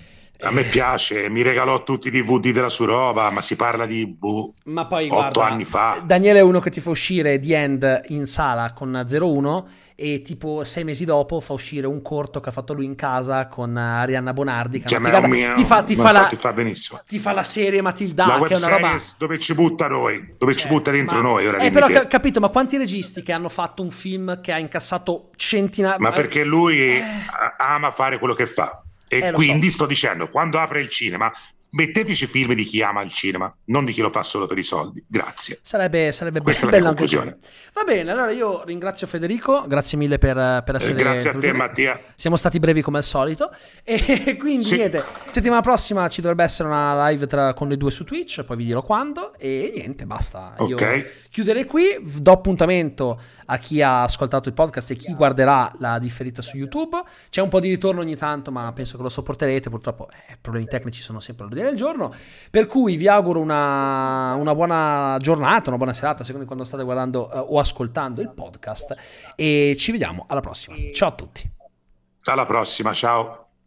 a 0.43 0.51
me 0.51 0.65
piace, 0.65 1.29
mi 1.29 1.43
regalò 1.43 1.83
tutti 1.83 2.09
i 2.09 2.11
DVD 2.11 2.51
della 2.51 2.69
sua 2.69 2.87
roba, 2.87 3.31
ma 3.31 3.41
si 3.41 3.57
parla 3.57 3.87
di 3.87 4.07
boh, 4.07 4.55
ma 4.65 4.87
poi, 4.87 5.09
8 5.09 5.15
guarda, 5.15 5.45
anni 5.47 5.65
fa. 5.65 6.03
Daniele 6.05 6.41
è 6.41 6.43
uno 6.43 6.61
che 6.61 6.71
ti 6.71 6.81
fa 6.81 6.91
uscire 6.91 7.39
The 7.39 7.57
End 7.57 8.01
in 8.09 8.27
sala 8.27 8.73
con 8.73 9.07
01 9.09 9.69
e 9.95 10.23
tipo 10.23 10.65
sei 10.65 10.83
mesi 10.83 11.05
dopo 11.05 11.39
fa 11.41 11.53
uscire 11.53 11.87
un 11.87 12.03
corto 12.03 12.41
che 12.41 12.49
ha 12.49 12.53
fatto 12.53 12.73
lui 12.73 12.87
in 12.87 12.97
casa 12.97 13.47
con 13.47 13.77
Arianna 13.77 14.33
Bonardi 14.33 14.81
che 14.81 14.97
figata, 14.97 15.29
mio, 15.29 15.53
ti, 15.53 15.65
fa, 15.65 15.83
ti, 15.83 15.95
fa 15.95 16.11
la, 16.11 16.27
ti, 16.27 16.37
fa, 16.37 16.53
benissimo. 16.53 17.01
ti 17.07 17.19
fa 17.19 17.33
la 17.33 17.45
serie 17.45 17.83
Matilda 17.83 18.27
la 18.27 18.41
che 18.45 18.55
è 18.55 18.57
una 18.57 18.69
roba 18.69 18.99
dove 19.19 19.39
ci 19.39 19.55
butta 19.55 19.87
noi 19.89 20.35
dove 20.39 20.53
cioè, 20.53 20.63
ci 20.63 20.69
butta 20.69 20.91
dentro 20.91 21.17
ma, 21.19 21.23
noi 21.23 21.47
ora 21.47 21.59
eh, 21.59 21.71
però 21.71 21.87
che... 21.87 22.07
capito 22.07 22.41
ma 22.41 22.49
quanti 22.49 22.79
registi 22.79 23.23
che 23.23 23.33
hanno 23.33 23.49
fatto 23.49 23.83
un 23.83 23.91
film 23.91 24.41
che 24.41 24.51
ha 24.51 24.59
incassato 24.59 25.31
centinaia 25.37 25.99
ma 25.99 26.11
perché 26.11 26.43
lui 26.43 26.81
eh... 26.81 27.03
ama 27.59 27.91
fare 27.91 28.19
quello 28.19 28.35
che 28.35 28.47
fa 28.47 28.83
e 29.13 29.27
eh, 29.27 29.33
quindi 29.33 29.69
so. 29.69 29.75
sto 29.75 29.87
dicendo, 29.87 30.29
quando 30.29 30.59
apre 30.59 30.81
il 30.81 30.89
cinema, 30.89 31.31
metteteci 31.73 32.27
film 32.27 32.55
di 32.55 32.65
chi 32.65 32.83
ama 32.83 33.03
il 33.03 33.13
cinema, 33.13 33.55
non 33.67 33.85
di 33.85 33.93
chi 33.93 34.01
lo 34.01 34.11
fa 34.11 34.23
solo 34.23 34.47
per 34.47 34.59
i 34.59 34.63
soldi. 34.63 35.03
Grazie. 35.07 35.59
Sarebbe, 35.63 36.13
sarebbe 36.13 36.41
Questa 36.41 36.67
be- 36.67 36.73
bella 36.73 36.89
conclusione. 36.89 37.37
Va 37.73 37.85
bene, 37.85 38.11
allora 38.11 38.31
io 38.31 38.63
ringrazio 38.65 39.07
Federico, 39.07 39.65
grazie 39.67 39.97
mille 39.97 40.19
per, 40.19 40.63
per 40.65 40.75
essere 40.75 40.93
eh, 40.93 40.97
Grazie 40.97 41.31
a 41.31 41.39
te 41.39 41.53
Mattia. 41.53 42.01
Siamo 42.15 42.37
stati 42.37 42.59
brevi 42.59 42.83
come 42.83 42.99
al 42.99 43.05
solito 43.05 43.51
e 43.83 44.37
quindi 44.39 44.65
sì. 44.65 44.75
niente, 44.77 45.03
settimana 45.31 45.63
prossima 45.63 46.09
ci 46.09 46.21
dovrebbe 46.21 46.45
essere 46.45 46.69
una 46.69 47.09
live 47.09 47.27
tra, 47.27 47.55
con 47.55 47.69
le 47.69 47.79
due 47.79 47.91
su 47.91 48.05
Twitch, 48.05 48.45
poi 48.45 48.57
vi 48.59 48.65
dirò 48.67 48.83
quando 48.83 49.33
e 49.39 49.73
niente, 49.75 50.05
basta. 50.05 50.55
Io 50.67 50.77
okay. 50.77 51.07
chiuderei 51.31 51.65
qui, 51.65 51.99
do 52.03 52.33
appuntamento 52.33 53.19
a 53.47 53.59
chi 53.59 53.83
ha 53.83 54.03
ascoltato 54.03 54.49
il 54.49 54.55
podcast 54.55 54.91
e 54.91 54.97
chi 54.97 55.15
guarderà 55.15 55.73
la 55.79 55.99
differita 55.99 56.41
su 56.43 56.57
YouTube. 56.57 57.01
C'è 57.29 57.43
un 57.43 57.49
po' 57.49 57.61
di 57.61 57.69
ritorno 57.69 58.01
ogni 58.01 58.17
tanto, 58.17 58.51
ma 58.51 58.73
penso 58.73 58.97
che 58.97 59.03
lo 59.03 59.09
sopporterete. 59.09 59.69
Purtroppo 59.69 60.09
eh, 60.11 60.37
problemi 60.41 60.67
tecnici 60.67 61.03
sono 61.03 61.21
sempre 61.21 61.45
all'ordine 61.63 61.69
del 61.69 61.77
giorno. 61.77 62.15
Per 62.51 62.67
cui 62.67 62.97
vi 62.97 63.09
auguro 63.09 63.41
una, 63.41 64.35
una, 64.35 64.55
buona 64.55 65.17
giornata, 65.21 65.69
una 65.69 65.79
buona 65.79 65.93
serata, 65.93 66.25
secondo 66.25 66.47
quando 66.47 66.65
state 66.65 66.83
guardando 66.83 67.31
eh, 67.31 67.39
o 67.39 67.59
ascoltando 67.59 68.21
il 68.21 68.31
podcast. 68.31 68.95
E 69.37 69.75
ci 69.79 69.93
vediamo 69.93 70.27
alla 70.29 70.41
prossima. 70.41 70.77
Ciao 70.93 71.09
a 71.09 71.13
tutti. 71.13 71.51
Alla 72.25 72.45
prossima, 72.45 72.93
ciao. 72.93 73.52